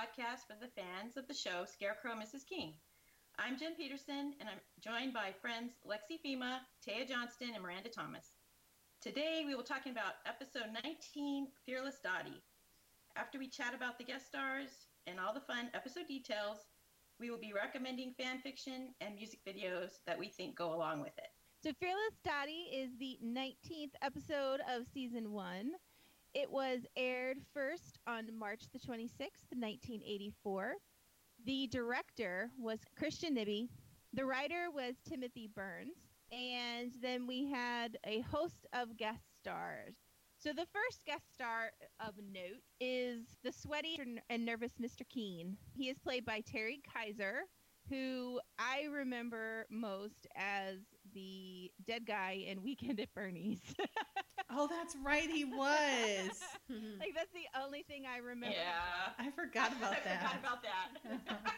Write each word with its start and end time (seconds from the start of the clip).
Podcast 0.00 0.48
for 0.48 0.56
the 0.58 0.72
fans 0.72 1.18
of 1.18 1.28
the 1.28 1.34
show 1.34 1.66
Scarecrow 1.66 2.12
Mrs. 2.12 2.48
King. 2.48 2.72
I'm 3.38 3.58
Jen 3.58 3.74
Peterson, 3.76 4.32
and 4.40 4.48
I'm 4.48 4.60
joined 4.80 5.12
by 5.12 5.34
friends 5.42 5.74
Lexi 5.84 6.16
Fema, 6.24 6.60
Taya 6.80 7.06
Johnston, 7.06 7.50
and 7.52 7.62
Miranda 7.62 7.90
Thomas. 7.90 8.24
Today, 9.02 9.42
we 9.44 9.54
will 9.54 9.62
be 9.62 9.68
talking 9.68 9.92
about 9.92 10.24
episode 10.24 10.72
19, 10.82 11.48
Fearless 11.66 12.00
Dottie. 12.02 12.42
After 13.14 13.38
we 13.38 13.46
chat 13.46 13.74
about 13.74 13.98
the 13.98 14.04
guest 14.04 14.26
stars 14.26 14.70
and 15.06 15.20
all 15.20 15.34
the 15.34 15.44
fun 15.44 15.68
episode 15.74 16.06
details, 16.08 16.56
we 17.18 17.28
will 17.28 17.40
be 17.40 17.52
recommending 17.52 18.14
fan 18.16 18.38
fiction 18.38 18.94
and 19.02 19.16
music 19.16 19.40
videos 19.46 20.00
that 20.06 20.18
we 20.18 20.28
think 20.28 20.56
go 20.56 20.72
along 20.72 21.02
with 21.02 21.12
it. 21.18 21.28
So, 21.62 21.72
Fearless 21.78 22.16
Dottie 22.24 22.72
is 22.72 22.88
the 22.98 23.18
19th 23.22 23.92
episode 24.00 24.60
of 24.66 24.86
season 24.94 25.30
one. 25.30 25.72
It 26.34 26.50
was 26.50 26.86
aired 26.96 27.38
first 27.52 27.98
on 28.06 28.36
March 28.38 28.64
the 28.72 28.78
26th, 28.78 29.50
1984. 29.52 30.74
The 31.44 31.66
director 31.68 32.50
was 32.58 32.80
Christian 32.96 33.36
Nyby. 33.36 33.68
The 34.12 34.24
writer 34.24 34.70
was 34.72 34.96
Timothy 35.08 35.48
Burns. 35.54 35.96
And 36.32 36.92
then 37.02 37.26
we 37.26 37.46
had 37.46 37.98
a 38.04 38.20
host 38.20 38.66
of 38.72 38.96
guest 38.96 39.36
stars. 39.36 39.96
So 40.38 40.52
the 40.52 40.66
first 40.72 41.04
guest 41.04 41.32
star 41.32 41.72
of 42.00 42.14
note 42.18 42.62
is 42.80 43.36
the 43.42 43.52
sweaty 43.52 43.98
and 44.30 44.46
nervous 44.46 44.74
Mr. 44.80 45.06
Keen. 45.08 45.56
He 45.74 45.88
is 45.88 45.98
played 45.98 46.24
by 46.24 46.40
Terry 46.40 46.80
Kiser, 46.84 47.42
who 47.88 48.40
I 48.58 48.84
remember 48.84 49.66
most 49.70 50.26
as 50.36 50.78
the 51.14 51.70
dead 51.86 52.06
guy 52.06 52.44
in 52.46 52.62
Weekend 52.62 53.00
at 53.00 53.12
Bernie's. 53.14 53.60
oh, 54.50 54.68
that's 54.68 54.96
right, 55.04 55.28
he 55.30 55.44
was. 55.44 56.30
like 56.98 57.14
that's 57.14 57.32
the 57.32 57.46
only 57.62 57.82
thing 57.82 58.04
I 58.12 58.18
remember. 58.18 58.56
Yeah, 58.56 59.12
I 59.18 59.30
forgot 59.30 59.72
about 59.72 59.92
I 59.92 60.00
that. 60.04 60.20
Forgot 60.20 60.40
about 60.40 60.62
that. 60.62 61.54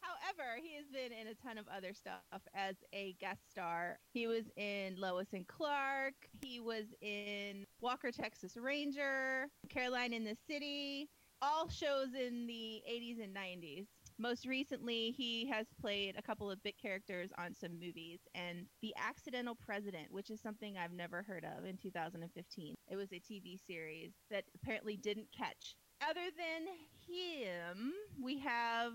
However, 0.00 0.60
he 0.62 0.76
has 0.76 0.86
been 0.92 1.12
in 1.18 1.28
a 1.28 1.34
ton 1.34 1.58
of 1.58 1.66
other 1.74 1.92
stuff 1.94 2.20
as 2.54 2.76
a 2.92 3.14
guest 3.20 3.50
star. 3.50 3.98
He 4.12 4.26
was 4.26 4.44
in 4.56 4.96
Lois 4.98 5.28
and 5.32 5.46
Clark. 5.46 6.14
He 6.40 6.60
was 6.60 6.84
in 7.00 7.64
Walker, 7.80 8.10
Texas 8.10 8.56
Ranger, 8.56 9.46
Caroline 9.68 10.12
in 10.12 10.24
the 10.24 10.36
City, 10.48 11.08
all 11.40 11.68
shows 11.68 12.08
in 12.14 12.46
the 12.46 12.82
80s 12.90 13.22
and 13.22 13.34
90s. 13.34 13.86
Most 14.20 14.46
recently, 14.46 15.12
he 15.12 15.46
has 15.46 15.68
played 15.80 16.16
a 16.18 16.22
couple 16.22 16.50
of 16.50 16.60
bit 16.64 16.74
characters 16.76 17.30
on 17.38 17.54
some 17.54 17.78
movies 17.78 18.18
and 18.34 18.66
The 18.82 18.92
Accidental 18.98 19.54
President, 19.54 20.10
which 20.10 20.28
is 20.28 20.40
something 20.40 20.76
I've 20.76 20.92
never 20.92 21.22
heard 21.22 21.44
of 21.44 21.64
in 21.64 21.76
2015. 21.76 22.74
It 22.90 22.96
was 22.96 23.12
a 23.12 23.20
TV 23.20 23.64
series 23.64 24.10
that 24.28 24.42
apparently 24.56 24.96
didn't 24.96 25.28
catch. 25.36 25.76
Other 26.02 26.30
than 26.36 26.66
him, 27.06 27.92
we 28.20 28.38
have 28.38 28.92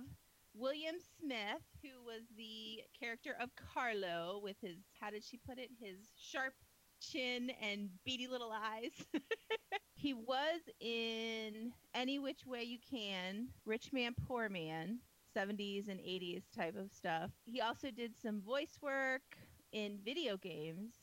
William 0.53 0.95
Smith, 1.19 1.63
who 1.81 2.03
was 2.05 2.23
the 2.35 2.81
character 2.99 3.35
of 3.39 3.49
Carlo 3.55 4.41
with 4.43 4.57
his, 4.61 4.75
how 4.99 5.09
did 5.09 5.23
she 5.23 5.39
put 5.47 5.57
it? 5.57 5.69
His 5.79 6.11
sharp 6.17 6.53
chin 6.99 7.49
and 7.61 7.89
beady 8.05 8.27
little 8.27 8.51
eyes. 8.51 8.91
he 9.95 10.13
was 10.13 10.61
in 10.81 11.71
Any 11.93 12.19
Which 12.19 12.45
Way 12.45 12.63
You 12.63 12.77
Can, 12.91 13.47
Rich 13.65 13.93
Man, 13.93 14.15
Poor 14.27 14.49
Man, 14.49 14.99
70s 15.35 15.89
and 15.89 15.99
80s 15.99 16.43
type 16.55 16.75
of 16.75 16.91
stuff. 16.91 17.31
He 17.45 17.61
also 17.61 17.91
did 17.91 18.13
some 18.21 18.41
voice 18.41 18.77
work 18.81 19.37
in 19.71 19.97
video 20.03 20.37
games. 20.37 20.93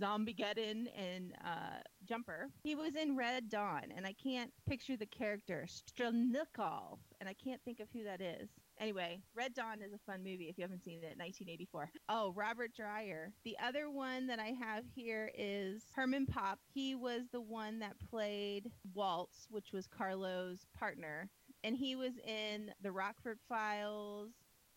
Zombiegeddon 0.00 0.88
and 0.96 1.34
uh, 1.44 1.78
Jumper. 2.04 2.50
He 2.62 2.74
was 2.74 2.96
in 2.96 3.16
Red 3.16 3.48
Dawn, 3.48 3.92
and 3.96 4.06
I 4.06 4.12
can't 4.12 4.52
picture 4.68 4.96
the 4.96 5.06
character 5.06 5.66
Strelnikov, 5.68 6.98
and 7.20 7.28
I 7.28 7.34
can't 7.34 7.62
think 7.64 7.80
of 7.80 7.88
who 7.92 8.04
that 8.04 8.20
is. 8.20 8.48
Anyway, 8.80 9.20
Red 9.34 9.54
Dawn 9.54 9.82
is 9.82 9.92
a 9.92 9.98
fun 10.10 10.22
movie 10.22 10.48
if 10.48 10.56
you 10.56 10.62
haven't 10.62 10.84
seen 10.84 10.98
it. 10.98 11.18
1984. 11.18 11.90
Oh, 12.08 12.32
Robert 12.36 12.70
Dreyer. 12.76 13.32
The 13.44 13.56
other 13.62 13.90
one 13.90 14.26
that 14.28 14.38
I 14.38 14.54
have 14.60 14.84
here 14.94 15.30
is 15.36 15.82
Herman 15.94 16.26
Popp. 16.26 16.58
He 16.72 16.94
was 16.94 17.22
the 17.32 17.40
one 17.40 17.80
that 17.80 17.96
played 18.10 18.70
Waltz, 18.94 19.46
which 19.50 19.72
was 19.72 19.86
Carlo's 19.86 20.66
partner, 20.78 21.28
and 21.64 21.76
he 21.76 21.96
was 21.96 22.12
in 22.26 22.72
the 22.82 22.92
Rockford 22.92 23.38
Files, 23.48 24.30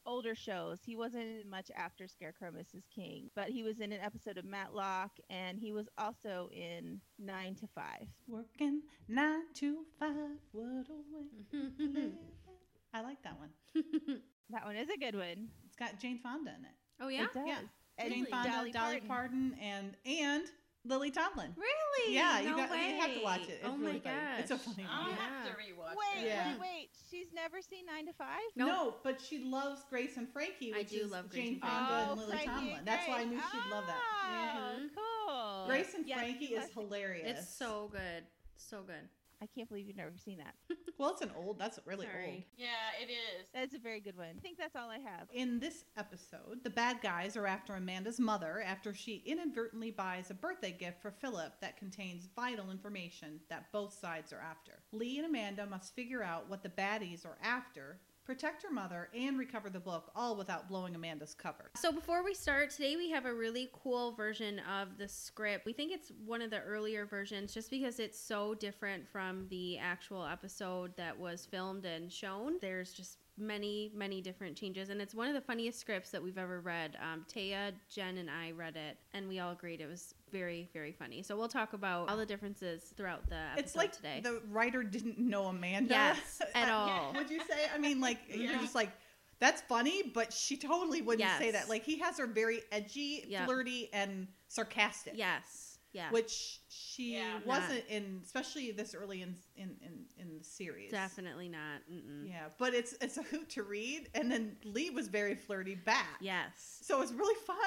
older 0.05 0.35
shows. 0.35 0.79
He 0.85 0.95
wasn't 0.95 1.23
in 1.43 1.49
much 1.49 1.69
after 1.75 2.07
Scarecrow 2.07 2.51
Mrs. 2.51 2.83
King, 2.93 3.29
but 3.35 3.49
he 3.49 3.63
was 3.63 3.79
in 3.79 3.91
an 3.91 4.01
episode 4.01 4.37
of 4.37 4.45
Matlock 4.45 5.11
and 5.29 5.59
he 5.59 5.71
was 5.71 5.87
also 5.97 6.49
in 6.51 6.99
9 7.19 7.55
to 7.55 7.67
5. 7.67 7.85
Working 8.27 8.81
9 9.07 9.41
to 9.55 9.77
5, 9.99 10.09
what 10.51 10.65
a 10.65 11.15
way 11.15 11.25
to 11.51 11.83
live. 11.85 12.11
I 12.93 13.01
like 13.01 13.21
that 13.23 13.37
one. 13.37 13.49
that 14.49 14.65
one 14.65 14.75
is 14.75 14.89
a 14.89 14.97
good 14.97 15.15
one. 15.15 15.49
It's 15.65 15.75
got 15.77 15.99
Jane 15.99 16.19
Fonda 16.19 16.51
in 16.57 16.65
it. 16.65 16.75
Oh 16.99 17.07
yeah? 17.07 17.23
It 17.23 17.33
does. 17.33 17.43
Yeah. 17.47 17.59
And 17.97 18.13
Jane 18.13 18.25
Fonda, 18.25 18.49
Dolly, 18.49 18.71
Dolly, 18.71 19.01
Parton. 19.01 19.07
Parton, 19.07 19.55
and 19.61 19.95
and 20.05 20.43
Lily 20.83 21.11
Tomlin. 21.11 21.53
Really? 21.57 22.13
Yeah, 22.15 22.39
you 22.41 22.55
got 22.55 22.71
way. 22.71 22.93
you 22.95 22.99
have 23.01 23.13
to 23.13 23.21
watch 23.23 23.41
it. 23.43 23.59
It's 23.61 23.65
oh 23.65 23.77
really 23.77 23.93
my 23.93 23.99
funny. 23.99 24.15
gosh. 24.15 24.39
It's 24.39 24.51
a 24.51 24.57
funny 24.57 24.87
I'll 24.89 25.03
movie. 25.05 25.15
have 25.19 25.43
to 25.45 25.49
Yeah. 25.49 25.73
rewatch 25.75 25.95
Wait, 25.95 26.15
that. 26.15 26.25
Yeah. 26.25 26.51
wait, 26.53 26.59
wait. 26.59 26.89
She's 27.09 27.27
never 27.33 27.61
seen 27.61 27.85
9 27.85 28.07
to 28.07 28.13
5? 28.13 28.27
Nope. 28.55 28.67
No, 28.67 28.95
but 29.03 29.21
she 29.21 29.43
loves 29.43 29.83
Grace 29.89 30.17
and 30.17 30.27
Frankie, 30.33 30.73
I 30.73 30.79
which 30.79 30.89
do 30.89 31.01
is 31.05 31.11
love 31.11 31.29
Grace 31.29 31.43
Jane 31.43 31.53
and 31.53 31.61
Fonda 31.61 32.05
oh, 32.07 32.11
and 32.11 32.19
Lily 32.19 32.31
Frankie 32.31 32.47
Tomlin. 32.47 32.75
and 32.79 32.87
That's 32.87 33.07
why 33.07 33.13
I 33.13 33.23
Grace. 33.25 33.29
knew 33.29 33.41
she'd 33.51 33.71
love 33.71 33.85
that. 33.85 34.01
Oh, 34.25 34.79
Mhm. 34.79 34.89
cool. 34.95 35.65
Grace 35.67 35.93
and 35.93 36.07
Yes, 36.07 36.19
Frankie 36.19 36.45
is 36.55 36.71
hilarious. 36.73 37.39
It's 37.39 37.55
so 37.55 37.87
good. 37.91 38.25
So 38.57 38.81
good. 38.81 39.07
I 39.41 39.47
can't 39.47 39.67
believe 39.67 39.87
you've 39.87 39.97
never 39.97 40.11
seen 40.17 40.37
that. 40.37 40.55
well. 40.99 41.11
It's 41.11 41.21
an 41.21 41.31
old. 41.35 41.57
That's 41.57 41.79
really 41.85 42.05
old. 42.05 42.43
Yeah, 42.57 42.67
it 43.01 43.09
is. 43.09 43.47
That's 43.53 43.73
a 43.73 43.79
very 43.79 43.99
good 43.99 44.17
one. 44.17 44.35
I 44.37 44.39
think 44.39 44.57
that's 44.57 44.75
all 44.75 44.89
I 44.89 44.99
have. 44.99 45.27
In 45.33 45.59
this 45.59 45.83
episode, 45.97 46.63
the 46.63 46.69
bad 46.69 47.01
guys 47.01 47.35
are 47.35 47.47
after 47.47 47.73
Amanda's 47.75 48.19
mother 48.19 48.63
after 48.65 48.93
she 48.93 49.23
inadvertently 49.25 49.91
buys 49.91 50.29
a 50.29 50.35
birthday 50.35 50.71
gift 50.71 51.01
for 51.01 51.11
Philip 51.11 51.53
that 51.61 51.77
contains 51.77 52.29
vital 52.35 52.69
information 52.69 53.39
that 53.49 53.71
both 53.71 53.93
sides 53.93 54.31
are 54.31 54.41
after. 54.41 54.73
Lee 54.91 55.17
and 55.17 55.27
Amanda 55.27 55.65
must 55.65 55.95
figure 55.95 56.23
out 56.23 56.49
what 56.49 56.61
the 56.61 56.69
baddies 56.69 57.25
are 57.25 57.37
after, 57.43 57.99
protect 58.31 58.63
her 58.63 58.71
mother, 58.71 59.09
and 59.13 59.37
recover 59.37 59.69
the 59.69 59.77
book, 59.77 60.09
all 60.15 60.37
without 60.37 60.69
blowing 60.69 60.95
Amanda's 60.95 61.33
cover. 61.33 61.69
So 61.75 61.91
before 61.91 62.23
we 62.23 62.33
start, 62.33 62.69
today 62.69 62.95
we 62.95 63.09
have 63.09 63.25
a 63.25 63.33
really 63.33 63.69
cool 63.83 64.13
version 64.13 64.59
of 64.59 64.97
the 64.97 65.09
script. 65.09 65.65
We 65.65 65.73
think 65.73 65.91
it's 65.91 66.13
one 66.25 66.41
of 66.41 66.49
the 66.49 66.61
earlier 66.61 67.05
versions 67.05 67.53
just 67.53 67.69
because 67.69 67.99
it's 67.99 68.17
so 68.17 68.53
different 68.53 69.05
from 69.05 69.47
the 69.49 69.77
actual 69.77 70.25
episode 70.25 70.95
that 70.95 71.19
was 71.19 71.45
filmed 71.45 71.83
and 71.83 72.09
shown. 72.09 72.53
There's 72.61 72.93
just 72.93 73.17
many, 73.41 73.91
many 73.95 74.21
different 74.21 74.55
changes, 74.55 74.89
and 74.89 75.01
it's 75.01 75.13
one 75.15 75.27
of 75.27 75.33
the 75.33 75.41
funniest 75.41 75.79
scripts 75.79 76.11
that 76.11 76.21
we've 76.23 76.37
ever 76.37 76.61
read. 76.61 76.95
Um, 77.01 77.25
Taya, 77.33 77.71
Jen, 77.93 78.17
and 78.19 78.29
I 78.29 78.51
read 78.51 78.75
it, 78.77 78.97
and 79.13 79.27
we 79.27 79.39
all 79.39 79.51
agreed 79.51 79.81
it 79.81 79.87
was 79.87 80.13
very, 80.31 80.69
very 80.73 80.91
funny. 80.91 81.23
So 81.23 81.35
we'll 81.35 81.47
talk 81.49 81.73
about 81.73 82.09
all 82.09 82.17
the 82.17 82.25
differences 82.25 82.93
throughout 82.95 83.27
the 83.29 83.35
episode 83.35 83.59
It's 83.65 83.75
like 83.75 83.91
today. 83.91 84.21
the 84.23 84.41
writer 84.49 84.83
didn't 84.83 85.17
know 85.19 85.45
Amanda. 85.45 85.93
Yes, 85.93 86.41
at 86.55 86.69
all. 86.69 87.13
Would 87.15 87.29
you 87.29 87.39
say? 87.39 87.65
I 87.73 87.77
mean, 87.77 87.99
like 87.99 88.19
you're 88.29 88.59
just 88.59 88.75
like 88.75 88.91
that's 89.39 89.61
funny, 89.63 90.03
but 90.13 90.31
she 90.31 90.55
totally 90.55 91.01
wouldn't 91.01 91.27
say 91.39 91.49
that. 91.51 91.67
Like 91.67 91.83
he 91.83 91.97
has 91.99 92.17
her 92.19 92.27
very 92.27 92.61
edgy, 92.71 93.25
Yeah. 93.27 93.45
flirty, 93.45 93.89
and 93.91 94.27
sarcastic. 94.47 95.13
yes, 95.15 95.70
yeah, 95.93 96.09
which 96.11 96.59
she 96.69 97.13
Yeah. 97.15 97.39
wasn't 97.45 97.83
in, 97.89 98.21
especially 98.23 98.71
this 98.71 98.93
early 98.95 99.21
in 99.21 99.35
in 99.55 99.75
in, 99.81 100.05
in 100.17 100.37
the 100.37 100.43
series. 100.43 100.91
definitely 100.91 101.49
not. 101.49 101.81
Mm-mm. 101.91 102.27
Yeah, 102.27 102.47
but 102.57 102.73
it's 102.73 102.93
it's 103.01 103.17
a 103.17 103.23
hoot 103.23 103.49
to 103.51 103.63
read, 103.63 104.09
and 104.13 104.31
then 104.31 104.55
Lee 104.63 104.89
was 104.89 105.07
very 105.07 105.35
flirty 105.35 105.75
back. 105.75 106.17
Yes. 106.21 106.79
So 106.81 107.01
it's 107.01 107.11
really 107.11 107.39
fun, 107.45 107.57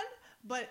but 0.46 0.68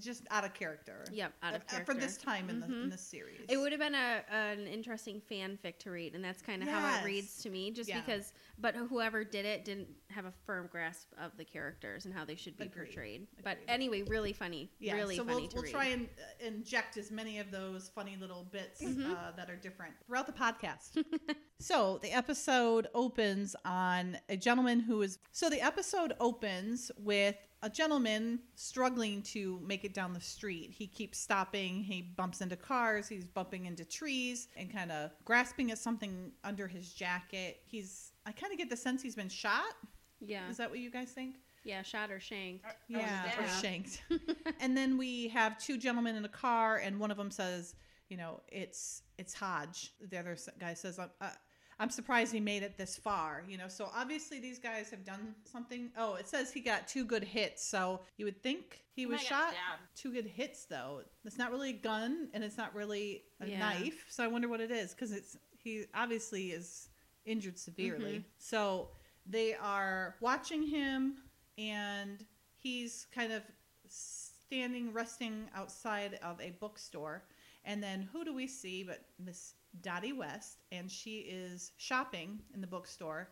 just 0.00 0.24
out 0.30 0.44
of 0.44 0.54
character. 0.54 1.04
Yep, 1.12 1.32
out 1.42 1.54
of 1.54 1.66
character. 1.66 1.92
for 1.94 1.98
this 1.98 2.16
time 2.16 2.48
in 2.48 2.60
the 2.60 2.66
in 2.66 2.72
Mhm. 2.72 2.90
the 2.90 2.98
series. 2.98 3.40
It 3.48 3.56
would 3.56 3.72
have 3.72 3.80
been 3.80 3.94
a 3.94 4.24
an 4.30 4.66
interesting 4.66 5.20
fanfic 5.30 5.78
to 5.80 5.90
read, 5.90 6.14
and 6.14 6.24
that's 6.24 6.42
kind 6.42 6.62
of 6.62 6.68
how 6.68 6.98
it 7.00 7.04
reads 7.04 7.42
to 7.42 7.50
me. 7.50 7.70
Just 7.70 7.88
Yeah. 7.88 8.00
because, 8.00 8.32
but 8.58 8.74
whoever 8.76 9.24
did 9.24 9.44
it 9.44 9.64
didn't 9.64 9.88
have 10.10 10.24
a 10.26 10.32
firm 10.44 10.68
grasp 10.68 11.12
of 11.18 11.36
the 11.36 11.44
characters 11.44 12.04
and 12.06 12.14
how 12.14 12.24
they 12.24 12.36
should 12.36 12.56
be 12.56 12.64
Agreed. 12.64 12.86
portrayed. 12.86 13.26
But 13.42 13.58
anyway, 13.68 14.02
really 14.02 14.32
funny. 14.32 14.70
Yeah, 14.78 14.94
really 14.94 15.16
so 15.16 15.24
funny 15.24 15.40
we'll, 15.42 15.48
to 15.48 15.54
we'll 15.56 15.64
read. 15.64 15.72
try 15.72 15.84
and 15.86 16.06
uh, 16.06 16.44
inject 16.46 16.96
as 16.96 17.10
many 17.10 17.38
of 17.38 17.50
those 17.50 17.88
funny 17.88 18.16
little 18.16 18.44
bits 18.44 18.80
Mhm. 18.82 19.10
uh, 19.16 19.32
that 19.32 19.50
are 19.50 19.56
different 19.56 19.94
throughout 20.06 20.26
the 20.26 20.32
podcast. 20.32 21.04
so 21.60 21.98
the 21.98 22.12
episode 22.12 22.86
opens 22.94 23.56
on 23.64 24.18
a 24.28 24.36
gentleman 24.36 24.80
who 24.80 25.02
is. 25.02 25.18
So 25.32 25.50
the 25.50 25.60
episode 25.60 26.12
opens 26.20 26.90
with 26.96 27.36
a 27.62 27.70
gentleman 27.70 28.40
struggling 28.54 29.22
to 29.22 29.58
make 29.64 29.84
it 29.84 29.94
down 29.94 30.12
the 30.12 30.20
street. 30.20 30.70
He 30.70 30.86
keeps 30.86 31.18
stopping. 31.18 31.82
He 31.82 32.02
bumps 32.02 32.40
into 32.40 32.56
cars. 32.56 33.08
He's 33.08 33.24
bumping 33.26 33.66
into 33.66 33.84
trees 33.84 34.48
and 34.56 34.72
kind 34.72 34.92
of 34.92 35.10
grasping 35.24 35.70
at 35.70 35.78
something 35.78 36.32
under 36.44 36.68
his 36.68 36.92
jacket. 36.92 37.60
He's. 37.66 38.12
I 38.26 38.32
kind 38.32 38.52
of 38.52 38.58
get 38.58 38.68
the 38.70 38.76
sense 38.76 39.02
he's 39.02 39.14
been 39.16 39.28
shot. 39.28 39.74
yeah, 40.20 40.48
Is 40.50 40.56
that 40.58 40.68
what 40.70 40.78
you 40.80 40.90
guys 40.90 41.10
think? 41.12 41.36
yeah, 41.64 41.82
shot 41.82 42.10
or 42.12 42.20
shanked. 42.20 42.64
Or- 42.64 42.70
or 42.70 43.00
Yeah, 43.00 43.26
or 43.40 43.46
stabbed. 43.48 43.62
shanked. 43.64 44.02
and 44.60 44.76
then 44.76 44.96
we 44.98 45.28
have 45.28 45.58
two 45.58 45.78
gentlemen 45.78 46.14
in 46.16 46.24
a 46.24 46.28
car, 46.28 46.76
and 46.76 47.00
one 47.00 47.10
of 47.10 47.16
them 47.16 47.30
says, 47.30 47.74
"You 48.08 48.16
know, 48.18 48.40
it's 48.48 49.02
it's 49.18 49.34
Hodge." 49.34 49.92
The 50.10 50.18
other 50.18 50.36
guy 50.60 50.74
says, 50.74 50.98
"I'm 51.00 51.10
uh, 51.20 51.30
I'm 51.78 51.90
surprised 51.90 52.32
he 52.32 52.40
made 52.40 52.62
it 52.62 52.78
this 52.78 52.96
far, 52.96 53.44
you 53.46 53.58
know. 53.58 53.68
So 53.68 53.90
obviously 53.94 54.40
these 54.40 54.58
guys 54.58 54.88
have 54.90 55.04
done 55.04 55.34
something. 55.44 55.90
Oh, 55.96 56.14
it 56.14 56.26
says 56.26 56.50
he 56.52 56.60
got 56.60 56.88
two 56.88 57.04
good 57.04 57.22
hits. 57.22 57.62
So 57.62 58.00
you 58.16 58.24
would 58.24 58.42
think 58.42 58.80
he 58.94 59.04
was 59.04 59.18
might 59.18 59.26
shot. 59.26 59.54
Two 59.94 60.10
good 60.12 60.26
hits 60.26 60.64
though. 60.64 61.02
It's 61.24 61.36
not 61.36 61.50
really 61.50 61.70
a 61.70 61.74
gun 61.74 62.28
and 62.32 62.42
it's 62.42 62.56
not 62.56 62.74
really 62.74 63.24
a 63.40 63.46
Yeah. 63.46 63.58
knife. 63.58 64.06
So 64.08 64.24
I 64.24 64.26
wonder 64.28 64.48
what 64.48 64.60
it 64.60 64.70
is 64.70 64.94
cuz 64.94 65.12
it's 65.12 65.36
he 65.62 65.84
obviously 65.94 66.52
is 66.52 66.88
injured 67.26 67.58
severely. 67.58 68.20
Mhm. 68.20 68.24
So 68.38 68.90
they 69.26 69.54
are 69.54 70.16
watching 70.20 70.62
him 70.62 71.22
and 71.58 72.24
he's 72.56 73.06
kind 73.06 73.32
of 73.32 73.42
standing 73.88 74.92
resting 74.92 75.50
outside 75.54 76.14
of 76.14 76.40
a 76.40 76.50
bookstore 76.52 77.24
and 77.64 77.82
then 77.82 78.02
who 78.02 78.24
do 78.24 78.32
we 78.32 78.46
see 78.46 78.82
but 78.84 79.04
miss 79.18 79.54
dottie 79.82 80.12
west 80.12 80.58
and 80.72 80.90
she 80.90 81.18
is 81.20 81.72
shopping 81.76 82.40
in 82.54 82.60
the 82.60 82.66
bookstore 82.66 83.28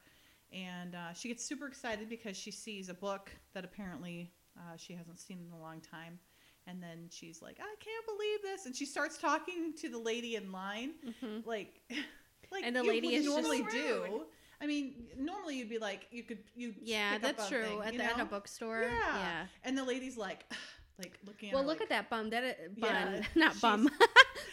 and 0.52 0.94
uh, 0.94 1.12
she 1.12 1.28
gets 1.28 1.44
super 1.44 1.66
excited 1.66 2.08
because 2.08 2.36
she 2.36 2.50
sees 2.50 2.88
a 2.88 2.94
book 2.94 3.30
that 3.54 3.64
apparently 3.64 4.30
uh, 4.58 4.76
she 4.76 4.92
hasn't 4.92 5.18
seen 5.18 5.38
in 5.46 5.52
a 5.52 5.60
long 5.60 5.80
time 5.80 6.18
and 6.66 6.82
then 6.82 7.08
she's 7.10 7.42
like 7.42 7.58
i 7.60 7.74
can't 7.80 8.06
believe 8.06 8.38
this 8.42 8.66
and 8.66 8.74
she 8.74 8.86
starts 8.86 9.18
talking 9.18 9.72
to 9.76 9.88
the 9.88 9.98
lady 9.98 10.36
in 10.36 10.50
line 10.52 10.92
Mhm. 11.22 11.44
like 11.46 11.80
like 12.52 12.64
And 12.64 12.74
the 12.76 12.82
you 12.82 12.88
lady 12.90 13.14
is 13.14 13.24
normally 13.26 13.58
So 13.62 13.70
do. 13.70 14.22
I 14.60 14.66
mean, 14.66 15.08
normally 15.18 15.56
you'd 15.58 15.68
be 15.68 15.78
like, 15.78 16.06
you 16.12 16.22
could, 16.22 16.38
you 16.54 16.72
Yeah, 16.80 17.18
that's 17.18 17.48
true. 17.48 17.64
thing, 17.64 17.82
at 17.82 17.96
the 17.96 18.04
at 18.04 18.20
a 18.20 18.24
bookstore. 18.24 18.82
Yeah. 18.82 19.16
Yeah. 19.18 19.46
And 19.64 19.76
the 19.76 19.82
lady's 19.84 20.16
like, 20.16 20.44
like 20.98 21.18
looking 21.26 21.48
at 21.50 21.54
Well, 21.54 21.64
look 21.64 21.80
like 21.80 21.82
at 21.82 21.88
that 21.90 22.08
bum. 22.08 22.30
That 22.30 22.44
uh, 22.44 22.48
Yeah, 22.76 23.04
bun, 23.04 23.26
not 23.34 23.60
bum. 23.60 23.90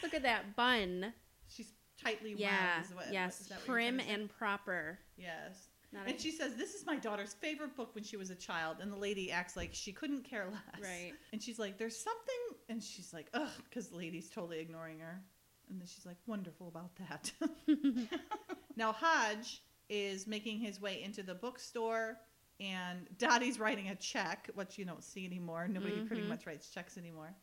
look 0.01 0.13
at 0.15 0.23
that 0.23 0.55
bun. 0.55 1.13
She's 1.47 1.71
tightly 2.03 2.33
Yeah. 2.37 2.75
wound. 2.75 2.85
Is 2.85 2.93
what, 2.95 3.13
yes. 3.13 3.41
is 3.41 3.47
Prim 3.65 3.97
trying 3.97 3.97
to 3.99 4.03
say? 4.05 4.13
and 4.13 4.29
proper. 4.29 4.99
yes. 5.17 5.67
Not 5.93 6.07
And 6.07 6.15
a- 6.15 6.19
she 6.21 6.31
says, 6.31 6.55
"This 6.55 6.73
is 6.73 6.85
my 6.85 6.95
daughter's 6.95 7.33
favorite 7.33 7.75
book 7.75 7.93
when 7.95 8.03
she 8.05 8.15
was 8.15 8.29
a 8.29 8.35
child." 8.35 8.77
And 8.79 8.89
the 8.91 8.95
lady 8.97 9.29
acts 9.29 9.57
like 9.57 9.73
she 9.73 9.91
couldn't 9.91 10.23
care 10.23 10.47
less. 10.49 10.81
Right. 10.81 11.13
And 11.33 11.43
she's 11.43 11.59
like, 11.59 11.77
"There's 11.77 11.97
something," 11.97 12.55
and 12.69 12.81
she's 12.81 13.11
like, 13.13 13.27
"Ugh," 13.33 13.49
because 13.65 13.89
the 13.89 13.97
lady's 13.97 14.29
totally 14.29 14.59
ignoring 14.59 14.99
her. 14.99 15.21
And 15.69 15.79
then 15.81 15.87
she's 15.87 16.05
like, 16.05 16.15
"Wonderful 16.27 16.69
about 16.69 16.91
that." 17.09 17.31
now 18.77 18.93
Hodge 18.93 19.61
is 19.89 20.27
making 20.27 20.59
his 20.59 20.79
way 20.79 21.03
into 21.03 21.23
the 21.23 21.35
bookstore, 21.35 22.17
and 22.61 23.07
Dottie's 23.17 23.59
writing 23.59 23.89
a 23.89 23.95
check, 23.95 24.49
which 24.55 24.77
you 24.77 24.85
don't 24.85 25.03
see 25.03 25.25
anymore. 25.25 25.67
Nobody 25.67 26.05
pretty 26.05 26.21
Mhm. 26.23 26.29
much 26.29 26.45
writes 26.45 26.69
checks 26.69 26.97
anymore, 26.97 27.35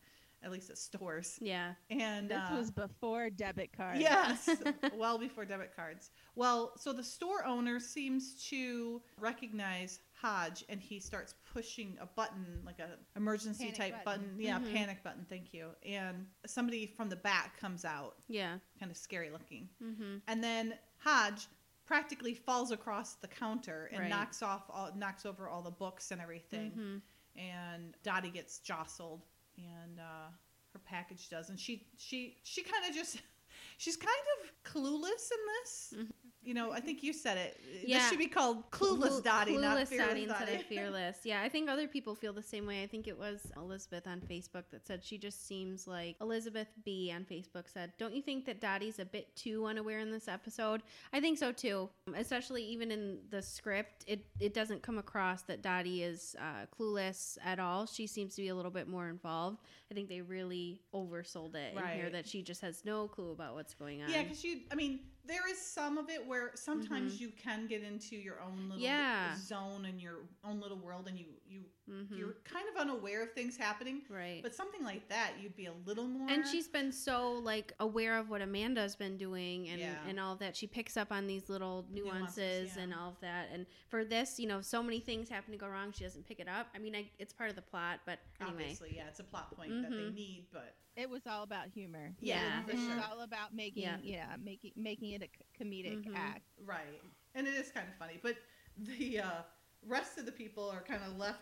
at 0.43 0.51
least 0.53 0.71
at 0.71 0.79
stores. 0.79 1.39
yeah. 1.41 1.73
And 1.91 2.29
This 2.31 2.39
uh, 2.39 2.55
was 2.57 2.71
before 2.71 3.29
debit 3.31 3.73
cards. 3.77 4.01
Yes, 4.01 4.49
well 4.97 5.19
before 5.19 5.45
debit 5.45 5.75
cards. 5.75 6.11
Well, 6.37 6.73
so 6.77 6.93
the 6.93 7.03
store 7.03 7.45
owner 7.45 7.81
seems 7.81 8.45
to 8.51 9.03
recognize 9.19 10.01
Hodge, 10.21 10.65
and 10.69 10.81
he 10.81 10.99
starts 11.01 11.35
pushing 11.53 11.97
a 12.01 12.07
button, 12.07 12.63
like 12.65 12.79
a 12.81 12.99
emergency 13.17 13.65
Panic 13.73 13.77
type 13.79 14.05
button. 14.05 14.23
button. 14.27 14.41
Yeah, 14.41 14.59
Mhm. 14.59 14.73
panic 14.73 15.03
button. 15.05 15.27
Thank 15.29 15.53
you. 15.55 15.71
And 15.85 16.27
somebody 16.47 16.87
from 16.87 17.09
the 17.09 17.17
back 17.17 17.57
comes 17.59 17.85
out, 17.85 18.17
Yeah. 18.29 18.59
kind 18.79 18.91
of 18.91 18.97
scary 18.97 19.31
looking, 19.31 19.69
Mm-hmm. 19.83 20.17
and 20.27 20.43
then 20.43 20.79
Hodge 20.99 21.47
practically 21.85 22.35
falls 22.35 22.71
across 22.71 23.15
the 23.15 23.29
counter 23.29 23.87
and 23.93 24.01
Right. 24.01 24.11
knocks 24.11 24.43
off 24.43 24.65
all, 24.69 24.93
knocks 24.95 25.25
over 25.25 25.49
all 25.49 25.63
the 25.63 25.71
books 25.71 26.11
and 26.11 26.21
everything 26.21 26.71
Mm-hmm. 26.73 27.39
and 27.41 27.97
Dottie 28.03 28.31
gets 28.31 28.59
jostled, 28.59 29.25
and 29.59 29.99
uh, 29.99 30.29
her 30.73 30.81
package 30.85 31.29
does, 31.29 31.49
and 31.51 31.59
she 31.59 31.87
she 31.97 32.37
she 32.45 32.63
kind 32.63 32.85
of 32.89 32.95
just 32.95 33.21
she's 33.79 33.97
kind 33.97 34.25
of 34.41 34.73
clueless 34.73 35.31
in 35.33 35.43
this. 35.63 35.95
Mhm. 35.97 36.11
You 36.49 36.55
know, 36.55 36.73
I 36.73 36.81
think 36.81 37.03
you 37.03 37.13
said 37.13 37.37
it. 37.37 37.61
This 37.87 38.09
should 38.09 38.19
be 38.19 38.27
called 38.27 38.71
clueless 38.71 39.23
Dottie, 39.23 39.53
clueless 39.53 39.61
not 39.61 39.89
fearless 39.89 40.09
Dottie 40.09 40.27
Dottie. 40.27 40.41
instead 40.41 40.61
of 40.61 40.67
fearless. 40.67 41.19
Yeah, 41.23 41.43
I 41.43 41.49
think 41.51 41.69
other 41.69 41.87
people 41.87 42.15
feel 42.15 42.33
the 42.33 42.43
same 42.43 42.65
way. 42.65 42.83
I 42.83 42.87
think 42.87 43.07
it 43.07 43.19
was 43.19 43.41
Elizabeth 43.55 44.07
on 44.07 44.23
Facebook 44.23 44.65
that 44.71 44.87
said 44.87 45.05
she 45.05 45.19
just 45.19 45.47
seems 45.47 45.87
like 45.87 46.17
Elizabeth 46.23 46.69
B 46.87 47.13
on 47.15 47.27
Facebook 47.27 47.65
said, 47.71 47.93
"Don't 47.99 48.15
you 48.15 48.23
think 48.23 48.47
that 48.47 48.63
Dottie's 48.63 48.99
a 48.99 49.05
bit 49.05 49.37
too 49.37 49.67
unaware 49.67 49.99
in 49.99 50.11
this 50.11 50.27
episode?" 50.27 50.83
I 51.13 51.21
think 51.21 51.37
so 51.37 51.53
too. 51.53 51.91
Especially 52.17 52.65
even 52.65 52.91
in 52.91 53.19
the 53.29 53.43
script, 53.43 54.05
it 54.07 54.25
it 54.41 54.55
doesn't 54.55 54.81
come 54.81 54.97
across 54.97 55.43
that 55.43 55.61
Dottie 55.61 56.03
is 56.03 56.35
uh, 56.41 56.65
clueless 56.75 57.37
at 57.45 57.59
all. 57.59 57.85
She 57.85 58.07
seems 58.07 58.35
to 58.37 58.41
be 58.41 58.49
a 58.49 58.55
little 58.55 58.71
bit 58.71 58.89
more 58.89 59.11
involved. 59.11 59.59
I 59.91 59.95
think 59.95 60.09
they 60.09 60.21
really 60.21 60.83
oversold 60.95 61.55
it 61.55 61.75
in 61.75 61.83
here 61.95 62.11
that 62.11 62.29
she 62.29 62.43
just 62.43 62.61
has 62.61 62.85
no 62.85 63.09
clue 63.09 63.31
about 63.33 63.55
what's 63.55 63.73
going 63.75 64.03
on. 64.03 64.11
Yeah, 64.11 64.23
because 64.23 64.45
you, 64.45 64.61
I 64.71 64.75
mean, 64.75 65.01
there 65.25 65.49
is 65.51 65.59
some 65.59 65.97
of 65.97 66.11
it 66.11 66.27
where 66.27 66.53
sometimes 66.57 67.17
Mhm. 67.17 67.21
you 67.21 67.29
can 67.31 67.67
get 67.67 67.83
into 67.83 68.17
your 68.17 68.41
own 68.43 68.69
little 68.69 68.79
Yeah. 68.85 69.35
zone 69.37 69.87
and 69.87 70.01
your 70.01 70.29
own 70.45 70.61
little 70.61 70.79
world, 70.79 71.09
and 71.09 71.19
you 71.19 71.27
you 71.47 71.65
Mhm. 71.89 72.19
you're 72.19 72.35
kind 72.45 72.69
of 72.69 72.77
unaware 72.77 73.23
of 73.23 73.33
things 73.33 73.57
happening. 73.57 74.03
right. 74.11 74.43
But 74.43 74.55
something 74.55 74.83
like 74.85 75.09
that, 75.09 75.33
you'd 75.41 75.57
be 75.57 75.67
a 75.67 75.73
little 75.87 76.07
more. 76.07 76.29
And 76.31 76.47
she's 76.47 76.69
been 76.69 76.93
so 76.93 77.33
like 77.33 77.73
aware 77.81 78.17
of 78.19 78.29
what 78.31 78.43
Amanda's 78.43 78.95
been 78.97 79.17
doing 79.17 79.69
and, 79.69 79.81
Yeah. 79.81 79.97
and 80.07 80.21
all 80.21 80.37
that. 80.37 80.57
She 80.57 80.67
picks 80.67 80.97
up 80.97 81.11
on 81.11 81.27
these 81.27 81.49
little 81.49 81.87
nuances, 81.91 82.37
Nuances, 82.37 82.77
yeah. 82.77 82.83
and 82.83 82.95
all 82.95 83.11
of 83.11 83.21
that. 83.21 83.49
And 83.53 83.67
for 83.89 84.05
this, 84.05 84.39
you 84.39 84.47
know, 84.47 84.61
so 84.61 84.83
many 84.83 85.01
things 85.01 85.29
happen 85.29 85.53
to 85.53 85.59
go 85.59 85.69
wrong. 85.69 85.93
She 85.93 86.05
doesn't 86.05 86.27
pick 86.27 86.41
it 86.41 86.49
up. 86.49 86.69
I 86.75 86.79
mean, 86.79 86.95
I, 86.95 87.11
it's 87.19 87.33
part 87.33 87.51
of 87.51 87.57
the 87.57 87.63
plot, 87.63 88.01
but 88.07 88.19
anyway. 88.41 88.55
obviously, 88.63 88.93
yeah, 88.97 89.09
it's 89.09 89.21
a 89.21 89.25
plot 89.25 89.55
point 89.57 89.71
that 89.83 89.91
they 89.91 89.97
Mhm. 89.97 90.15
need, 90.15 90.47
but 90.53 90.77
It 90.97 91.09
was 91.09 91.27
all 91.27 91.43
about 91.45 91.69
humor. 91.69 92.15
Yeah. 92.21 92.65
for 92.65 92.71
It 92.73 92.77
was 92.77 92.85
sure. 92.87 93.01
all 93.03 93.21
about 93.21 93.55
making 93.55 93.85
Yeah. 93.85 93.99
yeah, 94.03 94.37
making 94.37 94.73
making 94.77 95.13
it 95.13 95.23
a 95.23 95.29
comedic 95.63 96.05
Mhm. 96.05 96.17
act. 96.17 96.43
Right. 96.59 97.01
And 97.35 97.47
it 97.47 97.55
is 97.55 97.71
kind 97.71 97.89
of 97.89 97.95
funny. 97.97 98.19
But 98.23 98.37
the 98.77 99.21
uh, 99.21 99.43
rest 99.87 100.19
of 100.19 100.27
the 100.27 100.33
people 100.33 100.69
are 100.69 100.83
kind 100.83 101.01
of 101.07 101.17
left 101.19 101.41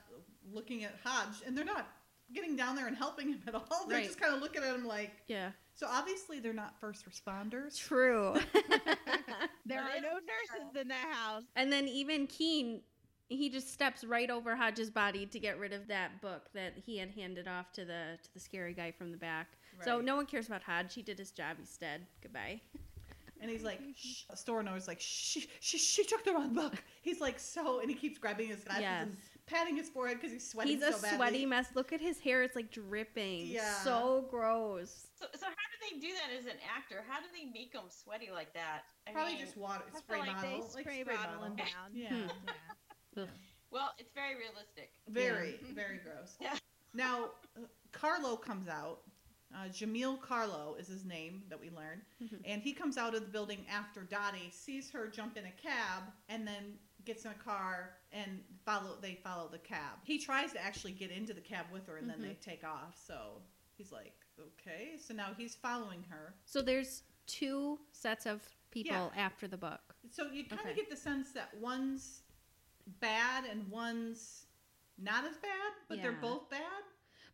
looking 0.52 0.84
at 0.84 0.94
Hodge, 1.04 1.42
and 1.46 1.56
they're 1.56 1.64
not 1.64 1.86
getting 2.34 2.56
down 2.56 2.74
there 2.76 2.86
and 2.88 2.96
helping 2.96 3.28
him 3.28 3.40
at 3.48 3.54
all. 3.54 3.66
They're 3.88 3.98
Right. 3.98 4.06
just 4.06 4.20
kind 4.20 4.34
of 4.34 4.40
looking 4.40 4.62
at 4.62 4.74
him 4.74 4.84
like. 4.86 5.12
Yeah. 5.28 5.50
So 5.74 5.86
obviously 5.90 6.40
they're 6.40 6.52
not 6.54 6.78
first 6.80 7.04
responders. 7.08 7.76
True. 7.78 8.34
There 9.68 9.80
are 9.80 10.00
no 10.00 10.12
nurses 10.12 10.80
in 10.80 10.86
that 10.88 11.12
house. 11.12 11.42
and 11.56 11.72
then 11.72 11.88
even 11.88 12.28
Keen, 12.28 12.82
he 13.28 13.50
just 13.50 13.72
steps 13.72 14.04
right 14.04 14.30
over 14.30 14.54
Hodge's 14.54 14.90
body 14.90 15.26
to 15.26 15.40
get 15.40 15.58
rid 15.58 15.72
of 15.72 15.88
that 15.88 16.22
book 16.22 16.42
that 16.54 16.74
he 16.76 16.98
had 16.98 17.10
handed 17.10 17.48
off 17.48 17.72
to 17.72 17.84
the 17.84 18.16
to 18.22 18.32
the 18.34 18.38
scary 18.38 18.74
guy 18.74 18.92
from 18.92 19.10
the 19.10 19.18
back. 19.18 19.48
So 19.82 20.00
no 20.00 20.14
one 20.14 20.26
cares 20.26 20.46
about 20.46 20.62
Hodge. 20.62 20.94
He 20.94 21.02
did 21.02 21.18
his 21.18 21.32
job. 21.32 21.56
He's 21.58 21.76
dead. 21.76 22.06
Goodbye. 22.22 22.60
And 23.40 23.50
he's 23.50 23.62
like, 23.62 23.80
shh. 23.96 24.22
The 24.30 24.36
store 24.36 24.60
owner's 24.60 24.88
like, 24.88 25.00
shh, 25.00 25.38
she, 25.60 25.78
she 25.78 26.04
took 26.04 26.24
the 26.24 26.32
wrong 26.32 26.54
book. 26.54 26.74
He's 27.02 27.20
like, 27.20 27.38
so, 27.38 27.80
and 27.80 27.90
he 27.90 27.94
keeps 27.96 28.18
grabbing 28.18 28.48
his 28.48 28.64
glasses 28.64 28.82
Yes. 28.82 29.02
and 29.02 29.16
patting 29.46 29.76
his 29.76 29.88
forehead 29.88 30.16
because 30.18 30.32
he's 30.32 30.48
sweating 30.50 30.72
He's 30.74 30.82
a 30.82 30.92
so 30.92 31.02
badly. 31.02 31.16
sweaty 31.16 31.46
mess. 31.46 31.66
Look 31.74 31.92
at 31.92 32.00
his 32.00 32.18
hair; 32.18 32.42
it's 32.42 32.56
like 32.56 32.70
dripping. 32.72 33.46
Yeah. 33.46 33.74
so 33.84 34.26
gross. 34.30 35.06
So, 35.20 35.26
so 35.34 35.46
how 35.46 35.50
do 35.52 35.94
they 35.94 36.00
do 36.00 36.12
that 36.14 36.36
as 36.38 36.46
an 36.46 36.58
actor? 36.76 37.04
How 37.08 37.20
do 37.20 37.26
they 37.32 37.44
make 37.52 37.72
them 37.72 37.84
sweaty 37.88 38.30
like 38.32 38.52
that? 38.54 38.82
I 39.06 39.12
Probably 39.12 39.34
mean, 39.34 39.44
just 39.44 39.56
water, 39.56 39.84
I 39.94 39.98
spray 39.98 40.16
feel 40.18 40.26
like 40.26 40.36
bottle. 40.36 40.50
they 40.50 40.74
like 40.74 40.84
spray, 40.84 41.02
bottle 41.04 41.44
him 41.44 41.56
down. 41.56 41.66
Yeah. 41.94 42.08
Hmm. 42.08 42.28
Yeah. 43.16 43.24
well, 43.70 43.92
it's 43.98 44.12
very 44.14 44.34
realistic. 44.36 44.90
Very, 45.08 45.58
very 45.74 45.98
gross. 46.04 46.36
Yeah. 46.40 46.54
Now, 46.92 47.30
uh, 47.56 47.60
Carlo 47.92 48.36
comes 48.36 48.68
out. 48.68 49.00
Uh, 49.56 49.68
Jamil 49.68 50.20
Carlo 50.20 50.76
is 50.78 50.86
his 50.86 51.04
name 51.06 51.42
that 51.48 51.58
we 51.58 51.70
learn. 51.70 52.02
Mhm. 52.20 52.42
And 52.44 52.60
he 52.62 52.74
comes 52.74 52.98
out 52.98 53.14
of 53.14 53.22
the 53.22 53.28
building 53.30 53.66
after 53.68 54.02
Dottie 54.02 54.50
sees 54.50 54.90
her 54.90 55.08
jump 55.08 55.38
in 55.38 55.46
a 55.46 55.52
cab 55.52 56.12
and 56.28 56.46
then 56.46 56.78
gets 57.06 57.24
in 57.24 57.30
a 57.30 57.34
car 57.36 57.96
and 58.12 58.44
follow. 58.66 59.00
They 59.00 59.14
follow 59.14 59.48
the 59.48 59.58
cab. 59.58 60.00
He 60.04 60.18
tries 60.18 60.52
to 60.52 60.60
actually 60.60 60.92
get 60.92 61.10
into 61.10 61.32
the 61.32 61.40
cab 61.40 61.70
with 61.72 61.86
her 61.86 61.96
and 61.96 62.10
then 62.10 62.18
Mhm. 62.18 62.22
they 62.22 62.34
take 62.34 62.64
off. 62.64 62.98
So 62.98 63.42
he's 63.78 63.92
like, 63.92 64.26
okay. 64.38 64.98
So 64.98 65.14
now 65.14 65.32
he's 65.32 65.54
following 65.54 66.02
her. 66.04 66.34
So 66.44 66.60
there's 66.60 67.04
two 67.26 67.80
sets 67.92 68.26
of 68.26 68.54
people 68.70 68.92
Yeah. 69.14 69.24
after 69.24 69.48
the 69.48 69.56
book. 69.56 69.96
So 70.10 70.30
you 70.30 70.44
kind 70.44 70.60
of 70.60 70.66
Okay. 70.66 70.74
get 70.76 70.90
the 70.90 70.96
sense 70.96 71.32
that 71.32 71.56
one's 71.56 72.24
bad 73.00 73.44
and 73.46 73.70
one's 73.70 74.46
not 74.98 75.24
as 75.24 75.38
bad, 75.38 75.72
but 75.88 76.02
they're 76.02 76.12
both 76.12 76.50
bad. 76.50 76.84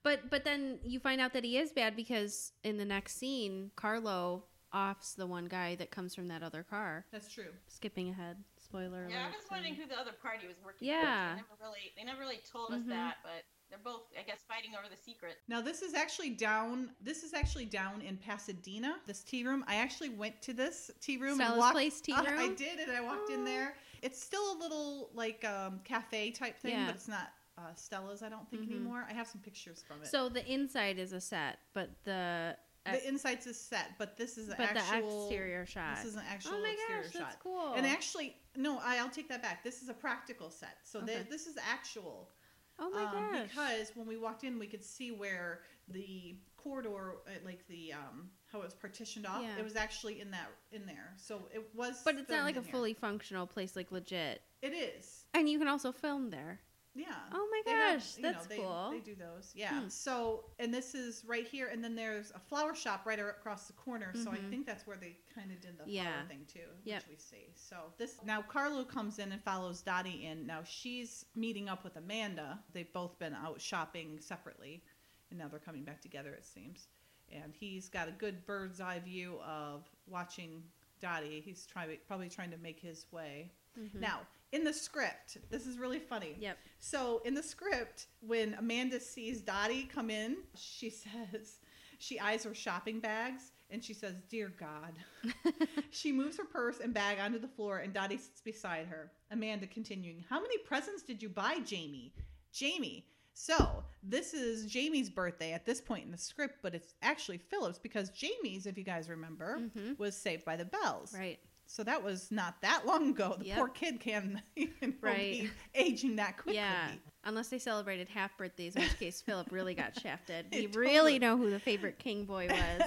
But 0.02 0.30
but 0.30 0.44
then 0.44 0.78
you 0.84 0.98
find 1.00 1.20
out 1.20 1.32
that 1.34 1.44
he 1.44 1.58
is 1.58 1.72
bad 1.72 1.94
because 1.96 2.52
in 2.64 2.76
the 2.76 2.84
next 2.84 3.16
scene, 3.18 3.70
Carlo 3.76 4.44
offs 4.72 5.12
the 5.14 5.26
one 5.26 5.46
guy 5.46 5.74
that 5.76 5.90
comes 5.90 6.14
from 6.14 6.28
that 6.28 6.42
other 6.42 6.62
car. 6.62 7.04
That's 7.12 7.30
true. 7.32 7.52
Skipping 7.68 8.08
ahead, 8.08 8.38
spoiler 8.56 9.06
Yeah, 9.10 9.26
I 9.26 9.36
was 9.36 9.44
wondering 9.50 9.74
so- 9.76 9.82
who 9.82 9.88
the 9.88 9.98
other 9.98 10.12
party 10.12 10.46
was 10.46 10.56
working 10.64 10.88
with. 10.88 10.94
Yeah. 10.96 11.34
for. 11.34 11.36
They 11.36 11.42
never 11.42 11.62
really, 11.62 11.92
they 11.96 12.04
never 12.04 12.20
really 12.20 12.40
told 12.50 12.72
us 12.72 12.80
Mhm. 12.80 12.88
that, 12.88 13.18
but 13.22 13.44
they're 13.68 13.78
both, 13.78 14.04
I 14.18 14.22
guess, 14.22 14.40
fighting 14.48 14.74
over 14.74 14.88
the 14.88 14.96
secret. 14.96 15.38
Now 15.46 15.60
this 15.60 15.82
is 15.82 15.92
actually 15.94 16.30
down. 16.30 16.96
This 17.02 17.22
is 17.22 17.34
actually 17.34 17.66
down 17.66 18.00
in 18.00 18.16
Pasadena. 18.16 18.98
This 19.06 19.22
tea 19.22 19.44
room. 19.44 19.62
I 19.68 19.74
actually 19.76 20.08
went 20.08 20.40
to 20.42 20.54
this 20.54 20.90
tea 21.00 21.18
room. 21.18 21.38
and 21.40 21.56
walked, 21.58 21.74
Place 21.74 22.00
tea 22.00 22.12
Uh, 22.14 22.22
I 22.26 22.48
did, 22.54 22.80
and 22.80 22.90
I 22.92 23.00
walked 23.02 23.30
in 23.30 23.42
Oh. 23.42 23.44
there. 23.44 23.76
It's 24.00 24.20
still 24.22 24.52
a 24.52 24.56
little 24.58 25.10
like 25.14 25.44
um, 25.44 25.80
cafe 25.84 26.30
type 26.32 26.58
thing, 26.58 26.72
Yeah. 26.72 26.86
but 26.86 26.94
it's 26.96 27.08
not 27.08 27.30
uh, 27.62 27.74
Stella's. 27.74 28.22
I 28.22 28.28
don't 28.28 28.48
think 28.50 28.62
Mhm. 28.62 28.72
anymore. 28.72 29.06
I 29.08 29.12
have 29.12 29.26
some 29.26 29.40
pictures 29.40 29.82
from 29.82 30.02
it. 30.02 30.08
So 30.08 30.28
the 30.28 30.44
inside 30.50 30.98
is 30.98 31.12
a 31.12 31.20
set, 31.20 31.58
but 31.74 31.90
the 32.04 32.56
the 32.84 33.08
insides 33.08 33.46
is 33.46 33.60
set, 33.60 33.96
but 33.96 34.16
this 34.16 34.36
is 34.36 34.48
an 34.48 34.56
but 34.58 34.76
actual 34.76 35.28
the 35.28 35.34
exterior 35.34 35.64
shot. 35.66 35.96
This 35.96 36.04
is 36.06 36.16
an 36.16 36.24
actual 36.28 36.54
oh 36.56 36.62
my 36.62 36.70
exterior 36.70 37.02
gosh, 37.04 37.12
shot. 37.12 37.20
that's 37.22 37.36
cool. 37.36 37.74
And 37.74 37.86
actually, 37.86 38.36
no, 38.56 38.78
I, 38.78 38.98
I'll 38.98 39.08
take 39.08 39.28
that 39.28 39.40
back. 39.40 39.62
This 39.62 39.82
is 39.82 39.88
a 39.88 39.94
practical 39.94 40.50
set, 40.50 40.78
so 40.82 41.00
Okay. 41.00 41.24
this 41.30 41.46
is 41.46 41.56
actual. 41.58 42.32
oh 42.78 42.90
my 42.90 43.04
um, 43.04 43.12
gosh. 43.12 43.48
Because 43.48 43.92
when 43.94 44.06
we 44.08 44.16
walked 44.16 44.42
in, 44.44 44.58
we 44.58 44.66
could 44.66 44.84
see 44.84 45.12
where 45.12 45.62
the 45.88 46.38
corridor, 46.56 47.18
uh, 47.26 47.30
like 47.44 47.66
the 47.68 47.92
um, 47.92 48.30
how 48.50 48.60
it 48.60 48.64
was 48.64 48.74
partitioned 48.74 49.26
off, 49.26 49.42
Yeah. 49.42 49.58
it 49.58 49.64
was 49.64 49.76
actually 49.76 50.20
in 50.20 50.30
that 50.32 50.48
in 50.72 50.84
there. 50.86 51.14
So 51.16 51.48
it 51.54 51.68
was. 51.74 52.02
but 52.04 52.16
it's 52.16 52.30
not 52.30 52.44
like 52.44 52.56
a 52.56 52.62
here. 52.62 52.72
fully 52.72 52.94
functional 52.94 53.46
place, 53.46 53.76
like 53.76 53.92
legit. 53.92 54.42
It 54.60 54.72
is. 54.72 55.24
And 55.34 55.48
you 55.48 55.58
can 55.58 55.68
also 55.68 55.92
film 55.92 56.30
there. 56.30 56.60
Yeah. 56.94 57.14
Oh 57.32 57.48
my 57.50 57.62
They 57.64 57.70
have- 57.78 57.98
gosh, 58.00 58.16
you 58.16 58.22
know, 58.22 58.32
that's 58.32 58.46
they- 58.46 58.56
cool. 58.58 58.90
They 58.90 59.00
do 59.00 59.14
those, 59.14 59.52
yeah. 59.54 59.80
Hmm. 59.80 59.88
So, 59.88 60.50
and 60.58 60.72
this 60.74 60.94
is 60.94 61.24
right 61.24 61.46
here, 61.46 61.68
and 61.68 61.82
then 61.82 61.94
there's 61.94 62.30
a 62.32 62.38
flower 62.38 62.74
shop 62.74 63.06
right 63.06 63.18
across 63.18 63.66
the 63.66 63.72
corner. 63.72 64.12
So 64.14 64.30
I 64.30 64.36
Mhm. 64.36 64.50
think 64.50 64.66
that's 64.66 64.86
where 64.86 64.98
they 64.98 65.16
kind 65.34 65.50
of 65.50 65.60
did 65.60 65.78
the 65.78 65.90
Yeah. 65.90 66.12
flower 66.16 66.28
thing 66.28 66.44
too, 66.46 66.68
Yep. 66.84 67.02
which 67.04 67.08
we 67.10 67.16
see. 67.16 67.52
So 67.54 67.94
this 67.96 68.22
now 68.22 68.42
Carlo 68.42 68.84
comes 68.84 69.18
in 69.18 69.32
and 69.32 69.42
follows 69.42 69.80
Dottie 69.82 70.26
in. 70.26 70.46
Now 70.46 70.62
she's 70.64 71.24
meeting 71.34 71.68
up 71.68 71.82
with 71.82 71.96
Amanda. 71.96 72.62
They've 72.72 72.92
both 72.92 73.18
been 73.18 73.34
out 73.34 73.60
shopping 73.60 74.20
separately, 74.20 74.84
and 75.30 75.38
now 75.38 75.48
they're 75.48 75.60
coming 75.60 75.84
back 75.84 76.02
together. 76.02 76.34
It 76.34 76.44
seems, 76.44 76.88
and 77.30 77.54
he's 77.54 77.88
got 77.88 78.08
a 78.08 78.12
good 78.12 78.44
bird's 78.44 78.80
eye 78.82 78.98
view 78.98 79.40
of 79.40 79.88
watching 80.06 80.70
Dottie. 81.00 81.40
He's 81.40 81.64
trying 81.66 81.98
probably 82.06 82.28
trying 82.28 82.50
to 82.50 82.58
make 82.58 82.78
his 82.80 83.10
way. 83.10 83.50
Mhm. 83.78 83.94
Now, 83.94 84.26
in 84.52 84.64
the 84.64 84.72
script, 84.72 85.38
this 85.50 85.66
is 85.66 85.78
really 85.78 85.98
funny. 85.98 86.36
Yep. 86.38 86.58
So, 86.78 87.22
in 87.24 87.34
the 87.34 87.42
script, 87.42 88.06
when 88.20 88.54
Amanda 88.54 89.00
sees 89.00 89.40
Dottie 89.40 89.84
come 89.84 90.10
in, 90.10 90.36
she 90.56 90.90
says, 90.90 91.58
she 91.98 92.18
eyes 92.20 92.44
her 92.44 92.54
shopping 92.54 93.00
bags 93.00 93.52
and 93.70 93.82
she 93.82 93.94
says, 93.94 94.16
Dear 94.28 94.52
God. 94.58 94.92
she 95.90 96.12
moves 96.12 96.36
her 96.36 96.44
purse 96.44 96.80
and 96.80 96.92
bag 96.92 97.18
onto 97.20 97.38
the 97.38 97.48
floor 97.48 97.78
and 97.78 97.94
Dottie 97.94 98.18
sits 98.18 98.40
beside 98.40 98.86
her. 98.86 99.10
Amanda 99.30 99.66
continuing, 99.66 100.24
How 100.28 100.40
many 100.40 100.58
presents 100.58 101.02
did 101.02 101.22
you 101.22 101.28
buy, 101.28 101.58
Jamie? 101.64 102.12
Jamie. 102.52 103.06
So, 103.34 103.82
this 104.02 104.34
is 104.34 104.66
Jamie's 104.66 105.08
birthday 105.08 105.52
at 105.52 105.64
this 105.64 105.80
point 105.80 106.04
in 106.04 106.10
the 106.10 106.18
script, 106.18 106.56
but 106.62 106.74
it's 106.74 106.92
actually 107.00 107.38
Phillips 107.38 107.78
because 107.78 108.10
Jamie's, 108.10 108.66
if 108.66 108.76
you 108.76 108.84
guys 108.84 109.08
remember, 109.08 109.58
Mhm. 109.58 109.98
was 109.98 110.14
Saved 110.14 110.44
by 110.44 110.56
the 110.56 110.66
Bells. 110.66 111.14
Right. 111.16 111.38
So 111.74 111.82
that 111.84 112.04
was 112.04 112.30
not 112.30 112.60
that 112.60 112.84
long 112.86 113.08
ago. 113.12 113.34
The 113.38 113.46
Yep. 113.46 113.56
poor 113.56 113.68
kid 113.68 113.98
can 113.98 114.42
you 114.56 114.68
know, 114.82 114.92
Right. 115.00 115.16
be 115.44 115.50
aging 115.74 116.16
that 116.16 116.34
quickly. 116.36 116.56
Yeah. 116.56 116.90
Unless 117.24 117.48
they 117.48 117.58
celebrated 117.58 118.10
half 118.10 118.36
birthdays, 118.36 118.76
in 118.76 118.82
which 118.82 118.98
case 118.98 119.22
Philip 119.22 119.48
really 119.50 119.74
got 119.74 119.98
shafted. 119.98 120.44
We 120.52 120.66
Totally. 120.66 120.86
really 120.86 121.18
know 121.18 121.38
who 121.38 121.48
the 121.48 121.58
favorite 121.58 121.98
king 121.98 122.26
boy 122.26 122.46
was. 122.50 122.82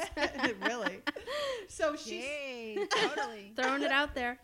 really. 0.62 1.00
So 1.68 1.96
she's 1.96 2.24
Yay, 2.25 2.77
totally. 2.92 3.54
Throwing 3.56 3.82
it 3.82 3.92
out 3.92 4.13
there. 4.13 4.38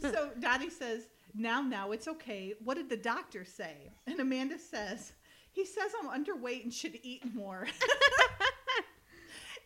so 0.00 0.30
Dottie 0.40 0.70
says, 0.70 1.04
"Now, 1.32 1.62
now, 1.62 1.92
it's 1.92 2.08
okay. 2.08 2.54
What 2.64 2.74
did 2.76 2.88
the 2.88 2.96
doctor 2.96 3.44
say?" 3.44 3.92
And 4.08 4.18
Amanda 4.18 4.58
says, 4.58 5.12
"He 5.52 5.64
says 5.64 5.92
I'm 6.02 6.08
underweight 6.24 6.64
and 6.64 6.74
should 6.74 6.98
eat 7.04 7.22
more." 7.32 7.68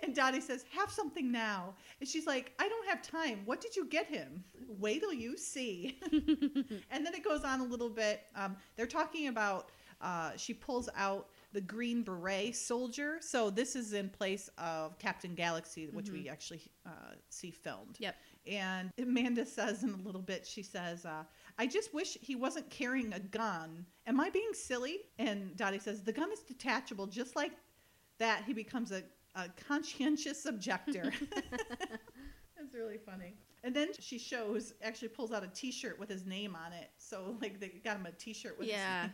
And 0.04 0.14
Dottie 0.14 0.40
says, 0.40 0.64
"Have 0.70 0.90
something 0.90 1.32
now." 1.32 1.74
And 2.00 2.08
she's 2.08 2.26
like, 2.26 2.52
"I 2.58 2.68
don't 2.68 2.86
have 2.88 3.02
time. 3.02 3.42
What 3.44 3.60
did 3.60 3.74
you 3.74 3.86
get 3.86 4.06
him? 4.06 4.44
Wait 4.78 5.00
till 5.00 5.12
you 5.12 5.36
see." 5.36 5.98
and 6.12 7.04
then 7.04 7.14
it 7.14 7.24
goes 7.24 7.42
on 7.44 7.60
a 7.60 7.64
little 7.64 7.90
bit. 7.90 8.22
Um, 8.36 8.56
they're 8.76 8.86
talking 8.86 9.28
about. 9.28 9.70
Uh, 10.00 10.32
she 10.36 10.52
pulls 10.52 10.90
out 10.96 11.30
the 11.54 11.60
green 11.60 12.02
beret 12.02 12.54
soldier. 12.54 13.18
So 13.20 13.48
this 13.48 13.74
is 13.76 13.94
in 13.94 14.10
place 14.10 14.50
of 14.58 14.98
Captain 14.98 15.34
Galaxy, 15.34 15.86
which 15.86 16.10
we 16.10 16.28
actually 16.28 16.60
uh, 16.84 17.14
see 17.30 17.50
filmed. 17.52 17.96
Yep. 18.00 18.16
And 18.50 18.90
Amanda 19.00 19.46
says 19.58 19.84
in 19.84 19.90
a 19.90 19.96
little 20.04 20.20
bit, 20.20 20.44
she 20.46 20.62
says, 20.62 21.06
uh, 21.06 21.22
I 21.58 21.66
just 21.66 21.94
wish 21.94 22.18
he 22.20 22.34
wasn't 22.34 22.68
carrying 22.70 23.14
a 23.14 23.20
gun. 23.20 23.86
Am 24.06 24.20
I 24.20 24.30
being 24.30 24.52
silly? 24.52 24.98
And 25.18 25.56
Dottie 25.56 25.78
says, 25.78 26.02
The 26.02 26.12
gun 26.12 26.30
is 26.32 26.40
detachable. 26.40 27.06
Just 27.06 27.36
like 27.36 27.52
that, 28.18 28.42
he 28.44 28.52
becomes 28.52 28.90
a, 28.90 29.04
a 29.34 29.48
conscientious 29.68 30.46
objector. 30.46 31.12
That's 32.56 32.72
really 32.72 32.98
funny. 32.98 33.34
And 33.62 33.74
then 33.74 33.88
she 33.98 34.18
shows, 34.18 34.74
actually 34.82 35.08
pulls 35.08 35.32
out 35.32 35.42
a 35.42 35.48
t 35.48 35.72
shirt 35.72 35.98
with 35.98 36.08
his 36.08 36.24
name 36.26 36.54
on 36.54 36.72
it. 36.72 36.90
So, 36.98 37.36
like, 37.40 37.58
they 37.60 37.68
got 37.82 37.96
him 37.96 38.06
a 38.06 38.12
t 38.12 38.32
shirt 38.34 38.58
with 38.58 38.68
Yeah. 38.68 39.08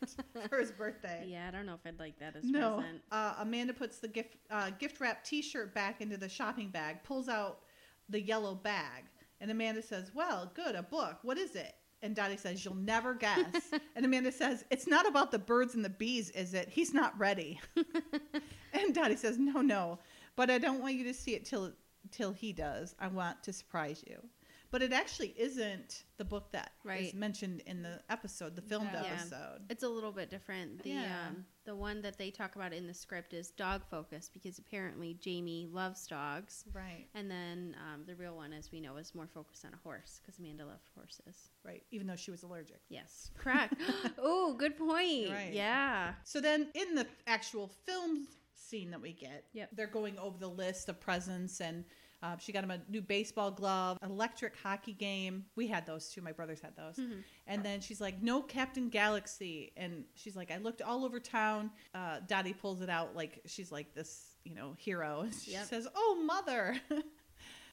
his 0.00 0.16
name 0.16 0.24
on 0.36 0.42
it 0.42 0.48
for 0.50 0.58
his 0.58 0.70
birthday. 0.72 1.24
Yeah, 1.28 1.48
I 1.48 1.50
don't 1.50 1.66
know 1.66 1.74
if 1.74 1.80
I'd 1.84 1.98
like 1.98 2.18
that 2.20 2.36
as 2.36 2.44
No. 2.44 2.76
present. 2.76 3.02
Uh, 3.10 3.34
Amanda 3.40 3.74
puts 3.74 3.98
the 3.98 4.08
gift 4.08 4.36
uh, 4.50 4.70
gift 4.70 5.00
wrap 5.00 5.24
T-shirt 5.24 5.74
back 5.74 6.00
into 6.00 6.16
the 6.16 6.28
shopping 6.28 6.68
bag, 6.70 7.02
pulls 7.02 7.28
out 7.28 7.60
the 8.08 8.20
yellow 8.20 8.54
bag, 8.54 9.04
and 9.40 9.50
Amanda 9.50 9.82
says, 9.82 10.12
"Well, 10.14 10.50
good, 10.54 10.74
a 10.74 10.82
book. 10.82 11.18
What 11.22 11.36
is 11.36 11.54
it?" 11.56 11.74
And 12.02 12.14
Dottie 12.14 12.36
says, 12.36 12.64
"You'll 12.64 12.74
never 12.74 13.14
guess." 13.14 13.72
and 13.96 14.04
Amanda 14.04 14.32
says, 14.32 14.64
"It's 14.70 14.86
not 14.86 15.06
about 15.06 15.30
the 15.30 15.38
birds 15.38 15.74
and 15.74 15.84
the 15.84 15.90
bees, 15.90 16.30
is 16.30 16.54
it? 16.54 16.68
He's 16.68 16.94
not 16.94 17.18
ready." 17.18 17.60
and 18.72 18.94
Dottie 18.94 19.16
says, 19.16 19.38
"No, 19.38 19.60
no, 19.60 19.98
but 20.36 20.50
I 20.50 20.58
don't 20.58 20.80
want 20.80 20.94
you 20.94 21.04
to 21.04 21.14
see 21.14 21.34
it 21.34 21.44
till 21.44 21.72
till 22.10 22.32
he 22.32 22.52
does. 22.52 22.94
I 23.00 23.08
want 23.08 23.42
to 23.44 23.52
surprise 23.52 24.04
you." 24.06 24.22
But 24.70 24.82
it 24.82 24.92
actually 24.92 25.34
isn't 25.38 26.04
the 26.18 26.24
book 26.26 26.52
that 26.52 26.72
is 26.80 26.84
Right. 26.84 27.14
mentioned 27.14 27.60
in 27.66 27.80
the 27.82 28.02
episode, 28.10 28.54
the 28.54 28.60
filmed 28.62 28.92
No. 28.92 29.00
Yeah. 29.02 29.12
episode. 29.14 29.64
It's 29.70 29.82
a 29.82 29.88
little 29.88 30.12
bit 30.12 30.28
different. 30.28 30.82
The 30.82 30.90
Yeah. 30.90 31.28
um, 31.28 31.46
the 31.64 31.74
one 31.74 32.02
that 32.02 32.18
they 32.18 32.30
talk 32.30 32.54
about 32.56 32.72
in 32.74 32.86
the 32.86 32.92
script 32.92 33.32
is 33.32 33.50
dog 33.50 33.82
focused 33.90 34.32
because 34.34 34.58
apparently 34.58 35.14
Jamie 35.14 35.66
loves 35.66 36.06
dogs, 36.06 36.64
Right. 36.72 37.08
and 37.14 37.30
then 37.30 37.76
um, 37.80 38.04
the 38.04 38.14
real 38.16 38.36
one, 38.36 38.52
as 38.52 38.70
we 38.70 38.80
know, 38.80 38.96
is 38.98 39.14
more 39.14 39.26
focused 39.26 39.64
on 39.64 39.72
a 39.72 39.78
horse 39.78 40.20
because 40.22 40.38
Amanda 40.38 40.66
loved 40.66 40.88
horses. 40.94 41.50
Right. 41.62 41.84
Even 41.90 42.06
though 42.06 42.16
she 42.16 42.30
was 42.30 42.42
allergic. 42.42 42.80
Yes, 42.90 43.30
correct. 43.38 43.74
oh, 44.18 44.54
good 44.54 44.76
point. 44.76 45.30
Right. 45.30 45.52
Yeah. 45.52 46.14
So 46.24 46.40
then 46.42 46.70
in 46.74 46.94
the 46.94 47.06
actual 47.26 47.68
film 47.68 48.28
scene 48.54 48.90
that 48.90 49.00
we 49.00 49.12
get, 49.14 49.46
Yep. 49.54 49.70
they're 49.72 49.86
going 49.86 50.18
over 50.18 50.36
the 50.38 50.48
list 50.50 50.88
of 50.90 51.00
presents 51.00 51.60
and 51.62 51.84
uh, 52.22 52.36
she 52.38 52.52
got 52.52 52.64
him 52.64 52.70
a 52.70 52.80
new 52.88 53.00
baseball 53.02 53.50
glove, 53.50 53.96
electric 54.02 54.54
hockey 54.56 54.92
game. 54.92 55.44
We 55.56 55.66
had 55.68 55.86
those 55.86 56.08
too. 56.08 56.20
My 56.20 56.32
brothers 56.32 56.60
had 56.60 56.74
those. 56.76 56.96
Mhm. 56.96 57.22
And 57.46 57.64
then 57.64 57.80
she's 57.80 58.00
like, 58.00 58.22
no 58.22 58.42
Captain 58.42 58.88
Galaxy. 58.88 59.72
And 59.76 60.04
she's 60.14 60.34
like, 60.36 60.50
I 60.50 60.56
looked 60.58 60.82
all 60.82 61.04
over 61.04 61.20
town. 61.20 61.70
Uh, 61.94 62.20
Dottie 62.26 62.52
pulls 62.54 62.82
it 62.82 62.90
out 62.90 63.14
like 63.14 63.40
she's 63.46 63.70
like 63.70 63.94
this, 63.94 64.34
you 64.44 64.54
know, 64.54 64.74
hero. 64.78 65.26
She 65.44 65.52
Yep. 65.52 65.66
says, 65.66 65.88
oh, 65.94 66.22
mother. 66.26 66.76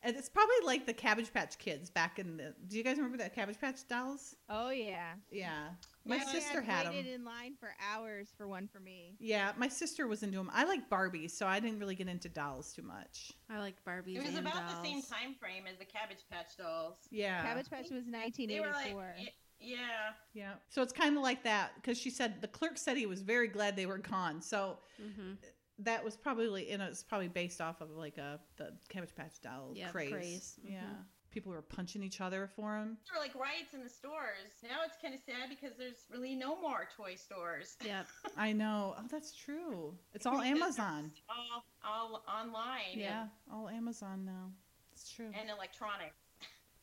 and 0.05 0.15
it's 0.15 0.29
probably 0.29 0.55
like 0.65 0.85
the 0.85 0.93
Cabbage 0.93 1.33
Patch 1.33 1.57
Kids 1.57 1.89
back 1.89 2.19
in 2.19 2.37
the. 2.37 2.53
Do 2.67 2.77
you 2.77 2.83
guys 2.83 2.97
remember 2.97 3.17
that 3.17 3.33
Cabbage 3.35 3.59
Patch 3.59 3.87
dolls? 3.87 4.35
Oh 4.49 4.69
yeah. 4.69 5.13
Yeah. 5.31 5.69
My 6.05 6.17
Yeah, 6.17 6.25
sister 6.25 6.61
I 6.61 6.71
had 6.71 6.85
them. 6.85 6.93
waited 6.93 7.13
in 7.13 7.25
line 7.25 7.55
for 7.59 7.69
hours 7.91 8.29
for 8.37 8.47
one 8.47 8.67
for 8.67 8.79
me. 8.79 9.15
Yeah, 9.19 9.51
my 9.57 9.67
sister 9.67 10.07
was 10.07 10.21
into 10.23 10.37
them. 10.37 10.51
I 10.53 10.63
like 10.65 10.87
Barbies, 10.89 11.31
so 11.31 11.47
I 11.47 11.59
didn't 11.59 11.79
really 11.79 11.95
get 11.95 12.07
into 12.07 12.29
dolls 12.29 12.71
too 12.73 12.83
much. 12.83 13.33
I 13.49 13.57
like 13.59 13.75
Barbies. 13.83 14.17
It 14.17 14.19
was 14.25 14.29
and 14.35 14.47
about 14.47 14.53
dolls. 14.69 14.75
the 14.83 14.83
same 14.83 15.01
time 15.01 15.33
frame 15.39 15.63
as 15.69 15.77
the 15.79 15.85
Cabbage 15.85 16.23
Patch 16.31 16.55
dolls. 16.57 16.97
Yeah. 17.09 17.41
Cabbage 17.43 17.69
Patch 17.69 17.89
was 17.89 18.05
They 18.05 18.59
were 18.59 18.67
like, 18.67 18.93
1984. 18.95 19.15
yeah. 19.59 19.77
Yeah. 20.33 20.53
So 20.69 20.83
it's 20.83 20.93
kind 20.93 21.17
of 21.17 21.23
like 21.23 21.43
that 21.43 21.71
because 21.75 21.97
she 21.97 22.11
said 22.11 22.39
the 22.41 22.47
clerk 22.47 22.77
said 22.77 22.97
he 22.97 23.07
was 23.07 23.21
very 23.21 23.47
glad 23.47 23.75
they 23.75 23.87
were 23.87 23.97
gone. 23.97 24.41
So 24.41 24.77
Mhm. 25.01 25.37
That 25.79 26.03
was 26.03 26.15
probably, 26.15 26.71
you 26.71 26.77
know, 26.77 26.85
it's 26.85 27.03
probably 27.03 27.27
based 27.27 27.59
off 27.61 27.81
of 27.81 27.91
like 27.91 28.17
a 28.17 28.39
the 28.57 28.73
Cabbage 28.89 29.15
Patch 29.15 29.41
doll 29.41 29.71
Yeah, 29.75 29.89
craze. 29.89 30.11
craze. 30.11 30.59
Yeah. 30.63 30.81
Mhm. 30.83 31.03
People 31.31 31.51
were 31.51 31.61
punching 31.61 32.01
each 32.01 32.21
other 32.21 32.47
for 32.55 32.79
them. 32.79 32.97
There 33.11 33.19
were 33.19 33.25
like 33.25 33.35
riots 33.35 33.73
in 33.73 33.83
the 33.83 33.89
stores. 33.89 34.53
Now 34.63 34.77
it's 34.85 34.95
kind 35.01 35.13
of 35.13 35.19
sad 35.19 35.49
because 35.49 35.75
there's 35.77 36.05
really 36.09 36.33
no 36.33 36.59
more 36.61 36.87
toy 36.95 37.15
stores. 37.15 37.75
Yep. 37.83 38.07
I 38.37 38.53
know. 38.53 38.95
Oh, 38.97 39.03
that's 39.11 39.33
true. 39.35 39.93
It's 40.13 40.25
all 40.25 40.39
Amazon. 40.39 41.11
All, 41.29 41.65
all 41.83 42.23
online. 42.25 42.93
Yeah, 42.97 43.27
all 43.51 43.67
Amazon 43.67 44.23
now. 44.23 44.49
It's 44.93 45.11
true. 45.11 45.25
And, 45.25 45.35
and 45.35 45.49
electronics. 45.49 46.15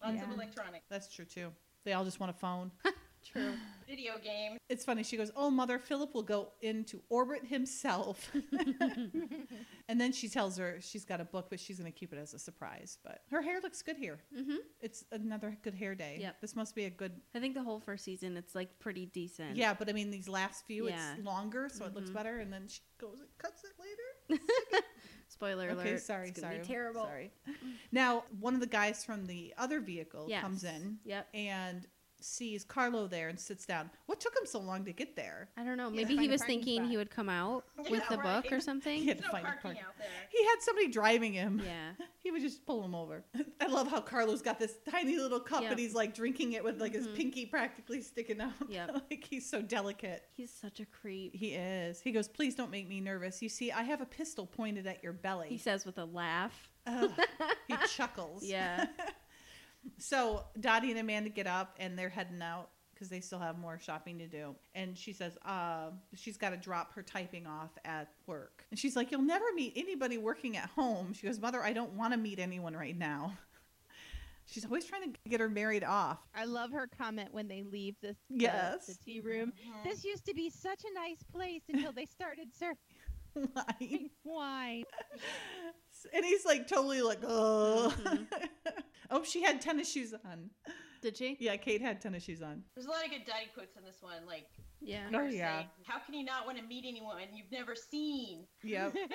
Lots 0.04 0.16
Yeah. 0.16 0.24
of 0.24 0.30
electronics. 0.32 0.84
That's 0.90 1.08
true 1.14 1.24
too. 1.24 1.50
They 1.84 1.94
all 1.94 2.04
just 2.04 2.20
want 2.20 2.28
a 2.30 2.38
phone. 2.38 2.70
True. 3.24 3.52
Video 3.88 4.14
games. 4.22 4.58
It's 4.68 4.84
funny. 4.84 5.02
She 5.02 5.16
goes, 5.16 5.30
"Oh, 5.36 5.50
mother, 5.50 5.78
Philip 5.78 6.14
will 6.14 6.22
go 6.22 6.52
into 6.60 7.00
orbit 7.08 7.44
himself." 7.44 8.30
and 9.88 10.00
then 10.00 10.12
she 10.12 10.28
tells 10.28 10.56
her 10.58 10.78
she's 10.80 11.04
got 11.04 11.20
a 11.20 11.24
book, 11.24 11.46
but 11.50 11.60
she's 11.60 11.78
going 11.78 11.90
to 11.92 11.96
keep 11.98 12.12
it 12.12 12.18
as 12.18 12.34
a 12.34 12.38
surprise. 12.38 12.98
But 13.04 13.20
her 13.30 13.42
hair 13.42 13.60
looks 13.62 13.82
good 13.82 13.96
here. 13.96 14.18
hmm 14.34 14.56
It's 14.80 15.04
another 15.12 15.56
good 15.62 15.74
hair 15.74 15.94
day. 15.94 16.18
Yep. 16.20 16.40
This 16.40 16.56
must 16.56 16.74
be 16.74 16.84
a 16.84 16.90
good. 16.90 17.12
I 17.34 17.40
think 17.40 17.54
the 17.54 17.62
whole 17.62 17.80
first 17.80 18.04
season, 18.04 18.36
it's 18.36 18.54
like 18.54 18.78
pretty 18.78 19.06
decent. 19.06 19.56
Yeah, 19.56 19.74
but 19.74 19.88
I 19.88 19.92
mean, 19.92 20.10
these 20.10 20.28
last 20.28 20.64
few, 20.66 20.88
Yeah. 20.88 21.14
it's 21.14 21.24
longer, 21.24 21.68
so 21.72 21.84
it 21.84 21.94
looks 21.94 22.10
Mhm. 22.10 22.14
better. 22.14 22.38
And 22.40 22.52
then 22.52 22.66
she 22.68 22.80
goes 22.98 23.20
and 23.20 23.28
cuts 23.38 23.62
it 23.64 23.72
later. 23.78 24.42
Spoiler 25.28 25.70
alert. 25.70 25.86
Okay, 25.86 25.96
sorry, 25.96 26.28
it's 26.28 26.40
sorry, 26.40 26.58
Be 26.58 26.64
terrible. 26.64 27.04
Sorry. 27.04 27.30
Now, 27.92 28.24
one 28.40 28.54
of 28.54 28.60
the 28.60 28.66
guys 28.66 29.04
from 29.04 29.26
the 29.26 29.52
other 29.58 29.80
vehicle 29.80 30.26
Yes. 30.28 30.42
comes 30.42 30.64
in, 30.64 30.98
Yep. 31.04 31.28
and 31.34 31.86
sees 32.24 32.64
Carlo 32.64 33.06
there 33.06 33.28
and 33.28 33.38
sits 33.38 33.66
down. 33.66 33.90
What 34.06 34.20
took 34.20 34.34
him 34.36 34.46
so 34.46 34.58
long 34.60 34.84
to 34.84 34.92
get 34.92 35.16
there? 35.16 35.48
I 35.56 35.64
don't 35.64 35.76
know. 35.76 35.88
Yeah, 35.90 35.96
Maybe 36.06 36.16
he 36.16 36.28
was 36.28 36.42
thinking 36.42 36.78
spot. 36.80 36.90
he 36.90 36.96
would 36.96 37.10
come 37.10 37.28
out 37.28 37.64
Yeah, 37.82 37.90
with 37.90 38.08
the 38.08 38.18
book 38.18 38.50
or 38.52 38.60
something. 38.60 39.00
He 39.00 39.08
had 39.08 39.18
There's 39.18 39.26
to 39.26 39.26
no 39.28 39.32
find 39.32 39.44
a 39.44 39.48
parking 39.48 39.62
parking. 39.62 39.82
out 39.82 39.98
there. 39.98 40.08
He 40.30 40.44
had 40.44 40.56
somebody 40.60 40.88
driving 40.88 41.32
him. 41.32 41.60
Yeah. 41.64 41.92
He 42.22 42.30
would 42.30 42.40
just 42.42 42.64
pull 42.64 42.84
him 42.84 42.94
over. 42.94 43.24
I 43.60 43.66
love 43.66 43.88
how 43.90 44.00
Carlo's 44.00 44.42
got 44.42 44.56
this 44.60 44.74
tiny 44.88 45.16
little 45.16 45.40
cup 45.40 45.62
Yep. 45.62 45.72
and 45.72 45.80
he's 45.80 45.92
like 45.92 46.14
drinking 46.14 46.52
it 46.52 46.62
with 46.62 46.80
like 46.80 46.92
his 46.94 47.08
Mhm. 47.08 47.16
pinky 47.16 47.46
practically 47.46 48.00
sticking 48.00 48.40
out. 48.40 48.52
Yeah. 48.68 48.86
like 49.10 49.26
he's 49.28 49.44
so 49.50 49.60
delicate. 49.60 50.22
He's 50.32 50.52
such 50.52 50.78
a 50.78 50.86
creep. 50.86 51.34
He 51.34 51.54
is. 51.54 52.00
He 52.00 52.12
goes, 52.12 52.28
Please 52.28 52.54
don't 52.54 52.70
make 52.70 52.88
me 52.88 53.00
nervous. 53.00 53.42
You 53.42 53.48
see, 53.48 53.72
I 53.72 53.82
have 53.82 54.00
a 54.00 54.06
pistol 54.06 54.46
pointed 54.46 54.86
at 54.86 55.02
your 55.02 55.12
belly. 55.12 55.48
He 55.48 55.58
says 55.58 55.84
with 55.84 55.98
a 55.98 56.04
laugh. 56.04 56.70
Ugh. 56.86 57.10
he 57.66 57.74
chuckles. 57.92 58.44
Yeah. 58.44 58.86
So 59.98 60.44
Dottie 60.60 60.90
and 60.90 61.00
Amanda 61.00 61.30
get 61.30 61.46
up 61.46 61.76
and 61.78 61.98
they're 61.98 62.08
heading 62.08 62.42
out 62.42 62.70
because 62.94 63.08
they 63.08 63.20
still 63.20 63.38
have 63.40 63.58
more 63.58 63.78
shopping 63.80 64.18
to 64.18 64.26
do. 64.28 64.54
And 64.74 64.96
she 64.96 65.12
says, 65.12 65.36
uh, 65.44 65.90
she's 66.14 66.36
got 66.36 66.50
to 66.50 66.56
drop 66.56 66.94
her 66.94 67.02
typing 67.02 67.46
off 67.46 67.70
at 67.84 68.08
work. 68.26 68.64
And 68.70 68.78
she's 68.78 68.94
like, 68.94 69.10
You'll 69.10 69.22
never 69.22 69.46
meet 69.54 69.72
anybody 69.76 70.18
working 70.18 70.56
at 70.56 70.68
home. 70.70 71.12
She 71.12 71.26
goes, 71.26 71.40
Mother, 71.40 71.62
I 71.62 71.72
don't 71.72 71.92
want 71.94 72.12
to 72.12 72.18
meet 72.18 72.38
anyone 72.38 72.74
right 72.76 72.96
now. 72.96 73.32
She's 74.46 74.64
always 74.64 74.84
trying 74.84 75.12
to 75.12 75.18
get 75.28 75.40
her 75.40 75.48
married 75.48 75.84
off. 75.84 76.18
I 76.34 76.44
love 76.44 76.72
her 76.72 76.88
comment 76.98 77.28
when 77.32 77.46
they 77.48 77.62
leave 77.62 77.94
this 78.02 78.16
Yes. 78.28 78.86
the, 78.86 78.94
tea 78.94 79.20
room. 79.20 79.52
Mhm. 79.52 79.84
This 79.84 80.04
used 80.04 80.26
to 80.26 80.34
be 80.34 80.50
such 80.50 80.82
a 80.84 80.92
nice 80.94 81.22
place 81.32 81.62
until 81.72 81.92
they 81.92 82.06
started 82.06 82.48
serving 82.58 82.76
Wine. 83.80 84.10
wine. 84.24 84.84
And 86.14 86.24
he's 86.24 86.44
like 86.44 86.66
totally 86.68 87.02
like, 87.02 87.20
oh. 87.26 87.94
Mhm. 88.02 88.26
oh, 89.10 89.22
she 89.24 89.42
had 89.42 89.60
tennis 89.60 89.90
shoes 89.90 90.14
on. 90.24 90.50
Did 91.00 91.16
she? 91.16 91.36
Yeah, 91.40 91.56
Kate 91.56 91.80
had 91.80 92.00
tennis 92.00 92.22
shoes 92.22 92.42
on. 92.42 92.62
There's 92.74 92.86
a 92.86 92.90
lot 92.90 93.04
of 93.04 93.10
good 93.10 93.24
Dottie 93.26 93.50
quotes 93.54 93.76
in 93.76 93.84
this 93.84 93.96
one. 94.00 94.24
Like, 94.26 94.46
Yeah. 94.80 95.06
Oh, 95.12 95.24
yeah. 95.26 95.56
saying, 95.56 95.66
How 95.84 95.98
can 95.98 96.14
you 96.14 96.24
not 96.24 96.46
want 96.46 96.58
to 96.58 96.64
meet 96.64 96.84
anyone 96.86 97.16
you've 97.34 97.50
never 97.50 97.74
seen? 97.74 98.44
Yep. 98.62 98.94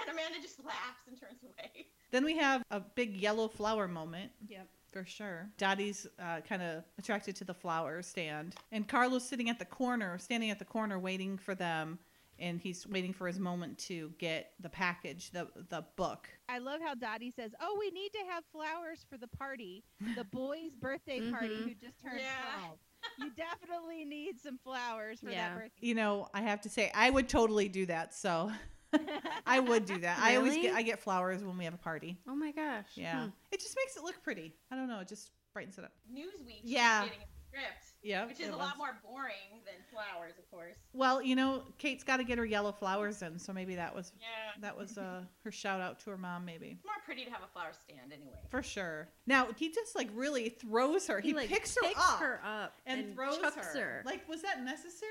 And 0.00 0.08
Amanda 0.10 0.38
just 0.40 0.64
laughs 0.64 1.02
and 1.08 1.20
turns 1.20 1.42
away. 1.42 1.88
then 2.10 2.24
we 2.24 2.36
have 2.38 2.62
a 2.70 2.80
big 2.80 3.16
yellow 3.16 3.48
flower 3.48 3.86
moment. 3.86 4.30
Yep. 4.48 4.66
For 4.92 5.04
sure. 5.04 5.48
Dottie's 5.58 6.06
uh, 6.18 6.40
kind 6.48 6.62
of 6.62 6.82
attracted 6.98 7.36
to 7.36 7.44
the 7.44 7.54
flower 7.54 8.00
stand. 8.02 8.54
And 8.72 8.88
Carlos 8.88 9.22
sitting 9.24 9.50
at 9.50 9.58
the 9.58 9.64
corner, 9.66 10.16
standing 10.18 10.50
at 10.50 10.58
the 10.58 10.64
corner, 10.64 10.98
waiting 10.98 11.36
for 11.38 11.54
them. 11.54 11.98
And 12.40 12.58
he's 12.60 12.86
waiting 12.86 13.12
for 13.12 13.26
his 13.26 13.38
moment 13.38 13.76
to 13.80 14.12
get 14.18 14.52
the 14.60 14.70
package, 14.70 15.30
the, 15.30 15.46
the 15.68 15.84
book. 15.96 16.26
I 16.48 16.58
love 16.58 16.80
how 16.82 16.94
Dottie 16.94 17.30
says, 17.30 17.52
"Oh, 17.60 17.76
we 17.78 17.90
need 17.90 18.10
to 18.14 18.20
have 18.30 18.44
flowers 18.50 19.04
for 19.10 19.18
the 19.18 19.28
party, 19.28 19.84
the 20.16 20.24
boy's 20.32 20.74
birthday 20.74 21.30
party 21.30 21.48
Mhm. 21.56 21.64
who 21.64 21.74
just 21.74 22.00
turned 22.02 22.18
Yeah. 22.20 22.60
12. 22.60 22.78
You 23.18 23.30
definitely 23.36 24.04
need 24.04 24.40
some 24.40 24.58
flowers 24.64 25.20
for 25.20 25.30
Yeah. 25.30 25.50
that 25.50 25.58
birthday." 25.58 25.86
You 25.86 25.94
know, 25.94 26.28
I 26.32 26.40
have 26.40 26.62
to 26.62 26.70
say, 26.70 26.90
I 26.94 27.10
would 27.10 27.28
totally 27.28 27.68
do 27.68 27.84
that. 27.86 28.14
So 28.14 28.50
I 29.46 29.60
would 29.60 29.84
do 29.84 29.98
that. 29.98 30.18
I 30.18 30.36
always 30.36 30.56
get 30.56 30.74
I 30.74 30.82
get 30.82 30.98
flowers 31.00 31.44
when 31.44 31.58
we 31.58 31.64
have 31.64 31.74
a 31.74 31.78
party. 31.78 32.16
Oh 32.26 32.34
my 32.34 32.52
gosh. 32.52 32.86
Yeah. 32.94 33.24
Hmm. 33.24 33.28
It 33.52 33.60
just 33.60 33.76
makes 33.76 33.96
it 33.96 34.02
look 34.02 34.22
pretty. 34.22 34.54
I 34.70 34.76
don't 34.76 34.88
know. 34.88 35.00
It 35.00 35.08
just 35.08 35.30
brightens 35.52 35.76
it 35.78 35.84
up. 35.84 35.92
Newsweek. 36.12 36.60
Yeah. 36.64 37.04
Getting 37.04 37.20
a 37.20 37.26
script. 37.48 37.89
Yeah. 38.02 38.26
Which 38.26 38.40
is 38.40 38.48
a 38.48 38.50
was. 38.52 38.58
lot 38.60 38.78
more 38.78 38.98
boring 39.04 39.60
than 39.66 39.74
flowers, 39.92 40.32
of 40.38 40.50
course. 40.50 40.76
Well, 40.92 41.20
you 41.22 41.36
know, 41.36 41.62
Kate's 41.78 42.02
got 42.02 42.16
to 42.16 42.24
get 42.24 42.38
her 42.38 42.44
yellow 42.46 42.72
flowers 42.72 43.20
in, 43.22 43.38
so 43.38 43.52
maybe 43.52 43.74
that 43.74 43.94
was 43.94 44.12
Yeah. 44.20 44.26
that 44.62 44.76
was 44.76 44.96
uh, 44.96 45.22
her 45.44 45.50
shout 45.52 45.80
out 45.80 46.00
to 46.00 46.10
her 46.10 46.16
mom, 46.16 46.44
maybe 46.44 46.68
It's 46.78 46.84
more 46.84 46.94
pretty 47.04 47.24
to 47.24 47.30
have 47.30 47.42
a 47.42 47.48
flower 47.52 47.72
stand 47.78 48.12
anyway. 48.12 48.38
for 48.48 48.62
sure. 48.62 49.08
Now 49.26 49.48
he 49.56 49.70
just 49.70 49.94
like 49.94 50.08
really 50.14 50.48
throws 50.48 51.06
her. 51.08 51.20
He, 51.20 51.34
like, 51.34 51.48
picks 51.48 51.76
her 51.76 51.88
up 51.96 52.20
her 52.20 52.40
up 52.44 52.74
and, 52.86 53.14
throws 53.14 53.38
chucks 53.38 53.74
her. 53.76 54.02
Like, 54.06 54.26
was 54.28 54.42
that 54.42 54.62
necessary? 54.64 55.10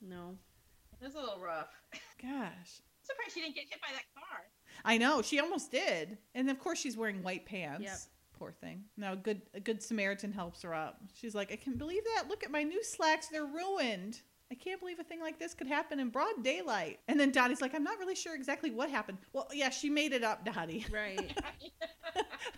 no. 0.00 0.36
It 1.00 1.04
was 1.06 1.14
a 1.16 1.18
little 1.20 1.40
rough. 1.40 1.68
Gosh, 2.22 2.30
I'm 2.30 3.04
surprised 3.04 3.34
she 3.34 3.40
didn't 3.42 3.54
get 3.56 3.64
hit 3.68 3.80
by 3.80 3.88
that 3.92 4.04
car. 4.14 4.38
I 4.84 4.96
know 4.96 5.22
she 5.22 5.38
almost 5.38 5.70
did, 5.70 6.16
and 6.34 6.48
of 6.50 6.58
course 6.58 6.78
she's 6.78 6.96
wearing 6.96 7.22
white 7.22 7.44
pants. 7.46 7.82
Yep. 7.84 7.98
Poor 8.38 8.52
thing. 8.52 8.84
Now, 8.96 9.12
a 9.12 9.16
good 9.16 9.42
a 9.54 9.60
good 9.60 9.82
Samaritan 9.82 10.32
helps 10.32 10.62
her 10.62 10.74
up. 10.74 11.00
She's 11.14 11.34
like, 11.34 11.52
I 11.52 11.56
can 11.56 11.74
believe 11.76 12.02
that. 12.16 12.28
Look 12.28 12.42
at 12.44 12.50
my 12.50 12.62
new 12.62 12.82
slacks; 12.82 13.28
they're 13.28 13.44
ruined. 13.46 14.20
I 14.52 14.56
can't 14.56 14.78
believe 14.78 15.00
a 15.00 15.04
thing 15.04 15.20
like 15.20 15.38
this 15.38 15.54
could 15.54 15.66
happen 15.66 15.98
in 15.98 16.10
broad 16.10 16.42
daylight. 16.42 17.00
And 17.08 17.18
then 17.18 17.30
Dottie's 17.32 17.62
like, 17.62 17.74
I'm 17.74 17.82
not 17.82 17.98
really 17.98 18.14
sure 18.14 18.34
exactly 18.34 18.70
what 18.70 18.90
happened. 18.90 19.18
Well, 19.32 19.48
yeah, 19.52 19.70
she 19.70 19.88
made 19.88 20.12
it 20.12 20.22
up, 20.22 20.44
Dottie. 20.44 20.84
Right. 20.92 21.36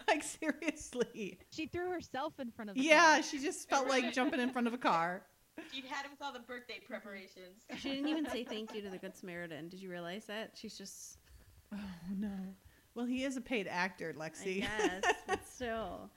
like 0.09 0.23
seriously. 0.23 1.39
She 1.51 1.67
threw 1.67 1.91
herself 1.91 2.35
in 2.41 2.51
front 2.51 2.71
of 2.71 2.77
the 2.77 2.83
Yeah, 2.83 3.15
car. 3.15 3.23
she 3.23 3.39
just 3.39 3.69
felt 3.71 3.89
like 3.89 4.13
jumping 4.13 4.41
in 4.41 4.51
front 4.51 4.67
of 4.67 4.75
a 4.75 4.79
car. 4.79 5.23
She'd 5.73 5.85
had 5.85 6.05
it 6.05 6.11
with 6.11 6.21
all 6.21 6.33
the 6.33 6.41
birthday 6.41 6.81
preparations. 6.87 7.63
she 7.79 7.91
didn't 7.91 8.09
even 8.09 8.29
say 8.29 8.45
thank 8.45 8.75
you 8.75 8.83
to 8.83 8.91
the 8.91 8.99
Good 8.99 9.17
Samaritan. 9.17 9.69
Did 9.69 9.81
you 9.81 9.89
realize 9.91 10.27
that? 10.27 10.53
She's 10.55 10.77
just. 10.77 11.19
Oh 11.73 11.79
no. 12.19 12.29
Well, 12.97 13.07
he 13.07 13.25
is 13.25 13.37
a 13.37 13.41
paid 13.43 13.69
actor, 13.69 14.15
Lexi. 14.19 14.61
Yes, 14.61 15.05
but 15.29 15.47
still. 15.55 16.11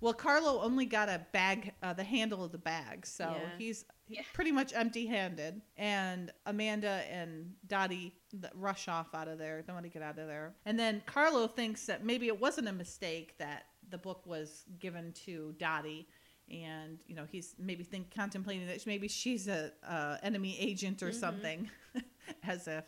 well, 0.00 0.12
Carlo 0.14 0.62
only 0.62 0.86
got 0.86 1.08
a 1.08 1.26
bag, 1.32 1.72
uh, 1.82 1.92
the 1.92 2.04
handle 2.04 2.44
of 2.44 2.52
the 2.52 2.58
bag, 2.58 3.04
so 3.04 3.24
Yeah. 3.24 3.48
he's 3.58 3.84
Yeah. 4.08 4.22
pretty 4.32 4.52
much 4.52 4.72
empty-handed. 4.72 5.60
And 5.76 6.32
Amanda 6.46 7.02
and 7.10 7.52
Dottie 7.66 8.14
rush 8.54 8.86
off 8.86 9.12
out 9.12 9.26
of 9.26 9.38
there. 9.38 9.62
They 9.62 9.72
want 9.72 9.84
to 9.84 9.90
get 9.90 10.02
out 10.02 10.18
of 10.20 10.28
there. 10.28 10.54
And 10.64 10.78
then 10.78 11.02
Carlo 11.04 11.48
thinks 11.48 11.84
that 11.86 12.04
maybe 12.04 12.28
it 12.28 12.38
wasn't 12.40 12.68
a 12.68 12.72
mistake 12.72 13.36
that 13.38 13.64
the 13.88 13.98
book 13.98 14.24
was 14.24 14.64
given 14.78 15.12
to 15.24 15.52
Dottie. 15.58 16.06
And 16.48 17.00
you 17.08 17.16
know 17.16 17.24
he's 17.28 17.56
maybe 17.58 17.82
think 17.82 18.14
contemplating 18.14 18.68
that 18.68 18.86
maybe 18.86 19.08
she's 19.08 19.48
a 19.48 19.72
uh, 19.82 20.18
enemy 20.22 20.56
agent 20.60 21.02
or 21.02 21.10
Mhm. 21.10 21.14
something, 21.14 21.70
as 22.44 22.68
if. 22.68 22.84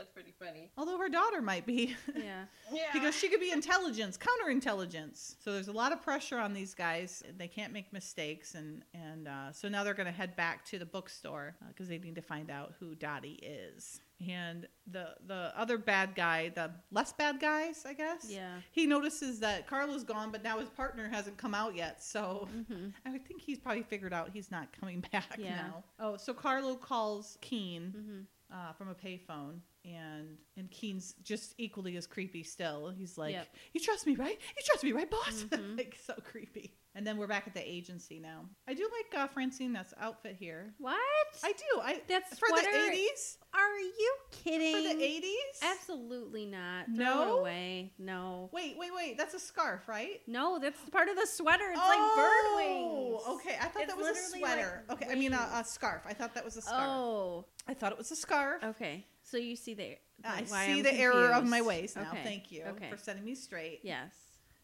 That's 0.00 0.10
pretty 0.12 0.32
funny. 0.38 0.70
Although 0.78 0.96
her 0.98 1.10
daughter 1.10 1.42
might 1.42 1.66
be. 1.66 1.94
Yeah. 2.16 2.44
Yeah. 2.72 2.92
He 2.94 3.00
goes, 3.00 3.14
she 3.14 3.28
could 3.28 3.40
be 3.40 3.50
intelligence, 3.50 4.16
counterintelligence. 4.16 5.34
So 5.44 5.52
there's 5.52 5.68
a 5.68 5.72
lot 5.72 5.92
of 5.92 6.00
pressure 6.02 6.38
on 6.38 6.52
these 6.54 6.74
guys. 6.74 7.22
They 7.36 7.48
can't 7.48 7.72
make 7.72 7.92
mistakes, 7.92 8.54
and 8.54 8.82
and 8.94 9.28
uh, 9.28 9.52
so 9.52 9.68
now 9.68 9.84
they're 9.84 9.94
going 9.94 10.06
to 10.06 10.12
head 10.12 10.36
back 10.36 10.64
to 10.66 10.78
the 10.78 10.86
bookstore 10.86 11.54
because 11.68 11.88
they 11.88 11.98
need 11.98 12.14
to 12.14 12.22
find 12.22 12.50
out 12.50 12.72
who 12.80 12.94
Dottie 12.94 13.38
is. 13.42 14.00
And 14.28 14.66
the 14.86 15.14
the 15.26 15.52
other 15.56 15.76
bad 15.78 16.14
guy, 16.14 16.50
the 16.54 16.70
less 16.90 17.12
bad 17.12 17.40
guys, 17.40 17.84
I 17.86 17.92
guess. 17.94 18.26
Yeah. 18.28 18.56
He 18.70 18.86
notices 18.86 19.40
that 19.40 19.66
Carlo's 19.66 20.04
gone, 20.04 20.30
but 20.30 20.42
now 20.42 20.58
his 20.58 20.68
partner 20.70 21.08
hasn't 21.10 21.36
come 21.36 21.54
out 21.54 21.74
yet. 21.74 22.02
So 22.02 22.48
hmm 22.68 22.88
I 23.06 23.18
think 23.18 23.40
he's 23.42 23.58
probably 23.58 23.82
figured 23.82 24.12
out 24.12 24.30
he's 24.32 24.50
not 24.50 24.68
coming 24.78 25.00
back 25.12 25.36
Yeah. 25.38 25.56
now. 25.56 25.84
Oh, 25.98 26.16
so 26.16 26.32
Carlo 26.34 26.74
calls 26.76 27.36
Keen 27.40 27.90
hmm 27.92 28.20
uh, 28.52 28.72
from 28.72 28.88
a 28.88 28.94
payphone, 28.94 29.60
and 29.84 30.36
and 30.56 30.70
Keen's 30.70 31.14
just 31.22 31.54
equally 31.58 31.96
as 31.96 32.06
creepy 32.06 32.42
still. 32.42 32.90
He's 32.90 33.16
like, 33.18 33.34
Yep. 33.34 33.48
"You 33.74 33.80
trust 33.80 34.06
me, 34.06 34.14
right? 34.16 34.38
You 34.56 34.62
trust 34.66 34.84
me, 34.84 34.92
right, 34.92 35.10
boss?" 35.10 35.44
Mhm. 35.50 35.76
like 35.78 35.96
so 36.06 36.14
creepy. 36.24 36.76
And 36.96 37.06
then 37.06 37.18
we're 37.18 37.28
back 37.28 37.46
at 37.46 37.54
the 37.54 37.62
agency 37.62 38.18
now. 38.18 38.46
I 38.66 38.74
do 38.74 38.82
like 38.82 39.20
uh, 39.22 39.28
Francine's 39.32 39.94
outfit 40.00 40.34
here. 40.36 40.74
What? 40.78 40.98
I 41.44 41.52
do. 41.52 41.80
I 41.80 42.00
that's 42.08 42.36
for 42.36 42.48
sweater? 42.48 42.68
the 42.72 42.88
eighties. 42.88 43.38
Are 43.54 43.78
you 43.78 44.14
kidding? 44.32 44.74
For 44.74 44.82
the 44.98 45.04
eighties. 45.04 45.60
Absolutely 45.62 46.46
not. 46.46 46.86
Throw 46.86 47.04
No? 47.04 47.22
it 47.36 47.40
away. 47.40 47.92
No. 47.98 48.50
Wait, 48.52 48.76
wait, 48.76 48.90
wait. 48.94 49.16
That's 49.16 49.34
a 49.34 49.38
scarf, 49.38 49.86
right? 49.88 50.20
No, 50.26 50.58
that's 50.58 50.80
part 50.90 51.08
of 51.08 51.14
the 51.14 51.26
sweater. 51.28 51.70
It's 51.70 51.80
oh, 51.82 51.88
like 51.88 52.16
bird 52.16 52.56
wings. 52.56 53.22
Oh, 53.24 53.34
okay, 53.36 53.56
I 53.60 53.66
thought 53.68 53.82
It's 53.82 53.92
that 53.92 53.96
was 53.96 54.08
a 54.08 54.12
literally 54.12 54.40
like 54.42 54.52
sweater. 54.52 54.84
okay, 54.90 55.06
I 55.10 55.14
mean 55.14 55.32
a, 55.32 55.48
a 55.60 55.64
scarf. 55.64 56.02
I 56.06 56.12
thought 56.12 56.34
that 56.34 56.44
was 56.44 56.56
a 56.56 56.62
scarf. 56.62 56.82
Oh, 56.84 57.44
I 57.70 57.74
thought 57.74 57.92
it 57.92 57.98
was 57.98 58.10
a 58.10 58.16
scarf. 58.16 58.64
okay. 58.64 59.06
So 59.22 59.36
you 59.36 59.54
see 59.54 59.74
the. 59.74 59.96
I 60.24 60.44
why 60.48 60.66
see 60.66 60.72
I'm 60.78 60.82
the 60.82 60.92
error 60.94 61.32
of 61.32 61.46
my 61.46 61.62
ways 61.62 61.94
now. 61.94 62.08
Okay, 62.10 62.20
Thank 62.24 62.50
you 62.52 62.64
Okay. 62.64 62.90
for 62.90 62.96
setting 62.96 63.24
me 63.24 63.34
straight. 63.34 63.80
Yes. 63.84 64.10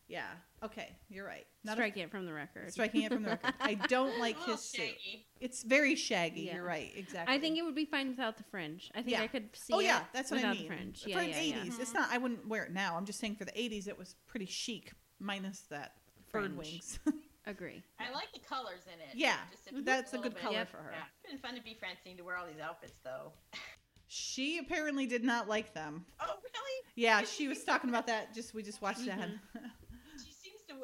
Yeah. 0.08 0.26
Okay, 0.62 0.88
you're 1.08 1.24
right. 1.26 1.46
Not 1.64 1.78
a- 1.78 1.86
it 2.00 2.10
from 2.10 2.26
the 2.26 2.32
record. 2.32 2.72
striking 2.72 3.02
it 3.02 3.12
from 3.12 3.22
the 3.24 3.30
record. 3.30 3.54
I 3.60 3.74
don't 3.88 4.18
like 4.18 4.36
A 4.36 4.40
little 4.40 4.54
his 4.56 4.62
suit. 4.64 4.94
It's 5.40 5.62
very 5.62 5.94
shaggy. 5.96 6.42
Yeah. 6.42 6.54
You're 6.56 6.64
right. 6.64 6.92
Exactly. 6.96 7.34
I 7.34 7.38
think 7.38 7.58
it 7.58 7.62
would 7.62 7.74
be 7.74 7.84
fine 7.86 8.08
without 8.08 8.36
the 8.36 8.44
fringe. 8.44 8.90
I 8.94 8.98
think 9.02 9.10
Yeah. 9.10 9.22
I 9.22 9.26
could 9.28 9.48
see. 9.54 9.72
Oh 9.72 9.80
yeah, 9.80 9.98
it 10.00 10.04
that's 10.12 10.30
what 10.30 10.44
I 10.44 10.52
mean. 10.52 10.62
The 10.62 10.66
fringe. 10.68 11.02
For 11.02 11.08
Yeah, 11.10 11.20
an 11.20 11.28
yeah, 11.30 11.40
yeah. 11.40 11.56
80s, 11.56 11.80
it's 11.80 11.90
mm-hmm. 11.90 11.98
not. 11.98 12.10
I 12.12 12.18
wouldn't 12.18 12.46
wear 12.48 12.64
it 12.64 12.72
now. 12.72 12.96
I'm 12.96 13.04
just 13.04 13.18
saying 13.20 13.36
for 13.36 13.44
the 13.44 13.52
80s, 13.52 13.88
it 13.88 13.98
was 13.98 14.14
pretty 14.26 14.46
chic, 14.46 14.92
minus 15.20 15.60
that 15.70 15.94
bird 16.32 16.54
Fringe. 16.54 16.56
wings. 16.58 16.98
Agree. 17.46 17.82
I 18.00 18.12
like 18.12 18.32
the 18.34 18.40
colors 18.40 18.82
in 18.86 19.00
it. 19.00 19.14
Yeah, 19.14 19.36
Just 19.52 19.84
that's 19.84 20.12
a 20.12 20.16
little 20.16 20.30
good 20.30 20.34
bit. 20.34 20.42
color 20.42 20.54
Yep. 20.56 20.70
for 20.70 20.78
her. 20.78 20.90
Yeah. 20.92 21.04
It's 21.22 21.30
been 21.32 21.38
fun 21.40 21.54
to 21.56 21.62
be 21.62 21.74
Francine 21.78 22.16
to 22.16 22.24
wear 22.24 22.36
all 22.36 22.46
these 22.46 22.60
outfits, 22.60 22.98
though. 23.04 23.32
She 24.08 24.58
apparently 24.58 25.06
did 25.06 25.22
not 25.24 25.48
like 25.48 25.72
them. 25.74 26.04
Oh, 26.20 26.26
really? 26.26 26.82
Yeah, 26.96 27.22
she 27.22 27.46
was 27.48 27.62
talking 27.64 27.90
about 27.90 28.06
that. 28.08 28.34
Just 28.34 28.54
we 28.54 28.62
just 28.62 28.82
watched 28.82 29.04
that. 29.06 29.28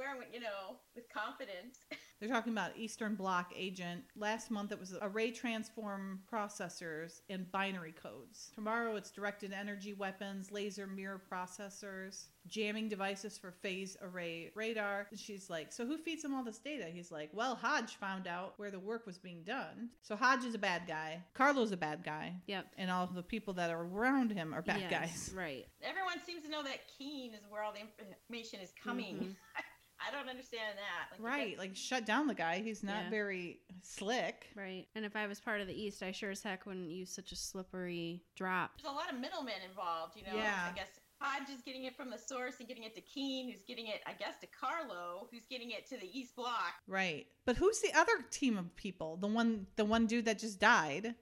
She 0.02 0.08
seems 0.08 0.14
to 0.14 0.18
wear 0.18 0.20
them, 0.20 0.32
you 0.32 0.40
know, 0.40 0.76
with 0.94 1.04
confidence. 1.12 1.78
They're 2.20 2.28
talking 2.30 2.52
about 2.52 2.76
Eastern 2.76 3.16
Bloc 3.16 3.52
agent. 3.56 4.04
Last 4.14 4.50
month 4.50 4.70
it 4.70 4.78
was 4.78 4.94
array 5.02 5.32
transform 5.32 6.20
processors 6.32 7.20
and 7.28 7.50
binary 7.50 7.92
codes. 7.92 8.52
Tomorrow 8.54 8.94
it's 8.94 9.10
directed 9.10 9.52
energy 9.52 9.92
weapons, 9.92 10.52
laser 10.52 10.86
mirror 10.86 11.20
processors, 11.32 12.26
jamming 12.46 12.88
devices 12.88 13.38
for 13.38 13.50
phase 13.50 13.96
array 14.02 14.52
radar. 14.54 15.08
And 15.10 15.18
she's 15.18 15.50
like, 15.50 15.72
So 15.72 15.84
who 15.84 15.98
feeds 15.98 16.24
him 16.24 16.32
all 16.32 16.44
this 16.44 16.58
data? 16.58 16.84
He's 16.92 17.10
like, 17.10 17.30
Well, 17.32 17.56
Hodge 17.56 17.96
found 17.96 18.28
out 18.28 18.54
where 18.56 18.70
the 18.70 18.78
work 18.78 19.04
was 19.04 19.18
being 19.18 19.42
done. 19.42 19.88
So 20.02 20.14
Hodge 20.14 20.44
is 20.44 20.54
a 20.54 20.58
bad 20.58 20.82
guy. 20.86 21.24
Carlo's 21.34 21.72
a 21.72 21.76
bad 21.76 22.04
guy. 22.04 22.34
Yep. 22.46 22.66
And 22.78 22.88
all 22.88 23.08
the 23.08 23.22
people 23.24 23.54
that 23.54 23.70
are 23.70 23.82
around 23.82 24.30
him 24.30 24.54
are 24.54 24.62
bad 24.62 24.82
Yes, 24.82 24.90
guys. 24.92 25.32
Right. 25.36 25.66
Everyone 25.82 26.20
seems 26.24 26.44
to 26.44 26.48
know 26.48 26.62
that 26.62 26.82
Keen 26.96 27.34
is 27.34 27.40
where 27.48 27.64
all 27.64 27.72
the 27.72 27.80
information 27.80 28.60
is 28.60 28.72
coming. 28.80 29.16
Mhm. 29.16 29.36
I 30.06 30.10
don't 30.10 30.28
understand 30.28 30.76
that. 30.78 31.12
Like, 31.18 31.20
Right. 31.26 31.58
Like 31.58 31.76
shut 31.76 32.04
down 32.06 32.26
the 32.26 32.34
guy. 32.34 32.60
He's 32.60 32.82
not 32.82 33.04
Yeah. 33.04 33.10
very 33.10 33.60
slick. 33.82 34.48
Right. 34.54 34.86
And 34.94 35.04
if 35.04 35.16
I 35.16 35.26
was 35.26 35.40
part 35.40 35.60
of 35.60 35.66
the 35.66 35.74
East, 35.74 36.02
I 36.02 36.12
sure 36.12 36.30
as 36.30 36.42
heck 36.42 36.66
wouldn't 36.66 36.90
use 36.90 37.10
such 37.10 37.32
a 37.32 37.36
slippery 37.36 38.22
drop. 38.36 38.72
There's 38.80 38.92
a 38.92 38.94
lot 38.96 39.12
of 39.12 39.18
middlemen 39.18 39.54
involved, 39.68 40.16
you 40.16 40.24
know. 40.24 40.34
Yeah. 40.36 40.68
I 40.70 40.74
guess 40.74 40.88
Hodge 41.20 41.50
is 41.50 41.62
getting 41.62 41.84
it 41.84 41.94
from 41.96 42.10
the 42.10 42.18
source 42.18 42.56
and 42.58 42.66
getting 42.66 42.82
it 42.82 42.94
to 42.96 43.00
Keen, 43.00 43.48
who's 43.50 43.62
getting 43.62 43.86
it, 43.86 44.02
I 44.06 44.12
guess, 44.12 44.34
to 44.40 44.46
Carlo, 44.48 45.28
who's 45.30 45.46
getting 45.48 45.70
it 45.70 45.86
to 45.90 45.96
the 45.96 46.10
East 46.18 46.34
Bloc. 46.34 46.74
Right. 46.88 47.26
But 47.44 47.56
who's 47.56 47.80
the 47.80 47.92
other 47.96 48.22
team 48.30 48.58
of 48.58 48.74
people? 48.74 49.16
The 49.18 49.28
one 49.28 49.66
the 49.76 49.84
one 49.84 50.06
dude 50.06 50.24
that 50.24 50.38
just 50.40 50.58
died 50.58 51.14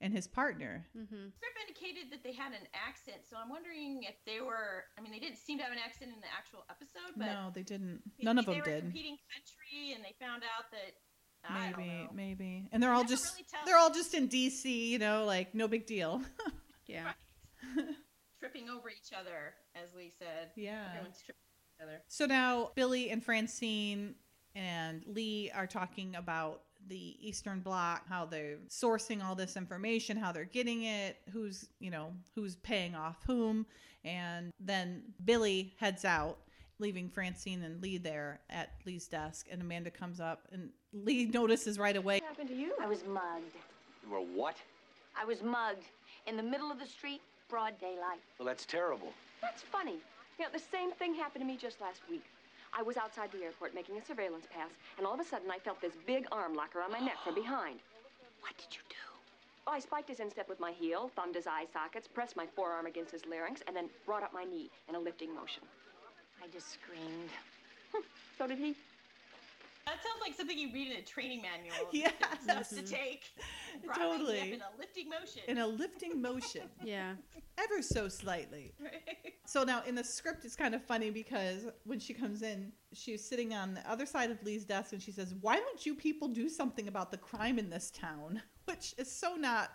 and 0.00 0.12
his 0.12 0.26
partner. 0.26 0.86
Mm-hmm. 0.96 1.28
Script 1.34 1.58
indicated 1.68 2.12
that 2.12 2.22
they 2.22 2.32
had 2.32 2.52
an 2.52 2.66
accent, 2.74 3.18
so 3.28 3.36
I'm 3.36 3.48
wondering 3.50 4.02
if 4.04 4.14
they 4.26 4.40
were. 4.40 4.84
I 4.96 5.02
mean, 5.02 5.12
they 5.12 5.18
didn't 5.18 5.38
seem 5.38 5.58
to 5.58 5.64
have 5.64 5.72
an 5.72 5.78
accent 5.84 6.10
in 6.14 6.20
the 6.20 6.30
actual 6.36 6.64
episode, 6.70 7.14
but 7.16 7.26
no, 7.26 7.50
they 7.54 7.62
didn't. 7.62 8.02
None 8.22 8.38
of 8.38 8.46
they 8.46 8.52
them 8.52 8.60
were 8.60 8.64
did. 8.64 8.82
competing 8.84 9.16
country, 9.32 9.94
and 9.94 10.04
they 10.04 10.14
found 10.20 10.42
out 10.44 10.70
that 10.70 10.94
I 11.44 11.70
don't 11.70 11.78
Maybe, 11.78 11.88
know. 11.88 12.08
maybe. 12.14 12.68
And 12.72 12.82
they're 12.82 12.92
all 12.92 13.04
just 13.04 13.34
really 13.34 13.46
they're 13.66 13.78
all 13.78 13.90
just 13.92 14.14
in 14.14 14.28
DC, 14.28 14.64
you 14.88 14.98
know, 14.98 15.24
like 15.24 15.54
no 15.54 15.68
big 15.68 15.86
deal. 15.86 16.22
Yeah. 16.86 17.12
tripping 18.40 18.70
over 18.70 18.88
each 18.88 19.12
other, 19.12 19.52
as 19.74 19.92
Lee 19.94 20.10
said. 20.18 20.50
yeah. 20.56 20.86
Everyone's 20.94 21.20
tripping 21.22 21.42
each 21.76 21.82
other. 21.82 22.00
So 22.08 22.24
now 22.24 22.70
Billy 22.74 23.10
and 23.10 23.22
Francine 23.22 24.14
and 24.54 25.04
Lee 25.06 25.50
are 25.54 25.66
talking 25.66 26.14
about 26.16 26.62
the 26.86 27.16
Eastern 27.20 27.60
Bloc, 27.60 28.06
how 28.08 28.24
they're 28.24 28.56
sourcing 28.68 29.24
all 29.24 29.34
this 29.34 29.56
information, 29.56 30.16
how 30.16 30.32
they're 30.32 30.44
getting 30.44 30.84
it, 30.84 31.16
who's, 31.32 31.68
you 31.80 31.90
know, 31.90 32.12
who's 32.34 32.56
paying 32.56 32.94
off 32.94 33.16
whom. 33.26 33.66
And 34.04 34.52
then 34.60 35.02
Billy 35.24 35.74
heads 35.78 36.04
out, 36.04 36.38
leaving 36.78 37.08
Francine 37.08 37.62
and 37.62 37.82
Lee 37.82 37.98
there 37.98 38.40
at 38.48 38.70
Lee's 38.86 39.08
desk. 39.08 39.46
And 39.50 39.60
Amanda 39.60 39.90
comes 39.90 40.20
up, 40.20 40.46
and 40.52 40.70
Lee 40.92 41.26
notices 41.32 41.78
right 41.78 41.96
away. 41.96 42.20
What 42.20 42.28
happened 42.28 42.48
to 42.50 42.56
you? 42.56 42.72
I 42.80 42.86
was 42.86 43.04
mugged. 43.04 43.54
You 44.04 44.10
were 44.12 44.20
what? 44.20 44.56
I 45.20 45.24
was 45.24 45.42
mugged 45.42 45.84
in 46.26 46.36
the 46.36 46.42
middle 46.42 46.70
of 46.70 46.78
the 46.78 46.86
street, 46.86 47.20
broad 47.48 47.78
daylight. 47.80 48.20
Well, 48.38 48.46
that's 48.46 48.64
terrible. 48.64 49.12
That's 49.42 49.62
funny. 49.62 49.96
You 50.38 50.44
know, 50.44 50.50
the 50.52 50.60
same 50.60 50.92
thing 50.92 51.14
happened 51.14 51.42
to 51.42 51.46
me 51.46 51.56
just 51.56 51.80
last 51.80 52.00
week. 52.08 52.24
I 52.72 52.82
was 52.82 52.96
outside 52.96 53.30
the 53.32 53.44
airport 53.44 53.74
making 53.74 53.98
a 53.98 54.04
surveillance 54.04 54.46
pass, 54.52 54.70
and 54.96 55.06
all 55.06 55.14
of 55.14 55.20
a 55.20 55.24
sudden 55.24 55.50
I 55.50 55.58
felt 55.58 55.80
this 55.80 55.94
big 56.06 56.26
arm 56.32 56.54
lock 56.54 56.76
around 56.76 56.92
my 56.92 57.00
neck 57.00 57.16
from 57.24 57.34
behind. 57.34 57.80
What 58.40 58.56
did 58.56 58.74
you 58.74 58.82
do? 58.88 58.96
Oh, 59.66 59.72
I 59.72 59.80
spiked 59.80 60.08
his 60.08 60.20
instep 60.20 60.48
with 60.48 60.60
my 60.60 60.72
heel, 60.72 61.10
thumbed 61.14 61.34
his 61.34 61.46
eye 61.46 61.66
sockets, 61.72 62.08
pressed 62.08 62.36
my 62.36 62.46
forearm 62.56 62.86
against 62.86 63.12
his 63.12 63.26
larynx, 63.26 63.62
and 63.66 63.76
then 63.76 63.90
brought 64.06 64.22
up 64.22 64.32
my 64.32 64.44
knee 64.44 64.70
in 64.88 64.94
a 64.94 64.98
lifting 64.98 65.34
motion. 65.34 65.62
I 66.42 66.46
just 66.52 66.72
screamed. 66.72 67.30
So 68.38 68.46
did 68.46 68.58
he. 68.58 68.76
That 69.88 70.02
sounds 70.04 70.20
like 70.20 70.36
something 70.36 70.58
you 70.58 70.70
read 70.72 70.92
in 70.92 70.98
a 70.98 71.02
training 71.02 71.42
manual. 71.42 71.76
Yes. 71.92 72.12
Steps 72.42 72.68
to 72.70 72.76
mm-hmm. 72.76 72.94
take. 72.94 73.22
Brought 73.84 73.98
up 73.98 74.18
Totally. 74.18 74.52
In 74.52 74.60
a 74.60 74.78
lifting 74.78 75.08
motion. 75.08 75.42
In 75.48 75.58
a 75.58 75.66
lifting 75.66 76.20
motion, 76.20 76.68
Yeah. 76.84 77.14
ever 77.56 77.80
so 77.80 78.08
slightly. 78.08 78.74
Right. 78.78 79.34
So 79.46 79.64
now 79.64 79.82
in 79.86 79.94
the 79.94 80.04
script, 80.04 80.44
it's 80.44 80.56
kind 80.56 80.74
of 80.74 80.84
funny 80.84 81.10
because 81.10 81.66
when 81.84 81.98
she 81.98 82.12
comes 82.12 82.42
in, 82.42 82.70
she's 82.92 83.24
sitting 83.24 83.54
on 83.54 83.74
the 83.74 83.90
other 83.90 84.04
side 84.04 84.30
of 84.30 84.42
Lee's 84.42 84.66
desk 84.66 84.92
and 84.92 85.02
she 85.02 85.10
says, 85.10 85.34
Why 85.40 85.56
don't 85.56 85.86
you 85.86 85.94
people 85.94 86.28
do 86.28 86.50
something 86.50 86.88
about 86.88 87.10
the 87.10 87.18
crime 87.18 87.58
in 87.58 87.70
this 87.70 87.90
town? 87.90 88.42
Which 88.66 88.94
is 88.98 89.10
so 89.10 89.36
not, 89.36 89.70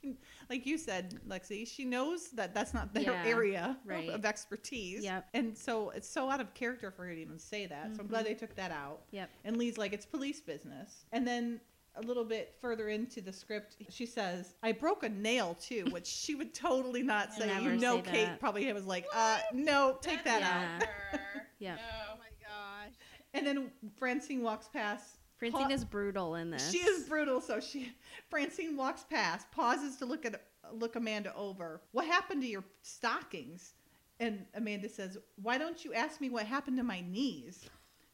she, 0.00 0.16
like 0.50 0.66
you 0.66 0.78
said, 0.78 1.18
Lexi, 1.28 1.66
she 1.66 1.84
knows 1.84 2.30
that 2.30 2.54
that's 2.54 2.72
not 2.74 2.92
their 2.94 3.02
Yeah, 3.12 3.22
area 3.26 3.76
right. 3.84 4.08
of 4.10 4.24
expertise. 4.24 5.04
Yep. 5.04 5.28
And 5.34 5.56
so 5.56 5.90
it's 5.90 6.08
so 6.08 6.30
out 6.30 6.40
of 6.40 6.52
character 6.54 6.90
for 6.90 7.04
her 7.06 7.14
to 7.14 7.20
even 7.20 7.38
say 7.38 7.66
that. 7.66 7.94
So 7.94 8.00
I'm 8.02 8.06
glad 8.08 8.24
Mhm. 8.24 8.28
they 8.28 8.34
took 8.34 8.54
that 8.56 8.70
out. 8.70 9.02
Yep. 9.10 9.30
And 9.44 9.56
Lee's 9.56 9.78
like, 9.78 9.92
It's 9.92 10.06
police 10.06 10.40
business. 10.40 11.04
And 11.12 11.26
then 11.26 11.60
a 11.94 12.02
little 12.02 12.24
bit 12.24 12.54
further 12.60 12.90
into 12.90 13.22
the 13.22 13.32
script, 13.32 13.76
she 13.88 14.04
says, 14.04 14.54
I 14.62 14.72
broke 14.72 15.02
a 15.02 15.08
nail 15.08 15.54
too, 15.60 15.84
which 15.90 16.06
she 16.06 16.34
would 16.34 16.52
totally 16.52 17.02
not 17.02 17.32
say. 17.32 17.46
never 17.46 17.70
You 17.72 17.76
know, 17.80 17.96
say 18.04 18.10
Kate 18.10 18.24
that. 18.26 18.40
probably 18.40 18.70
was 18.72 18.84
like, 18.84 19.06
uh, 19.14 19.38
no, 19.54 19.96
take 20.02 20.22
that 20.24 20.40
That's 20.40 20.84
out. 20.84 21.20
yeah. 21.58 21.76
Oh 22.10 22.18
my 22.18 22.26
gosh. 22.40 22.92
And 23.32 23.46
then 23.46 23.70
Francine 23.98 24.42
walks 24.42 24.68
past. 24.68 25.18
Francine 25.36 25.68
Pa- 25.68 25.74
is 25.74 25.84
brutal 25.84 26.34
in 26.36 26.50
this. 26.50 26.70
She 26.70 26.78
is 26.78 27.08
brutal, 27.08 27.40
so 27.40 27.60
she 27.60 27.92
Francine 28.30 28.76
walks 28.76 29.04
past, 29.04 29.50
pauses 29.50 29.96
to 29.96 30.06
look 30.06 30.24
at 30.24 30.40
look 30.72 30.96
Amanda 30.96 31.34
over. 31.34 31.82
What 31.92 32.06
happened 32.06 32.42
to 32.42 32.48
your 32.48 32.64
stockings? 32.82 33.74
And 34.18 34.46
Amanda 34.54 34.88
says, 34.88 35.18
"Why 35.42 35.58
don't 35.58 35.84
you 35.84 35.92
ask 35.92 36.20
me 36.20 36.30
what 36.30 36.46
happened 36.46 36.78
to 36.78 36.82
my 36.82 37.00
knees?" 37.02 37.68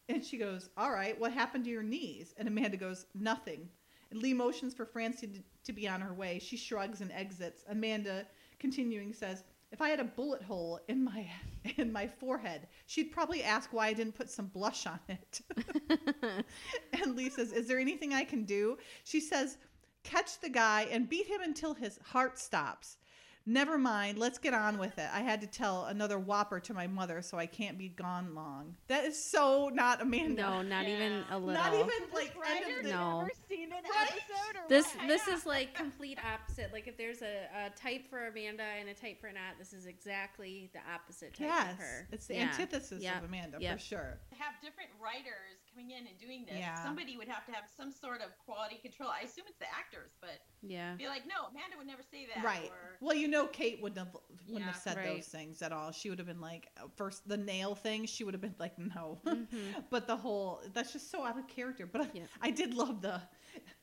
And 0.08 0.24
she 0.24 0.36
goes, 0.36 0.68
"All 0.76 0.90
right, 0.90 1.18
what 1.18 1.32
happened 1.32 1.64
to 1.64 1.70
your 1.70 1.84
knees?" 1.84 2.34
And 2.36 2.48
Amanda 2.48 2.76
goes, 2.76 3.06
"Nothing." 3.14 3.70
And 4.10 4.20
Lee 4.20 4.34
motions 4.34 4.74
for 4.74 4.84
Francine 4.84 5.32
to, 5.32 5.42
to 5.64 5.72
be 5.72 5.88
on 5.88 6.00
her 6.00 6.12
way. 6.12 6.38
She 6.38 6.56
shrugs 6.56 7.00
and 7.00 7.10
exits. 7.12 7.64
Amanda, 7.68 8.26
continuing, 8.58 9.14
says, 9.14 9.44
"If 9.72 9.80
I 9.80 9.88
had 9.88 10.00
a 10.00 10.04
bullet 10.04 10.42
hole 10.42 10.80
in 10.86 11.02
my 11.02 11.28
in 11.76 11.92
my 11.92 12.06
forehead, 12.06 12.68
she'd 12.86 13.10
probably 13.10 13.42
ask 13.42 13.72
why 13.72 13.88
I 13.88 13.92
didn't 13.94 14.14
put 14.14 14.30
some 14.30 14.46
blush 14.46 14.86
on 14.86 15.00
it." 15.08 15.40
and 16.92 17.16
Lee 17.16 17.30
says, 17.30 17.52
Is 17.52 17.66
there 17.66 17.78
anything 17.78 18.12
I 18.12 18.24
can 18.24 18.44
do? 18.44 18.78
She 19.04 19.20
says, 19.20 19.56
Catch 20.04 20.40
the 20.40 20.48
guy 20.48 20.82
and 20.90 21.08
beat 21.08 21.26
him 21.26 21.40
until 21.40 21.74
his 21.74 21.98
heart 22.04 22.38
stops. 22.38 22.98
Never 23.44 23.76
mind, 23.76 24.18
let's 24.18 24.38
get 24.38 24.54
on 24.54 24.78
with 24.78 24.98
it. 24.98 25.08
I 25.12 25.20
had 25.20 25.40
to 25.40 25.46
tell 25.46 25.86
another 25.86 26.18
whopper 26.18 26.60
to 26.60 26.74
my 26.74 26.86
mother, 26.86 27.22
so 27.22 27.38
I 27.38 27.46
can't 27.46 27.76
be 27.76 27.88
gone 27.88 28.34
long. 28.34 28.76
That 28.86 29.04
is 29.04 29.22
so 29.22 29.68
not 29.72 30.00
Amanda. 30.00 30.42
no, 30.42 30.62
not 30.62 30.86
Yeah. 30.86 30.94
even 30.96 31.24
a 31.30 31.38
little. 31.38 31.54
Not 31.62 31.74
even 31.74 31.88
like 32.14 32.28
end 32.28 32.64
Writer 32.64 32.78
of 32.78 32.84
the, 32.84 32.90
No. 32.90 33.28
seen 33.48 33.72
an 33.72 33.82
Right? 33.82 34.08
episode 34.10 34.56
or 34.64 34.68
This 34.68 34.86
what? 34.94 35.08
this 35.08 35.26
is 35.28 35.44
like 35.44 35.74
complete 35.74 36.18
opposite. 36.24 36.72
Like 36.72 36.86
if 36.86 36.96
there's 36.96 37.22
a, 37.22 37.48
a 37.66 37.70
type 37.70 38.08
for 38.08 38.26
Amanda 38.28 38.62
and 38.62 38.88
a 38.88 38.94
type 38.94 39.20
for 39.20 39.26
Nat, 39.32 39.54
this 39.58 39.72
is 39.72 39.86
exactly 39.86 40.70
the 40.72 40.80
opposite 40.92 41.34
type 41.34 41.48
Yes, 41.48 41.76
for 41.76 41.82
her. 41.82 42.08
it's 42.12 42.26
the 42.26 42.34
Yeah. 42.34 42.42
antithesis 42.42 43.02
Yep. 43.02 43.16
of 43.18 43.24
Amanda 43.24 43.58
Yep. 43.60 43.78
for 43.78 43.84
sure. 43.84 44.18
Have 44.38 44.54
different 44.62 44.90
writers 45.00 45.58
coming 45.72 45.90
in 45.90 46.06
and 46.06 46.18
doing 46.18 46.44
this, 46.44 46.56
Yeah. 46.58 46.82
somebody 46.82 47.16
would 47.16 47.28
have 47.28 47.44
to 47.46 47.52
have 47.52 47.64
some 47.68 47.90
sort 47.90 48.20
of 48.20 48.36
quality 48.38 48.76
control. 48.76 49.10
I 49.10 49.20
assume 49.22 49.44
it's 49.48 49.58
the 49.58 49.70
actors, 49.72 50.12
but 50.20 50.40
Yeah. 50.60 50.94
be 50.96 51.08
like, 51.08 51.26
no, 51.26 51.46
Amanda 51.50 51.76
would 51.78 51.86
never 51.86 52.02
say 52.02 52.26
that. 52.34 52.44
Right. 52.44 52.70
Or, 52.70 52.98
Well, 53.00 53.16
you 53.16 53.28
know, 53.28 53.46
Kate 53.46 53.80
wouldn't 53.80 53.98
have 53.98 54.14
wouldn't 54.46 54.60
Yeah, 54.66 54.72
have 54.72 54.76
said 54.76 54.96
right. 54.96 55.06
those 55.16 55.28
things 55.28 55.62
at 55.62 55.72
all. 55.72 55.90
She 55.92 56.10
would 56.10 56.18
have 56.18 56.26
been 56.28 56.40
like, 56.40 56.68
uh, 56.76 56.88
first 56.96 57.26
the 57.28 57.36
nail 57.36 57.74
thing. 57.74 58.06
She 58.06 58.24
would 58.24 58.34
have 58.34 58.40
been 58.40 58.54
like, 58.58 58.78
no. 58.78 59.20
Mhm. 59.24 59.46
but 59.90 60.06
the 60.06 60.16
whole 60.16 60.62
that's 60.72 60.92
just 60.92 61.10
so 61.10 61.24
out 61.24 61.38
of 61.38 61.46
character. 61.48 61.86
But 61.86 62.02
I, 62.02 62.10
Yeah. 62.12 62.26
I 62.40 62.50
did 62.50 62.74
love 62.74 63.00
the 63.00 63.20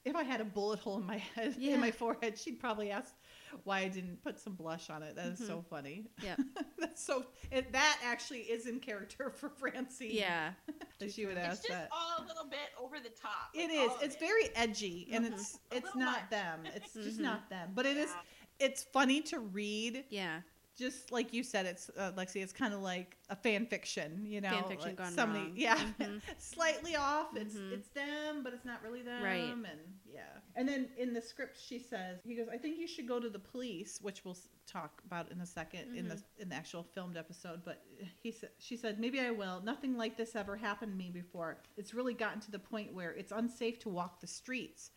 if 0.06 0.16
I 0.16 0.24
had 0.24 0.42
a 0.42 0.46
bullet 0.46 0.80
hole 0.80 0.98
in 1.00 1.06
my 1.06 1.18
head 1.18 1.56
Yeah. 1.58 1.76
in 1.76 1.80
my 1.80 1.92
forehead, 1.92 2.38
she'd 2.38 2.60
probably 2.60 2.92
ask 2.92 3.16
why 3.64 3.80
I 3.80 3.88
didn't 3.88 4.22
put 4.24 4.40
some 4.40 4.54
blush 4.54 4.90
on 4.90 5.04
it. 5.04 5.16
That 5.16 5.28
is 5.28 5.40
so 5.46 5.64
funny. 5.70 6.06
Yeah. 6.24 6.36
that's 6.80 7.04
so 7.04 7.26
it, 7.52 7.72
that 7.74 8.00
actually 8.06 8.40
is 8.42 8.66
in 8.68 8.80
character 8.80 9.30
for 9.36 9.50
Francie. 9.50 10.10
Yeah. 10.14 10.52
that 11.00 11.12
she 11.14 11.26
would 11.26 11.38
it's 11.38 11.48
ask 11.48 11.62
just 11.64 11.70
that. 11.70 11.90
all 11.92 12.24
a 12.24 12.28
little 12.28 12.46
bit 12.50 12.60
over 12.82 13.00
the 13.00 13.10
top. 13.10 13.50
It 13.54 13.70
like, 13.70 13.72
is. 13.72 13.90
all 13.90 13.96
of 13.98 14.04
It's 14.04 14.16
it. 14.16 14.20
very 14.20 14.56
edgy, 14.56 15.08
and 15.12 15.26
Mhm. 15.26 15.34
it's 15.34 15.60
it's 15.72 15.96
not 15.96 16.22
much. 16.22 16.30
them. 16.30 16.60
It's 16.76 16.94
just 16.94 17.20
Mhm. 17.20 17.24
not 17.24 17.50
them. 17.50 17.72
But 17.74 17.86
it 17.86 17.98
is. 17.98 18.10
Yeah. 18.10 18.68
It's 18.68 18.84
funny 18.84 19.22
to 19.22 19.40
read 19.40 20.04
Yeah. 20.10 20.42
Just 20.80 21.12
like 21.12 21.34
you 21.34 21.44
said, 21.44 21.66
it's 21.68 21.92
uh, 21.98 22.12
Lexi. 22.18 22.42
It's 22.42 22.54
kind 22.54 22.74
of 22.74 22.80
like 22.82 23.18
a 23.30 23.36
fan 23.36 23.66
fiction, 23.68 24.26
you 24.26 24.42
know. 24.42 24.50
Fan 24.50 24.64
fiction 24.64 24.88
like 24.90 24.96
gone 24.98 25.12
somebody, 25.12 25.44
wrong. 25.46 25.54
yeah, 25.56 25.78
Mhm. 26.00 26.22
slightly 26.40 26.96
off. 26.96 27.36
It's 27.36 27.54
Mhm. 27.56 27.74
it's 27.74 27.90
them, 27.90 28.42
but 28.44 28.54
it's 28.54 28.66
not 28.66 28.82
really 28.82 29.02
them. 29.04 29.22
Right. 29.24 29.44
And 29.44 29.66
yeah. 30.12 30.22
And 30.56 30.68
then 30.68 30.90
in 30.98 31.14
the 31.14 31.22
script, 31.22 31.58
she 31.60 31.78
says, 31.78 32.20
he 32.26 32.34
goes, 32.36 32.48
"I 32.52 32.58
think 32.58 32.80
you 32.80 32.88
should 32.88 33.08
go 33.08 33.20
to 33.20 33.30
the 33.30 33.38
police," 33.40 34.00
which 34.02 34.26
we'll 34.26 34.38
talk 34.66 35.02
about 35.06 35.32
in 35.32 35.40
a 35.42 35.46
2nd 35.46 35.96
in 35.96 36.08
the 36.08 36.16
Mm-hmm. 36.16 36.42
in 36.42 36.50
the 36.50 36.56
actual 36.56 36.84
filmed 36.84 37.18
episode. 37.18 37.62
But 37.64 37.84
he 38.24 38.32
said, 38.32 38.50
she 38.58 38.76
said, 38.78 39.00
"Maybe 39.00 39.20
I 39.20 39.32
will. 39.32 39.62
Nothing 39.62 39.98
like 39.98 40.18
this 40.18 40.36
ever 40.36 40.56
happened 40.58 40.94
to 40.94 40.98
me 40.98 41.12
before. 41.12 41.58
It's 41.78 41.94
really 41.94 42.14
gotten 42.14 42.40
to 42.42 42.52
the 42.52 42.60
point 42.60 42.94
where 42.94 43.12
it's 43.12 43.32
unsafe 43.32 43.80
to 43.80 43.90
walk 43.90 44.20
the 44.22 44.28
streets." 44.28 44.92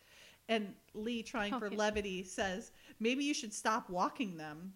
And 0.49 0.75
Lee, 0.95 1.23
trying 1.23 1.57
for 1.59 1.71
levity, 1.71 2.25
says, 2.25 2.73
"Maybe 2.99 3.25
you 3.25 3.35
should 3.35 3.53
stop 3.55 3.89
walking 3.91 4.37
them." 4.37 4.75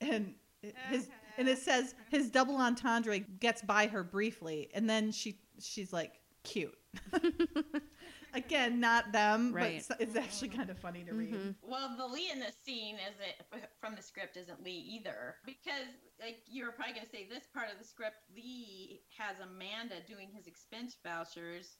And 0.00 0.34
it- 0.68 0.76
his 0.88 1.08
and 1.36 1.48
it 1.48 1.58
says 1.58 1.94
his 2.10 2.30
double 2.30 2.56
entendre 2.56 3.18
gets 3.18 3.60
by 3.62 3.86
her 3.88 4.04
briefly, 4.04 4.70
and 4.74 4.88
then 4.88 5.10
she 5.12 5.38
she's 5.60 5.92
like 5.92 6.20
cute. 6.44 6.76
Again, 8.34 8.80
not 8.80 9.12
them, 9.12 9.52
Right. 9.52 9.84
but 9.88 10.00
it's- 10.00 10.16
it's 10.16 10.16
actually 10.26 10.48
kind 10.48 10.68
of 10.68 10.76
funny 10.76 11.04
to 11.04 11.14
read. 11.14 11.32
Mhm. 11.34 11.54
Well, 11.62 11.96
the 11.96 12.04
Lee 12.06 12.30
in 12.32 12.40
this 12.40 12.56
scene 12.64 12.98
isn't 12.98 13.62
from 13.78 13.94
the 13.94 14.02
script 14.02 14.36
isn't 14.36 14.60
Lee 14.64 14.72
either 14.76 15.36
because 15.44 15.86
like 16.20 16.42
you're 16.48 16.72
probably 16.72 16.94
gonna 16.94 17.08
say 17.08 17.26
this 17.28 17.46
part 17.46 17.70
of 17.70 17.78
the 17.78 17.84
script 17.84 18.16
Lee 18.34 19.02
has 19.16 19.38
Amanda 19.38 20.00
doing 20.08 20.30
his 20.32 20.48
expense 20.48 20.96
vouchers 21.04 21.76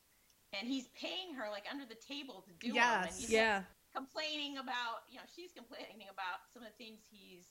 and 0.52 0.68
he's 0.68 0.86
paying 0.94 1.34
her 1.34 1.50
like 1.50 1.64
under 1.70 1.84
the 1.86 1.96
table 1.96 2.42
to 2.42 2.52
do 2.52 2.68
them 2.72 2.76
and 2.82 3.06
Yes. 3.06 3.18
he's 3.20 3.30
Yeah. 3.30 3.64
complaining 3.92 4.58
about 4.58 5.02
you 5.08 5.16
know 5.18 5.24
she's 5.34 5.52
complaining 5.52 6.08
about 6.08 6.38
some 6.52 6.62
of 6.62 6.68
the 6.70 6.76
things 6.84 7.00
he's 7.10 7.46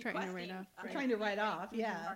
Trying 0.00 0.26
to 0.28 0.32
write 0.32 0.50
off, 0.50 0.66
of 0.78 0.84
right. 0.84 0.92
Trying 0.92 1.08
to 1.10 1.16
write 1.16 1.38
off, 1.38 1.70
Mhm. 1.72 1.78
yeah. 1.78 2.14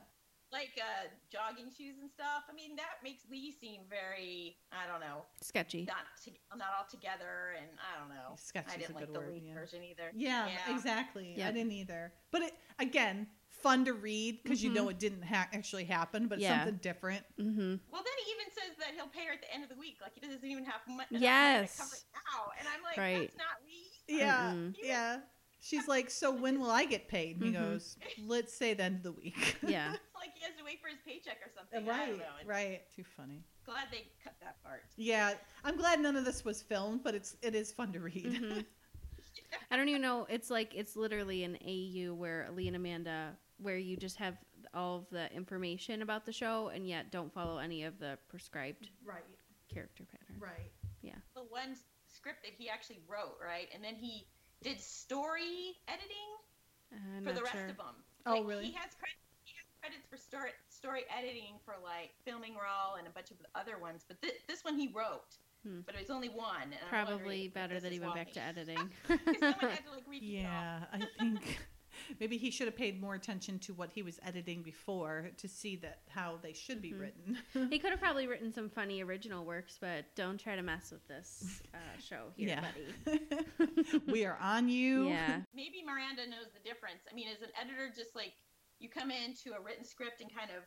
like 0.53 0.71
uh 0.83 1.07
jogging 1.31 1.71
shoes 1.71 1.95
and 2.01 2.11
stuff 2.11 2.43
I 2.51 2.53
mean 2.53 2.75
that 2.75 2.99
makes 3.05 3.23
Lee 3.31 3.53
seem 3.61 3.83
very 3.89 4.57
I 4.73 4.85
don't 4.91 4.99
know 5.01 5.25
Sketchy. 5.43 5.85
not 5.85 5.99
to, 6.25 6.33
not 6.57 6.69
all 6.77 6.87
together 6.91 7.55
and 7.57 7.69
I 7.79 8.01
don't 8.01 8.09
know 8.09 8.35
Sketchy. 8.37 8.71
I 8.71 8.75
a 8.75 8.79
didn't 8.79 8.95
like 8.97 9.07
good 9.07 9.15
the 9.15 9.21
word, 9.21 9.33
Lee 9.33 9.43
yeah. 9.47 9.55
version 9.55 9.85
either 9.85 10.11
Yeah, 10.15 10.49
Yeah. 10.49 10.75
exactly. 10.75 11.41
I 11.43 11.53
didn't 11.53 11.71
either. 11.73 12.13
But 12.33 12.43
it, 12.43 12.55
again, 12.81 13.29
fun 13.49 13.85
to 13.85 13.93
read 13.95 14.43
because 14.43 14.61
you 14.63 14.71
know 14.71 14.89
it 14.89 14.99
didn't 14.99 15.23
ha- 15.23 15.49
actually 15.53 15.85
happen, 15.85 16.27
but 16.27 16.41
Yeah. 16.41 16.59
something 16.59 16.79
different. 16.79 17.25
Mm-hmm. 17.39 17.77
Well, 17.93 18.03
then 18.03 18.15
he 18.25 18.33
even 18.33 18.47
says 18.53 18.77
that 18.79 18.95
he'll 18.97 19.07
pay 19.09 19.27
her 19.27 19.33
at 19.35 19.43
the 19.43 19.55
end 19.55 19.63
of 19.63 19.69
the 19.69 19.77
week. 19.77 19.99
Like 20.03 20.15
he 20.15 20.21
doesn't 20.21 20.45
even 20.45 20.65
have 20.65 20.81
money 20.89 21.07
Yes. 21.11 21.77
to 21.77 21.83
cover 21.83 21.95
it 21.95 22.05
now. 22.13 22.51
And 22.59 22.67
I'm 22.67 22.83
like, 22.83 22.97
Right. 22.99 23.21
that's 23.29 23.39
not 23.39 23.63
Lee. 23.65 24.19
Yeah, 24.19 24.51
Mm-mm. 24.53 24.75
yeah. 24.83 25.21
She's 25.63 25.87
like, 25.89 26.11
so 26.11 26.31
when 26.33 26.59
will 26.59 26.71
I 26.71 26.85
get 26.87 27.07
paid? 27.09 27.37
And 27.37 27.45
he 27.45 27.51
Mhm. 27.53 27.71
goes, 27.71 27.97
let's 28.27 28.53
say 28.53 28.73
the 28.75 28.83
end 28.85 28.97
of 28.97 29.03
the 29.03 29.13
week. 29.13 29.57
Yeah. 29.67 29.95
Like 30.21 30.35
he 30.37 30.45
has 30.45 30.55
to 30.59 30.65
wait 30.65 30.83
for 30.83 30.89
his 30.89 30.99
paycheck 31.07 31.39
or 31.43 31.51
something. 31.57 31.89
I 31.89 31.91
right, 31.99 32.09
don't 32.11 32.19
know. 32.19 32.25
It's 32.41 32.47
right. 32.47 32.83
Too 32.95 33.05
funny. 33.17 33.43
Glad 33.65 33.87
they 33.91 34.07
cut 34.23 34.35
that 34.43 34.63
part. 34.63 34.83
Yeah, 34.97 35.33
I'm 35.65 35.79
glad 35.79 35.99
none 35.99 36.15
of 36.15 36.27
this 36.27 36.45
was 36.45 36.61
filmed, 36.61 37.03
but 37.03 37.15
it's 37.15 37.37
it 37.41 37.55
is 37.55 37.73
fun 37.73 37.91
to 37.95 38.01
read. 38.01 38.27
Mhm. 38.27 38.67
I 39.71 39.77
don't 39.79 39.89
even 39.89 40.03
know. 40.03 40.27
It's 40.29 40.51
like 40.51 40.75
it's 40.75 40.95
literally 40.95 41.45
an 41.45 41.57
AU 41.67 42.13
where 42.13 42.49
Lee 42.55 42.67
and 42.67 42.77
Amanda, 42.77 43.35
where 43.57 43.79
you 43.79 43.97
just 43.97 44.17
have 44.17 44.37
all 44.75 44.99
of 44.99 45.07
the 45.11 45.33
information 45.33 46.03
about 46.03 46.27
the 46.27 46.33
show 46.35 46.69
and 46.69 46.87
yet 46.87 47.11
don't 47.11 47.33
follow 47.33 47.57
any 47.57 47.85
of 47.85 47.99
the 47.99 48.19
prescribed 48.29 48.91
Right, 49.03 49.25
character 49.73 50.05
pattern. 50.05 50.37
right. 50.39 50.71
Yeah. 51.01 51.15
The 51.35 51.45
one 51.45 51.71
s- 51.71 51.85
script 52.09 52.43
that 52.45 52.53
he 52.59 52.69
actually 52.69 53.01
wrote, 53.09 53.39
right? 53.43 53.69
And 53.75 53.83
then 53.83 53.95
he 53.95 54.27
did 54.63 54.81
story 54.81 55.77
editing 55.89 56.31
I'm 56.93 57.25
for 57.25 57.33
the 57.33 57.43
rest 57.43 57.53
sure. 57.53 57.69
of 57.69 57.77
them. 57.77 57.95
Oh, 58.27 58.33
Like, 58.41 58.47
really? 58.47 58.65
He 58.67 58.73
has 58.73 58.91
credit. 58.99 59.17
He 59.45 59.55
has 59.57 59.67
credits 59.81 60.07
for 60.11 60.17
story 60.17 60.51
story 60.69 61.03
editing 61.17 61.55
for 61.65 61.75
like 61.83 62.11
filming 62.25 62.55
raw 62.55 62.95
and 62.99 63.07
a 63.07 63.11
bunch 63.11 63.31
of 63.31 63.39
the 63.39 63.47
other 63.55 63.79
ones, 63.79 64.05
but 64.07 64.21
thi- 64.21 64.33
this 64.49 64.65
one 64.65 64.77
he 64.79 64.89
wrote. 64.89 65.37
Hmm. 65.67 65.81
But 65.87 65.95
it 65.95 66.01
was 66.01 66.11
only 66.11 66.29
one. 66.29 66.63
And 66.73 66.75
Probably 66.89 67.49
better 67.49 67.81
that 67.81 67.93
he 67.93 68.01
went 68.01 68.13
why. 68.13 68.25
back 68.25 68.33
to 68.33 68.41
editing. 68.43 68.91
To 69.09 69.19
like 69.93 70.07
read 70.09 70.23
it 70.23 70.47
all. 70.47 70.51
Yeah, 70.51 70.81
I 70.93 70.99
think 71.19 71.59
maybe 72.19 72.37
he 72.37 72.51
should 72.51 72.67
have 72.67 72.77
paid 72.77 73.01
more 73.01 73.15
attention 73.15 73.59
to 73.61 73.75
what 73.75 73.91
he 73.93 74.03
was 74.03 74.19
editing 74.25 74.63
before 74.63 75.31
to 75.37 75.47
see 75.49 75.77
that 75.77 76.01
how 76.09 76.39
they 76.43 76.53
should 76.53 76.81
be 76.83 76.93
Mhm. 76.93 77.01
written. 77.01 77.39
he 77.71 77.79
could 77.79 77.91
have 77.91 78.01
probably 78.01 78.27
written 78.27 78.53
some 78.53 78.69
funny 78.71 79.03
original 79.03 79.45
works, 79.45 79.79
but 79.81 80.05
don't 80.17 80.39
try 80.39 80.57
to 80.57 80.63
mess 80.63 80.91
with 80.91 81.07
this 81.07 81.63
uh, 81.75 81.79
show 82.01 82.33
here, 82.37 82.49
Yeah. 82.49 82.65
buddy. 83.07 84.01
we 84.07 84.25
are 84.25 84.39
on 84.41 84.69
you. 84.69 85.09
Yeah. 85.09 85.43
maybe 85.55 85.83
Miranda 85.85 86.27
knows 86.27 86.51
the 86.53 86.61
difference. 86.69 87.03
I 87.11 87.15
mean, 87.15 87.29
as 87.29 87.43
an 87.43 87.51
editor, 87.61 87.93
just 87.95 88.17
like 88.17 88.33
you 88.79 88.89
come 88.89 89.11
into 89.11 89.53
a 89.57 89.61
written 89.61 89.85
script 89.85 90.21
and 90.21 90.35
kind 90.35 90.51
of, 90.51 90.65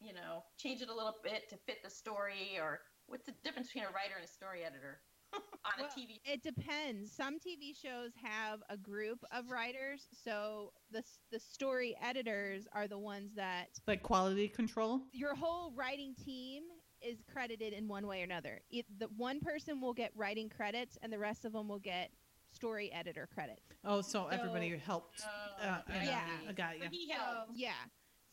you 0.00 0.12
know, 0.12 0.44
change 0.58 0.82
it 0.82 0.88
a 0.88 0.94
little 0.94 1.14
bit 1.24 1.48
to 1.50 1.56
fit 1.66 1.78
the 1.82 1.90
story, 1.90 2.58
or 2.60 2.80
what's 3.06 3.26
the 3.26 3.32
difference 3.42 3.68
between 3.68 3.84
a 3.84 3.88
writer 3.88 4.14
and 4.16 4.24
a 4.24 4.28
story 4.28 4.64
editor 4.64 5.00
on 5.64 5.72
Well, 5.80 5.88
a 5.94 5.98
TV? 6.00 6.20
It 6.24 6.42
depends. 6.42 7.10
Some 7.12 7.38
TV 7.38 7.74
shows 7.80 8.10
have 8.22 8.60
a 8.68 8.76
group 8.76 9.24
of 9.32 9.50
writers, 9.50 10.06
so 10.24 10.72
the 10.90 11.02
the 11.30 11.38
story 11.40 11.96
editors 12.02 12.66
are 12.72 12.86
the 12.88 12.98
ones 12.98 13.32
that 13.36 13.68
Like 13.86 14.02
quality 14.02 14.48
control. 14.48 15.00
your 15.12 15.34
whole 15.34 15.72
writing 15.72 16.14
team 16.24 16.64
is 17.02 17.18
credited 17.30 17.72
in 17.72 17.86
one 17.88 18.06
way 18.06 18.20
or 18.20 18.24
another. 18.24 18.60
It, 18.70 18.86
the 18.98 19.08
one 19.16 19.40
person 19.40 19.80
will 19.80 19.92
get 19.92 20.10
writing 20.16 20.48
credits, 20.48 20.96
and 21.02 21.12
the 21.12 21.18
rest 21.18 21.44
of 21.44 21.52
them 21.52 21.68
will 21.68 21.78
get 21.78 22.10
story 22.52 22.90
editor 22.92 23.28
credits. 23.34 23.60
Oh, 23.84 24.00
so 24.00 24.26
everybody 24.28 24.76
helped. 24.76 25.22
Oh, 25.26 25.66
Uh, 25.66 25.80
I 25.88 26.04
yeah. 26.04 26.20
I 26.48 26.52
got 26.52 26.78
you. 26.78 26.88
he 26.90 27.08
So, 27.08 27.14
helped. 27.14 27.50
yeah. 27.56 27.72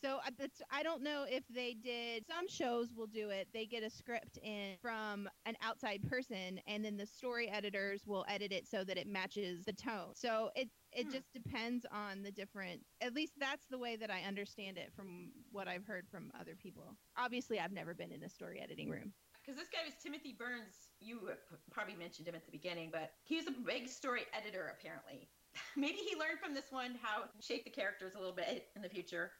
So 0.02 0.16
uh, 0.26 0.30
that's 0.38 0.60
I 0.70 0.82
don't 0.82 1.02
know 1.02 1.24
if 1.28 1.44
they 1.48 1.74
did. 1.74 2.26
Some 2.26 2.48
shows 2.48 2.92
will 2.94 3.06
do 3.06 3.30
it. 3.30 3.48
They 3.52 3.66
get 3.66 3.82
a 3.82 3.90
script 3.90 4.38
in 4.42 4.76
from 4.82 5.28
an 5.46 5.54
outside 5.62 6.02
person, 6.08 6.60
and 6.66 6.84
then 6.84 6.96
the 6.96 7.06
story 7.06 7.48
editors 7.48 8.02
will 8.06 8.24
edit 8.28 8.52
it 8.52 8.66
so 8.66 8.84
that 8.84 8.98
it 8.98 9.06
matches 9.06 9.64
the 9.64 9.72
tone. 9.72 10.14
So 10.14 10.50
it 10.56 10.68
it 10.92 11.06
Hmm. 11.06 11.12
just 11.12 11.32
depends 11.32 11.86
on 11.90 12.22
the 12.22 12.32
different. 12.32 12.84
At 13.00 13.14
least 13.14 13.34
that's 13.38 13.66
the 13.66 13.78
way 13.78 13.96
that 13.96 14.10
I 14.10 14.22
understand 14.22 14.76
it 14.78 14.92
from 14.94 15.32
what 15.50 15.68
I've 15.68 15.86
heard 15.86 16.08
from 16.10 16.30
other 16.38 16.56
people. 16.56 16.96
Obviously, 17.16 17.60
I've 17.60 17.72
never 17.72 17.94
been 17.94 18.12
in 18.12 18.22
a 18.24 18.28
story 18.28 18.60
editing 18.60 18.90
room. 18.90 19.14
Because 19.44 19.58
this 19.58 19.68
guy 19.70 19.84
was 19.84 19.94
Timothy 20.00 20.36
Burns. 20.38 20.90
You 21.00 21.30
probably 21.70 21.96
mentioned 21.96 22.28
him 22.28 22.34
at 22.34 22.44
the 22.44 22.52
beginning, 22.52 22.90
but 22.92 23.10
he 23.24 23.36
was 23.36 23.46
a 23.48 23.50
big 23.50 23.88
story 23.88 24.22
editor, 24.32 24.68
apparently. 24.78 25.28
Maybe 25.76 25.98
he 25.98 26.16
learned 26.16 26.38
from 26.38 26.54
this 26.54 26.70
one 26.70 26.94
how 27.02 27.22
to 27.22 27.42
shape 27.42 27.64
the 27.64 27.70
characters 27.70 28.14
a 28.14 28.18
little 28.18 28.34
bit 28.34 28.68
in 28.76 28.82
the 28.82 28.88
future. 28.88 29.32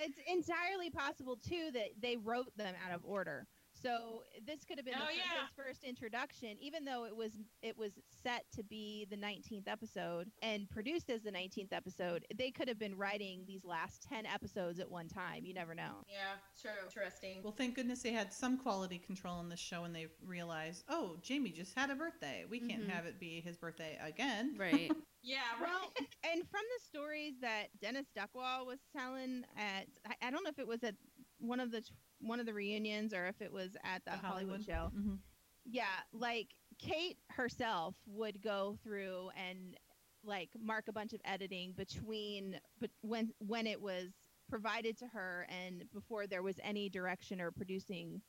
It's 0.00 0.18
entirely 0.26 0.90
possible 0.90 1.36
too 1.36 1.70
that 1.74 1.90
they 2.00 2.16
wrote 2.16 2.56
them 2.56 2.74
out 2.86 2.94
of 2.94 3.04
order. 3.04 3.46
So 3.82 4.22
this 4.46 4.64
could 4.64 4.78
have 4.78 4.84
been 4.84 4.94
Oh, 4.96 5.06
the, 5.08 5.16
yeah. 5.16 5.40
his 5.42 5.50
first 5.56 5.84
introduction, 5.84 6.56
even 6.60 6.84
though 6.84 7.04
it 7.06 7.16
was 7.16 7.32
it 7.62 7.76
was 7.78 7.92
set 8.22 8.44
to 8.56 8.62
be 8.62 9.06
the 9.10 9.16
19th 9.16 9.66
episode 9.68 10.30
and 10.42 10.68
produced 10.70 11.08
as 11.10 11.22
the 11.22 11.30
19th 11.30 11.72
episode. 11.72 12.24
They 12.34 12.50
could 12.50 12.68
have 12.68 12.78
been 12.78 12.96
writing 12.96 13.44
these 13.46 13.64
last 13.64 14.02
10 14.08 14.26
episodes 14.26 14.80
at 14.80 14.90
one 14.90 15.08
time. 15.08 15.44
You 15.44 15.54
never 15.54 15.74
know. 15.74 16.04
Yeah, 16.08 16.34
true. 16.60 16.70
Interesting. 16.84 17.40
Well, 17.42 17.54
thank 17.56 17.74
goodness 17.74 18.02
they 18.02 18.12
had 18.12 18.32
some 18.32 18.58
quality 18.58 18.98
control 18.98 19.40
in 19.40 19.48
this 19.48 19.60
show, 19.60 19.84
and 19.84 19.94
they 19.94 20.08
realized, 20.26 20.84
oh, 20.88 21.16
Jamie 21.22 21.50
just 21.50 21.74
had 21.78 21.90
a 21.90 21.94
birthday. 21.94 22.44
We 22.48 22.60
can't 22.60 22.86
Mhm. 22.86 22.90
have 22.90 23.06
it 23.06 23.18
be 23.18 23.40
his 23.40 23.56
birthday 23.56 23.98
again. 24.02 24.56
Right. 24.58 24.90
Yeah, 25.22 25.40
Well, 25.60 25.92
and 26.24 26.40
from 26.48 26.62
the 26.62 26.82
stories 26.82 27.34
that 27.42 27.66
Dennis 27.78 28.06
Duckwall 28.16 28.64
was 28.64 28.78
telling 28.90 29.44
at, 29.54 29.86
I, 30.08 30.28
I 30.28 30.30
don't 30.30 30.42
know 30.42 30.48
if 30.48 30.58
it 30.58 30.66
was 30.66 30.82
at 30.82 30.94
one 31.40 31.60
of 31.60 31.70
the 31.70 31.82
one 32.20 32.40
of 32.40 32.46
the 32.46 32.54
reunions 32.54 33.12
or 33.14 33.26
if 33.26 33.40
it 33.40 33.52
was 33.52 33.76
at 33.84 34.04
the, 34.04 34.12
The 34.12 34.16
Hollywood, 34.18 34.64
Hollywood. 34.64 34.64
show. 34.66 34.90
Mhm. 34.96 35.18
Yeah, 35.64 35.86
like 36.12 36.48
Kate 36.78 37.18
herself 37.30 37.94
would 38.06 38.40
go 38.42 38.76
through 38.82 39.30
and 39.36 39.76
like 40.22 40.50
mark 40.58 40.88
a 40.88 40.92
bunch 40.92 41.12
of 41.12 41.20
editing 41.24 41.72
between 41.72 42.60
but 42.78 42.90
when 43.02 43.32
when 43.38 43.66
it 43.66 43.80
was 43.80 44.12
provided 44.48 44.98
to 44.98 45.06
her 45.06 45.46
and 45.48 45.84
before 45.92 46.26
there 46.26 46.42
was 46.42 46.56
any 46.62 46.88
direction 46.88 47.40
or 47.40 47.50
producing 47.50 48.20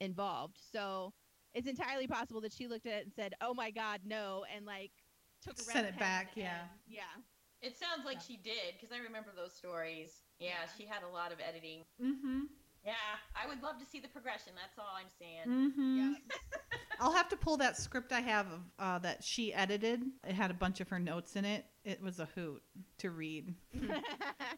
involved. 0.00 0.58
So 0.72 1.12
it's 1.54 1.68
entirely 1.68 2.06
possible 2.06 2.40
that 2.42 2.52
she 2.52 2.66
looked 2.68 2.86
at 2.86 2.92
it 2.92 3.04
and 3.04 3.12
said, 3.14 3.34
"Oh 3.40 3.54
my 3.54 3.70
God, 3.70 4.00
no!" 4.04 4.44
and 4.54 4.64
like 4.66 4.92
took 5.42 5.58
a 5.58 5.62
Sent 5.62 5.86
it 5.86 5.90
pen 5.92 5.98
back, 5.98 6.30
yeah. 6.36 6.60
and- 6.62 6.70
yeah. 6.86 7.02
It 7.62 7.76
sounds 7.76 8.04
like 8.06 8.16
Yeah. 8.16 8.22
she 8.22 8.36
did 8.38 8.74
because 8.74 8.90
I 8.90 8.98
remember 8.98 9.32
those 9.36 9.54
stories. 9.54 10.22
Yeah, 10.38 10.48
Yeah. 10.64 10.68
she 10.78 10.86
had 10.86 11.02
a 11.02 11.08
lot 11.08 11.30
of 11.32 11.40
editing. 11.40 11.84
Mm-hmm. 12.00 12.40
Yeah, 12.84 12.92
I 13.36 13.46
would 13.46 13.62
love 13.62 13.78
to 13.78 13.84
see 13.84 14.00
the 14.00 14.08
progression. 14.08 14.52
That's 14.56 14.78
all 14.78 14.94
I'm 14.96 15.06
saying. 15.18 15.70
Mm-hmm. 15.72 15.98
Yeah. 15.98 16.14
I'll 17.00 17.12
have 17.12 17.28
to 17.30 17.36
pull 17.36 17.56
that 17.58 17.76
script 17.76 18.12
I 18.12 18.20
have 18.20 18.46
of 18.46 18.60
uh, 18.78 18.98
that 19.00 19.22
she 19.24 19.52
edited. 19.54 20.02
It 20.26 20.34
had 20.34 20.50
a 20.50 20.54
bunch 20.54 20.80
of 20.80 20.88
her 20.88 20.98
notes 20.98 21.36
in 21.36 21.44
it. 21.44 21.64
It 21.84 22.02
was 22.02 22.20
a 22.20 22.28
hoot 22.34 22.62
to 22.98 23.10
read. 23.10 23.54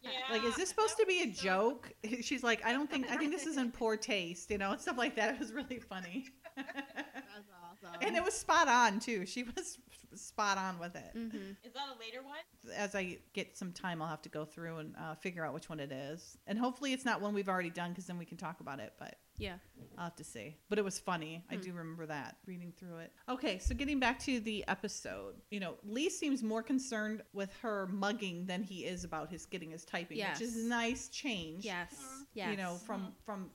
Yeah, 0.03 0.09
Like, 0.31 0.43
is 0.43 0.55
this 0.57 0.67
supposed 0.69 0.97
to 0.97 1.05
be 1.05 1.21
a 1.21 1.33
so- 1.33 1.43
joke? 1.43 1.91
She's 2.21 2.43
like, 2.43 2.65
I 2.65 2.73
don't 2.73 2.89
think. 2.91 3.09
I 3.09 3.15
think 3.17 3.31
this 3.31 3.45
is 3.45 3.55
in 3.57 3.71
poor 3.71 3.95
taste. 3.95 4.49
You 4.51 4.57
know, 4.57 4.71
and 4.71 4.81
stuff 4.81 4.97
like 4.97 5.15
that. 5.15 5.33
It 5.35 5.39
was 5.39 5.53
really 5.53 5.79
funny. 5.79 6.25
That's 6.57 7.47
awesome. 7.85 7.99
and 8.01 8.15
it 8.17 8.23
was 8.23 8.33
spot 8.33 8.67
on 8.67 8.99
too. 8.99 9.25
She 9.25 9.43
was 9.43 9.77
spot 10.17 10.57
on 10.57 10.79
with 10.79 10.95
it. 10.95 11.11
hmm 11.13 11.27
Is 11.63 11.73
that 11.73 11.87
a 11.95 11.99
later 11.99 12.21
one? 12.23 12.73
As 12.75 12.95
I 12.95 13.17
get 13.33 13.57
some 13.57 13.71
time, 13.71 14.01
I'll 14.01 14.07
have 14.09 14.21
to 14.23 14.29
go 14.29 14.45
through 14.45 14.77
and 14.77 14.95
uh, 14.97 15.15
figure 15.15 15.45
out 15.45 15.53
which 15.53 15.69
one 15.69 15.79
it 15.79 15.91
is. 15.91 16.37
And 16.47 16.57
hopefully, 16.57 16.93
it's 16.93 17.05
not 17.05 17.21
one 17.21 17.33
we've 17.33 17.49
already 17.49 17.69
done 17.69 17.91
because 17.91 18.05
then 18.07 18.17
we 18.17 18.25
can 18.25 18.37
talk 18.37 18.59
about 18.61 18.79
it. 18.79 18.93
But 18.99 19.15
Yeah. 19.37 19.57
I'll 19.97 20.05
have 20.05 20.15
to 20.17 20.23
see. 20.23 20.55
But 20.69 20.77
it 20.79 20.83
was 20.83 20.99
funny. 20.99 21.43
I 21.49 21.55
Hmm. 21.55 21.61
do 21.61 21.73
remember 21.73 22.05
that 22.07 22.37
reading 22.45 22.71
through 22.77 22.97
it. 22.99 23.11
Okay, 23.27 23.57
so 23.59 23.73
getting 23.75 23.99
back 23.99 24.19
to 24.19 24.39
the 24.39 24.63
episode, 24.67 25.35
you 25.51 25.59
know, 25.59 25.75
Lee 25.83 26.09
seems 26.09 26.43
more 26.43 26.63
concerned 26.63 27.21
with 27.33 27.53
her 27.61 27.87
mugging 27.87 28.45
than 28.45 28.63
he 28.63 28.85
is 28.85 29.03
about 29.03 29.29
his 29.29 29.45
getting 29.45 29.71
his 29.71 29.83
typing, 29.85 30.17
Yes. 30.17 30.39
which 30.39 30.47
is 30.49 30.65
a 30.65 30.67
nice 30.67 31.09
change. 31.09 31.65
Yes. 31.65 31.93
Yes. 32.33 32.51
You 32.51 32.57
know, 32.57 32.75
from 32.85 33.13
from 33.25 33.49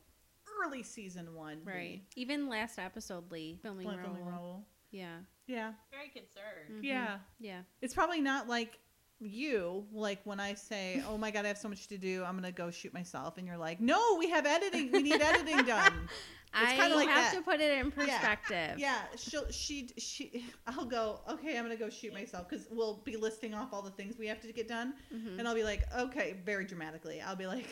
early 0.65 0.83
season 0.83 1.35
one. 1.35 1.61
right. 1.65 2.03
Even 2.17 2.49
last 2.49 2.79
episode, 2.81 3.31
Lee 3.31 3.59
filming 3.63 3.87
Blank 3.87 4.03
role. 4.03 4.17
role. 4.17 4.67
Yeah. 4.91 5.19
Yeah. 5.47 5.73
Very 5.91 6.09
concerned. 6.09 6.83
Mhm. 6.83 6.85
Yeah. 6.85 7.19
Yeah. 7.39 7.63
It's 7.81 7.95
probably 7.95 8.21
not 8.21 8.49
like 8.49 8.79
you 9.21 9.87
like 9.93 10.21
when 10.25 10.39
I 10.39 10.55
say, 10.55 11.03
"Oh 11.09 11.19
my 11.19 11.31
god, 11.31 11.45
I 11.45 11.49
have 11.49 11.59
so 11.59 11.69
much 11.69 11.89
to 11.89 11.99
do. 11.99 12.23
I'm 12.25 12.37
gonna 12.37 12.53
go 12.53 12.71
shoot 12.71 12.95
myself," 12.95 13.37
and 13.37 13.47
you're 13.47 13.57
like, 13.57 13.81
"No, 13.81 14.17
we 14.19 14.31
have 14.31 14.47
editing. 14.47 14.93
We 14.93 15.03
need 15.03 15.21
editing 15.21 15.65
done." 15.65 16.09
I 16.55 16.77
kinda 16.77 16.97
like 16.97 17.09
have 17.09 17.33
that. 17.33 17.39
to 17.39 17.43
put 17.43 17.61
it 17.61 17.79
in 17.79 17.91
perspective. 17.91 18.79
Yeah, 18.79 19.01
she'll 19.17 19.51
she 19.51 19.91
she. 19.99 20.45
I'll 20.67 20.85
go. 20.87 21.21
Okay, 21.29 21.59
I'm 21.59 21.65
gonna 21.65 21.77
go 21.77 21.91
shoot 21.91 22.13
myself 22.15 22.49
because 22.49 22.67
we'll 22.71 23.03
be 23.05 23.17
listing 23.17 23.55
off 23.55 23.73
all 23.73 23.83
the 23.83 23.91
things 23.91 24.17
we 24.19 24.29
have 24.29 24.41
to 24.41 24.53
get 24.53 24.69
done, 24.69 24.95
Mhm. 25.13 25.39
and 25.39 25.49
I'll 25.49 25.55
be 25.55 25.65
like, 25.65 25.83
okay, 25.95 26.35
very 26.45 26.65
dramatically. 26.65 27.21
I'll 27.21 27.37
be 27.37 27.47
like, 27.47 27.67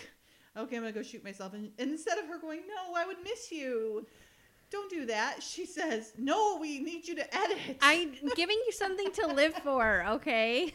okay, 0.56 0.76
I'm 0.76 0.82
gonna 0.82 0.92
go 0.92 1.02
shoot 1.02 1.22
myself, 1.24 1.54
and, 1.54 1.72
and 1.78 1.90
instead 1.90 2.18
of 2.18 2.26
her 2.26 2.38
going, 2.38 2.60
no, 2.66 2.94
I 2.94 3.06
would 3.06 3.22
miss 3.22 3.50
you. 3.52 4.06
Don't 4.76 4.90
do 4.90 5.06
that. 5.06 5.42
She 5.42 5.64
says, 5.64 6.12
no, 6.18 6.58
we 6.60 6.80
need 6.80 7.08
you 7.08 7.14
to 7.14 7.34
edit. 7.34 7.78
I'm 7.80 8.12
giving 8.36 8.58
you 8.66 8.72
something 8.72 9.10
to 9.12 9.26
live 9.26 9.54
for, 9.64 10.04
okay? 10.06 10.74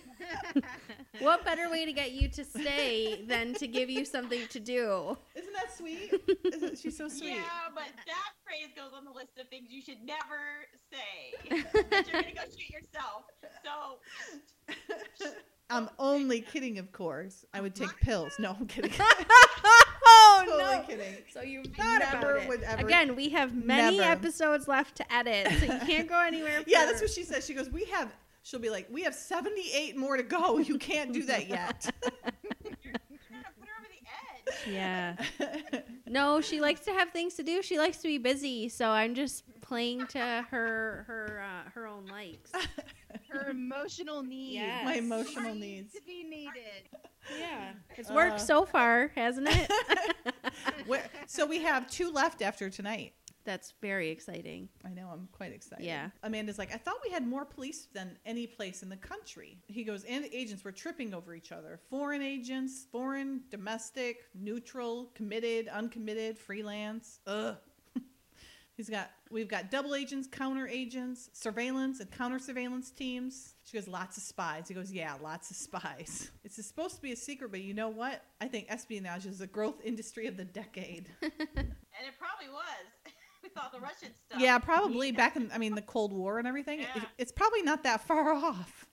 what 1.20 1.46
better 1.46 1.70
way 1.70 1.86
to 1.86 1.94
get 1.94 2.12
you 2.12 2.28
to 2.30 2.44
stay 2.44 3.24
than 3.28 3.54
to 3.54 3.68
give 3.68 3.92
you 3.92 4.04
something 4.04 4.48
to 4.48 4.60
do? 4.60 5.16
Isn't 5.36 5.54
that 5.54 5.78
sweet? 5.78 6.20
Isn't, 6.52 6.80
she's 6.80 6.98
so 6.98 7.10
sweet. 7.10 7.36
Yeah, 7.36 7.44
but 7.76 7.90
that 8.08 8.32
phrase 8.44 8.74
goes 8.76 8.92
on 8.98 9.06
the 9.06 9.12
list 9.12 9.38
of 9.40 9.48
things 9.50 9.68
you 9.70 9.84
should 9.84 10.04
never 10.04 10.66
say. 10.92 11.54
that 11.92 12.08
you're 12.12 12.24
gonna 12.24 12.34
go 12.34 12.42
shoot 12.46 12.72
yourself. 12.72 13.26
So 13.64 15.30
I'm 15.70 15.90
only 16.00 16.42
kidding, 16.42 16.80
of 16.80 16.92
course. 16.92 17.46
I 17.54 17.62
would 17.62 17.76
take 17.76 17.96
pills. 17.98 18.34
No, 18.40 18.58
I'm 18.60 18.66
kidding. 18.66 18.94
Oh 20.42 20.58
totally 20.60 20.78
no! 20.78 20.84
kidding. 20.88 21.24
So 21.32 21.42
you 21.42 21.64
thought 21.64 22.00
Never 22.00 22.18
about 22.36 22.44
it. 22.44 22.50
would 22.50 22.64
ever- 22.64 22.86
Again, 22.86 23.16
we 23.16 23.30
have 23.30 23.54
many 23.56 23.98
Never. 23.98 24.12
episodes 24.12 24.68
left 24.68 24.96
to 24.98 25.14
edit, 25.14 25.48
so 25.60 25.66
you 25.74 25.80
can't 25.80 26.08
go 26.10 26.20
anywhere. 26.22 26.64
Yeah, 26.68 26.86
that's 26.86 27.02
what 27.02 27.10
she 27.12 27.24
says. 27.24 27.46
She 27.46 27.54
goes, 27.54 27.70
"We 27.70 27.86
have." 27.86 28.12
She'll 28.44 28.60
be 28.60 28.70
like, 28.72 28.88
"We 28.92 29.04
have 29.04 29.14
78 29.16 29.96
more 29.98 30.18
to 30.18 30.24
go. 30.24 30.58
You 30.58 30.78
can't 30.78 31.14
do 31.14 31.24
that 31.24 31.48
yet." 31.48 31.90
you're, 32.64 32.74
you're 32.84 32.94
gonna 32.94 33.46
put 33.60 33.68
her 33.68 33.76
over 33.80 33.88
the 33.90 34.70
edge. 34.70 34.74
Yeah. 34.74 35.82
No, 36.08 36.42
she 36.42 36.60
likes 36.60 36.82
to 36.82 36.92
have 36.92 37.12
things 37.12 37.36
to 37.36 37.44
do. 37.44 37.62
She 37.62 37.78
likes 37.80 37.96
to 38.00 38.08
be 38.10 38.18
busy, 38.18 38.68
so 38.68 38.90
I'm 38.90 39.16
just 39.16 39.46
playing 39.72 40.06
to 40.08 40.20
her 40.52 41.06
her 41.08 41.42
uh, 41.46 41.70
her 41.74 41.88
own 41.88 42.06
likes. 42.08 42.52
Her 43.30 43.50
emotional 43.50 44.24
needs. 44.24 44.56
Yes. 44.56 44.84
My 44.84 44.96
emotional 44.96 45.54
Needs 45.56 45.94
needs. 45.94 45.94
to 45.94 46.02
be 46.06 46.24
needed. 46.24 46.84
Yeah, 47.40 47.72
it's 47.98 48.10
Uh, 48.10 48.14
worked 48.14 48.42
so 48.42 48.66
far, 48.66 49.12
hasn't 49.16 49.48
it? 49.50 49.72
So 51.28 51.46
we 51.46 51.60
have 51.60 51.90
two 51.90 52.12
left 52.12 52.42
after 52.42 52.70
tonight. 52.70 53.14
That's 53.46 53.74
very 53.82 54.10
exciting. 54.10 54.68
I 54.86 54.90
know. 54.90 55.10
I'm 55.12 55.28
quite 55.32 55.54
excited. 55.54 55.86
Yeah. 55.86 56.10
Amanda's 56.24 56.58
like, 56.60 56.74
I 56.74 56.78
thought 56.78 56.98
we 57.06 57.10
had 57.12 57.26
more 57.26 57.46
police 57.46 57.88
than 57.94 58.18
any 58.26 58.46
place 58.48 58.84
in 58.84 58.90
the 58.90 58.98
country. 58.98 59.58
He 59.68 59.84
goes, 59.86 60.04
and 60.04 60.26
agents 60.32 60.64
were 60.66 60.72
tripping 60.74 61.14
over 61.14 61.34
each 61.34 61.52
other. 61.54 61.80
Foreign 61.90 62.22
agents, 62.22 62.86
foreign, 62.92 63.42
domestic, 63.50 64.26
neutral, 64.36 65.12
committed, 65.16 65.70
uncommitted, 65.70 66.38
freelance. 66.38 67.20
Ugh. 67.28 67.56
He's 68.82 68.90
got, 68.90 69.12
we've 69.30 69.48
got 69.48 69.70
double 69.70 69.94
agents, 69.94 70.28
counter 70.28 70.68
agents, 70.68 71.30
surveillance 71.34 72.00
and 72.00 72.10
counter 72.10 72.40
surveillance 72.40 72.90
teams. 72.90 73.54
She 73.64 73.78
goes, 73.78 73.88
lots 73.88 74.18
of 74.18 74.24
spies. 74.24 74.68
He 74.70 74.74
goes, 74.74 74.92
yeah, 74.92 75.14
lots 75.22 75.52
of 75.52 75.56
spies. 75.58 76.32
It's 76.44 76.56
supposed 76.66 76.96
to 76.96 77.02
be 77.04 77.12
a 77.12 77.16
secret, 77.16 77.52
but 77.52 77.62
you 77.62 77.76
know 77.76 77.90
what? 77.90 78.24
I 78.42 78.48
think 78.48 78.66
espionage 78.70 79.28
is 79.28 79.38
the 79.38 79.46
growth 79.46 79.76
industry 79.84 80.26
of 80.26 80.36
the 80.36 80.46
decade. 80.46 81.06
And 81.22 82.08
it 82.08 82.16
probably 82.18 82.52
was 82.52 83.12
with 83.44 83.52
all 83.56 83.70
the 83.72 83.80
Russian 83.80 84.10
stuff. 84.16 84.42
Yeah, 84.42 84.58
probably 84.58 85.12
back 85.12 85.36
in, 85.36 85.52
I 85.54 85.60
mean, 85.60 85.76
the 85.76 85.84
Cold 85.84 86.12
War 86.12 86.40
and 86.40 86.48
everything. 86.48 86.80
It- 86.80 86.88
it's 87.20 87.32
probably 87.32 87.62
not 87.62 87.84
that 87.84 88.02
far 88.08 88.34
off. 88.34 88.88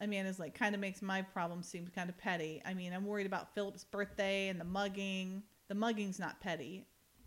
Mean, 0.00 0.24
it's 0.24 0.38
like 0.38 0.54
kind 0.54 0.74
of 0.74 0.80
makes 0.80 1.02
my 1.02 1.20
problem 1.20 1.62
seem 1.62 1.86
kind 1.88 2.08
of 2.08 2.16
petty. 2.16 2.62
I 2.64 2.72
mean, 2.72 2.94
I'm 2.94 3.04
worried 3.04 3.26
about 3.26 3.54
Philip's 3.54 3.84
birthday 3.84 4.48
and 4.48 4.58
the 4.58 4.64
mugging. 4.64 5.42
The 5.68 5.74
mugging's 5.74 6.18
not 6.18 6.40
petty. 6.40 6.86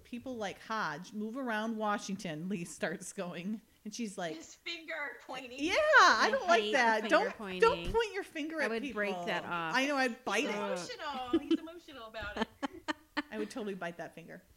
People 0.09 0.35
like 0.37 0.57
Hodge 0.67 1.13
move 1.13 1.37
around 1.37 1.77
Washington. 1.77 2.47
Lee 2.49 2.65
starts 2.65 3.13
going, 3.13 3.61
and 3.85 3.93
she's 3.93 4.17
like, 4.17 4.35
His 4.35 4.55
finger 4.65 4.93
pointing. 5.27 5.51
"Yeah, 5.53 5.73
I 6.01 6.25
I 6.27 6.31
don't 6.31 6.47
like 6.47 6.71
that. 6.71 7.09
Don't 7.09 7.31
don't 7.59 7.93
point 7.93 8.13
your 8.13 8.23
finger 8.23 8.59
I 8.59 8.65
at 8.65 8.69
would 8.71 8.81
people." 8.81 8.99
break 9.01 9.25
that 9.27 9.45
off. 9.45 9.75
I 9.75 9.85
know. 9.85 9.95
I'd 9.97 10.23
bite 10.25 10.41
He's 10.41 10.49
it. 10.49 10.55
emotional. 10.55 11.39
He's 11.41 11.59
emotional 11.59 12.07
about 12.07 12.37
it. 12.37 12.95
I 13.31 13.37
would 13.37 13.49
totally 13.51 13.75
bite 13.75 13.97
that 13.97 14.15
finger. 14.15 14.41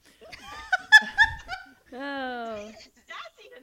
Oh. 1.94 2.70
Sassy 2.72 2.88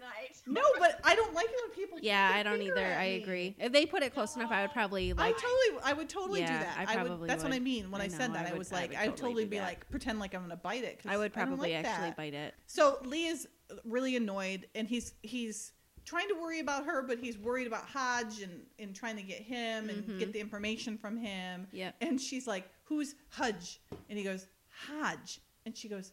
tonight. 0.10 0.36
No, 0.50 0.62
but 0.80 1.00
I 1.04 1.15
don't 1.15 1.34
like 1.36 1.45
it 1.45 1.56
when 1.63 1.76
people. 1.76 2.00
Yeah, 2.02 2.32
I 2.34 2.41
don't 2.43 2.62
either. 2.62 2.84
I 2.86 3.04
agree. 3.22 3.56
If 3.60 3.72
they 3.72 3.86
put 3.86 4.02
it 4.02 4.13
close 4.15 4.36
enough, 4.36 4.52
I 4.52 4.62
would 4.63 4.72
probably 4.72 5.13
like. 5.13 5.28
I 5.36 5.39
totally, 5.39 5.84
I 5.84 5.93
would 5.93 6.10
totally 6.10 6.39
Yeah, 6.41 6.48
do 6.60 6.65
that. 6.65 6.76
I 6.78 6.95
would. 6.95 7.06
probably 7.08 7.28
That's 7.28 7.43
what. 7.43 7.54
I 7.54 7.60
mean 7.60 7.91
when 7.91 8.02
I, 8.02 8.06
I 8.06 8.08
said 8.08 8.34
that. 8.34 8.45
I 8.45 8.50
I, 8.50 8.52
would- 8.52 8.58
was 8.60 8.72
I 8.72 8.76
like, 8.78 8.89
would 8.91 8.98
I 9.00 9.06
would 9.08 9.17
totally 9.17 9.30
totally 9.34 9.45
be 9.45 9.58
that. 9.58 9.65
like, 9.67 9.89
pretend 9.91 10.19
like 10.19 10.34
I'm 10.34 10.41
gonna 10.41 10.56
bite 10.56 10.84
it. 10.84 11.02
I 11.08 11.17
would 11.17 11.34
don't 11.34 11.45
probably 11.48 11.74
like 11.76 11.86
actually 11.86 12.08
that. 12.10 12.17
bite 12.17 12.34
it. 12.34 12.56
So 12.65 12.98
Lee 13.06 13.28
is 13.28 13.48
really 13.86 14.15
annoyed, 14.15 14.67
and 14.74 14.88
he's 14.88 15.13
he's 15.22 15.74
trying 16.06 16.28
to 16.30 16.36
worry 16.41 16.60
about 16.62 16.86
her, 16.86 17.04
but 17.04 17.19
he's 17.19 17.38
worried 17.38 17.67
about 17.67 17.86
Hodge 17.86 18.41
and 18.41 18.62
and 18.80 18.95
trying 18.95 19.17
to 19.17 19.24
get 19.24 19.39
him 19.41 19.89
and 19.89 20.04
Mhm. 20.04 20.19
get 20.19 20.34
the 20.34 20.39
information 20.39 20.98
from 20.98 21.15
him. 21.17 21.67
Yep. 21.72 21.95
And 22.02 22.19
she's 22.19 22.48
like, 22.48 22.67
"Who's 22.86 23.13
Hodge?" 23.30 23.80
And 24.10 24.17
he 24.17 24.24
goes, 24.24 24.48
"Hodge," 24.88 25.41
and 25.67 25.78
she 25.78 25.88
goes, 25.88 26.12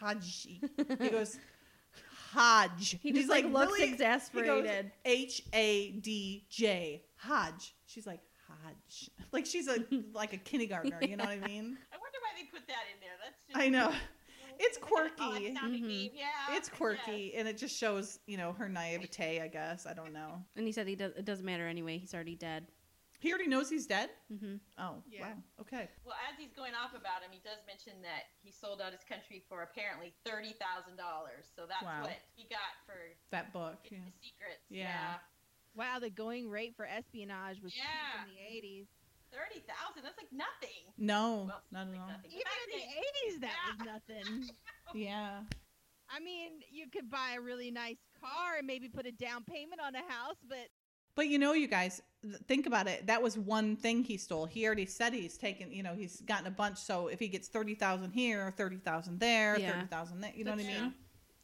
"Hodge." 0.00 0.48
he 1.00 1.08
goes, 1.08 1.38
"Hodge." 2.32 2.96
He 3.02 3.08
And 3.10 3.16
just 3.18 3.28
like, 3.28 3.44
looks 3.44 3.72
really- 3.72 3.90
exasperated. 3.92 4.92
H 5.04 5.42
A 5.52 5.90
D 5.92 6.44
J 6.48 7.02
Hodge. 7.16 7.74
She's 7.86 8.06
like 8.06 8.20
Hodge, 8.48 9.10
like 9.32 9.46
she's 9.46 9.68
a 9.68 9.84
like 10.12 10.32
a 10.32 10.36
kindergartner. 10.38 10.98
You 11.02 11.16
know 11.16 11.24
what 11.24 11.32
I 11.32 11.36
mean? 11.46 11.76
I 11.92 11.96
wonder 11.96 12.18
why 12.20 12.32
they 12.36 12.44
put 12.52 12.66
that 12.68 12.84
in 12.92 13.00
there. 13.00 13.10
That's 13.24 13.44
just, 13.46 13.56
I 13.58 13.68
know. 13.68 13.92
It's 14.62 14.76
Oh, 14.82 14.86
quirky. 14.86 15.46
it's 15.46 15.58
sounding 15.58 15.84
Mhm. 15.84 16.10
Yeah. 16.14 16.26
It's 16.56 16.68
quirky, 16.68 17.32
and 17.34 17.48
it 17.48 17.56
just 17.56 17.76
shows 17.76 18.18
you 18.26 18.36
know 18.36 18.52
her 18.52 18.68
naivete. 18.68 19.40
I 19.40 19.48
guess 19.48 19.86
I 19.86 19.94
don't 19.94 20.12
know. 20.12 20.44
And 20.56 20.66
he 20.66 20.72
said 20.72 20.86
he 20.86 20.96
does. 20.96 21.12
It 21.16 21.24
doesn't 21.24 21.46
matter 21.46 21.66
anyway. 21.66 21.96
He's 21.98 22.12
already 22.14 22.34
dead. 22.36 22.66
He 23.20 23.30
already 23.30 23.48
knows 23.48 23.68
he's 23.68 23.86
dead. 23.86 24.10
Mm-hmm. 24.32 24.56
Oh, 24.78 25.02
Yeah. 25.08 25.28
wow. 25.28 25.36
Okay. 25.60 25.88
Well, 26.04 26.16
as 26.32 26.38
he's 26.40 26.52
going 26.56 26.72
off 26.74 26.92
about 26.96 27.20
him, 27.22 27.30
he 27.30 27.40
does 27.44 27.60
mention 27.66 28.00
that 28.02 28.32
he 28.42 28.50
sold 28.50 28.80
out 28.80 28.92
his 28.92 29.04
country 29.04 29.44
for 29.48 29.62
apparently 29.62 30.12
thirty 30.24 30.56
thousand 30.56 30.96
dollars. 30.96 31.44
So 31.54 31.66
that's 31.68 31.82
Wow. 31.84 32.02
what 32.02 32.16
he 32.34 32.48
got 32.48 32.80
for 32.86 32.96
That 33.30 33.52
book. 33.52 33.76
Yeah. 33.90 33.98
the 34.04 34.12
secrets. 34.26 34.64
Yeah. 34.70 35.18
Wow, 35.76 35.98
the 36.00 36.10
going 36.10 36.48
rate 36.50 36.74
for 36.76 36.86
espionage 36.86 37.60
was 37.62 37.72
cheap 37.72 37.84
Yeah. 37.84 38.24
in 38.24 38.34
the 38.34 38.40
80s. 38.40 38.86
thirty 39.30 39.60
thousand. 39.68 40.02
That's 40.02 40.18
like 40.18 40.32
nothing. 40.32 40.90
No, 40.98 41.44
Well, 41.46 41.62
not 41.70 41.86
at 41.86 41.92
like 41.92 42.00
all. 42.00 42.08
nothing. 42.08 42.30
Even 42.32 42.56
in 42.66 42.70
the 42.72 42.86
80s, 43.36 43.40
that 43.40 43.54
Yeah. 43.54 43.68
was 43.76 43.78
nothing. 43.86 44.50
Yeah. 44.94 45.44
I 46.08 46.18
mean, 46.18 46.64
you 46.72 46.88
could 46.90 47.08
buy 47.08 47.34
a 47.36 47.40
really 47.40 47.70
nice 47.70 47.98
car 48.20 48.56
and 48.58 48.66
maybe 48.66 48.88
put 48.88 49.06
a 49.06 49.12
down 49.12 49.44
payment 49.44 49.80
on 49.80 49.94
a 49.94 50.02
house, 50.10 50.34
but 50.48 50.66
But 51.14 51.28
you 51.28 51.38
know, 51.38 51.52
you 51.52 51.66
guys, 51.66 52.02
think 52.46 52.66
about 52.66 52.86
it. 52.86 53.06
That 53.06 53.22
was 53.22 53.36
one 53.36 53.76
thing 53.76 54.04
he 54.04 54.16
stole. 54.16 54.46
He 54.46 54.66
already 54.66 54.86
said 54.86 55.12
he's 55.12 55.36
taken, 55.38 55.72
you 55.72 55.82
know, 55.82 55.94
he's 55.94 56.20
gotten 56.22 56.46
a 56.46 56.50
bunch. 56.50 56.78
So 56.78 57.08
if 57.08 57.18
he 57.18 57.28
gets 57.28 57.48
30,000 57.48 58.12
here, 58.12 58.52
30,000 58.56 59.18
there, 59.18 59.58
Yeah. 59.58 59.72
30,000 59.72 60.20
there, 60.20 60.32
you 60.34 60.44
know 60.44 60.52
what 60.52 60.60
I 60.60 60.64
mean? 60.64 60.76
true. 60.76 60.92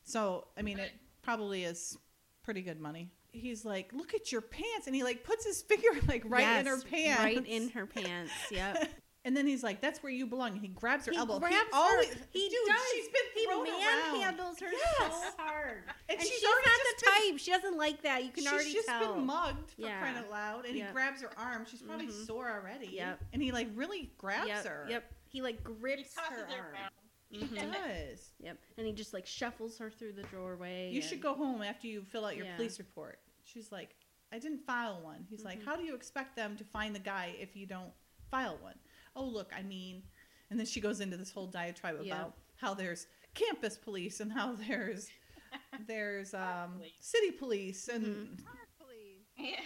So, 0.04 0.46
I 0.56 0.62
mean, 0.62 0.78
it 0.78 0.92
probably 1.22 1.64
is 1.64 1.98
pretty 2.42 2.62
good 2.62 2.80
money. 2.80 3.10
He's 3.32 3.64
like, 3.64 3.92
look 3.92 4.14
at 4.14 4.30
your 4.32 4.40
pants. 4.40 4.86
And 4.86 4.94
he 4.94 5.02
like 5.02 5.24
puts 5.24 5.44
his 5.44 5.62
finger 5.68 5.88
like 6.06 6.22
right 6.26 6.60
in 6.60 6.66
her 6.66 6.80
pants. 6.80 7.22
Right 7.22 7.46
in 7.46 7.70
her 7.70 7.86
pants. 7.86 8.32
Yep. 8.50 8.88
And 9.26 9.36
then 9.36 9.44
he's 9.46 9.64
like, 9.64 9.80
that's 9.80 10.02
where 10.04 10.12
you 10.12 10.24
belong. 10.24 10.52
And 10.52 10.60
he 10.60 10.68
grabs 10.68 11.04
her 11.06 11.10
he 11.12 11.18
elbow. 11.18 11.40
grabs 11.40 11.54
he 11.56 11.62
always, 11.72 12.08
her. 12.10 12.20
He 12.32 12.48
dude, 12.48 12.58
does. 12.68 12.78
she's 12.94 13.08
been 13.08 13.22
he 13.34 13.44
thrown 13.44 13.66
around. 13.66 14.38
manhandles 14.38 14.60
her 14.60 14.68
Yes. 14.70 14.96
so 14.98 15.30
hard. 15.36 15.82
And, 16.08 16.18
And, 16.18 16.20
she's, 16.20 16.30
she's, 16.38 16.44
already 16.44 16.66
not 16.66 16.78
the 16.78 17.04
been- 17.04 17.30
type. 17.32 17.38
She 17.40 17.50
doesn't 17.50 17.76
like 17.76 18.02
that. 18.02 18.24
You 18.24 18.30
can 18.30 18.44
she's 18.44 18.52
already 18.52 18.72
just 18.72 18.86
tell. 18.88 19.14
been 19.14 19.26
mugged 19.26 19.72
for 19.72 19.80
Yeah. 19.82 19.98
crying 19.98 20.16
out 20.16 20.30
loud, 20.30 20.64
and 20.66 20.76
Yep. 20.76 20.86
he 20.86 20.92
grabs 20.92 21.22
her 21.22 21.30
arm. 21.36 21.66
She's 21.68 21.82
probably 21.82 22.06
Mhm. 22.06 22.24
sore 22.26 22.48
already. 22.48 22.86
Yep. 22.86 23.24
And 23.32 23.42
he 23.42 23.50
like 23.50 23.68
really 23.74 24.12
grabs 24.16 24.46
yep. 24.46 24.64
her. 24.64 24.86
Yep. 24.88 25.12
He 25.28 25.42
like 25.42 25.62
grips 25.64 26.14
tosses 26.14 26.30
her 26.30 26.46
her 26.46 26.62
arm. 26.62 26.72
around. 26.74 26.92
He 27.28 27.46
does. 27.48 28.32
Yep. 28.38 28.58
And 28.78 28.86
he 28.86 28.92
just 28.92 29.12
like 29.12 29.26
shuffles 29.26 29.76
her 29.78 29.90
through 29.90 30.12
the 30.12 30.22
doorway. 30.24 30.90
You 30.92 31.00
and- 31.00 31.04
should 31.10 31.20
go 31.20 31.34
home 31.34 31.62
after 31.62 31.88
you 31.88 32.04
fill 32.04 32.24
out 32.24 32.36
your 32.36 32.46
Yeah. 32.46 32.54
police 32.54 32.78
report. 32.78 33.18
She's 33.42 33.72
like, 33.72 33.96
I 34.32 34.38
didn't 34.38 34.64
file 34.64 35.00
one. 35.02 35.26
He's 35.28 35.44
like, 35.44 35.60
Mhm. 35.60 35.64
How 35.64 35.74
do 35.74 35.82
you 35.82 35.96
expect 35.96 36.36
them 36.36 36.56
to 36.58 36.64
find 36.64 36.94
the 36.94 37.00
guy 37.00 37.34
if 37.40 37.56
you 37.56 37.66
don't 37.66 37.92
file 38.30 38.56
one? 38.58 38.78
Oh, 39.16 39.24
look, 39.24 39.50
I 39.56 39.62
mean, 39.62 40.02
and 40.50 40.58
then 40.58 40.66
she 40.66 40.80
goes 40.80 41.00
into 41.00 41.16
this 41.16 41.30
whole 41.32 41.46
diatribe 41.46 41.96
Yeah. 42.02 42.14
about 42.14 42.34
how 42.56 42.74
there's 42.74 43.06
campus 43.34 43.76
police 43.76 44.20
and 44.20 44.32
how 44.32 44.54
there's 44.68 45.08
there's 45.86 46.34
um 46.34 46.74
police. 46.76 46.92
city 47.00 47.30
police 47.32 47.88
and 47.88 48.04
Mhm. 48.04 48.44
Police. 48.78 49.26
Yeah. 49.38 49.60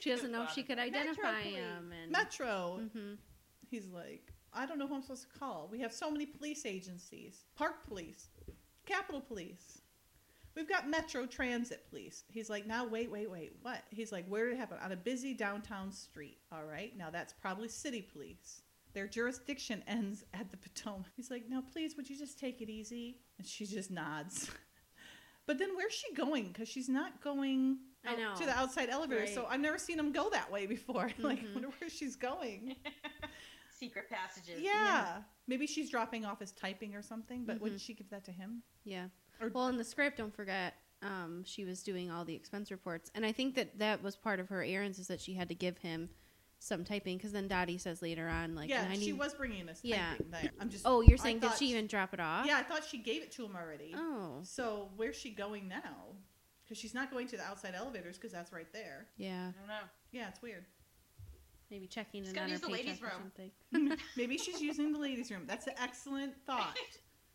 She 0.00 0.10
doesn't 0.10 0.30
know 0.32 0.42
if 0.44 0.50
she 0.50 0.62
could 0.62 0.78
identify 0.78 1.42
police. 1.42 1.54
him. 1.56 1.92
And 1.92 2.10
metro. 2.10 2.80
hmm 2.92 3.14
He's 3.70 3.86
like, 3.88 4.32
I 4.52 4.66
don't 4.66 4.78
know 4.78 4.86
who 4.86 4.96
I'm 4.96 5.02
supposed 5.02 5.26
to 5.32 5.38
call. 5.38 5.68
We 5.70 5.80
have 5.80 5.92
so 5.92 6.10
many 6.10 6.26
police 6.26 6.66
agencies. 6.66 7.44
Park 7.56 7.86
police, 7.86 8.28
Capitol 8.84 9.20
police. 9.20 9.80
We've 10.54 10.68
got 10.68 10.86
Metro 10.90 11.24
Transit 11.24 11.88
Police. 11.88 12.24
He's 12.28 12.50
like, 12.50 12.66
now 12.66 12.86
wait, 12.86 13.10
wait, 13.10 13.30
wait. 13.30 13.52
What? 13.62 13.84
He's 13.90 14.12
like, 14.12 14.26
where 14.26 14.44
did 14.46 14.54
it 14.54 14.58
happen? 14.58 14.76
On 14.84 14.92
a 14.92 14.96
busy 14.96 15.32
downtown 15.32 15.90
street. 15.92 16.36
All 16.52 16.64
right. 16.64 16.94
Now 16.96 17.08
that's 17.08 17.32
probably 17.32 17.68
city 17.68 18.02
police. 18.02 18.60
Their 18.94 19.08
jurisdiction 19.08 19.82
ends 19.86 20.24
at 20.34 20.50
the 20.50 20.56
Potomac. 20.56 21.06
He's 21.16 21.30
like, 21.30 21.48
now 21.48 21.62
please, 21.72 21.96
would 21.96 22.08
you 22.10 22.16
just 22.16 22.38
take 22.38 22.60
it 22.60 22.68
easy? 22.68 23.20
And 23.38 23.46
she 23.46 23.64
just 23.66 23.90
nods. 23.90 24.50
but 25.46 25.58
then 25.58 25.70
where's 25.76 25.92
she 25.94 26.12
going? 26.14 26.48
Because 26.48 26.68
she's 26.68 26.88
not 26.88 27.20
going 27.22 27.78
I 28.04 28.16
know. 28.16 28.34
to 28.36 28.44
the 28.44 28.52
outside 28.58 28.90
elevator. 28.90 29.26
So 29.26 29.46
I've 29.48 29.60
never 29.60 29.78
seen 29.78 29.98
him 29.98 30.12
go 30.12 30.28
that 30.30 30.50
way 30.52 30.66
before. 30.66 31.10
like, 31.18 31.38
I 31.38 31.42
Mhm. 31.42 31.54
wonder 31.54 31.68
where 31.80 31.88
she's 31.90 32.16
going. 32.16 32.76
Secret 33.78 34.08
passages. 34.10 34.60
Yeah. 34.60 35.22
Maybe 35.48 35.66
she's 35.66 35.90
dropping 35.90 36.24
off 36.24 36.38
his 36.38 36.52
typing 36.52 36.94
or 36.94 37.02
something, 37.02 37.44
but 37.44 37.56
Mhm. 37.56 37.60
wouldn't 37.60 37.80
she 37.80 37.94
give 37.94 38.10
that 38.10 38.24
to 38.26 38.32
him? 38.32 38.62
Yeah. 38.84 39.08
Or- 39.40 39.48
well, 39.48 39.68
in 39.68 39.76
the 39.76 39.84
script, 39.84 40.18
don't 40.18 40.34
forget, 40.34 40.74
um, 41.00 41.42
she 41.44 41.64
was 41.64 41.82
doing 41.82 42.10
all 42.10 42.24
the 42.24 42.34
expense 42.34 42.70
reports, 42.70 43.10
and 43.14 43.26
I 43.26 43.32
think 43.32 43.56
that 43.56 43.78
that 43.80 44.00
was 44.02 44.14
part 44.16 44.38
of 44.38 44.48
her 44.50 44.62
errands 44.62 45.00
is 45.00 45.08
that 45.08 45.20
she 45.20 45.34
had 45.34 45.48
to 45.48 45.54
give 45.56 45.78
him 45.78 46.10
some 46.62 46.84
typing 46.84 47.16
because 47.16 47.32
then 47.32 47.48
Dottie 47.48 47.78
says 47.78 48.00
later 48.02 48.28
on, 48.28 48.54
like, 48.54 48.70
yeah, 48.70 48.86
I 48.88 48.94
she 48.96 49.12
was 49.12 49.34
bringing 49.34 49.66
this 49.66 49.80
Yeah. 49.82 50.14
typing. 50.30 50.50
I'm 50.60 50.70
just. 50.70 50.84
Oh, 50.86 51.00
you're 51.00 51.18
I 51.18 51.22
saying 51.22 51.40
did 51.40 51.52
she 51.54 51.66
even 51.66 51.86
drop 51.86 52.14
it 52.14 52.20
off? 52.20 52.46
Yeah, 52.46 52.58
I 52.58 52.62
thought 52.62 52.84
she 52.84 52.98
gave 52.98 53.22
it 53.22 53.32
to 53.32 53.44
him 53.44 53.56
already. 53.56 53.92
Oh, 53.96 54.40
So 54.44 54.90
where's 54.96 55.16
she 55.16 55.30
going 55.30 55.68
now? 55.68 56.14
Because 56.64 56.78
she's 56.78 56.94
not 56.94 57.10
going 57.10 57.26
to 57.28 57.36
the 57.36 57.42
outside 57.42 57.74
elevators 57.74 58.16
because 58.16 58.32
that's 58.32 58.52
right 58.52 58.72
there. 58.72 59.06
yeah. 59.16 59.48
I 59.54 59.58
don't 59.58 59.68
know. 59.68 59.88
Yeah, 60.12 60.28
it's 60.28 60.40
weird. 60.40 60.64
Maybe 61.70 61.86
checking 61.86 62.22
She's 62.22 62.30
in 62.30 62.34
gotta 62.34 62.44
on 62.44 62.50
her 62.50 62.54
use 62.54 62.60
the 62.60 62.68
ladies' 62.68 62.98
paycheck 63.00 63.02
or 63.02 63.18
room. 63.18 63.32
something. 63.72 63.98
Maybe 64.16 64.38
she's 64.38 64.60
using 64.60 64.92
the 64.92 64.98
ladies' 64.98 65.30
room. 65.30 65.44
That's 65.46 65.66
an 65.66 65.74
excellent 65.82 66.34
thought. 66.46 66.76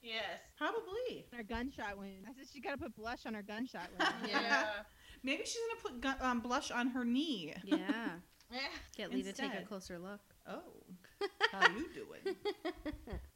Yes. 0.02 0.24
Probably. 0.58 1.26
Her 1.36 1.44
gunshot 1.44 1.98
wound. 1.98 2.26
I 2.30 2.34
said 2.34 2.46
she 2.54 2.62
got 2.62 2.72
to 2.72 2.78
put 2.78 2.96
blush 2.96 3.26
on 3.26 3.34
her 3.34 3.42
gunshot 3.42 3.90
wound. 4.00 4.14
Yeah. 4.30 4.66
Maybe 5.24 5.44
she's 5.44 5.58
gonna 5.84 5.96
put 5.96 6.02
gu- 6.20 6.26
um, 6.26 6.40
blush 6.40 6.70
on 6.72 6.88
her 6.90 7.04
knee. 7.04 7.54
Yeah. 7.66 8.10
Yeah. 8.52 8.60
Get 8.96 9.12
Lee 9.14 9.24
to 9.24 9.34
take 9.34 9.54
a 9.54 9.62
closer 9.66 9.98
look. 10.00 10.20
Oh, 10.50 10.60
how 11.52 11.68
you 11.76 11.88
doing? 11.94 12.36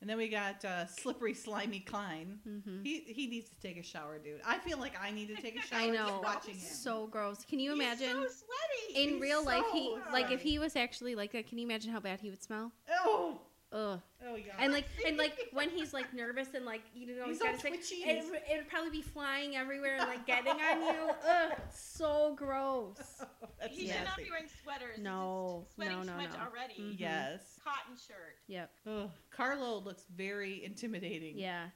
and 0.01 0.09
then 0.09 0.18
we 0.18 0.30
got 0.30 0.64
uh, 0.64 0.86
slippery, 0.88 1.34
slimy 1.34 1.80
Klein. 1.82 2.39
hmm 2.43 2.84
He 2.84 2.99
he 3.07 3.28
needs 3.28 3.49
to 3.49 3.59
take 3.59 3.78
a 3.78 3.84
shower, 3.84 4.18
dude. 4.20 4.39
I 4.45 4.59
feel 4.59 4.78
like 4.78 4.93
I 5.01 5.12
need 5.12 5.28
to 5.36 5.41
take 5.41 5.57
a 5.57 5.62
shower 5.68 5.80
I 5.80 5.88
just 5.91 6.07
know. 6.07 6.22
watching 6.24 6.53
him. 6.55 6.59
So 6.62 7.07
gross. 7.07 7.43
Can 7.43 7.59
you 7.59 7.72
He's 7.74 7.80
imagine? 7.82 8.07
so 8.24 8.28
sweaty. 8.28 9.03
in 9.03 9.09
He's 9.14 9.22
real 9.22 9.43
life, 9.43 9.64
he 9.74 9.84
so 10.05 10.14
like 10.14 10.32
if 10.32 10.41
he 10.41 10.57
was 10.59 10.76
actually 10.76 11.16
like 11.16 11.32
that. 11.34 11.47
Can 11.47 11.57
you 11.57 11.66
imagine 11.66 11.91
how 11.91 11.99
bad 11.99 12.20
he 12.22 12.30
would 12.30 12.41
smell? 12.43 12.72
oh 13.03 13.41
Ugh. 13.74 14.01
oh 14.28 14.36
yeah. 14.36 14.51
And 14.59 14.74
like 14.74 14.86
and 15.07 15.15
like 15.17 15.47
when 15.53 15.69
he's 15.69 15.93
like 15.93 16.13
nervous 16.13 16.49
and 16.53 16.65
like 16.65 16.82
you 16.93 17.07
know 17.07 17.24
He's 17.26 17.36
he's 17.36 17.39
got 17.39 17.51
all 17.51 17.55
to 17.55 17.61
say 17.61 17.69
twitchy 17.69 17.95
it, 17.95 18.07
and 18.09 18.17
he's- 18.28 18.41
it'd 18.51 18.67
probably 18.67 18.89
be 18.91 19.01
flying 19.01 19.55
everywhere 19.55 19.97
and 19.97 20.07
like 20.09 20.26
getting 20.26 20.51
on 20.51 20.82
you. 20.82 21.09
Ugh, 21.30 21.51
so 21.74 22.36
gross. 22.36 22.97
That's 23.59 23.76
He 23.76 23.88
should 23.88 24.03
not 24.03 24.17
be 24.17 24.28
wearing 24.30 24.47
sweaters. 24.61 24.97
No, 24.99 25.61
just 25.63 25.76
sweating 25.76 25.97
no, 25.99 26.03
no, 26.03 26.11
too 26.11 26.17
much 26.17 26.34
no. 26.38 26.43
already. 26.45 26.74
Mhm. 26.82 26.99
Yes. 26.99 27.41
Cotton 27.63 27.95
shirt. 27.95 28.36
Yep. 28.47 28.72
Ugh. 28.88 29.09
Carlo 29.30 29.80
looks 29.80 30.03
very 30.15 30.63
intimidating. 30.65 31.38
Yeah. 31.38 31.67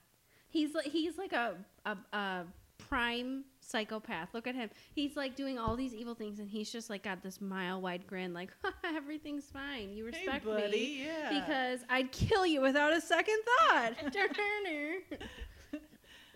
He's 0.50 0.74
like 0.74 0.86
he's 0.88 1.18
like 1.18 1.32
a 1.34 1.56
a, 1.86 1.98
a 2.14 2.46
prime 2.78 3.46
psychopath. 3.70 4.30
Look 4.34 4.47
at 4.47 4.55
him. 4.55 4.70
He's 4.93 5.16
like 5.16 5.36
doing 5.36 5.57
all 5.57 5.76
these 5.76 5.93
evil 5.93 6.16
things 6.16 6.39
and 6.39 6.49
he's 6.49 6.72
just 6.72 6.89
like 6.89 7.03
got 7.03 7.22
this 7.24 7.41
mile 7.41 7.82
wide 7.82 8.05
grin 8.07 8.34
like 8.34 8.51
everything's 8.84 9.45
fine. 9.45 9.91
You 9.93 10.05
Hey, 10.05 10.20
respect 10.26 10.45
buddy. 10.45 10.72
me 10.72 11.05
Yeah. 11.05 11.39
because 11.45 11.80
I'd 11.89 12.11
kill 12.11 12.45
you 12.45 12.61
without 12.61 12.93
a 12.93 13.01
second 13.01 13.38
thought. 13.70 13.93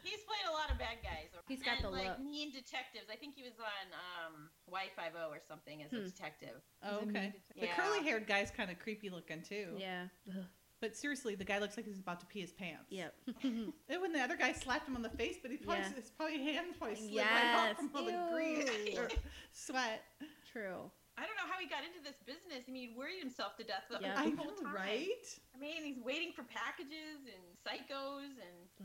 He's 0.01 0.21
played 0.25 0.47
a 0.49 0.53
lot 0.53 0.71
of 0.71 0.79
bad 0.79 0.97
guys. 1.03 1.27
He's 1.47 1.61
got 1.61 1.75
and, 1.77 1.85
the 1.85 1.89
like 1.89 2.07
look. 2.07 2.19
mean 2.21 2.51
detectives. 2.51 3.05
I 3.11 3.15
think 3.15 3.35
he 3.35 3.43
was 3.43 3.53
on 3.59 3.93
um, 3.93 4.49
Hawaii 4.65 4.85
Five-0 4.95 5.29
or 5.29 5.39
something 5.47 5.83
as 5.83 5.91
a 5.93 5.97
Hmm. 5.97 6.03
detective. 6.05 6.61
oh, 6.83 6.97
okay. 6.99 7.11
mean 7.11 7.33
The 7.59 7.65
Yeah. 7.67 7.75
curly 7.75 8.03
haired 8.03 8.25
guy's 8.25 8.49
kind 8.49 8.71
of 8.71 8.79
creepy 8.79 9.09
looking 9.09 9.41
too. 9.43 9.75
yeah. 9.77 10.07
Ugh. 10.29 10.45
But 10.81 10.95
seriously, 10.95 11.35
the 11.35 11.43
guy 11.43 11.59
looks 11.59 11.75
like 11.75 11.85
he's 11.85 11.99
about 11.99 12.19
to 12.21 12.25
pee 12.25 12.39
his 12.41 12.51
pants. 12.53 12.85
Yep. 12.89 13.13
And 13.43 14.01
when 14.01 14.13
the 14.13 14.21
other 14.21 14.37
guy 14.37 14.53
slapped 14.53 14.87
him 14.87 14.95
on 14.95 15.01
the 15.01 15.09
face, 15.09 15.35
but 15.41 15.51
he 15.51 15.57
probably 15.57 15.83
Yeah. 15.83 15.93
his 15.93 16.09
probably 16.11 16.37
hand 16.43 16.67
probably 16.77 16.95
slid 16.95 17.17
right 17.25 17.69
off 17.71 17.77
from 17.77 17.89
all 17.95 18.05
the 18.05 18.29
grease 18.33 18.97
or 18.97 19.09
sweat. 19.51 20.03
True. 20.51 20.89
I 21.17 21.23
don't 21.23 21.35
know 21.35 21.51
how 21.51 21.59
he 21.59 21.67
got 21.67 21.83
into 21.83 21.99
this 22.01 22.15
business. 22.25 22.63
I 22.65 22.71
mean, 22.71 22.91
he 22.91 22.95
worried 22.97 23.19
himself 23.19 23.57
to 23.57 23.63
death 23.65 23.83
the, 23.89 23.97
Yeah. 24.01 24.13
the 24.13 24.19
I 24.21 24.23
whole 24.35 24.55
know, 24.55 24.63
time. 24.63 24.73
right? 24.73 25.39
I 25.53 25.57
mean, 25.59 25.83
he's 25.83 25.99
waiting 25.99 26.31
for 26.31 26.43
packages 26.43 27.19
and 27.27 27.43
psychos 27.65 28.29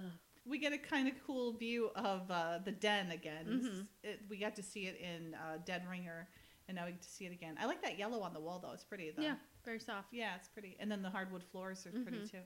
and 0.02 0.10
We 0.44 0.58
get 0.58 0.72
a 0.72 0.78
kind 0.78 1.06
of 1.06 1.14
cool 1.26 1.52
view 1.52 1.90
of 1.94 2.28
uh, 2.30 2.58
the 2.64 2.72
den 2.72 3.12
again. 3.12 3.46
This 3.46 3.66
Mhm. 3.72 3.86
it, 4.02 4.20
we 4.28 4.36
got 4.38 4.56
to 4.56 4.62
see 4.64 4.86
it 4.88 4.96
in 5.00 5.34
uh, 5.34 5.58
Dead 5.64 5.86
Ringer, 5.88 6.28
and 6.68 6.74
now 6.76 6.86
we 6.86 6.92
get 6.92 7.02
to 7.02 7.08
see 7.08 7.24
it 7.26 7.32
again. 7.32 7.56
I 7.58 7.66
like 7.66 7.80
that 7.82 7.96
yellow 7.98 8.20
on 8.20 8.34
the 8.34 8.40
wall 8.40 8.58
though; 8.58 8.72
it's 8.72 8.84
pretty. 8.84 9.10
Though. 9.12 9.22
Yeah. 9.22 9.36
Very 9.64 9.80
soft. 9.80 10.08
yeah, 10.12 10.34
it's 10.36 10.48
pretty. 10.48 10.76
And 10.78 10.90
then 10.90 11.02
the 11.02 11.10
hardwood 11.10 11.42
floors 11.44 11.86
are 11.86 11.90
pretty 11.92 12.18
Mhm. 12.18 12.30
too. 12.30 12.40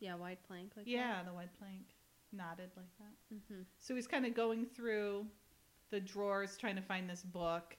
Yeah. 0.00 0.14
Wide 0.14 0.42
plank. 0.46 0.72
Like 0.76 0.86
Yeah, 0.86 1.22
the 1.22 1.32
white 1.32 1.52
plank 1.58 1.94
knotted 2.32 2.70
like 2.76 2.96
that. 2.98 3.14
hmm 3.48 3.62
So 3.78 3.94
he's 3.94 4.06
kind 4.06 4.24
of 4.26 4.34
going 4.34 4.66
through 4.66 5.26
the 5.90 6.00
drawers 6.00 6.56
trying 6.56 6.76
to 6.76 6.82
find 6.82 7.08
this 7.08 7.22
book, 7.22 7.76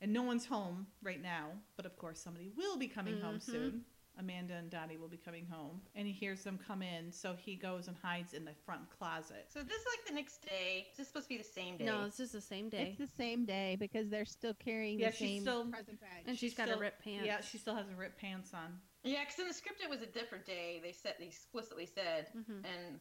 and 0.00 0.12
no 0.12 0.22
one's 0.22 0.44
home 0.46 0.86
right 1.02 1.20
now. 1.22 1.50
But 1.76 1.86
of 1.86 1.96
course, 1.96 2.18
somebody 2.20 2.48
will 2.56 2.76
be 2.76 2.88
coming 2.88 3.20
home 3.20 3.36
Mhm. 3.36 3.42
soon. 3.42 3.84
Amanda 4.18 4.54
and 4.54 4.68
Dottie 4.70 4.96
will 4.98 5.08
be 5.08 5.16
coming 5.16 5.46
home, 5.50 5.80
and 5.94 6.06
he 6.06 6.12
hears 6.12 6.42
them 6.42 6.58
come 6.66 6.82
in. 6.82 7.10
So 7.10 7.34
he 7.38 7.56
goes 7.56 7.88
and 7.88 7.96
hides 8.02 8.34
in 8.34 8.44
the 8.44 8.52
front 8.66 8.82
closet. 8.90 9.46
so 9.48 9.60
this 9.62 9.78
is 9.80 9.86
like 9.86 10.06
the 10.06 10.14
next 10.14 10.42
day. 10.44 10.86
Is 10.90 10.98
this 10.98 11.08
supposed 11.08 11.26
to 11.26 11.28
be 11.30 11.38
the 11.38 11.44
same 11.44 11.76
day? 11.78 11.84
No, 11.86 12.04
this 12.04 12.20
is 12.20 12.32
the 12.32 12.40
same 12.40 12.68
day. 12.68 12.94
It's 12.98 13.10
the 13.10 13.16
same 13.16 13.44
day 13.44 13.76
because 13.80 14.08
they're 14.10 14.24
still 14.26 14.54
carrying 14.54 14.98
Yeah, 14.98 15.10
the 15.10 15.16
she's 15.16 15.28
same 15.28 15.40
still- 15.42 15.64
present 15.66 16.00
bag. 16.00 16.10
and 16.26 16.36
she's 16.38 16.50
she's 16.50 16.54
got 16.58 16.66
still- 16.68 16.76
a 16.78 16.80
ripped 16.80 17.02
pants. 17.02 17.26
Yeah, 17.26 17.40
she 17.40 17.58
still 17.58 17.74
has 17.74 17.88
a 17.88 17.94
ripped 17.94 18.18
pants 18.20 18.52
on. 18.54 18.78
Yeah, 19.04 19.20
because 19.24 19.38
in 19.40 19.48
the 19.48 19.54
script 19.54 19.80
it 19.82 19.88
was 19.90 20.02
a 20.02 20.06
different 20.06 20.44
day. 20.46 20.80
They 20.82 20.92
said 20.92 21.14
they 21.18 21.26
explicitly 21.26 21.86
said, 21.86 22.28
hmm 22.32 22.64
and 22.64 23.00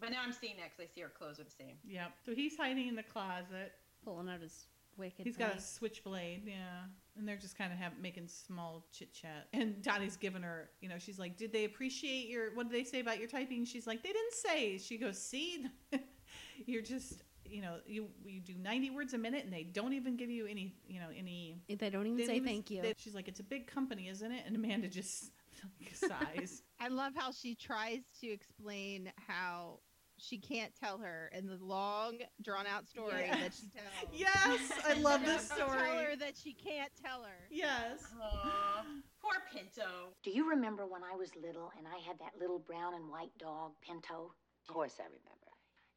but 0.00 0.10
now 0.10 0.20
I'm 0.24 0.32
seeing 0.32 0.56
that 0.56 0.70
because 0.76 0.90
I 0.90 0.94
see 0.94 1.00
her 1.00 1.08
clothes 1.08 1.38
are 1.40 1.44
the 1.44 1.50
same. 1.50 1.76
Yep. 1.86 2.12
So 2.26 2.34
he's 2.34 2.56
hiding 2.56 2.88
in 2.88 2.96
the 2.96 3.02
closet. 3.04 3.72
Pulling 4.04 4.28
out 4.28 4.40
his 4.40 4.66
wicked. 4.96 5.24
He's 5.24 5.36
got 5.36 5.56
a 5.56 5.60
switchblade, 5.60 6.42
yeah. 6.44 6.86
And 7.16 7.28
they're 7.28 7.36
just 7.36 7.56
kind 7.58 7.72
of 7.72 7.78
have 7.78 7.92
making 8.00 8.28
small 8.28 8.86
chit 8.92 9.12
chat. 9.12 9.48
And 9.52 9.82
Dottie's 9.82 10.16
giving 10.16 10.42
her, 10.42 10.70
you 10.80 10.88
know, 10.88 10.98
she's 10.98 11.18
like, 11.18 11.36
"Did 11.36 11.52
they 11.52 11.64
appreciate 11.64 12.28
your? 12.28 12.54
What 12.54 12.70
did 12.70 12.78
they 12.78 12.84
say 12.84 13.00
about 13.00 13.18
your 13.18 13.28
typing?" 13.28 13.64
She's 13.66 13.86
like, 13.86 14.02
"They 14.02 14.08
didn't 14.12 14.32
say." 14.32 14.78
She 14.78 14.96
goes, 14.96 15.18
"See, 15.20 15.66
you're 16.66 16.82
just, 16.82 17.22
you 17.44 17.60
know, 17.60 17.76
you 17.86 18.08
you 18.24 18.40
do 18.40 18.54
90 18.58 18.90
words 18.90 19.12
a 19.12 19.18
minute, 19.18 19.44
and 19.44 19.52
they 19.52 19.62
don't 19.64 19.92
even 19.92 20.16
give 20.16 20.30
you 20.30 20.46
any, 20.46 20.74
you 20.86 21.00
know, 21.00 21.08
any." 21.16 21.62
They 21.68 21.90
don't 21.90 22.06
even 22.06 22.16
they 22.16 22.24
say 22.26 22.34
didn't 22.34 22.46
thank 22.46 22.70
you. 22.70 22.80
they- 22.82 22.94
she's 22.96 23.14
like, 23.14 23.28
"It's 23.28 23.40
a 23.40 23.44
big 23.44 23.66
company, 23.66 24.08
isn't 24.08 24.32
it?" 24.32 24.44
And 24.46 24.56
Amanda 24.56 24.88
just 24.88 25.32
sighs. 25.94 26.62
I 26.80 26.88
love 26.88 27.12
how 27.14 27.30
she 27.30 27.54
tries 27.54 28.00
to 28.22 28.28
explain 28.28 29.12
how 29.28 29.80
she 30.22 30.38
can't 30.38 30.72
tell 30.78 30.98
her 30.98 31.30
in 31.36 31.46
the 31.46 31.58
long, 31.60 32.18
drawn 32.42 32.66
out 32.66 32.88
story 32.88 33.26
that 33.28 33.52
she 33.52 33.66
tells. 33.66 34.12
yes, 34.12 34.60
I 34.88 34.94
love 34.94 35.24
this 35.24 35.46
story. 35.50 35.68
Tell 35.68 35.96
her 35.98 36.16
that 36.16 36.34
she 36.42 36.52
can't 36.52 36.92
tell 37.02 37.24
her. 37.24 37.48
Yes. 37.50 38.04
Aw, 38.22 38.84
poor 39.20 39.34
Pinto. 39.52 40.14
Do 40.22 40.30
you 40.30 40.48
remember 40.48 40.86
when 40.86 41.02
I 41.02 41.16
was 41.16 41.30
little 41.34 41.72
and 41.76 41.86
I 41.88 41.98
had 42.06 42.18
that 42.20 42.38
little 42.38 42.60
brown 42.60 42.94
and 42.94 43.10
white 43.10 43.36
dog, 43.38 43.72
Pinto? 43.82 44.32
Of 44.68 44.72
course 44.72 44.94
I 45.00 45.04
remember. 45.04 45.50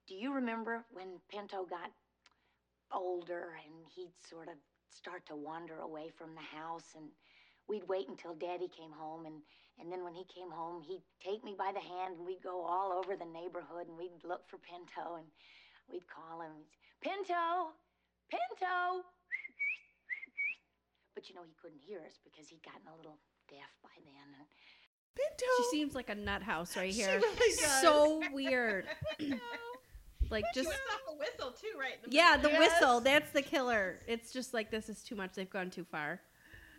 Do 0.07 0.15
you 0.15 0.33
remember 0.33 0.85
when 0.91 1.19
Pinto 1.29 1.65
got 1.65 1.91
older 2.91 3.53
and 3.63 3.85
he'd 3.95 4.13
sort 4.27 4.47
of 4.47 4.55
start 4.89 5.25
to 5.27 5.35
wander 5.35 5.79
away 5.79 6.09
from 6.17 6.33
the 6.33 6.57
house 6.57 6.95
and 6.95 7.05
we'd 7.67 7.87
wait 7.87 8.07
until 8.07 8.33
Daddy 8.33 8.69
came 8.75 8.91
home 8.91 9.25
and 9.25 9.41
and 9.79 9.91
then 9.91 10.03
when 10.03 10.13
he 10.13 10.23
came 10.31 10.49
home 10.51 10.81
he'd 10.81 11.03
take 11.23 11.43
me 11.43 11.55
by 11.57 11.71
the 11.73 11.79
hand 11.83 12.17
and 12.17 12.25
we'd 12.25 12.43
go 12.43 12.63
all 12.63 12.91
over 12.91 13.15
the 13.15 13.25
neighborhood 13.27 13.87
and 13.87 13.97
we'd 13.97 14.23
look 14.23 14.47
for 14.47 14.57
Pinto 14.57 15.15
and 15.17 15.27
we'd 15.91 16.07
call 16.07 16.41
him 16.41 16.53
Pinto 17.01 17.73
Pinto 18.31 19.03
But 21.13 21.29
you 21.29 21.35
know 21.35 21.43
he 21.45 21.53
couldn't 21.61 21.81
hear 21.81 21.99
us 22.05 22.17
because 22.23 22.47
he'd 22.49 22.63
gotten 22.63 22.87
a 22.87 22.95
little 22.95 23.19
deaf 23.49 23.71
by 23.83 23.93
then 24.03 24.29
and 24.39 24.47
Pinto. 25.15 25.45
She 25.57 25.77
seems 25.77 25.95
like 25.95 26.09
a 26.09 26.15
nut 26.15 26.43
house 26.43 26.75
right 26.75 26.93
She 26.93 27.01
here. 27.01 27.19
really 27.21 27.55
does. 27.61 27.81
So 27.81 28.21
weird. 28.33 28.85
like 30.29 30.43
She 30.53 30.59
just 30.59 30.67
whips 30.67 30.81
off 30.93 30.99
the 31.07 31.17
whistle 31.17 31.51
too, 31.51 31.79
right? 31.79 32.03
The 32.03 32.11
yeah, 32.11 32.35
the. 32.35 32.49
Yes. 32.49 32.59
whistle. 32.81 32.99
That's 32.99 33.31
the 33.31 33.41
killer. 33.41 33.99
It's 34.07 34.33
just 34.33 34.53
like 34.53 34.71
this 34.71 34.89
is 34.89 35.03
too 35.03 35.15
much. 35.15 35.33
They've 35.35 35.49
gone 35.49 35.69
too 35.69 35.85
far. 35.85 36.19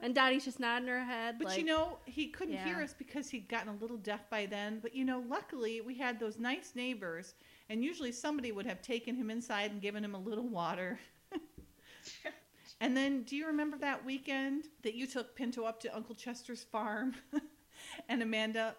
And 0.03 0.15
Dottie's 0.15 0.45
just 0.45 0.61
nodding 0.61 0.89
her 0.89 1.05
head. 1.05 1.37
But 1.39 1.49
like, 1.49 1.59
you 1.59 1.65
know, 1.65 1.99
he 2.05 2.29
couldn't 2.29 2.59
hear 2.59 2.83
us 2.83 2.95
because 2.97 3.31
he'd 3.31 3.49
gotten 3.49 3.69
a 3.69 3.77
little 3.77 3.97
deaf 3.97 4.29
by 4.29 4.47
then. 4.47 4.79
But 4.81 4.95
you 4.95 5.05
know, 5.05 5.25
luckily 5.29 5.81
we 5.81 5.95
had 5.97 6.21
those 6.21 6.39
nice 6.39 6.73
neighbors, 6.75 7.35
and 7.71 7.83
usually 7.83 8.13
somebody 8.13 8.53
would 8.53 8.67
have 8.67 8.83
taken 8.83 9.17
him 9.17 9.31
inside 9.31 9.71
and 9.71 9.81
given 9.81 10.05
him 10.05 10.15
a 10.15 10.19
little 10.19 10.49
water. 10.49 10.99
and 12.81 12.97
then, 12.97 13.23
do 13.23 13.37
you 13.37 13.47
remember 13.47 13.79
that 13.79 14.05
weekend 14.05 14.65
that 14.83 14.95
you 14.95 15.07
took 15.07 15.35
Pinto 15.35 15.65
up 15.65 15.81
to 15.81 15.97
Uncle 15.97 16.15
Chester's 16.15 16.63
farm? 16.65 17.15
and 18.09 18.23
Amanda, 18.23 18.75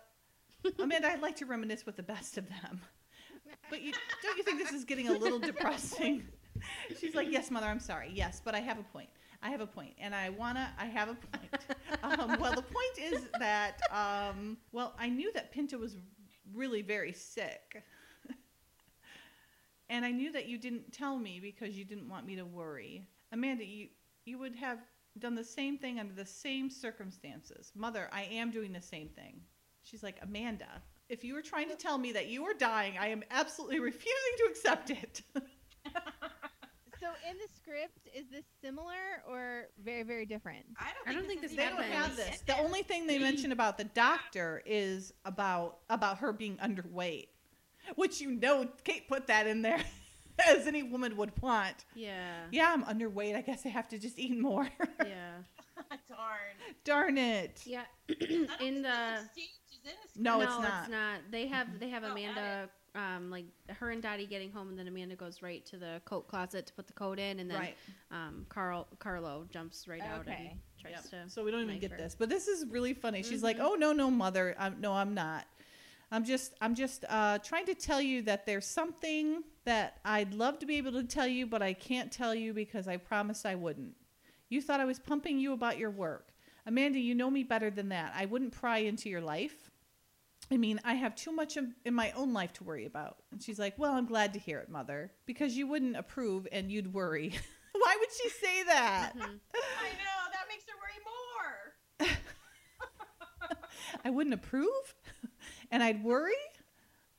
Amanda, 0.80 1.08
I'd 1.08 1.22
like 1.22 1.36
to 1.38 1.46
reminisce 1.46 1.86
with 1.86 1.96
the 1.96 2.04
best 2.04 2.38
of 2.38 2.48
them. 2.50 2.82
But 3.70 3.82
you, 3.82 3.92
don't 4.24 4.38
you 4.38 4.44
think 4.44 4.60
this 4.60 4.72
is 4.72 4.86
getting 4.86 5.10
a 5.10 5.14
little 5.14 5.40
depressing? 5.40 6.28
She's 7.00 7.16
like, 7.16 7.28
yes, 7.32 7.52
mother, 7.52 7.68
I'm 7.68 7.80
sorry. 7.80 8.12
Yes, 8.14 8.42
but 8.44 8.56
I 8.56 8.60
have 8.60 8.80
a 8.80 8.84
point. 8.84 9.10
I 9.42 9.50
have 9.50 9.62
a 9.62 9.68
point, 9.68 9.94
and 10.00 10.16
I 10.16 10.30
wanna. 10.30 10.74
I 10.80 10.86
have 10.86 11.10
a 11.10 11.16
point. 11.16 11.54
um, 12.04 12.40
well, 12.40 12.54
the 12.54 12.62
point 12.62 12.98
is 13.00 13.28
that, 13.40 13.80
um, 13.92 14.58
well, 14.72 14.94
I 15.00 15.10
knew 15.10 15.32
that 15.34 15.52
Pinto 15.52 15.78
was 15.78 15.96
really 16.54 16.82
very 16.82 17.14
sick, 17.14 17.84
and 19.90 20.06
I 20.06 20.12
knew 20.12 20.32
that 20.32 20.48
you 20.48 20.58
didn't 20.58 20.92
tell 20.92 21.18
me 21.18 21.40
because 21.40 21.78
you 21.78 21.86
didn't 21.86 22.10
want 22.10 22.26
me 22.26 22.36
to 22.36 22.46
worry. 22.46 23.08
Amanda, 23.32 23.66
you 23.66 23.88
you 24.26 24.38
would 24.40 24.56
have 24.56 24.80
done 25.20 25.36
the 25.36 25.44
same 25.44 25.78
thing 25.78 26.00
under 26.00 26.14
the 26.14 26.26
same 26.26 26.70
circumstances. 26.70 27.72
Mother, 27.76 28.10
I 28.12 28.24
am 28.24 28.52
doing 28.52 28.72
the 28.72 28.82
same 28.82 29.10
thing. 29.10 29.42
She's 29.84 30.04
like, 30.04 30.18
Amanda, 30.22 30.82
if 31.10 31.24
you 31.24 31.34
were 31.34 31.42
trying 31.42 31.70
to 31.70 31.76
tell 31.76 31.98
me 31.98 32.12
that 32.12 32.28
you 32.28 32.44
were 32.44 32.54
dying, 32.54 32.98
I 33.00 33.08
am 33.08 33.24
absolutely 33.32 33.80
refusing 33.92 34.34
to 34.38 34.44
accept 34.50 34.90
it. 34.90 35.22
So 37.08 37.30
in 37.30 37.38
the 37.38 37.48
script, 37.56 38.10
is 38.14 38.26
this 38.30 38.44
similar 38.62 39.24
or 39.30 39.68
very, 39.82 40.04
very 40.04 40.26
different? 40.26 40.66
I 40.78 40.88
don't 40.94 41.08
I 41.08 41.12
think, 41.12 41.20
don't 41.20 41.28
think 41.28 41.42
this, 41.42 41.52
this 41.52 41.58
they 41.58 41.64
is 41.66 41.70
don't 41.70 41.84
have 41.84 42.16
this. 42.18 42.28
in 42.28 42.46
The 42.46 42.58
only 42.58 42.82
thing 42.82 43.08
they 43.08 43.18
mention 43.18 43.54
about 43.54 43.78
the 43.78 43.86
doctor 43.86 44.62
is 44.66 45.14
about 45.24 45.78
about 45.90 46.18
her 46.18 46.34
being 46.34 46.58
underweight, 46.58 47.28
which 47.96 48.20
you 48.20 48.32
know 48.32 48.68
Kate 48.84 49.08
put 49.08 49.28
that 49.28 49.48
in 49.48 49.62
there 49.62 49.80
as 50.48 50.68
any 50.68 50.84
woman 50.84 51.16
would 51.16 51.32
want. 51.42 51.86
Yeah. 51.96 52.42
Yeah, 52.52 52.74
I'm 52.74 52.84
underweight. 52.84 53.36
I 53.38 53.42
guess 53.42 53.66
I 53.66 53.70
have 53.70 53.88
to 53.90 53.98
just 54.00 54.20
eat 54.20 54.38
more. 54.38 54.68
Yeah. 55.06 55.38
Darn. 56.10 56.56
Darn 56.84 57.18
it. 57.18 57.62
Yeah. 57.66 57.84
In 58.10 58.48
think 58.58 58.82
the 58.82 58.90
No, 58.90 59.22
exchange 59.22 59.50
is 59.72 59.80
in 59.84 59.92
the 60.02 60.10
script. 60.10 60.18
No, 60.18 60.42
it's 60.42 60.90
not. 60.90 61.20
They 61.32 61.48
have 61.48 61.80
they 61.80 61.90
have 61.90 62.04
Oh, 62.04 62.12
Amanda 62.12 62.70
um 62.98 63.30
like 63.30 63.46
her 63.70 63.92
and 63.92 64.02
Dottie 64.02 64.26
getting 64.26 64.52
home 64.52 64.70
and 64.70 64.78
then 64.78 64.88
Amanda 64.88 65.16
goes 65.16 65.42
right 65.42 65.66
to 65.68 65.78
the 65.78 66.02
coat 66.06 66.28
closet 66.28 66.66
to 66.68 66.74
put 66.74 66.88
the 66.88 66.94
coat 66.94 67.20
in 67.20 67.40
and 67.40 67.50
then 67.50 67.58
Right. 67.60 67.78
um 68.12 68.46
Carl 68.50 68.88
Carlo 69.00 69.46
jumps 69.52 69.88
right 69.88 70.02
out 70.04 70.26
and 70.26 70.36
Okay. 70.36 70.58
tries 70.82 70.94
Yep. 70.94 71.04
to 71.26 71.30
So 71.30 71.44
we 71.44 71.52
don't 71.52 71.62
even 71.64 71.80
get 71.80 71.92
her. 71.92 71.98
this. 71.98 72.16
But 72.18 72.30
this 72.30 72.48
is 72.48 72.66
really 72.68 72.94
funny. 72.94 73.24
She's 73.24 73.44
like, 73.44 73.58
Mhm. 73.58 73.66
"Oh 73.68 73.76
no, 73.76 73.92
no, 73.94 74.10
mother. 74.12 74.56
I'm, 74.60 74.82
no, 74.82 74.94
I'm 74.94 75.14
not. 75.14 75.46
I'm 76.10 76.24
just, 76.24 76.54
I'm 76.62 76.74
just 76.74 77.04
uh, 77.10 77.38
trying 77.40 77.66
to 77.66 77.76
tell 77.76 78.00
you 78.02 78.22
that 78.24 78.46
there's 78.46 78.66
something 78.66 79.44
that 79.66 80.00
I'd 80.06 80.34
love 80.34 80.58
to 80.60 80.66
be 80.66 80.78
able 80.78 80.94
to 80.94 81.04
tell 81.04 81.28
you, 81.28 81.46
but 81.46 81.62
I 81.62 81.74
can't 81.74 82.10
tell 82.14 82.34
you 82.34 82.54
because 82.54 82.88
I 82.88 82.96
promised 82.96 83.46
I 83.46 83.56
wouldn't. 83.56 83.94
You 84.48 84.62
thought 84.62 84.80
I 84.80 84.86
was 84.86 85.00
pumping 85.00 85.38
you 85.38 85.52
about 85.52 85.78
your 85.78 85.92
work, 85.92 86.30
Amanda. 86.66 86.98
You 87.00 87.14
know 87.14 87.30
me 87.30 87.44
better 87.44 87.70
than 87.70 87.90
that. 87.90 88.14
I 88.16 88.26
wouldn't 88.26 88.54
pry 88.54 88.78
into 88.78 89.10
your 89.10 89.20
life. 89.20 89.67
I 90.52 90.58
mean, 90.58 90.80
I 90.86 90.94
have 90.94 91.16
too 91.16 91.32
much 91.32 91.58
of, 91.58 91.66
in 91.86 91.94
my 91.94 92.12
own 92.12 92.34
life 92.34 92.54
to 92.54 92.64
worry 92.64 92.86
about." 92.86 93.18
And 93.32 93.42
she's 93.44 93.60
like, 93.60 93.78
"Well, 93.78 93.94
I'm 93.94 94.06
glad 94.06 94.34
to 94.34 94.40
hear 94.40 94.60
it, 94.60 94.70
mother, 94.70 95.12
because 95.26 95.56
you 95.58 95.68
wouldn't 95.68 95.96
approve 95.98 96.48
and 96.52 96.72
you'd 96.72 96.94
worry." 96.94 97.34
Why 97.74 97.96
would 98.00 98.10
she 98.22 98.30
say 98.30 98.64
that? 98.64 99.14
Mhm. 99.16 99.22
I 99.22 99.90
know 99.92 100.20
that 100.32 100.48
makes 100.50 100.66
her 100.68 100.78
worry 100.82 101.00
more. 102.10 102.18
I 104.06 104.10
wouldn't 104.10 104.34
approve 104.34 104.96
and 105.72 105.84
I'd 105.84 106.04
worry. 106.04 106.34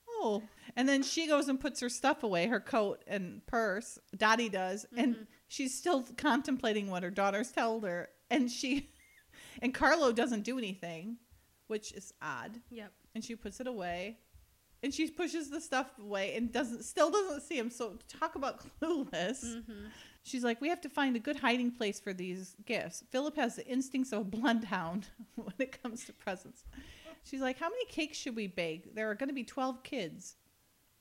Oh. 0.09 0.43
And 0.74 0.89
then 0.89 1.03
she 1.03 1.26
goes 1.29 1.49
and 1.49 1.61
puts 1.61 1.81
her 1.81 1.89
stuff 1.89 2.22
away, 2.24 2.47
her 2.49 2.61
coat 2.61 3.03
and 3.07 3.45
purse. 3.47 3.99
Dottie 4.16 4.49
does. 4.49 4.85
And 4.97 5.14
Mhm. 5.16 5.26
she's 5.47 5.76
still 5.79 6.03
contemplating 6.16 6.89
what 6.91 7.03
her 7.05 7.11
daughters 7.11 7.53
told 7.53 7.85
her. 7.85 8.09
And 8.31 8.51
she 8.51 8.91
and 9.62 9.72
Carlo 9.72 10.12
doesn't 10.12 10.43
do 10.43 10.59
anything, 10.59 11.18
which 11.68 11.93
is 11.93 12.12
odd. 12.20 12.61
Yep. 12.70 12.93
And 13.15 13.25
she 13.25 13.35
puts 13.37 13.61
it 13.61 13.67
away. 13.67 14.19
And 14.83 14.95
she 14.95 15.11
pushes 15.11 15.51
the 15.51 15.61
stuff 15.61 15.91
away 16.01 16.35
and 16.37 16.53
doesn't 16.53 16.85
still 16.85 17.11
doesn't 17.11 17.43
see 17.43 17.59
him. 17.59 17.69
So 17.71 17.99
talk 18.09 18.37
about 18.37 18.63
clueless. 18.81 19.45
Mhm. 19.45 19.89
She's 20.23 20.45
like, 20.45 20.61
we 20.61 20.69
have 20.69 20.81
to 20.83 20.89
find 20.89 21.17
a 21.17 21.19
good 21.19 21.37
hiding 21.37 21.71
place 21.73 21.99
for 21.99 22.13
these 22.13 22.55
gifts. 22.67 23.03
Philip 23.11 23.35
has 23.37 23.57
the 23.57 23.67
instincts 23.67 24.13
of 24.13 24.21
a 24.21 24.25
bloodhound 24.25 25.09
when 25.35 25.55
it 25.59 25.83
comes 25.83 26.05
to 26.05 26.13
presents. 26.13 26.65
She's 27.25 27.41
like, 27.41 27.59
how 27.59 27.69
many 27.71 27.85
cakes 27.87 28.17
should 28.19 28.37
we 28.37 28.47
bake? 28.47 28.95
There 28.95 29.11
are 29.11 29.15
going 29.15 29.29
to 29.31 29.35
be 29.35 29.45
12 29.45 29.83
kids. 29.83 30.37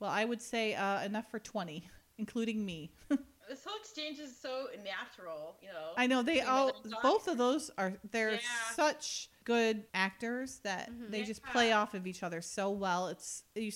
Well, 0.00 0.10
I 0.10 0.24
would 0.24 0.40
say 0.42 0.74
uh, 0.74 1.02
enough 1.04 1.30
for 1.30 1.38
20, 1.38 1.88
including 2.18 2.64
me. 2.64 2.92
This 3.48 3.64
whole 3.66 3.78
exchange 3.80 4.18
is 4.18 4.36
so 4.38 4.66
natural, 4.84 5.56
you 5.62 5.68
know. 5.68 5.92
I 5.96 6.06
know 6.06 6.22
they 6.22 6.42
all, 6.42 6.66
mother 6.66 6.78
and 6.84 6.92
daughter. 6.92 7.02
both 7.02 7.28
of 7.28 7.38
those 7.38 7.70
are, 7.78 7.94
they're 8.10 8.32
Yeah. 8.32 8.40
such 8.74 9.30
good 9.48 9.86
actors 9.94 10.58
that 10.58 10.90
Mhm. 10.90 11.10
they 11.10 11.22
just 11.22 11.42
play 11.42 11.72
off 11.72 11.94
of 11.94 12.06
each 12.06 12.22
other 12.22 12.42
so 12.42 12.70
well. 12.70 13.08
It's, 13.08 13.44
you 13.54 13.72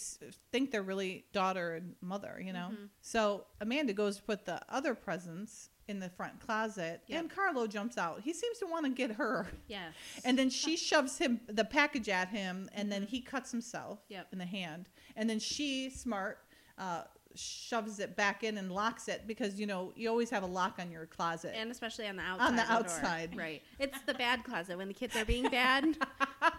think 0.51 0.71
they're 0.71 0.83
really 0.83 1.25
daughter 1.33 1.77
and 1.77 1.97
mother, 2.03 2.39
you 2.45 2.53
know? 2.53 2.69
Mhm. 2.73 2.91
So 3.01 3.47
Amanda 3.59 3.95
goes 3.95 4.19
to 4.19 4.23
put 4.23 4.45
the 4.45 4.61
other 4.71 4.95
presents 4.95 5.71
in 5.89 5.99
the 5.99 6.11
front 6.11 6.39
closet, 6.41 7.03
Yep. 7.07 7.21
and 7.21 7.31
Carlo 7.31 7.67
jumps 7.67 7.97
out. 7.97 8.21
He 8.21 8.35
seems 8.35 8.59
to 8.59 8.67
want 8.67 8.85
to 8.85 8.93
get 8.93 9.13
her, 9.13 9.51
Yes. 9.67 9.95
and 10.27 10.39
then 10.39 10.51
she 10.51 10.77
shoves 10.89 11.17
him 11.17 11.41
the 11.47 11.65
package 11.65 12.11
at 12.11 12.29
him, 12.29 12.69
and 12.75 12.93
then 12.93 13.05
he 13.07 13.23
cuts 13.23 13.51
himself 13.51 14.05
Yep. 14.09 14.31
in 14.31 14.39
the 14.41 14.47
hand, 14.47 14.91
and 15.17 15.29
then 15.31 15.39
she, 15.39 15.89
smart, 15.89 16.47
uh, 16.77 17.05
shoves 17.35 17.99
it 17.99 18.17
back 18.17 18.45
in 18.45 18.59
and 18.59 18.71
locks 18.73 19.09
it 19.09 19.23
because 19.27 19.59
you 19.61 19.67
know 19.67 19.93
you 19.97 20.09
always 20.09 20.31
have 20.31 20.43
a 20.43 20.47
lock 20.47 20.77
on 20.79 20.91
your 20.91 21.07
closet. 21.07 21.53
and 21.57 21.71
especially 21.71 22.07
on 22.07 22.17
the 22.17 22.23
outside. 22.23 22.49
On 22.49 22.57
the 22.57 22.63
of 22.63 22.69
door. 22.69 22.77
outside. 22.79 23.37
Right. 23.37 23.63
It's 23.79 24.01
the 24.07 24.15
bad 24.15 24.45
closet 24.45 24.77
when 24.77 24.89
the 24.89 24.95
kids 24.95 25.17
are 25.17 25.25
being 25.25 25.49
bad. 25.49 25.97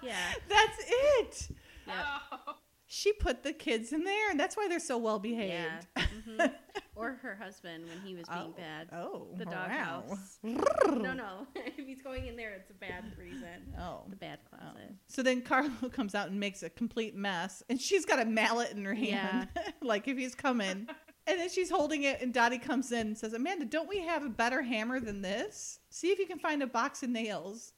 Yeah. 0.01 0.15
That's 0.49 0.77
it. 0.87 1.47
Yep. 1.87 1.95
Oh. 2.31 2.53
She 2.87 3.11
put 3.11 3.43
the 3.43 3.51
kids 3.53 3.91
in 3.91 4.03
there, 4.05 4.29
and 4.31 4.39
that's 4.39 4.55
why 4.55 4.67
they're 4.69 4.79
so 4.79 4.97
well 4.97 5.19
behaved. 5.19 5.87
Yeah. 5.97 6.03
Mhm. 6.29 6.53
Or 6.95 7.13
her 7.23 7.35
husband 7.41 7.85
when 7.89 7.99
he 8.05 8.13
was 8.15 8.27
being 8.27 8.53
Oh. 8.53 8.53
bad. 8.55 8.87
Oh, 8.93 9.27
The 9.35 9.45
wow. 9.45 9.51
doghouse. 9.51 10.37
No, 10.43 11.13
no. 11.13 11.47
if 11.55 11.75
he's 11.87 12.01
going 12.03 12.27
in 12.27 12.35
there, 12.35 12.51
it's 12.51 12.69
a 12.69 12.73
bad 12.73 13.05
reason. 13.17 13.73
Oh. 13.79 14.03
The 14.09 14.15
bad 14.15 14.39
Oh. 14.53 14.57
closet. 14.57 14.93
So 15.07 15.23
then 15.23 15.41
Carlo 15.41 15.71
comes 15.91 16.13
out 16.13 16.29
and 16.29 16.39
makes 16.39 16.61
a 16.61 16.69
complete 16.69 17.15
mess, 17.15 17.63
and 17.69 17.81
she's 17.81 18.05
got 18.05 18.19
a 18.19 18.25
mallet 18.25 18.71
in 18.71 18.85
her 18.85 18.93
hand, 18.93 19.47
Yeah. 19.55 19.63
like 19.81 20.07
if 20.07 20.17
he's 20.17 20.35
coming. 20.35 20.87
And 21.25 21.39
then 21.39 21.49
she's 21.49 21.69
holding 21.69 22.03
it, 22.03 22.21
and 22.21 22.33
Dottie 22.33 22.59
comes 22.59 22.91
in 22.91 23.07
and 23.07 23.17
says, 23.17 23.33
"Amanda, 23.33 23.65
don't 23.65 23.87
we 23.89 23.99
have 23.99 24.23
a 24.25 24.29
better 24.29 24.61
hammer 24.61 24.99
than 24.99 25.21
this? 25.21 25.79
See 25.89 26.11
if 26.11 26.19
you 26.19 26.27
can 26.27 26.37
find 26.37 26.61
a 26.61 26.67
box 26.67 27.01
of 27.01 27.09
nails." 27.09 27.73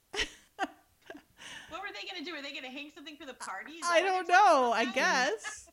What 1.69 1.81
were 1.81 1.89
they 1.93 2.07
gonna 2.11 2.25
do? 2.25 2.33
Were 2.33 2.41
they 2.41 2.53
gonna 2.53 2.71
hang 2.73 2.91
something 2.95 3.15
for 3.17 3.25
the 3.25 3.33
party? 3.35 3.73
I 3.83 4.01
don't 4.01 4.27
know. 4.27 4.71
I 4.73 4.85
guess. 4.85 5.67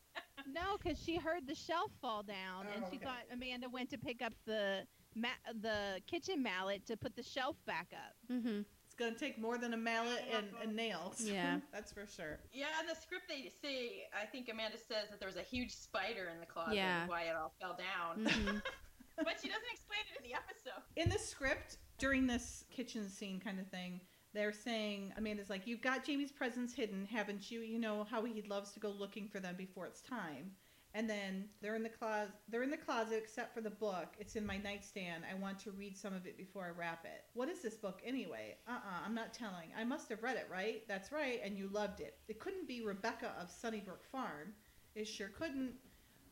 No, 0.53 0.77
because 0.79 1.03
she 1.03 1.17
heard 1.17 1.47
the 1.47 1.55
shelf 1.55 1.91
fall 2.01 2.23
down, 2.23 2.67
and 2.75 2.85
Oh, 2.85 2.91
she 2.91 2.97
okay. 2.97 3.05
thought 3.07 3.25
Amanda 3.33 3.69
went 3.69 3.91
to 3.91 3.99
pick 3.99 4.23
up 4.23 4.33
the 4.47 4.87
ma- 5.15 5.29
the 5.61 6.01
kitchen 6.07 6.43
mallet 6.43 6.87
to 6.87 6.97
put 6.97 7.15
the 7.17 7.23
shelf 7.23 7.57
back 7.67 7.93
up. 7.93 8.15
Mm-hmm. 8.31 8.63
It's 8.85 8.95
gonna 8.99 9.15
take 9.15 9.39
more 9.39 9.57
than 9.57 9.73
a 9.73 9.77
mallet 9.77 10.23
and, 10.31 10.47
and 10.63 10.77
nails. 10.77 11.21
Yeah. 11.21 11.61
that's 11.73 11.93
for 11.93 12.07
sure. 12.07 12.41
Yeah, 12.53 12.67
in 12.81 12.87
the 12.87 12.95
script 12.95 13.25
they 13.29 13.51
say, 13.63 14.05
I 14.13 14.27
think 14.27 14.49
Amanda 14.51 14.77
says 14.77 15.09
that 15.11 15.19
there 15.19 15.29
was 15.29 15.37
a 15.37 15.43
huge 15.43 15.75
spider 15.75 16.29
in 16.33 16.41
the 16.41 16.47
closet. 16.47 16.75
Yeah. 16.75 17.07
Why 17.07 17.23
it 17.23 17.35
all 17.35 17.55
fell 17.61 17.77
down. 17.77 18.27
Mm-hmm. 18.27 18.59
but 19.17 19.37
she 19.41 19.49
doesn't 19.49 19.71
explain 19.73 20.01
it 20.15 20.23
in 20.25 20.31
the 20.31 20.35
episode. 20.35 20.83
In 20.97 21.09
the 21.09 21.19
script, 21.19 21.79
during 21.99 22.27
this 22.27 22.65
kitchen 22.71 23.09
scene 23.09 23.41
kind 23.41 23.59
of 23.61 23.67
thing, 23.69 24.01
they're 24.35 24.53
saying 24.53 25.13
Amanda's 25.17 25.51
like, 25.51 25.67
"You've 25.67 25.83
got 25.83 26.05
Jamie's 26.05 26.33
presents 26.33 26.75
hidden, 26.75 27.07
haven't 27.07 27.51
you? 27.51 27.61
You 27.61 27.79
know 27.79 28.05
how 28.05 28.25
he 28.25 28.43
loves 28.43 28.73
to 28.73 28.81
go 28.81 28.91
looking 28.91 29.29
for 29.29 29.41
them 29.41 29.57
before 29.57 29.87
it's 29.87 30.01
time." 30.01 30.53
And 30.95 31.09
then 31.09 31.49
they're 31.63 31.75
in 31.75 31.83
the 31.83 31.89
closet. 31.89 32.35
They're 32.49 32.63
in 32.63 32.71
the 32.71 32.77
closet, 32.77 33.17
except 33.17 33.55
for 33.55 33.63
the 33.63 33.71
book. 33.71 34.09
It's 34.19 34.37
in 34.37 34.45
my 34.45 34.59
nightstand. 34.59 35.25
I 35.31 35.35
want 35.41 35.59
to 35.61 35.71
read 35.71 35.97
some 35.97 36.13
of 36.13 36.27
it 36.27 36.37
before 36.37 36.67
I 36.67 36.79
wrap 36.79 37.07
it. 37.07 37.25
What 37.33 37.49
is 37.49 37.63
this 37.63 37.77
book 37.77 38.03
anyway? 38.05 38.57
Uh-uh, 38.69 39.07
I'm 39.07 39.15
not 39.15 39.33
telling. 39.33 39.71
I 39.77 39.85
must 39.85 40.11
have 40.11 40.23
read 40.23 40.37
it, 40.37 40.49
right? 40.51 40.87
That's 40.89 41.11
right, 41.11 41.41
and 41.43 41.57
you 41.57 41.69
loved 41.69 42.01
it. 42.01 42.19
It 42.29 42.41
couldn't 42.41 42.69
be 42.69 42.83
Rebecca 42.83 43.33
of 43.41 43.51
Sunnybrook 43.51 44.05
Farm. 44.05 44.53
It 44.95 45.07
sure 45.09 45.29
couldn't. 45.29 45.73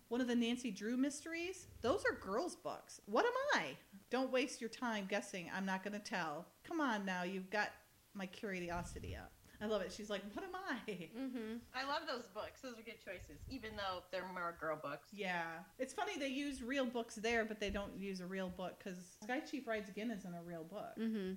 One 0.08 0.20
of 0.20 0.26
the 0.26 0.34
Nancy 0.34 0.70
Drew 0.70 0.96
mysteries? 0.96 1.68
Those 1.80 2.04
are 2.04 2.18
girls' 2.20 2.56
books. 2.56 3.00
What 3.06 3.24
am 3.24 3.60
I? 3.62 3.76
Don't 4.10 4.32
waste 4.32 4.60
your 4.60 4.68
time 4.68 5.06
guessing. 5.08 5.48
I'm 5.54 5.64
not 5.64 5.82
going 5.84 5.98
to 5.98 6.00
tell. 6.00 6.46
Come 6.64 6.80
on 6.80 7.06
now, 7.06 7.22
you've 7.22 7.48
got 7.48 7.70
my 8.14 8.26
curiosity 8.26 9.16
up. 9.16 9.32
I 9.62 9.66
love 9.66 9.82
it. 9.82 9.92
She's 9.92 10.08
like, 10.08 10.22
What 10.32 10.44
am 10.44 10.54
I? 10.54 10.90
Mm-hmm. 10.90 11.56
I 11.74 11.86
love 11.86 12.02
those 12.08 12.26
books. 12.28 12.60
Those 12.62 12.78
are 12.78 12.82
good 12.82 13.00
choices, 13.04 13.42
even 13.48 13.70
though 13.76 14.02
they're 14.10 14.24
more 14.32 14.56
girl 14.58 14.78
books. 14.82 15.08
Yeah. 15.12 15.44
It's 15.78 15.92
funny 15.92 16.18
they 16.18 16.28
use 16.28 16.62
real 16.62 16.86
books 16.86 17.16
there, 17.16 17.44
but 17.44 17.60
they 17.60 17.70
don't 17.70 17.96
use 17.98 18.20
a 18.20 18.26
real 18.26 18.48
book 18.48 18.78
because 18.82 18.98
Sky 19.22 19.40
Chief 19.40 19.66
Rides 19.66 19.88
Again 19.90 20.10
isn't 20.10 20.34
a 20.34 20.42
real 20.42 20.64
book. 20.64 20.96
Mm-hmm. 20.98 21.34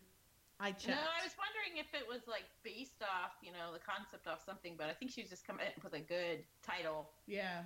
I 0.59 0.69
No. 0.88 0.93
I 0.93 1.24
was 1.24 1.36
wondering 1.36 1.76
if 1.78 1.93
it 1.93 2.07
was 2.07 2.21
like 2.28 2.45
based 2.63 3.01
off, 3.01 3.36
you 3.41 3.51
know, 3.51 3.74
the 3.74 3.80
concept 3.80 4.28
off 4.28 4.39
something, 4.45 4.76
but 4.78 4.88
I 4.88 4.93
think 4.93 5.11
she 5.11 5.21
was 5.21 5.30
just 5.30 5.45
coming 5.45 5.65
up 5.65 5.84
with 5.84 5.93
a 5.93 5.99
good 5.99 6.45
title. 6.65 7.09
Yeah. 7.28 7.63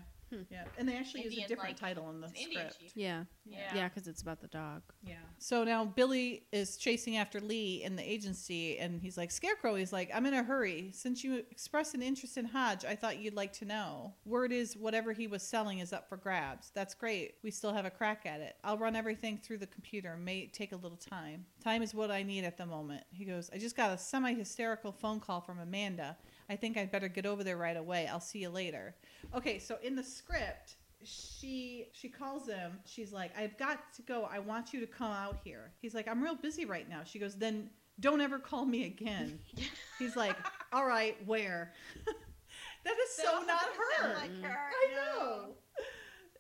Yeah, 0.50 0.66
and 0.78 0.88
they 0.88 0.96
actually 0.96 1.24
use 1.24 1.38
a 1.38 1.48
different 1.48 1.70
like, 1.72 1.80
title 1.80 2.10
in 2.10 2.22
the 2.22 2.28
script. 2.30 2.80
chief. 2.80 2.92
Yeah. 2.96 3.24
Yeah. 3.46 3.58
Yeah, 3.74 3.90
because 3.90 4.08
it's 4.08 4.22
about 4.22 4.42
the 4.42 4.48
dog. 4.48 4.82
Yeah. 5.04 5.16
So 5.38 5.64
now 5.64 5.86
Billy 5.86 6.44
is 6.52 6.78
chasing 6.78 7.18
after 7.18 7.40
Lee 7.40 7.84
in 7.84 7.96
the 7.96 8.04
agency, 8.04 8.78
and 8.78 9.02
he's 9.02 9.18
like, 9.18 9.32
Scarecrow, 9.32 9.76
he's 9.76 9.94
like, 9.94 10.10
I'm 10.14 10.26
in 10.26 10.34
a 10.34 10.44
hurry. 10.44 10.92
Since 10.94 11.24
you 11.24 11.44
expressed 11.52 11.96
an 11.96 12.02
interest 12.02 12.38
in 12.38 12.46
Hodge, 12.46 12.86
I 12.86 12.96
thought 12.96 13.20
you'd 13.20 13.36
like 13.36 13.54
to 13.54 13.66
know. 13.66 14.14
Word 14.26 14.52
is 14.52 14.76
whatever 14.76 15.14
he 15.14 15.28
was 15.28 15.44
selling 15.44 15.80
is 15.80 15.94
up 15.94 16.10
for 16.10 16.18
grabs. 16.18 16.72
That's 16.74 16.94
great. 16.94 17.36
We 17.44 17.52
still 17.52 17.74
have 17.74 17.86
a 17.86 17.90
crack 17.90 18.26
at 18.26 18.42
it. 18.42 18.56
I'll 18.64 18.78
run 18.78 18.96
everything 18.96 19.38
through 19.38 19.60
the 19.60 19.68
computer. 19.68 20.18
May 20.18 20.48
take 20.48 20.72
a 20.72 20.78
little 20.78 20.98
time. 20.98 21.46
Time 21.64 21.82
is 21.82 21.94
what 21.94 22.12
I 22.12 22.24
need 22.24 22.44
at 22.44 22.58
the 22.58 22.66
moment. 22.66 23.04
He 23.12 23.26
goes, 23.26 23.50
I 23.54 23.58
just 23.58 23.76
got 23.78 23.92
a 23.92 23.98
semi 23.98 24.34
hysterical 24.34 24.92
phone 24.92 25.20
call 25.20 25.42
from 25.42 25.60
Amanda. 25.60 26.18
I 26.50 26.56
think 26.56 26.78
I'd 26.78 26.92
better 26.92 27.08
get 27.08 27.26
over 27.26 27.44
there 27.44 27.58
right 27.58 27.76
away. 27.76 28.08
I'll 28.08 28.20
see 28.20 28.40
you 28.40 28.50
later. 28.50 28.96
Okay, 29.36 29.60
so 29.60 29.78
in 29.84 29.96
the 29.96 30.04
script, 30.04 30.76
she 31.04 31.88
she 31.94 32.10
calls 32.10 32.48
him. 32.48 32.80
She's 32.86 33.12
like, 33.12 33.32
"I've 33.38 33.58
got 33.58 33.94
to 33.96 34.02
go. 34.02 34.28
I 34.32 34.40
want 34.40 34.74
you 34.74 34.80
to 34.80 34.88
come 34.88 35.12
out 35.12 35.38
here." 35.44 35.72
He's 35.82 35.94
like, 35.94 36.08
"I'm 36.08 36.24
real 36.24 36.36
busy 36.36 36.66
right 36.66 36.90
now." 36.90 37.04
She 37.04 37.20
goes, 37.20 37.36
"Then 37.36 37.70
don't 38.00 38.22
ever 38.22 38.40
call 38.40 38.66
me 38.66 38.86
again." 38.86 39.40
He's 40.00 40.16
like, 40.16 40.36
"All 40.74 40.86
right, 40.86 41.16
where?" 41.26 41.74
that 42.84 42.96
is 43.04 43.16
so 43.16 43.44
not 43.46 43.66
her. 44.00 44.16
Like 44.16 44.42
her. 44.44 44.58
I 44.58 44.88
no. 44.96 45.20
know. 45.20 45.46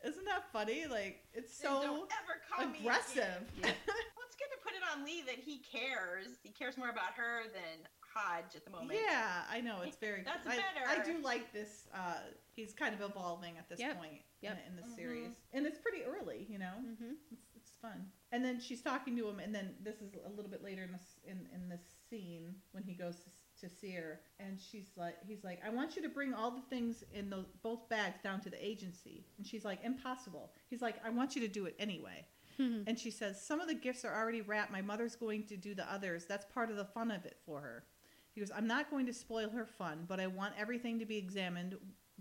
Isn't 0.06 0.26
that 0.26 0.52
funny? 0.52 0.86
Like 0.88 1.24
it's 1.34 1.56
so 1.56 1.82
ever 1.82 2.42
call 2.50 2.68
me 2.68 2.80
aggressive. 2.80 3.24
again. 3.60 3.74
well, 3.88 4.26
it's 4.26 4.36
good 4.36 4.52
to 4.52 4.60
put 4.64 4.74
it 4.74 4.82
on 4.94 5.06
Lee 5.06 5.24
that 5.26 5.40
he 5.44 5.60
cares. 5.60 6.38
He 6.44 6.50
cares 6.50 6.78
more 6.78 6.90
about 6.90 7.14
her 7.16 7.44
than 7.54 7.88
Hodge 8.14 8.56
at 8.56 8.64
the 8.66 8.72
moment. 8.72 9.00
Yeah, 9.06 9.42
I 9.52 9.62
know 9.62 9.82
it's 9.84 9.98
very. 9.98 10.24
That's 10.26 10.48
I, 10.48 11.00
I 11.02 11.04
do 11.04 11.22
like 11.24 11.52
this. 11.54 11.88
Uh, 11.94 12.16
he's 12.56 12.74
kind 12.74 12.94
of 12.94 13.02
evolving 13.02 13.58
at 13.58 13.70
this 13.70 13.80
Yep, 13.80 13.98
point 14.00 14.22
yep. 14.42 14.58
in, 14.66 14.72
in 14.72 14.76
the 14.76 14.82
Mhm. 14.84 14.96
series, 14.96 15.32
and 15.54 15.66
it's 15.66 15.78
pretty 15.78 16.04
early, 16.04 16.46
you 16.50 16.58
know. 16.60 16.74
Mm-hmm. 16.82 17.14
It's, 17.32 17.46
it's 17.56 17.72
fun. 17.82 18.06
And 18.32 18.44
then 18.44 18.60
she's 18.60 18.82
talking 18.82 19.16
to 19.18 19.28
him, 19.28 19.40
and 19.40 19.54
then 19.54 19.76
this 19.84 19.96
is 20.02 20.14
a 20.26 20.30
little 20.30 20.50
bit 20.52 20.64
later 20.64 20.84
in 20.84 20.92
this 20.92 21.20
in, 21.26 21.48
in 21.54 21.70
this 21.70 21.82
scene 22.10 22.56
when 22.72 22.84
he 22.84 22.94
goes 22.94 23.16
to, 23.20 23.68
to 23.68 23.74
see 23.74 23.92
her, 23.92 24.20
and 24.40 24.60
she's 24.60 24.92
like, 24.96 25.16
he's 25.28 25.44
like, 25.44 25.62
I 25.66 25.70
want 25.70 25.96
you 25.96 26.02
to 26.04 26.10
bring 26.10 26.34
all 26.34 26.52
the 26.52 26.62
things 26.70 27.04
in 27.14 27.30
those 27.30 27.46
both 27.64 27.88
bags 27.90 28.20
down 28.24 28.40
to 28.42 28.50
the 28.50 28.66
agency, 28.66 29.26
and 29.38 29.46
she's 29.46 29.64
like, 29.66 29.84
impossible. 29.84 30.52
He's 30.70 30.82
like, 30.82 30.96
I 31.06 31.10
want 31.10 31.36
you 31.36 31.42
to 31.42 31.48
do 31.48 31.66
it 31.66 31.76
anyway. 31.80 32.26
And 32.60 32.98
she 32.98 33.12
says, 33.12 33.40
Some 33.40 33.60
of 33.62 33.68
the 33.68 33.76
gifts 33.76 34.04
are 34.04 34.16
already 34.20 34.42
wrapped. 34.42 34.72
My 34.72 34.82
mother's 34.82 35.16
going 35.16 35.44
to 35.44 35.56
do 35.56 35.76
the 35.76 35.86
others. 35.94 36.26
That's 36.26 36.44
part 36.46 36.72
of 36.72 36.76
the 36.76 36.86
fun 36.86 37.12
of 37.12 37.24
it 37.24 37.38
for 37.46 37.62
her. 37.62 37.84
He 38.38 38.42
goes, 38.42 38.52
I'm 38.56 38.68
not 38.68 38.92
going 38.92 39.08
to 39.08 39.14
spoil 39.14 39.50
her 39.50 39.66
fun, 39.66 40.06
but 40.08 40.20
I 40.20 40.28
want 40.28 40.54
everything 40.60 41.00
to 41.00 41.08
be 41.08 41.18
examined. 41.18 41.76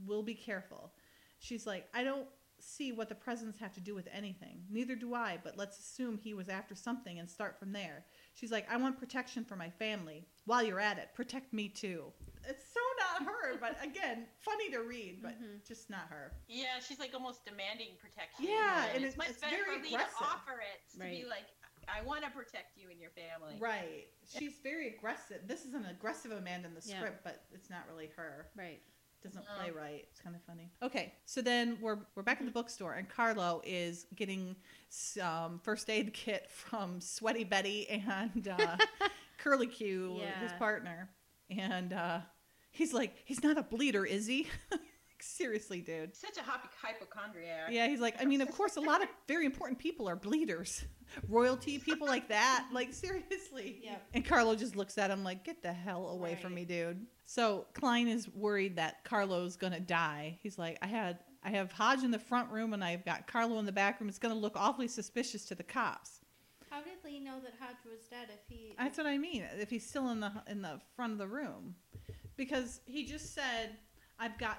We'll 0.07 0.23
be 0.23 0.33
careful. 0.33 0.95
She's 1.41 1.67
like, 1.67 1.89
I 1.93 2.05
don't 2.05 2.27
see 2.59 2.91
what 2.91 3.11
the 3.11 3.14
presents 3.14 3.59
have 3.59 3.75
to 3.75 3.81
do 3.81 3.95
with 3.95 4.09
anything. 4.11 4.62
Neither 4.71 4.97
do 4.97 5.12
I, 5.12 5.39
but 5.45 5.59
let's 5.59 5.79
assume 5.79 6.17
he 6.17 6.33
was 6.33 6.49
after 6.49 6.75
something 6.75 7.19
and 7.19 7.29
start 7.29 7.59
from 7.59 7.71
there. 7.71 8.07
She's 8.33 8.51
like, 8.51 8.67
I 8.73 8.79
want 8.79 8.99
protection 8.99 9.45
for 9.45 9.57
my 9.57 9.69
family. 9.69 10.25
While 10.47 10.62
you're 10.62 10.81
at 10.81 10.97
it, 10.97 11.11
protect 11.12 11.53
me 11.53 11.69
too. 11.69 12.05
It's 12.49 12.64
so 12.73 12.81
not 12.99 13.29
her, 13.31 13.59
but 13.61 13.77
again, 13.85 14.25
funny 14.39 14.71
to 14.71 14.79
read, 14.79 15.19
but 15.23 15.33
mm-hmm. 15.33 15.59
just 15.69 15.91
not 15.91 16.07
her. 16.09 16.33
Yeah, 16.49 16.81
she's 16.81 16.99
like 16.99 17.12
almost 17.12 17.45
demanding 17.45 17.89
protection. 18.01 18.47
Yeah, 18.49 18.87
and 18.95 19.05
it's, 19.05 19.14
it's- 19.14 19.19
much 19.19 19.29
it's 19.29 19.41
better 19.43 19.57
very 19.67 19.77
for 19.77 19.83
Lee 19.83 19.89
aggressive. 19.93 20.17
to 20.19 20.25
offer 20.25 20.62
it 20.64 20.95
to 20.95 21.05
Right. 21.05 21.25
be 21.25 21.29
like, 21.29 21.45
I 21.89 22.03
want 22.05 22.24
to 22.24 22.30
protect 22.30 22.76
you 22.76 22.91
and 22.91 23.01
your 23.01 23.11
family. 23.11 23.57
Right. 23.61 24.07
She's 24.39 24.55
very 24.62 24.89
aggressive. 24.95 25.43
This 25.47 25.64
is 25.64 25.74
an 25.74 25.87
aggressive 25.87 26.32
Amanda 26.32 26.68
in 26.68 26.74
the 26.74 26.82
Yeah. 26.84 26.99
script, 26.99 27.22
but 27.24 27.45
it's 27.53 27.70
not 27.70 27.87
really 27.89 28.11
her. 28.16 28.49
Right. 28.57 28.82
Doesn't 29.22 29.45
No. 29.45 29.55
play 29.57 29.70
right. 29.70 30.07
It's 30.11 30.20
kind 30.20 30.37
of 30.37 30.43
funny. 30.45 30.70
Okay, 30.82 31.14
so 31.24 31.43
then 31.43 31.78
we're 31.80 31.99
we're 32.14 32.22
back 32.22 32.39
at 32.41 32.45
the 32.45 32.53
bookstore, 32.53 32.95
and 32.95 33.09
Carlo 33.09 33.61
is 33.64 34.07
getting 34.14 34.55
some 34.89 35.59
first 35.61 35.91
aid 35.91 36.12
kit 36.12 36.49
from 36.51 37.01
Sweaty 37.01 37.43
Betty 37.45 37.89
and 37.89 38.47
uh, 38.49 38.76
Curly 39.39 39.66
Q, 39.66 40.14
his 40.14 40.20
Yeah. 40.53 40.59
partner, 40.59 41.11
and 41.51 41.93
uh, 41.93 42.20
he's 42.70 42.93
like, 42.93 43.16
he's 43.24 43.43
not 43.43 43.59
a 43.59 43.62
bleeder, 43.62 44.05
is 44.05 44.26
he? 44.26 44.47
like, 44.70 44.80
seriously, 45.20 45.80
dude. 45.80 46.14
Such 46.14 46.37
a 46.37 46.43
hypo- 46.43 46.68
hypochondriac. 46.80 47.70
Yeah, 47.72 47.89
he's 47.89 48.01
like, 48.01 48.20
I 48.20 48.26
mean, 48.26 48.43
of 48.43 48.51
course, 48.53 48.76
a 48.76 48.80
lot 48.80 49.03
of 49.03 49.09
very 49.26 49.47
important 49.47 49.78
people 49.80 50.09
are 50.09 50.16
bleeders, 50.16 50.84
royalty 51.28 51.78
people 51.78 52.07
like 52.07 52.28
that. 52.28 52.68
Like 52.72 52.92
seriously. 52.92 53.80
Yep. 53.82 54.02
And 54.14 54.24
Carlo 54.24 54.54
just 54.54 54.76
looks 54.76 54.98
at 54.98 55.11
him 55.11 55.24
like, 55.24 55.44
"Get 55.44 55.62
the 55.62 55.72
hell 55.72 56.09
away 56.09 56.36
from 56.36 56.54
me, 56.54 56.64
dude." 56.64 57.07
So 57.24 57.66
Klein 57.74 58.09
is 58.09 58.28
worried 58.28 58.76
that 58.76 59.04
Carlo's 59.04 59.57
gonna 59.57 59.80
die. 59.80 60.38
He's 60.42 60.59
like, 60.59 60.78
"I 60.82 60.86
had, 60.86 61.18
I 61.42 61.50
have 61.50 61.72
Hodge 61.72 62.04
in 62.04 62.11
the 62.11 62.18
front 62.18 62.50
room, 62.50 62.72
and 62.72 62.84
I've 62.84 63.04
got 63.04 63.26
Carlo 63.26 63.59
in 63.59 63.66
the 63.66 63.72
back 63.72 64.00
room. 64.00 64.09
It's 64.09 64.18
gonna 64.18 64.34
look 64.34 64.57
awfully 64.57 64.88
suspicious 64.88 65.44
to 65.46 65.54
the 65.54 65.64
cops." 65.64 66.20
How 66.70 66.82
did 66.82 67.02
Lee 67.04 67.20
know 67.20 67.40
that 67.40 67.54
Hodge 67.61 67.76
was 67.84 68.07
dead 68.11 68.28
if 68.28 68.40
he? 68.48 68.74
That's 68.78 68.98
what 68.98 69.07
I 69.07 69.18
mean. 69.18 69.44
If 69.59 69.70
he's 69.70 69.86
still 69.86 70.11
in 70.11 70.20
the 70.20 70.32
in 70.46 70.62
the 70.62 70.80
front 70.94 71.12
of 71.12 71.18
the 71.18 71.28
room, 71.28 71.76
because 72.36 72.80
he 72.84 73.04
just 73.04 73.34
said, 73.34 73.78
"I've 74.18 74.38
got 74.38 74.59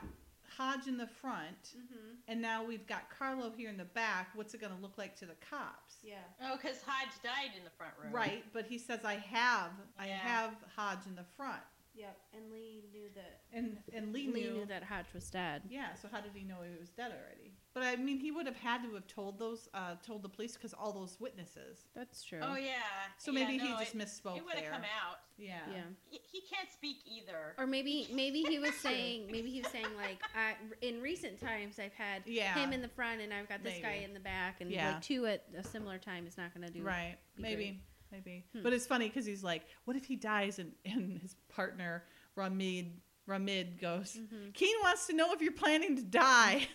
Hodge 0.57 0.87
in 0.87 0.97
the 0.97 1.07
front." 1.07 1.75
Mm-hmm. 1.77 2.15
And 2.27 2.41
now 2.41 2.63
we've 2.65 2.85
got 2.87 3.09
Carlo 3.17 3.51
here 3.55 3.69
in 3.69 3.77
the 3.77 3.85
back. 3.85 4.29
What's 4.35 4.53
it 4.53 4.61
going 4.61 4.75
to 4.75 4.81
look 4.81 4.97
like 4.97 5.15
to 5.17 5.25
the 5.25 5.35
cops? 5.49 5.95
Yeah. 6.03 6.15
Oh, 6.43 6.57
because 6.61 6.81
Hodge 6.85 7.13
died 7.23 7.51
in 7.57 7.63
the 7.63 7.69
front 7.77 7.93
room. 8.01 8.11
Right, 8.11 8.43
but 8.53 8.65
he 8.65 8.77
says 8.77 9.05
I 9.05 9.15
have 9.15 9.71
I 9.99 10.07
have 10.07 10.53
Hodge 10.75 11.05
in 11.07 11.15
the 11.15 11.25
front. 11.35 11.61
Yep. 11.97 12.17
And 12.35 12.51
Lee 12.51 12.83
knew 12.93 13.07
that. 13.15 13.41
And 13.51 13.77
and 13.93 14.13
Lee, 14.13 14.27
Lee 14.27 14.41
knew, 14.43 14.53
knew 14.53 14.65
that 14.67 14.83
Hodge 14.83 15.07
was 15.13 15.29
dead. 15.31 15.63
Yeah, 15.69 15.95
so 15.95 16.07
how 16.11 16.21
did 16.21 16.31
he 16.33 16.43
know 16.43 16.57
he 16.63 16.79
was 16.79 16.89
dead 16.89 17.11
already? 17.11 17.53
But 17.73 17.83
I 17.83 17.95
mean 17.95 18.19
he 18.19 18.31
would 18.31 18.45
have 18.45 18.55
had 18.55 18.83
to 18.83 18.93
have 18.93 19.07
told 19.07 19.39
those 19.39 19.67
uh 19.73 19.95
told 20.05 20.21
the 20.21 20.29
police 20.29 20.55
cuz 20.57 20.73
all 20.73 20.91
those 20.93 21.19
witnesses. 21.19 21.87
That's 21.95 22.23
true. 22.23 22.39
Oh 22.41 22.55
yeah. 22.55 22.73
So 23.17 23.31
Yeah, 23.31 23.45
maybe 23.45 23.57
he 23.57 23.67
just 23.79 23.95
it, 23.95 23.97
misspoke 23.97 24.37
It 24.37 24.45
would 24.45 24.53
have 24.55 24.71
come 24.71 24.83
out. 24.83 25.17
Yeah. 25.37 25.59
Yeah. 25.71 25.83
He, 26.09 26.19
he 26.31 26.41
can't 26.41 26.71
speak 26.71 26.97
either. 27.05 27.53
Or 27.57 27.65
maybe 27.67 28.07
maybe 28.13 28.41
he 28.43 28.59
was 28.59 28.75
saying 28.75 29.27
maybe 29.31 29.49
he 29.49 29.61
was 29.61 29.71
saying 29.71 29.87
like 29.95 30.19
I, 30.35 30.55
in 30.85 31.01
recent 31.01 31.39
times 31.39 31.79
I've 31.79 31.93
had 31.93 32.23
Yeah. 32.25 32.53
him 32.55 32.73
in 32.73 32.81
the 32.81 32.89
front 32.89 33.21
and 33.21 33.33
I've 33.33 33.49
got 33.49 33.63
this 33.63 33.79
guy 33.81 34.01
in 34.03 34.13
the 34.13 34.19
back 34.19 34.61
and 34.61 34.71
Yeah. 34.71 34.93
like 34.93 35.01
two 35.01 35.25
at 35.25 35.45
a 35.57 35.63
similar 35.63 35.97
time 35.97 36.27
is 36.27 36.37
not 36.37 36.53
going 36.53 36.67
to 36.67 36.73
do 36.73 36.83
Right. 36.83 37.17
Maybe. 37.37 37.55
great. 37.65 37.79
Maybe. 38.11 38.45
Hmm. 38.53 38.63
But 38.63 38.73
it's 38.73 38.85
funny 38.87 39.09
cuz 39.09 39.25
he's 39.25 39.43
like 39.43 39.63
what 39.85 39.95
if 39.97 40.05
he 40.05 40.15
dies 40.15 40.59
and 40.59 40.73
and 40.85 41.19
his 41.19 41.35
partner 41.49 42.03
Ramid 42.35 43.01
Ramid 43.25 43.79
goes, 43.81 44.15
Mhm. 44.17 44.53
Keen 44.53 44.75
wants 44.83 45.07
to 45.07 45.13
know 45.13 45.33
if 45.33 45.41
you're 45.41 45.51
planning 45.51 45.97
to 45.97 46.01
die. 46.03 46.65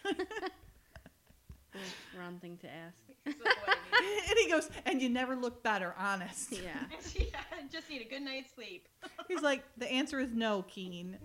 Ooh, 1.74 1.78
Wrong 2.18 2.38
thing 2.38 2.58
to 2.58 2.68
ask. 2.70 2.98
That's 3.24 3.38
what 3.38 3.56
I 3.66 4.00
mean. 4.02 4.20
and 4.28 4.38
he 4.38 4.50
goes, 4.50 4.68
and 4.84 5.00
you 5.00 5.08
never 5.08 5.34
look 5.34 5.62
better, 5.62 5.94
honest. 5.96 6.52
Yeah. 6.52 6.84
yeah, 7.18 7.40
just 7.70 7.88
need 7.88 8.02
a 8.02 8.04
good 8.04 8.20
night's 8.20 8.52
sleep. 8.54 8.86
He's 9.28 9.40
like, 9.40 9.64
the 9.78 9.90
answer 9.90 10.20
is 10.20 10.32
no, 10.34 10.62
Keen. 10.68 11.16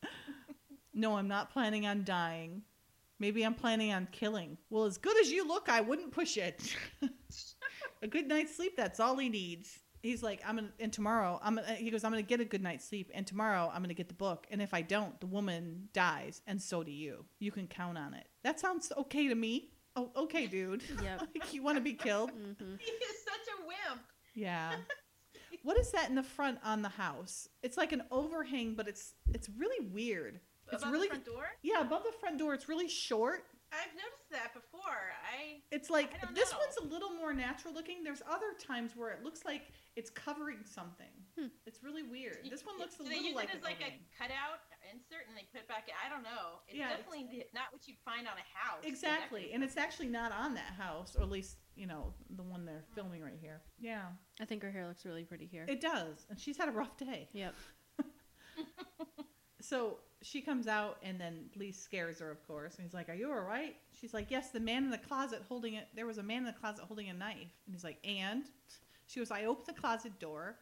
no, 0.94 1.16
I'm 1.16 1.26
not 1.26 1.50
planning 1.50 1.86
on 1.86 2.04
dying. 2.04 2.62
Maybe 3.18 3.42
I'm 3.44 3.54
planning 3.54 3.92
on 3.92 4.06
killing. 4.12 4.56
Well, 4.70 4.84
as 4.84 4.96
good 4.98 5.18
as 5.20 5.32
you 5.32 5.46
look, 5.46 5.68
I 5.68 5.80
wouldn't 5.80 6.12
push 6.12 6.36
it. 6.36 6.76
A 8.02 8.08
good 8.08 8.26
night's 8.26 8.54
sleep, 8.56 8.76
that's 8.76 9.00
all 9.00 9.16
he 9.18 9.28
needs. 9.28 9.78
He's 10.02 10.22
like, 10.22 10.40
I'm 10.46 10.56
gonna, 10.56 10.72
and 10.78 10.90
tomorrow, 10.92 11.38
I'm 11.42 11.56
gonna, 11.56 11.74
he 11.74 11.90
goes, 11.90 12.04
I'm 12.04 12.10
gonna 12.10 12.22
get 12.22 12.40
a 12.40 12.44
good 12.44 12.62
night's 12.62 12.86
sleep, 12.88 13.10
and 13.14 13.26
tomorrow 13.26 13.70
I'm 13.72 13.82
gonna 13.82 13.92
get 13.94 14.08
the 14.08 14.14
book, 14.14 14.46
and 14.50 14.62
if 14.62 14.72
I 14.72 14.80
don't, 14.82 15.18
the 15.20 15.26
woman 15.26 15.88
dies, 15.92 16.40
and 16.46 16.60
so 16.60 16.82
do 16.82 16.90
you. 16.90 17.24
You 17.38 17.50
can 17.52 17.66
count 17.66 17.98
on 17.98 18.14
it. 18.14 18.26
That 18.42 18.58
sounds 18.58 18.90
okay 18.96 19.28
to 19.28 19.34
me. 19.34 19.72
Oh, 19.96 20.10
okay, 20.16 20.46
dude. 20.46 20.82
Yep. 21.02 21.20
like, 21.34 21.52
you 21.52 21.62
want 21.62 21.76
to 21.76 21.82
be 21.82 21.92
killed? 21.94 22.30
hmm 22.30 22.52
He 22.78 22.90
is 22.92 23.24
such 23.24 23.54
a 23.58 23.66
wimp. 23.66 24.02
Yeah. 24.34 24.72
what 25.64 25.78
is 25.78 25.90
that 25.92 26.08
in 26.08 26.14
the 26.14 26.22
front 26.22 26.58
on 26.64 26.80
the 26.80 26.88
house? 26.88 27.48
It's 27.62 27.76
like 27.76 27.92
an 27.92 28.02
overhang, 28.10 28.74
but 28.74 28.88
it's 28.88 29.12
it's 29.34 29.48
really 29.50 29.84
weird. 29.86 30.40
It's 30.72 30.82
Above 30.82 30.92
really 30.92 31.08
the 31.08 31.14
front 31.14 31.26
door. 31.26 31.44
yeah 31.62 31.80
above 31.80 32.04
the 32.04 32.12
front 32.20 32.38
door. 32.38 32.54
It's 32.54 32.68
really 32.68 32.88
short. 32.88 33.42
I've 33.72 33.94
noticed 33.94 34.28
that 34.32 34.52
before. 34.52 35.14
I 35.22 35.62
It's 35.70 35.90
like 35.90 36.14
I 36.22 36.26
this 36.34 36.50
know. 36.52 36.58
one's 36.58 36.76
a 36.82 36.84
little 36.92 37.10
more 37.14 37.32
natural 37.32 37.72
looking. 37.72 38.02
There's 38.02 38.22
other 38.28 38.52
times 38.58 38.92
where 38.96 39.10
it 39.10 39.22
looks 39.22 39.44
like 39.44 39.70
it's 39.96 40.10
covering 40.10 40.58
something. 40.64 41.12
Hmm. 41.38 41.46
It's 41.66 41.82
really 41.82 42.02
weird. 42.02 42.38
This 42.50 42.66
one 42.66 42.78
looks 42.78 42.96
a 42.96 42.98
do 42.98 43.04
they 43.04 43.10
little 43.22 43.26
use 43.28 43.36
like 43.36 43.50
it 43.50 43.58
as 43.58 43.62
like 43.62 43.76
overhang. 43.76 44.00
a 44.02 44.18
cutout 44.18 44.58
insert 44.90 45.28
and 45.28 45.36
they 45.36 45.46
put 45.52 45.60
it 45.62 45.68
back. 45.68 45.86
In. 45.86 45.94
I 46.04 46.08
don't 46.10 46.24
know. 46.24 46.60
It's 46.66 46.76
Yeah, 46.78 46.90
definitely 46.90 47.28
the- 47.30 47.46
not 47.54 47.70
what 47.72 47.86
you'd 47.86 47.98
find 48.04 48.26
on 48.26 48.34
a 48.34 48.46
house. 48.58 48.82
exactly, 48.82 49.52
and 49.52 49.62
it's 49.62 49.76
actually 49.76 50.08
not 50.08 50.32
on 50.32 50.54
that 50.54 50.74
house, 50.76 51.14
or 51.16 51.22
at 51.22 51.30
least 51.30 51.58
you 51.76 51.86
know 51.86 52.12
the 52.36 52.42
one 52.42 52.64
they're 52.64 52.84
filming 52.94 53.22
right 53.22 53.38
here. 53.40 53.62
Yeah, 53.78 54.02
I 54.40 54.46
think 54.46 54.62
her 54.64 54.70
hair 54.72 54.88
looks 54.88 55.04
really 55.04 55.22
pretty 55.24 55.46
here. 55.46 55.64
it 55.68 55.80
does, 55.80 56.26
and 56.28 56.40
she's 56.40 56.56
had 56.56 56.68
a 56.68 56.72
rough 56.72 56.96
day. 56.96 57.28
yep. 57.32 57.54
So 59.62 59.98
she 60.22 60.40
comes 60.40 60.66
out, 60.66 60.98
and 61.02 61.20
then 61.20 61.50
Lee 61.56 61.72
scares 61.72 62.20
her, 62.20 62.30
of 62.30 62.46
course. 62.46 62.76
And 62.76 62.84
he's 62.84 62.94
like, 62.94 63.08
"Are 63.08 63.14
you 63.14 63.30
all 63.30 63.40
right?" 63.40 63.76
She's 63.98 64.14
like, 64.14 64.30
"Yes." 64.30 64.50
The 64.50 64.60
man 64.60 64.84
in 64.84 64.90
the 64.90 64.98
closet 64.98 65.42
holding 65.48 65.74
it. 65.74 65.88
There 65.94 66.06
was 66.06 66.18
a 66.18 66.22
man 66.22 66.38
in 66.38 66.44
the 66.44 66.52
closet 66.52 66.84
holding 66.84 67.08
a 67.08 67.14
knife, 67.14 67.52
and 67.66 67.74
he's 67.74 67.84
like, 67.84 67.98
"And?" 68.04 68.44
She 69.06 69.20
goes, 69.20 69.30
"I 69.30 69.44
opened 69.44 69.66
the 69.66 69.80
closet 69.80 70.18
door, 70.20 70.56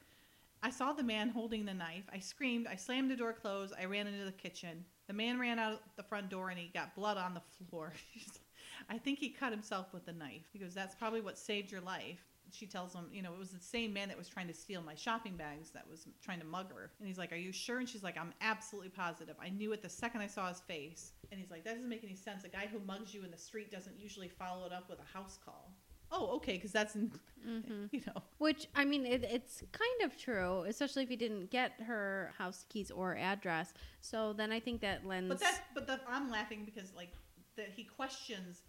I 0.63 0.71
saw 0.71 0.93
the 0.93 1.05
man 1.05 1.29
holding 1.29 1.65
the 1.65 1.75
knife. 1.75 2.05
I 2.13 2.19
screamed. 2.19 2.67
I 2.67 2.75
slammed 2.75 3.11
the 3.11 3.17
door 3.17 3.33
closed. 3.33 3.75
I 3.81 3.85
ran 3.85 4.07
into 4.07 4.25
the 4.25 4.33
kitchen. 4.33 4.85
The 5.07 5.13
man 5.13 5.39
ran 5.39 5.59
out 5.59 5.81
the 5.97 6.03
front 6.03 6.29
door 6.29 6.51
and 6.51 6.59
he 6.59 6.71
got 6.75 6.97
blood 6.97 7.17
on 7.17 7.35
the 7.35 7.43
floor. 7.69 7.93
I 8.91 8.99
think 8.99 9.19
he 9.19 9.31
cut 9.31 9.53
himself 9.53 9.93
with 9.93 10.05
the 10.05 10.13
knife. 10.13 10.43
He 10.53 10.59
goes, 10.59 10.75
That's 10.75 10.95
probably 10.95 11.21
what 11.21 11.39
saved 11.39 11.71
your 11.71 11.81
life. 11.81 12.28
She 12.51 12.67
tells 12.67 12.95
him, 12.95 13.07
You 13.13 13.23
know, 13.23 13.33
it 13.33 13.39
was 13.39 13.51
the 13.51 13.61
same 13.61 13.93
man 13.93 14.09
that 14.09 14.19
was 14.19 14.29
trying 14.29 14.49
to 14.49 14.55
steal 14.55 14.83
my 14.83 14.95
shopping 14.95 15.37
bags 15.37 15.71
that 15.71 15.89
was 15.89 16.07
trying 16.23 16.41
to 16.41 16.47
mug 16.47 16.73
her. 16.73 16.91
And 16.99 17.09
he's 17.09 17.19
like, 17.19 17.33
Are 17.33 17.37
you 17.37 17.53
sure? 17.53 17.79
And 17.79 17.89
she's 17.89 18.03
like, 18.03 18.17
I'm 18.19 18.33
absolutely 18.41 18.91
positive. 18.91 19.37
I 19.43 19.51
knew 19.51 19.73
it 19.73 19.83
the 19.83 19.89
second 19.89 20.21
I 20.21 20.27
saw 20.27 20.49
his 20.49 20.61
face. 20.61 21.13
And 21.31 21.41
he's 21.41 21.51
like, 21.51 21.65
That 21.65 21.75
doesn't 21.75 21.89
make 21.89 22.05
any 22.05 22.17
sense. 22.17 22.45
A 22.45 22.49
guy 22.49 22.69
who 22.71 22.79
mugs 22.81 23.15
you 23.15 23.25
in 23.25 23.31
the 23.31 23.39
street 23.39 23.71
doesn't 23.71 23.99
usually 23.99 24.29
follow 24.29 24.67
it 24.67 24.73
up 24.73 24.89
with 24.89 24.99
a 24.99 25.17
house 25.17 25.39
call. 25.45 25.73
Oh, 26.11 26.37
okay, 26.37 26.55
because 26.55 26.73
that's, 26.73 26.95
hmm 26.95 27.09
you 27.93 28.01
know, 28.07 28.23
Which 28.39 28.67
I 28.75 28.85
mean, 28.85 29.05
it, 29.05 29.25
it's 29.25 29.63
kind 29.73 30.11
of 30.11 30.17
true, 30.19 30.63
especially 30.63 31.03
if 31.03 31.11
you 31.11 31.17
didn't 31.17 31.51
get 31.51 31.73
her 31.87 32.33
house 32.39 32.65
keys 32.69 32.91
or 32.91 33.17
address. 33.17 33.75
So 34.01 34.33
then 34.33 34.51
I 34.51 34.61
think 34.61 34.81
that 34.81 35.07
lends. 35.07 35.29
But 35.29 35.41
that, 35.41 35.65
but 35.75 35.87
the, 35.87 36.01
I'm 36.09 36.31
laughing 36.31 36.65
because 36.65 36.95
like 36.95 37.13
that 37.57 37.69
he 37.75 37.85
questions, 37.85 38.63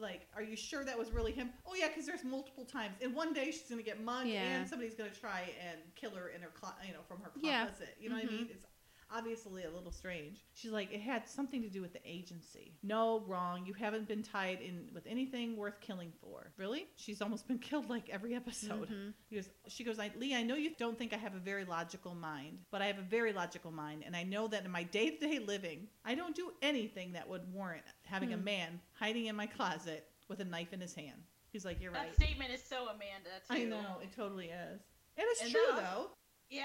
like, 0.00 0.26
are 0.34 0.42
you 0.42 0.56
sure 0.56 0.84
that 0.84 0.98
was 0.98 1.10
really 1.12 1.32
him? 1.32 1.50
Oh 1.66 1.74
yeah, 1.74 1.88
because 1.88 2.06
there's 2.06 2.24
multiple 2.24 2.64
times. 2.64 2.94
In 3.00 3.14
one 3.14 3.32
day 3.32 3.46
she's 3.50 3.68
gonna 3.68 3.82
get 3.82 4.02
mugged, 4.02 4.28
Yeah. 4.28 4.42
and 4.60 4.68
somebody's 4.68 4.94
gonna 4.94 5.10
try 5.10 5.52
and 5.68 5.78
kill 5.94 6.10
her 6.12 6.28
in 6.28 6.40
her, 6.42 6.48
clo- 6.48 6.70
you 6.86 6.92
know, 6.92 7.02
from 7.06 7.20
her 7.22 7.30
closet. 7.30 7.96
Yeah. 7.98 8.02
You 8.02 8.08
know 8.10 8.16
what 8.16 8.24
I 8.24 8.28
Mhm. 8.28 8.32
mean? 8.32 8.48
It's 8.50 8.66
obviously 9.14 9.64
a 9.64 9.70
little 9.70 9.90
strange. 9.92 10.44
She's 10.54 10.70
like, 10.70 10.92
it 10.92 11.00
had 11.00 11.28
something 11.28 11.62
to 11.62 11.68
do 11.68 11.80
with 11.80 11.92
the 11.92 12.00
agency. 12.04 12.74
No, 12.82 13.20
wrong. 13.26 13.64
You 13.66 13.72
haven't 13.74 14.06
been 14.08 14.22
tied 14.22 14.60
in 14.60 14.88
with 14.94 15.06
anything 15.06 15.56
worth 15.56 15.80
killing 15.80 16.12
for. 16.20 16.52
Really? 16.56 16.86
She's 16.96 17.20
almost 17.20 17.48
been 17.48 17.58
killed 17.70 17.88
like 17.90 18.08
every 18.10 18.34
episode. 18.34 18.88
Mhm. 18.88 19.12
He 19.28 19.36
goes, 19.36 19.48
she 19.68 19.84
goes, 19.84 19.98
I, 19.98 20.10
Lee, 20.18 20.34
I 20.34 20.42
know 20.42 20.54
you 20.54 20.70
don't 20.78 20.98
think 20.98 21.12
I 21.12 21.16
have 21.16 21.34
a 21.34 21.38
very 21.40 21.64
logical 21.64 22.14
mind, 22.14 22.58
but 22.70 22.82
I 22.82 22.86
have 22.86 22.98
a 22.98 23.02
very 23.02 23.32
logical 23.32 23.70
mind, 23.72 24.02
and 24.06 24.14
I 24.16 24.22
know 24.22 24.46
that 24.48 24.64
in 24.64 24.70
my 24.70 24.82
day 24.84 25.10
to 25.10 25.18
day 25.28 25.38
living, 25.38 25.88
I 26.04 26.14
don't 26.14 26.34
do 26.34 26.52
anything 26.62 27.12
that 27.12 27.28
would 27.28 27.52
warrant 27.52 27.84
having 28.04 28.32
a 28.32 28.36
Hmm. 28.36 28.44
man 28.44 28.80
hiding 28.92 29.26
in 29.26 29.36
my 29.36 29.46
closet 29.46 30.06
with 30.28 30.40
a 30.40 30.44
knife 30.44 30.72
in 30.72 30.80
his 30.80 30.94
hand. 30.94 31.22
He's 31.52 31.64
like, 31.64 31.80
You're 31.80 31.92
That 31.92 31.98
right. 32.00 32.16
That 32.16 32.24
statement 32.26 32.52
is 32.52 32.62
so 32.62 32.84
Amanda. 32.84 33.30
Too. 33.48 33.54
I 33.54 33.64
know, 33.64 33.98
it 34.02 34.12
totally 34.14 34.46
is. 34.50 34.80
And 35.16 35.26
it's 35.30 35.42
And 35.42 35.50
true, 35.50 35.60
that 35.70 35.76
though. 35.82 36.10
Yeah, 36.48 36.64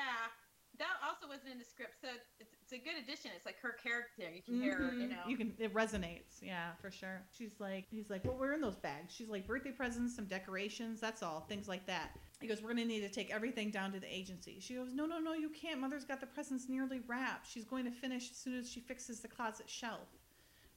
that 0.79 0.95
also 1.05 1.27
wasn't 1.27 1.51
in 1.53 1.59
the 1.59 1.65
script, 1.65 1.95
so 2.01 2.07
it's, 2.39 2.53
it's 2.63 2.73
a 2.73 2.77
good 2.77 2.95
addition. 3.01 3.31
It's 3.35 3.45
like 3.45 3.57
her 3.61 3.71
character. 3.81 4.23
You 4.33 4.41
can 4.41 4.61
hear 4.61 4.75
her, 4.77 4.93
you 4.93 5.07
Mhm. 5.07 5.09
know. 5.11 5.23
You 5.27 5.37
can, 5.37 5.53
it 5.59 5.73
resonates. 5.73 6.41
Yeah, 6.41 6.71
for 6.81 6.91
sure. 6.91 7.21
She's 7.37 7.59
like, 7.59 7.85
he's 7.89 8.09
like, 8.09 8.25
well, 8.25 8.35
we're 8.39 8.53
in 8.53 8.61
those 8.61 8.75
bags? 8.75 9.13
She's 9.13 9.29
like, 9.29 9.47
birthday 9.47 9.71
presents, 9.71 10.15
some 10.15 10.25
decorations, 10.25 10.99
that's 10.99 11.23
all, 11.23 11.41
things 11.47 11.67
like 11.67 11.85
that. 11.87 12.11
He 12.41 12.47
goes, 12.47 12.61
we're 12.61 12.73
going 12.73 12.87
to 12.87 12.93
need 12.93 13.01
to 13.01 13.09
take 13.09 13.33
everything 13.33 13.69
down 13.71 13.91
to 13.93 13.99
the 13.99 14.13
agency. 14.13 14.57
She 14.59 14.75
goes, 14.75 14.93
no, 14.93 15.05
no, 15.05 15.19
no, 15.19 15.33
you 15.33 15.49
can't. 15.49 15.79
Mother's 15.79 16.03
got 16.05 16.19
the 16.19 16.27
presents 16.27 16.67
nearly 16.67 17.01
wrapped. 17.07 17.47
She's 17.49 17.65
going 17.65 17.85
to 17.85 17.91
finish 17.91 18.29
as 18.31 18.37
soon 18.37 18.57
as 18.59 18.69
she 18.69 18.79
fixes 18.81 19.21
the 19.21 19.27
closet 19.27 19.69
shelf. 19.69 20.07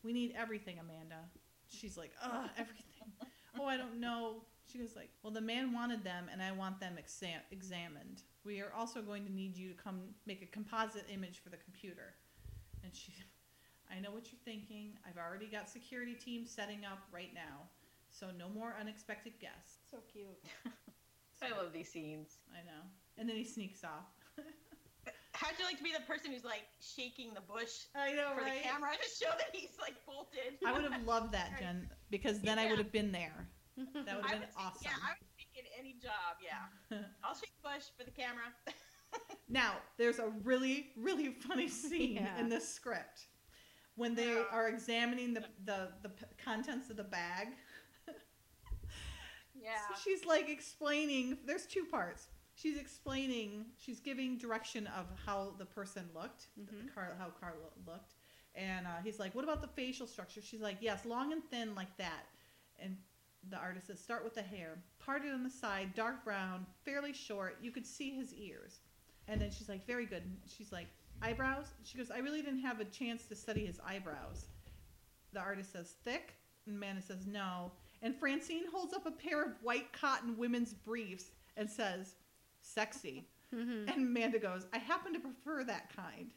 We 0.04 0.12
need 0.12 0.34
everything, 0.36 0.78
Amanda. 0.78 1.16
She's 1.68 1.96
like, 1.98 2.12
ugh, 2.22 2.48
everything. 2.56 2.84
oh, 3.58 3.64
I 3.66 3.76
don't 3.76 3.98
know. 4.00 4.42
She 4.70 4.78
goes 4.78 4.94
like, 4.94 5.08
well, 5.22 5.32
the 5.32 5.40
man 5.40 5.72
wanted 5.72 6.04
them, 6.04 6.26
and 6.30 6.42
I 6.42 6.52
want 6.52 6.78
them 6.78 6.96
exam- 6.98 7.40
examined. 7.50 8.22
We 8.44 8.60
are 8.60 8.72
also 8.76 9.02
going 9.02 9.24
to 9.26 9.32
need 9.32 9.56
you 9.56 9.68
to 9.70 9.74
come 9.74 10.00
make 10.26 10.42
a 10.42 10.46
composite 10.46 11.06
image 11.12 11.40
for 11.42 11.50
the 11.50 11.56
computer. 11.56 12.14
And 12.82 12.94
she, 12.94 13.12
I 13.94 14.00
know 14.00 14.10
what 14.10 14.30
you're 14.32 14.40
thinking. 14.44 14.92
I've 15.06 15.18
already 15.18 15.46
got 15.46 15.68
security 15.68 16.14
teams 16.14 16.50
setting 16.50 16.84
up 16.84 16.98
right 17.12 17.32
now, 17.34 17.68
so 18.10 18.28
no 18.38 18.48
more 18.48 18.74
unexpected 18.80 19.34
guests. 19.40 19.78
So 19.90 19.98
cute. 20.12 20.26
I 21.42 21.50
love 21.50 21.72
these 21.72 21.88
scenes. 21.90 22.38
I 22.52 22.64
know. 22.66 22.82
And 23.16 23.28
then 23.28 23.36
he 23.36 23.44
sneaks 23.44 23.84
off. 23.84 24.06
How'd 25.32 25.54
you 25.58 25.64
like 25.64 25.78
to 25.78 25.84
be 25.84 25.92
the 25.92 26.02
person 26.04 26.32
who's 26.32 26.44
like 26.44 26.64
shaking 26.80 27.32
the 27.32 27.40
bush 27.40 27.86
I 27.94 28.12
know, 28.12 28.32
for 28.34 28.42
right? 28.42 28.60
the 28.60 28.68
camera 28.68 28.90
to 28.90 29.08
show 29.24 29.30
that 29.38 29.50
he's 29.52 29.70
like 29.80 29.94
bolted? 30.04 30.58
I 30.66 30.72
would 30.72 30.82
have 30.90 31.04
loved 31.06 31.32
that, 31.32 31.52
Jen, 31.60 31.88
because 32.10 32.40
then 32.40 32.58
I 32.58 32.68
would 32.68 32.78
have 32.78 32.90
been 32.90 33.12
there. 33.12 33.46
That 33.76 34.16
would 34.16 34.24
have 34.26 34.40
been 34.40 34.40
take- 34.40 34.48
awesome. 34.58 34.82
Yeah, 34.82 34.90
I 35.78 35.82
would 35.82 35.92
take 35.92 36.00
it 36.00 36.00
any 36.00 36.00
job. 36.02 36.36
Yeah, 36.42 36.98
I'll 37.24 37.34
shake 37.34 37.52
the 37.62 37.68
bush 37.68 37.84
for 37.96 38.04
the 38.04 38.10
camera. 38.10 38.44
Now, 39.50 39.76
there's 39.96 40.18
a 40.18 40.28
really, 40.44 40.88
really 40.94 41.28
funny 41.30 41.68
scene 41.68 42.16
Yeah. 42.16 42.38
in 42.38 42.50
this 42.50 42.68
script 42.68 43.28
when 43.94 44.14
they 44.14 44.34
Yeah. 44.34 44.44
are 44.52 44.68
examining 44.68 45.32
the, 45.32 45.42
the, 45.64 45.88
the 46.02 46.10
p- 46.10 46.26
contents 46.44 46.90
of 46.90 46.98
the 46.98 47.04
bag. 47.04 47.48
yeah. 49.54 49.70
So 49.88 49.94
she's 50.04 50.26
like 50.26 50.50
explaining, 50.50 51.38
there's 51.46 51.64
two 51.64 51.86
parts. 51.86 52.26
She's 52.54 52.76
explaining, 52.76 53.66
she's 53.78 54.00
giving 54.00 54.36
direction 54.36 54.86
of 54.88 55.06
how 55.24 55.54
the 55.58 55.64
person 55.64 56.10
looked, 56.14 56.48
Mhm. 56.60 56.92
Carl, 56.94 57.12
how 57.18 57.28
Carl 57.40 57.54
looked. 57.86 58.16
And 58.54 58.86
uh, 58.86 58.96
he's 59.02 59.18
like, 59.18 59.34
What 59.34 59.44
about 59.44 59.62
the 59.62 59.68
facial 59.68 60.06
structure? 60.06 60.42
She's 60.42 60.60
like, 60.60 60.76
Yes, 60.82 61.06
long 61.06 61.32
and 61.32 61.42
thin 61.50 61.74
like 61.74 61.96
that. 61.96 62.26
And 62.78 62.98
the 63.50 63.56
artist 63.56 63.86
says, 63.88 64.00
Start 64.00 64.24
with 64.24 64.34
the 64.34 64.42
hair. 64.42 64.78
Parted 64.98 65.32
on 65.32 65.42
the 65.42 65.50
side, 65.50 65.94
dark 65.94 66.24
brown, 66.24 66.66
fairly 66.84 67.12
short. 67.12 67.56
You 67.62 67.70
could 67.70 67.86
see 67.86 68.10
his 68.10 68.34
ears. 68.34 68.80
And 69.28 69.40
then 69.40 69.50
she's 69.50 69.68
like, 69.68 69.86
Very 69.86 70.06
good. 70.06 70.22
She's 70.46 70.72
like, 70.72 70.86
Eyebrows? 71.22 71.66
She 71.84 71.98
goes, 71.98 72.10
I 72.10 72.18
really 72.18 72.42
didn't 72.42 72.60
have 72.60 72.80
a 72.80 72.84
chance 72.84 73.24
to 73.26 73.34
study 73.34 73.66
his 73.66 73.80
eyebrows. 73.86 74.46
The 75.32 75.40
artist 75.40 75.72
says, 75.72 75.94
Thick? 76.04 76.34
And 76.66 76.76
Amanda 76.76 77.02
says, 77.02 77.26
No. 77.26 77.72
And 78.02 78.14
Francine 78.14 78.64
holds 78.72 78.94
up 78.94 79.06
a 79.06 79.10
pair 79.10 79.42
of 79.42 79.52
white 79.62 79.92
cotton 79.92 80.36
women's 80.36 80.74
briefs 80.74 81.26
and 81.56 81.68
says, 81.68 82.14
Sexy. 82.60 83.26
Mhm. 83.54 83.88
And 83.92 83.96
Amanda 84.08 84.38
goes, 84.38 84.66
I 84.74 84.78
happen 84.78 85.12
to 85.14 85.18
prefer 85.20 85.64
that 85.64 85.94
kind. 85.94 86.30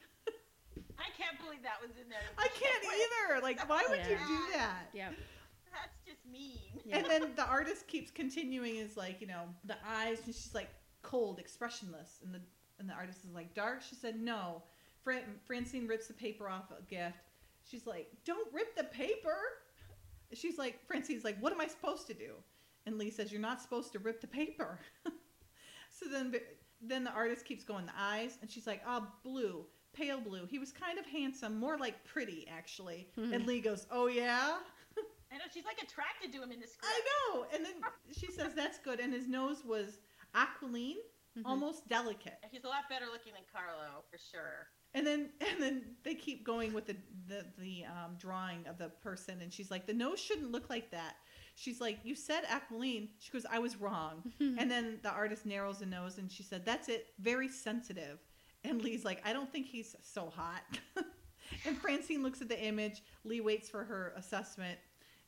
I 0.98 1.10
can't 1.18 1.38
believe 1.44 1.64
that 1.64 1.82
was 1.82 1.92
in 2.02 2.08
there. 2.10 2.20
I 2.38 2.48
can't 2.48 2.84
either. 2.86 3.42
Like, 3.42 3.68
why 3.68 3.84
would 3.90 4.00
you 4.00 4.18
do 4.18 4.40
that? 4.54 4.86
Yep. 4.94 5.14
Mean. 6.32 6.58
Yeah. 6.86 6.98
And 6.98 7.06
then 7.06 7.32
the 7.36 7.46
artist 7.46 7.88
keeps 7.88 8.12
continuing 8.12 8.78
is 8.78 8.98
like, 8.98 9.22
you 9.22 9.28
know, 9.28 9.44
the 9.66 9.76
eyes, 9.88 10.20
and 10.26 10.34
she's 10.34 10.54
like 10.54 10.70
cold, 11.02 11.40
expressionless. 11.40 12.20
And 12.24 12.34
the 12.34 12.42
and 12.80 12.90
the 12.90 12.94
artist 12.94 13.20
is 13.24 13.34
like, 13.34 13.54
dark? 13.54 13.82
She 13.88 13.96
said, 13.96 14.20
no. 14.20 14.64
Fran- 15.04 15.40
Francine 15.46 15.88
rips 15.88 16.08
the 16.08 16.14
paper 16.14 16.50
off 16.50 16.72
a 16.72 16.82
gift. 16.90 17.30
She's 17.64 17.86
like, 17.86 18.08
don't 18.26 18.52
rip 18.52 18.76
the 18.76 18.86
paper. 18.86 19.38
She's 20.34 20.58
like, 20.58 20.80
Francine's 20.88 21.24
like, 21.24 21.38
what 21.40 21.54
am 21.54 21.62
I 21.62 21.68
supposed 21.68 22.08
to 22.08 22.14
do? 22.14 22.34
And 22.86 22.98
Lee 22.98 23.12
says, 23.12 23.32
you're 23.32 23.42
not 23.42 23.62
supposed 23.62 23.92
to 23.94 24.00
rip 24.00 24.20
the 24.20 24.28
paper. 24.28 24.80
so 25.90 26.08
then, 26.12 26.34
then 26.82 27.04
the 27.04 27.12
artist 27.12 27.46
keeps 27.46 27.64
going, 27.64 27.86
the 27.86 27.92
eyes, 27.98 28.38
and 28.42 28.50
she's 28.50 28.66
like, 28.66 28.82
ah, 28.88 29.08
blue, 29.24 29.66
pale 29.94 30.20
blue. 30.20 30.48
He 30.50 30.58
was 30.58 30.72
kind 30.72 30.98
of 30.98 31.06
handsome, 31.06 31.60
more 31.60 31.78
like 31.78 32.04
pretty, 32.04 32.48
actually. 32.52 33.08
And 33.34 33.46
Lee 33.46 33.62
goes, 33.62 33.86
oh, 33.92 34.08
yeah? 34.08 34.56
I 35.32 35.38
know 35.38 35.44
she's 35.54 35.66
like 35.66 35.82
attracted 35.82 36.32
to 36.34 36.42
him 36.44 36.52
in 36.52 36.60
the 36.60 36.68
script. 36.68 36.86
I 36.94 37.02
know. 37.36 37.46
And 37.54 37.64
then 37.66 37.74
she 38.18 38.32
says, 38.32 38.54
that's 38.56 38.78
good. 38.80 39.00
And 39.00 39.14
his 39.14 39.28
nose 39.28 39.64
was 39.66 40.00
aquiline, 40.36 40.98
Mhm. 41.38 41.44
almost 41.46 41.88
delicate. 41.88 42.38
He's 42.52 42.66
a 42.66 42.68
lot 42.68 42.90
better 42.90 43.06
looking 43.06 43.32
than 43.34 43.44
Carlo 43.54 44.04
for 44.12 44.18
sure. 44.18 44.68
And 44.94 45.08
then 45.08 45.30
and 45.40 45.62
then 45.62 45.96
they 46.04 46.14
keep 46.16 46.44
going 46.46 46.74
with 46.74 46.86
the 46.88 46.98
the, 47.28 47.46
the 47.58 47.86
um, 47.86 48.16
drawing 48.20 48.68
of 48.68 48.78
the 48.78 48.90
person, 48.90 49.40
and 49.42 49.52
she's 49.54 49.72
like, 49.72 49.86
the 49.88 49.94
nose 49.94 50.20
shouldn't 50.20 50.52
look 50.52 50.70
like 50.70 50.92
that. 50.92 51.16
She's 51.56 51.80
like, 51.80 52.00
you 52.04 52.16
said 52.16 52.44
aquiline. 52.50 53.08
She 53.20 53.32
goes, 53.32 53.46
I 53.50 53.60
was 53.60 53.78
wrong. 53.80 54.34
and 54.42 54.70
then 54.70 55.00
the 55.04 55.10
artist 55.12 55.46
narrows 55.46 55.80
the 55.80 55.86
nose, 55.86 56.18
and 56.18 56.30
she 56.30 56.44
said, 56.44 56.66
that's 56.66 56.90
it, 56.90 57.08
very 57.20 57.48
sensitive. 57.48 58.20
And 58.66 58.82
Lee's 58.82 59.06
like, 59.06 59.22
I 59.26 59.32
don't 59.32 59.50
think 59.52 59.68
he's 59.68 59.96
so 60.02 60.30
hot. 60.30 60.64
and 61.66 61.78
Francine 61.78 62.24
looks 62.24 62.42
at 62.42 62.50
the 62.50 62.62
image. 62.62 63.02
Lee 63.24 63.40
waits 63.42 63.70
for 63.70 63.84
her 63.86 64.14
assessment, 64.18 64.78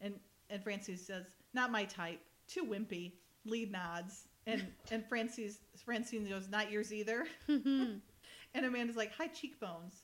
and 0.03 0.13
and 0.51 0.61
Francine 0.63 0.97
says, 0.97 1.25
not 1.55 1.71
my 1.71 1.85
type, 1.85 2.19
too 2.47 2.63
wimpy. 2.65 3.13
Lee 3.45 3.65
nods, 3.65 4.27
and 4.45 4.63
and 4.91 5.03
Francine 5.07 5.51
Francine 5.83 6.27
goes, 6.29 6.47
not 6.49 6.71
yours 6.71 6.93
either. 6.93 7.25
Mhm. 7.49 7.99
And 8.55 8.67
Amanda's 8.67 8.95
like, 8.95 9.11
high 9.15 9.29
cheekbones. 9.29 10.03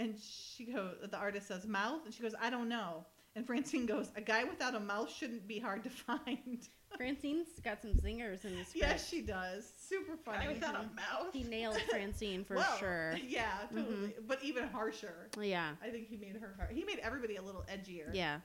And 0.00 0.16
she 0.18 0.64
goes, 0.64 0.96
the 1.08 1.16
artist 1.16 1.46
says, 1.46 1.64
mouth? 1.64 2.00
And 2.04 2.12
she 2.12 2.24
goes, 2.24 2.34
I 2.42 2.50
don't 2.50 2.68
know. 2.68 3.06
And 3.36 3.46
Francine 3.46 3.86
goes, 3.86 4.10
a 4.16 4.20
guy 4.20 4.42
without 4.42 4.74
a 4.74 4.80
mouth 4.80 5.12
shouldn't 5.12 5.46
be 5.46 5.60
hard 5.60 5.84
to 5.84 5.90
find. 5.90 6.68
Francine's 6.96 7.46
got 7.62 7.80
some 7.82 7.92
zingers 7.92 8.44
in 8.44 8.56
this 8.56 8.66
script. 8.70 8.76
yes, 8.88 9.08
she 9.08 9.20
does. 9.22 9.72
Super 9.76 10.16
Guy 10.26 10.38
funny. 10.38 10.54
without 10.54 10.74
a 10.74 10.82
mouth. 10.96 11.32
He 11.32 11.44
nailed 11.44 11.76
Francine 11.88 12.44
for 12.44 12.56
Well, 12.56 12.76
sure. 12.78 13.14
Yeah, 13.28 13.46
totally. 13.72 14.14
But 14.26 14.42
even 14.42 14.66
harsher. 14.66 15.28
Yeah. 15.40 15.70
I 15.80 15.90
think 15.90 16.08
he 16.08 16.16
made 16.16 16.34
her 16.40 16.52
hard. 16.56 16.72
He 16.72 16.82
made 16.82 16.98
everybody 16.98 17.36
a 17.36 17.42
little 17.42 17.64
edgier. 17.72 18.12
Yeah. 18.12 18.38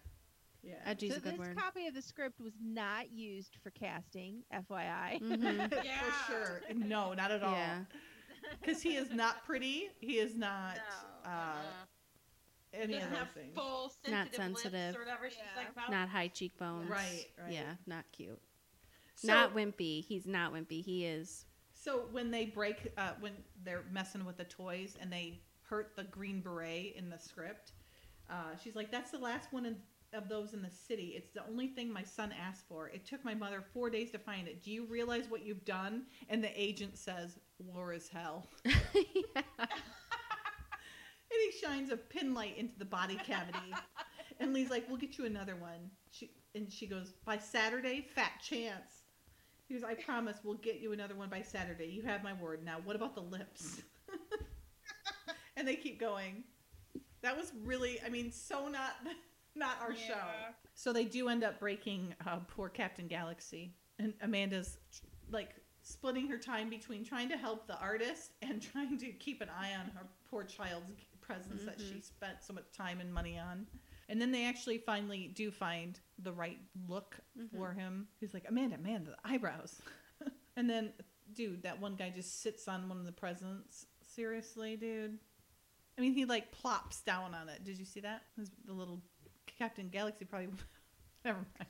Yeah. 0.61 0.75
Edgy's 0.85 1.11
so 1.13 1.17
a 1.17 1.19
good 1.21 1.33
this 1.33 1.39
word. 1.39 1.57
copy 1.57 1.87
of 1.87 1.93
the 1.93 2.01
script 2.01 2.39
was 2.41 2.53
not 2.61 3.11
used 3.11 3.55
for 3.63 3.69
casting, 3.71 4.43
FYI. 4.53 5.19
Mhm. 5.21 5.83
Yeah. 5.85 5.99
For 6.01 6.31
sure. 6.31 6.61
No, 6.75 7.13
not 7.13 7.31
at 7.31 7.43
all. 7.43 7.53
Yeah. 7.53 7.79
Because 8.61 8.81
he 8.81 8.95
is 8.95 9.11
not 9.11 9.45
pretty. 9.45 9.89
He 9.99 10.13
is 10.17 10.33
not 10.35 10.77
No. 11.25 11.29
uh, 11.29 11.33
uh-uh. 11.33 11.61
any 12.73 12.93
of 12.95 13.01
doesn't 13.01 13.13
those 13.13 13.27
things. 13.35 13.53
full 13.55 13.91
Not 14.07 14.33
sensitive, 14.33 14.35
sensitive. 14.35 14.73
lips 14.73 14.95
or 14.95 14.99
whatever 15.01 15.29
she's 15.29 15.39
Yeah. 15.39 15.61
like 15.61 15.71
about. 15.71 15.91
Not 15.91 16.07
high 16.09 16.29
cheekbones. 16.29 16.89
Right, 16.89 17.25
right. 17.37 17.51
Yeah, 17.53 17.75
not 17.85 18.05
cute. 18.13 18.41
So- 19.15 19.27
not 19.27 19.53
wimpy. 19.53 20.03
He's 20.05 20.25
not 20.25 20.53
wimpy. 20.53 20.81
He 20.83 21.05
is 21.05 21.45
So 21.73 22.07
when 22.11 22.31
they 22.31 22.45
break, 22.45 22.87
uh, 22.97 23.13
when 23.19 23.33
they're 23.63 23.83
messing 23.91 24.23
with 24.25 24.37
the 24.37 24.45
toys 24.45 24.97
and 24.99 25.11
they 25.11 25.41
hurt 25.63 25.95
the 25.97 26.05
green 26.05 26.41
beret 26.41 26.95
in 26.95 27.09
the 27.09 27.19
script, 27.19 27.73
uh, 28.29 28.55
she's 28.63 28.75
like, 28.75 28.89
"That's 28.89 29.11
the 29.11 29.19
last 29.19 29.51
one 29.51 29.65
in, 29.65 29.81
of 30.13 30.29
those 30.29 30.53
in 30.53 30.61
the 30.61 30.69
city. 30.69 31.13
It's 31.15 31.31
the 31.31 31.45
only 31.47 31.67
thing 31.67 31.91
my 31.91 32.03
son 32.03 32.33
asked 32.39 32.67
for. 32.67 32.87
It 32.89 33.05
took 33.05 33.23
my 33.23 33.33
mother 33.33 33.63
four 33.73 33.89
days 33.89 34.11
to 34.11 34.19
find 34.19 34.47
it. 34.47 34.63
Do 34.63 34.71
you 34.71 34.85
realize 34.85 35.29
what 35.29 35.45
you've 35.45 35.65
done?" 35.65 36.05
And 36.29 36.43
the 36.43 36.51
agent 36.61 36.97
says, 36.97 37.39
"War 37.59 37.93
is 37.93 38.09
hell." 38.09 38.47
And 41.31 41.39
he 41.53 41.59
shines 41.59 41.91
a 41.91 41.97
pin 41.97 42.33
light 42.33 42.57
into 42.57 42.77
the 42.79 42.85
body 42.85 43.15
cavity. 43.15 43.73
and 44.39 44.53
Lee's 44.53 44.71
like, 44.71 44.87
"We'll 44.87 44.97
get 44.97 45.17
you 45.17 45.25
another 45.25 45.55
one." 45.55 45.91
She 46.11 46.31
and 46.55 46.71
she 46.71 46.87
goes, 46.87 47.13
"By 47.23 47.37
Saturday, 47.37 48.01
fat 48.01 48.31
chance." 48.41 49.03
He 49.67 49.75
goes, 49.75 49.83
"I 49.83 49.93
promise, 49.93 50.37
we'll 50.43 50.55
get 50.55 50.79
you 50.79 50.91
another 50.91 51.13
one 51.13 51.29
by 51.29 51.43
Saturday. 51.43 51.85
You 51.85 52.01
have 52.03 52.23
my 52.23 52.33
word. 52.33 52.65
Now, 52.65 52.79
what 52.83 52.95
about 52.95 53.13
the 53.13 53.21
lips?" 53.21 53.83
and 55.55 55.67
they 55.67 55.75
keep 55.75 55.99
going. 55.99 56.43
That 57.21 57.37
was 57.37 57.51
really, 57.63 57.99
I 58.03 58.09
mean, 58.09 58.31
so 58.31 58.67
not 58.67 58.95
not 59.59 59.77
our 59.81 59.95
show. 59.95 60.17
So 60.73 60.93
they 60.93 61.05
do 61.05 61.27
end 61.29 61.43
up 61.43 61.59
breaking 61.59 62.15
uh, 62.25 62.39
poor 62.47 62.69
Captain 62.69 63.07
Galaxy, 63.07 63.73
and 63.99 64.13
Amanda's 64.21 64.77
like 65.29 65.55
splitting 65.83 66.27
her 66.27 66.37
time 66.37 66.69
between 66.69 67.03
trying 67.03 67.29
to 67.29 67.37
help 67.37 67.67
the 67.67 67.77
artist 67.79 68.31
and 68.41 68.61
trying 68.71 68.97
to 68.97 69.11
keep 69.11 69.41
an 69.41 69.49
eye 69.49 69.73
on 69.79 69.87
her 69.95 70.05
poor 70.29 70.43
child's 70.43 70.91
presents 71.21 71.63
that 71.65 71.79
she 71.79 71.95
Mhm. 71.95 72.03
spent 72.03 72.43
so 72.43 72.53
much 72.53 72.71
time 72.75 72.99
and 73.01 73.13
money 73.13 73.37
on. 73.37 73.67
And 74.07 74.19
then 74.19 74.31
they 74.31 74.45
actually 74.47 74.79
finally 74.79 75.27
do 75.27 75.51
find 75.51 75.99
the 76.17 76.31
right 76.31 76.57
look 76.87 77.17
Mhm. 77.37 77.51
for 77.51 77.73
him. 77.73 78.07
He's 78.19 78.33
like, 78.33 78.45
Amanda, 78.47 78.75
Amanda, 78.77 79.11
the 79.11 79.29
eyebrows. 79.29 79.79
and 80.55 80.67
then, 80.69 80.91
dude, 81.33 81.61
that 81.63 81.79
one 81.79 81.95
guy 81.95 82.09
just 82.09 82.41
sits 82.41 82.67
on 82.67 82.89
one 82.89 82.97
of 82.99 83.05
the 83.05 83.11
presents. 83.11 83.85
Seriously, 84.01 84.75
dude. 84.75 85.19
I 85.97 86.01
mean, 86.01 86.13
he 86.13 86.25
like 86.25 86.51
plops 86.51 87.01
down 87.01 87.35
on 87.35 87.47
it. 87.49 87.63
Did 87.63 87.77
you 87.77 87.85
see 87.85 87.99
that? 87.99 88.23
The 88.65 88.73
little 88.73 89.01
Captain 89.59 89.89
Galaxy 89.91 90.23
probably. 90.23 90.47
Never 91.27 91.39
mind. 91.43 91.67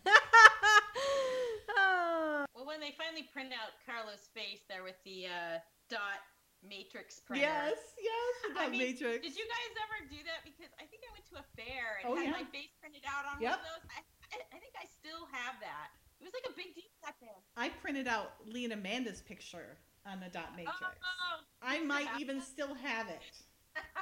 oh. 1.75 2.45
Well, 2.55 2.67
when 2.67 2.83
they 2.83 2.91
finally 2.99 3.23
print 3.31 3.55
out 3.55 3.71
Carlo's 3.87 4.27
face 4.35 4.67
there 4.67 4.83
with 4.83 4.99
the 5.07 5.31
uh, 5.31 5.63
dot 5.87 6.19
matrix 6.59 7.23
printer. 7.23 7.47
Yes, 7.47 7.79
yes, 7.95 8.33
with 8.51 8.59
I 8.59 8.67
mean, 8.67 8.83
Matrix. 8.83 9.23
Did 9.23 9.31
you 9.31 9.47
guys 9.47 9.71
ever 9.79 9.97
do 10.11 10.19
that? 10.27 10.43
Because 10.43 10.67
I 10.75 10.83
think 10.91 11.07
I 11.07 11.09
went 11.15 11.23
to 11.31 11.39
a 11.39 11.45
fair 11.55 12.03
and 12.03 12.11
Oh, 12.11 12.19
had 12.19 12.27
yeah. 12.27 12.35
my 12.35 12.43
face 12.51 12.75
printed 12.83 13.07
out 13.07 13.23
on 13.23 13.39
Yep. 13.39 13.47
one 13.47 13.63
of 13.63 13.63
those. 13.63 13.83
I, 13.95 13.99
I, 14.35 14.37
I 14.51 14.57
think 14.59 14.75
I 14.75 14.83
still 14.91 15.23
have 15.31 15.55
that. 15.63 15.87
It 16.19 16.27
was 16.27 16.35
like 16.35 16.51
a 16.51 16.55
big 16.59 16.75
deal 16.75 16.91
back 16.99 17.15
then. 17.23 17.31
I 17.55 17.71
printed 17.79 18.11
out 18.11 18.35
Lee 18.43 18.67
and 18.67 18.75
Amanda's 18.75 19.23
picture 19.23 19.79
on 20.03 20.19
the 20.19 20.27
dot 20.27 20.51
matrix. 20.59 20.83
Oh, 20.83 21.39
I 21.63 21.79
might 21.79 22.11
even 22.19 22.43
that? 22.43 22.47
still 22.47 22.75
have 22.75 23.07
it. 23.07 23.23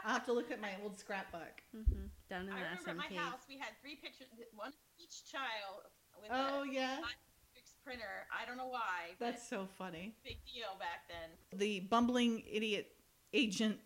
I'll 0.01 0.17
have 0.17 0.25
to 0.25 0.33
look 0.33 0.49
at 0.49 0.57
my 0.59 0.73
old 0.81 0.97
scrapbook. 0.97 1.61
hmm 1.69 2.09
Down 2.29 2.43
in 2.47 2.49
I 2.53 2.59
the 2.59 2.65
remember 2.65 2.89
at 2.91 2.97
my 2.97 3.05
SMK. 3.07 3.17
house 3.17 3.39
we 3.47 3.57
had 3.57 3.69
three 3.81 3.95
pictures, 3.95 4.27
one 4.55 4.67
of 4.69 4.73
each 4.99 5.23
child 5.31 5.83
with 6.21 6.29
Oh 6.31 6.63
a 6.63 6.71
yeah, 6.71 6.95
matrix 6.97 7.75
printer. 7.83 8.27
I 8.31 8.45
don't 8.45 8.57
know 8.57 8.67
why. 8.67 9.15
but 9.19 9.31
that's 9.31 9.47
so 9.47 9.67
funny. 9.77 10.15
big 10.23 10.37
deal 10.45 10.77
back 10.79 11.07
then. 11.07 11.29
The 11.59 11.79
bumbling 11.81 12.43
idiot 12.51 12.91
agent 13.33 13.79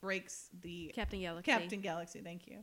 breaks 0.00 0.48
the 0.62 0.92
Captain 0.94 1.20
Galaxy. 1.20 1.50
Captain 1.50 1.80
Galaxy. 1.80 2.20
Thank 2.20 2.46
you. 2.46 2.58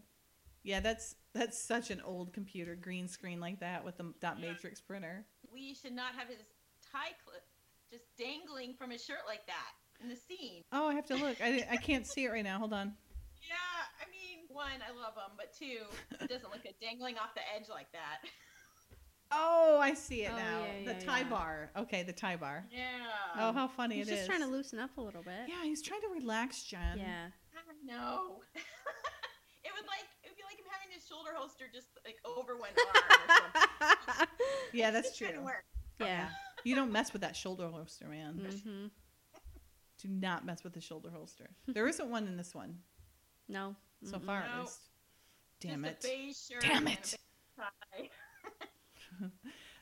Yeah, 0.64 0.80
that's 0.80 1.16
that's 1.34 1.58
such 1.58 1.92
an 1.92 2.02
old 2.04 2.34
computer 2.34 2.76
green 2.76 3.08
screen 3.08 3.40
like 3.40 3.60
that 3.60 3.86
with 3.86 3.98
the 3.98 4.14
dot 4.20 4.40
Yeah. 4.40 4.52
matrix 4.54 4.82
printer. 4.82 5.26
We 5.54 5.76
should 5.76 5.94
not 5.94 6.16
have 6.16 6.28
his 6.30 6.40
tie 6.92 7.14
clip 7.24 7.44
just 7.92 8.06
dangling 8.18 8.74
from 8.74 8.90
his 8.90 9.04
shirt 9.06 9.20
like 9.28 9.46
that 9.46 9.72
in 10.02 10.10
the 10.10 10.16
scene. 10.16 10.64
Oh, 10.72 10.88
I 10.88 10.96
have 10.96 11.06
to 11.08 11.16
look. 11.16 11.38
I, 11.42 11.66
I 11.70 11.78
can't 11.78 12.08
see 12.08 12.26
it 12.26 12.30
right 12.32 12.44
now. 12.44 12.58
Hold 12.58 12.74
on. 12.74 12.94
Yeah, 13.48 13.54
I 13.54 13.75
mean, 13.75 13.75
one, 14.56 14.80
I 14.82 14.90
love 14.96 15.14
him, 15.14 15.36
but 15.38 15.54
two, 15.54 15.84
it 16.24 16.30
doesn't 16.30 16.50
look 16.50 16.64
good 16.64 16.74
dangling 16.82 17.18
off 17.18 17.36
the 17.36 17.42
edge 17.56 17.68
like 17.70 17.92
that. 17.92 18.24
Oh, 19.32 19.80
I 19.82 19.94
see 19.94 20.24
it 20.24 20.32
Oh, 20.34 20.38
now. 20.38 20.60
yeah, 20.64 20.94
the 20.94 21.00
yeah, 21.00 21.06
tie 21.06 21.20
yeah. 21.22 21.30
bar. 21.30 21.70
Okay, 21.78 22.04
the 22.04 22.14
tie 22.14 22.36
bar. 22.38 22.64
Yeah. 22.72 22.86
oh, 23.40 23.52
how 23.52 23.68
funny 23.68 23.98
it 24.00 24.04
is. 24.04 24.10
He's 24.10 24.18
just 24.20 24.30
trying 24.30 24.42
to 24.42 24.48
loosen 24.48 24.80
up 24.80 24.92
a 24.98 25.02
little 25.02 25.24
bit. 25.24 25.48
Yeah, 25.48 25.64
he's 25.64 25.82
trying 25.82 26.02
to 26.02 26.08
relax, 26.20 26.64
Jen. 26.64 26.98
Yeah. 27.00 27.28
I 27.56 27.86
know. 27.86 28.42
it 28.56 29.72
would 29.76 29.88
like 29.88 30.06
it 30.24 30.30
would 30.30 30.38
be 30.38 30.44
like 30.48 30.58
him 30.58 30.66
having 30.70 30.94
his 30.94 31.06
shoulder 31.08 31.32
holster 31.36 31.66
just 31.74 31.88
like 32.06 32.16
over 32.24 32.56
one 32.58 32.70
arm. 32.70 33.04
Or 33.30 33.90
something. 34.08 34.28
Yeah, 34.74 34.92
that's 34.92 35.10
It's 35.10 35.18
trying 35.18 35.32
to 35.32 35.38
true. 35.38 35.46
work. 35.46 35.64
yeah. 36.00 36.28
You 36.64 36.76
don't 36.76 36.92
mess 36.92 37.12
with 37.14 37.22
that 37.22 37.36
shoulder 37.36 37.68
holster, 37.70 38.08
man. 38.08 38.40
Mm-hmm. 38.44 38.86
Do 40.02 40.08
not 40.10 40.46
mess 40.46 40.64
with 40.64 40.74
the 40.74 40.82
shoulder 40.82 41.10
holster. 41.10 41.50
There 41.68 41.88
isn't 41.88 42.10
one 42.10 42.28
in 42.28 42.38
this 42.38 42.54
one 42.54 42.80
No. 43.48 43.76
So 44.06 44.20
far, 44.20 44.44
at 44.44 44.60
least. 44.62 44.80
Damn 45.60 45.84
just 45.84 46.06
it. 46.06 46.08
A 46.08 46.18
beige 46.18 46.38
shirt 46.38 46.62
Damn 46.62 46.88
it. 46.88 47.16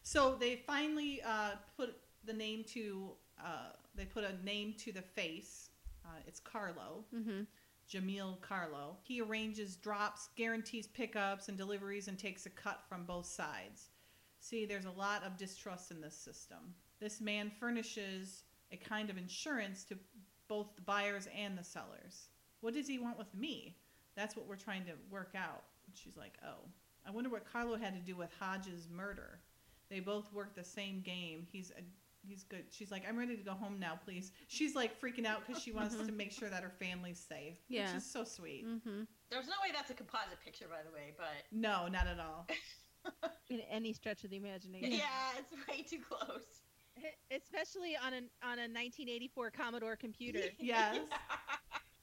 So 0.04 0.36
they 0.38 0.58
finally 0.68 1.22
uh, 1.26 1.52
put 1.78 1.96
the 2.26 2.34
name 2.34 2.66
to. 2.74 3.12
Uh, 3.44 3.72
they 3.96 4.06
put 4.06 4.26
a 4.26 4.36
name 4.44 4.76
to 4.80 4.92
the 4.92 5.02
face. 5.02 5.70
Uh, 6.06 6.20
it's 6.28 6.40
Carlo, 6.42 7.06
Mhm. 7.16 7.48
Jamil 7.90 8.40
Carlo. 8.42 8.98
He 9.04 9.22
arranges 9.22 9.78
drops, 9.78 10.28
guarantees 10.36 10.88
pickups 10.88 11.48
and 11.48 11.58
deliveries, 11.58 12.10
and 12.10 12.20
takes 12.20 12.46
a 12.46 12.50
cut 12.50 12.84
from 12.88 13.06
both 13.06 13.26
sides. 13.26 13.90
See, 14.40 14.66
there's 14.66 14.86
a 14.86 14.92
lot 14.92 15.24
of 15.24 15.38
distrust 15.38 15.90
in 15.92 16.02
this 16.02 16.18
system. 16.18 16.76
This 17.00 17.22
man 17.22 17.50
furnishes 17.50 18.44
a 18.72 18.78
kind 18.78 19.10
of 19.10 19.18
insurance 19.18 19.86
to 19.86 19.98
both 20.50 20.76
the 20.76 20.82
buyers 20.82 21.28
and 21.34 21.58
the 21.58 21.64
sellers. 21.64 22.28
What 22.60 22.74
does 22.74 22.88
he 22.88 23.00
want 23.00 23.18
with 23.18 23.34
me? 23.34 23.78
That's 24.16 24.36
what 24.36 24.48
we're 24.48 24.56
trying 24.56 24.86
to 24.86 24.92
work 25.10 25.32
out. 25.36 25.64
And 25.88 25.96
she's 25.96 26.16
like, 26.18 26.34
oh, 26.46 26.68
I 27.08 27.12
wonder 27.12 27.30
what 27.30 27.52
Carlo 27.52 27.76
had 27.78 27.94
to 27.94 28.00
do 28.00 28.16
with 28.16 28.30
Hodge's 28.40 28.88
murder. 28.92 29.40
They 29.90 30.00
both 30.00 30.32
work 30.34 30.56
the 30.56 30.64
same 30.64 31.02
game. 31.02 31.46
He's 31.52 31.72
a, 31.72 31.82
he's 32.28 32.44
good. 32.44 32.66
She's 32.72 32.92
like, 32.92 33.04
I'm 33.08 33.18
ready 33.18 33.36
to 33.36 33.44
go 33.44 33.52
home 33.52 33.78
now, 33.80 34.00
please. 34.06 34.32
She's 34.48 34.76
like 34.76 35.00
freaking 35.00 35.26
out 35.26 35.46
because 35.46 35.62
she 35.62 35.72
wants 35.72 35.96
to 35.96 36.12
make 36.12 36.32
sure 36.32 36.50
that 36.50 36.64
her 36.64 36.72
family's 36.80 37.20
safe. 37.20 37.58
Yeah. 37.68 37.88
which 37.88 37.98
is 37.98 38.06
so 38.10 38.24
sweet. 38.24 38.66
hmm 38.66 39.04
There's 39.30 39.48
no 39.48 39.56
way 39.62 39.72
that's 39.76 39.90
a 39.92 39.94
composite 39.94 40.40
picture, 40.44 40.66
by 40.70 40.84
the 40.88 40.94
way, 40.94 41.14
but 41.18 41.28
No, 41.52 41.88
not 41.88 42.08
at 42.08 42.20
all. 42.20 42.48
in 43.50 43.60
any 43.70 43.92
stretch 43.94 44.24
of 44.24 44.30
the 44.30 44.38
imagination. 44.38 44.92
yeah, 44.94 45.38
it's 45.38 45.52
way 45.68 45.82
too 45.84 46.00
close. 46.08 46.42
Especially 47.32 47.98
on 47.98 48.14
an 48.14 48.30
on 48.44 48.60
a 48.60 48.70
1984 48.70 49.52
Commodore 49.52 49.96
computer. 49.98 50.40
Yes. 50.60 51.00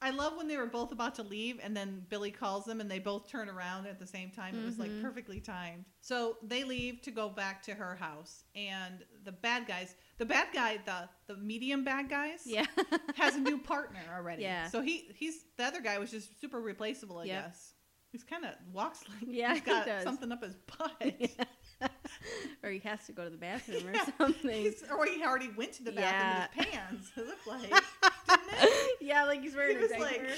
I 0.03 0.11
love 0.11 0.37
when 0.37 0.49
they 0.49 0.57
were 0.57 0.67
both 0.67 0.93
about 0.93 1.15
to 1.17 1.23
leave 1.23 1.61
and 1.63 1.77
then 1.77 2.07
Billy 2.09 2.31
calls 2.31 2.65
them 2.65 2.81
and 2.81 2.91
they 2.91 2.99
both 2.99 3.29
turn 3.29 3.49
around 3.51 3.87
at 3.87 3.99
the 3.99 4.07
same 4.07 4.31
time. 4.31 4.59
It 4.59 4.65
was 4.65 4.79
like 4.79 4.91
Mhm. 4.91 5.03
perfectly 5.03 5.41
timed. 5.41 5.85
So 6.01 6.39
they 6.43 6.65
leave 6.65 7.03
to 7.03 7.11
go 7.11 7.29
back 7.29 7.63
to 7.65 7.75
her 7.75 7.97
house 7.97 8.45
and 8.55 9.05
the 9.25 9.33
bad 9.33 9.67
guys, 9.67 9.95
the 10.17 10.25
bad 10.25 10.49
guy, 10.55 10.79
the 10.87 11.09
the 11.27 11.37
medium 11.37 11.85
bad 11.85 12.09
guys, 12.09 12.47
Yeah. 12.47 12.65
has 13.17 13.37
a 13.37 13.41
new 13.41 13.59
partner 13.59 14.01
already. 14.15 14.43
Yeah. 14.43 14.69
So 14.69 14.81
he 14.81 15.11
he's 15.15 15.45
the 15.59 15.65
other 15.65 15.81
guy 15.83 15.99
was 15.99 16.11
just 16.11 16.41
super 16.41 16.61
replaceable, 16.61 17.19
I 17.19 17.25
Yep. 17.25 17.45
guess. 17.45 17.75
He's 18.11 18.25
kind 18.25 18.45
of 18.45 18.55
walks 18.73 19.05
like 19.09 19.29
Yeah, 19.29 19.53
he's 19.53 19.63
got 19.63 19.87
does. 19.87 20.03
something 20.03 20.33
up 20.33 20.43
his 20.43 20.57
butt. 20.79 21.03
or 22.63 22.71
he 22.71 22.79
has 22.81 23.05
to 23.07 23.13
go 23.13 23.25
to 23.25 23.31
the 23.31 23.37
bathroom 23.37 23.87
or 23.89 23.95
something. 24.19 24.51
He's, 24.63 24.83
or 24.91 25.07
he 25.07 25.23
already 25.25 25.51
went 25.57 25.73
to 25.75 25.83
the 25.85 25.93
bathroom 25.93 26.43
with 26.57 26.67
his 26.67 26.73
pants. 26.73 27.11
It 27.17 27.27
looked 27.27 27.47
like. 27.47 27.83
yeah, 29.01 29.25
like 29.25 29.41
he's 29.43 29.55
wearing 29.55 29.73
He 29.73 29.79
a 29.79 29.81
was 29.83 29.91
diaper. 29.91 30.05
like, 30.05 30.21
yeah, 30.21 30.29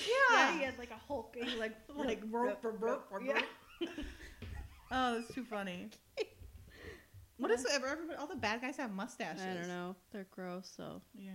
yeah. 0.50 0.58
he 0.58 0.64
had 0.64 0.78
like 0.78 0.90
a 0.90 1.00
Hulk. 1.08 1.36
He 1.40 1.56
like 1.58 1.76
like 1.96 2.22
burp, 2.30 2.62
burp, 2.62 2.80
burp, 2.80 3.10
burp, 3.10 3.22
Yeah. 3.24 3.40
Oh, 4.90 5.14
that's 5.14 5.34
too 5.34 5.44
funny. 5.44 5.88
What 7.38 7.50
is 7.50 7.64
it? 7.64 7.72
Everybody, 7.74 8.16
all 8.18 8.26
the 8.28 8.36
bad 8.36 8.60
guys 8.60 8.76
have 8.76 8.92
mustaches. 8.92 9.42
I 9.42 9.54
don't 9.54 9.66
know. 9.68 9.96
They're 10.12 10.26
gross, 10.30 10.70
so 10.76 11.00
Yeah, 11.14 11.30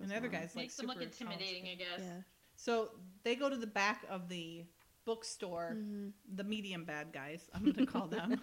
and 0.00 0.10
the 0.10 0.16
other 0.16 0.28
guys 0.28 0.56
like 0.56 0.64
Makes 0.64 0.76
them 0.76 0.86
look 0.86 0.96
super 0.96 1.04
intimidating, 1.04 1.68
I 1.70 1.74
guess. 1.76 2.00
yeah. 2.00 2.22
So 2.56 2.90
they 3.22 3.36
go 3.36 3.48
to 3.48 3.56
the 3.56 3.66
back 3.66 4.04
of 4.10 4.28
the 4.28 4.64
bookstore. 5.04 5.76
hmm 5.78 6.08
The 6.34 6.42
medium 6.44 6.84
bad 6.84 7.12
guys, 7.12 7.48
I'm 7.54 7.62
going 7.64 7.76
to 7.76 7.86
call 7.86 8.08
them, 8.08 8.40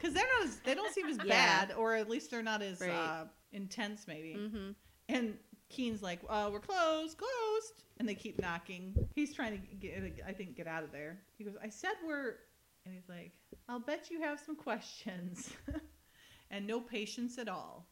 because 0.00 0.14
they're 0.14 0.24
not 0.38 0.48
as 0.48 0.56
they 0.60 0.74
don't 0.74 0.92
seem 0.94 1.06
as 1.08 1.18
Yeah. 1.18 1.24
bad, 1.66 1.72
or 1.76 1.94
at 1.94 2.08
least 2.08 2.30
they're 2.30 2.42
not 2.42 2.62
as 2.62 2.80
Right. 2.80 2.90
uh, 2.90 3.24
intense, 3.52 4.06
maybe. 4.06 4.34
hmm 4.34 4.70
And 5.08 5.38
Keen's 5.68 6.02
like, 6.02 6.20
uh, 6.28 6.48
"We're 6.52 6.60
closed, 6.60 7.18
closed," 7.18 7.84
and 7.98 8.08
they 8.08 8.14
keep 8.14 8.40
knocking. 8.40 8.94
He's 9.14 9.34
trying 9.34 9.60
to 9.60 9.66
get, 9.76 10.02
I 10.26 10.32
think, 10.32 10.56
get 10.56 10.66
out 10.66 10.84
of 10.84 10.92
there. 10.92 11.20
He 11.36 11.44
goes, 11.44 11.56
"I 11.62 11.68
said 11.68 11.92
we're," 12.06 12.36
and 12.84 12.94
he's 12.94 13.08
like, 13.08 13.32
"I'll 13.68 13.80
bet 13.80 14.10
you 14.10 14.20
have 14.20 14.38
some 14.40 14.56
questions, 14.56 15.50
and 16.50 16.66
no 16.66 16.80
patience 16.80 17.38
at 17.38 17.48
all." 17.48 17.88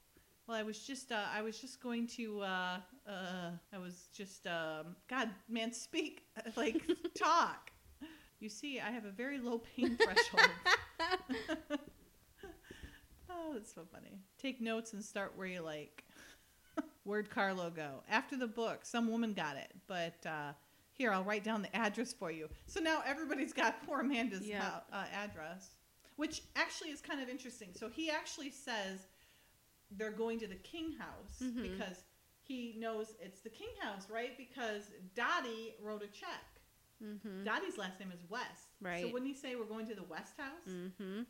Well, 0.46 0.56
I 0.56 0.62
was 0.62 0.78
just, 0.86 1.12
uh, 1.12 1.26
I 1.30 1.42
was 1.42 1.60
just 1.60 1.80
going 1.82 2.06
to, 2.16 2.40
uh, 2.40 2.80
uh, 3.06 3.50
I 3.72 3.78
was 3.78 4.08
just, 4.14 4.46
um, 4.46 4.96
God, 5.06 5.28
man, 5.48 5.72
speak, 5.72 6.22
like, 6.56 6.82
talk. 7.14 7.70
You 8.40 8.48
see, 8.48 8.80
I 8.80 8.90
have 8.90 9.04
a 9.04 9.10
very 9.10 9.38
low 9.40 9.58
pain 9.58 9.96
threshold. 9.96 10.44
Oh, 13.38 13.52
that's 13.54 13.72
so 13.74 13.82
funny. 13.92 14.18
Take 14.40 14.60
notes 14.60 14.92
and 14.92 15.04
start 15.04 15.32
where 15.36 15.46
you 15.46 15.60
like. 15.60 16.04
Where'd 17.04 17.30
Carlo 17.30 17.70
go? 17.70 18.02
After 18.10 18.36
the 18.36 18.46
book, 18.46 18.80
some 18.84 19.10
woman 19.10 19.32
got 19.32 19.56
it, 19.56 19.72
but 19.86 20.14
uh, 20.26 20.52
here 20.92 21.10
I'll 21.12 21.24
write 21.24 21.44
down 21.44 21.62
the 21.62 21.74
address 21.74 22.12
for 22.12 22.30
you. 22.30 22.48
So 22.66 22.80
now 22.80 23.02
everybody's 23.06 23.52
got 23.52 23.82
poor 23.86 24.00
Amanda's 24.00 24.46
Yeah. 24.46 24.80
uh, 24.92 25.04
address, 25.14 25.70
which 26.16 26.42
actually 26.56 26.90
is 26.90 27.00
kind 27.00 27.20
of 27.20 27.28
interesting. 27.28 27.70
So 27.74 27.88
he 27.88 28.10
actually 28.10 28.50
says 28.50 29.06
they're 29.96 30.10
going 30.12 30.38
to 30.40 30.46
the 30.46 30.56
King 30.56 30.92
House 30.98 31.40
Mhm. 31.42 31.62
because 31.62 32.02
he 32.42 32.76
knows 32.78 33.14
it's 33.20 33.40
the 33.40 33.50
King 33.50 33.68
House, 33.80 34.08
right? 34.10 34.36
Because 34.36 34.90
Dottie 35.14 35.74
wrote 35.82 36.02
a 36.02 36.08
check. 36.08 36.44
Mm-hmm. 37.02 37.44
Dottie's 37.44 37.78
last 37.78 38.00
name 38.00 38.10
is 38.12 38.20
West. 38.28 38.68
Right. 38.80 39.02
So 39.04 39.12
wouldn't 39.12 39.30
he 39.30 39.36
say 39.36 39.54
we're 39.54 39.64
going 39.64 39.86
to 39.88 39.94
the 39.94 40.02
West 40.04 40.32
House? 40.36 40.66
Mm-hmm. 40.68 41.22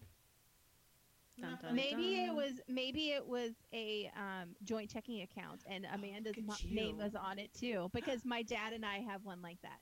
Isn't 1.38 1.50
that 1.50 1.62
Dun, 1.62 1.76
dun, 1.76 1.78
funny? 1.78 1.94
Maybe 1.96 2.24
it 2.24 2.34
was 2.34 2.52
maybe 2.68 3.08
it 3.10 3.26
was 3.26 3.52
a 3.72 4.10
um, 4.16 4.50
joint 4.64 4.90
checking 4.90 5.22
account, 5.22 5.62
and 5.66 5.86
Amanda's 5.92 6.34
Oh, 6.38 6.42
look 6.48 6.64
mo- 6.64 6.70
name 6.74 6.98
was 6.98 7.14
on 7.14 7.38
it 7.38 7.52
too. 7.54 7.90
Because 7.94 8.24
my 8.24 8.42
dad 8.42 8.72
and 8.72 8.84
I 8.84 8.98
have 8.98 9.24
one 9.24 9.40
like 9.42 9.60
that. 9.62 9.78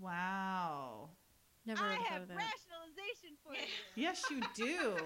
Wow. 0.00 1.10
Never 1.66 1.82
I 1.82 1.88
would 1.90 1.96
have 1.98 2.06
have 2.06 2.12
thought 2.12 2.22
of 2.22 2.28
that. 2.28 2.36
rationalization 2.36 3.36
for 3.42 3.54
you. 3.54 3.60
Yes, 3.96 4.22
you 4.30 4.40
do. 4.54 4.96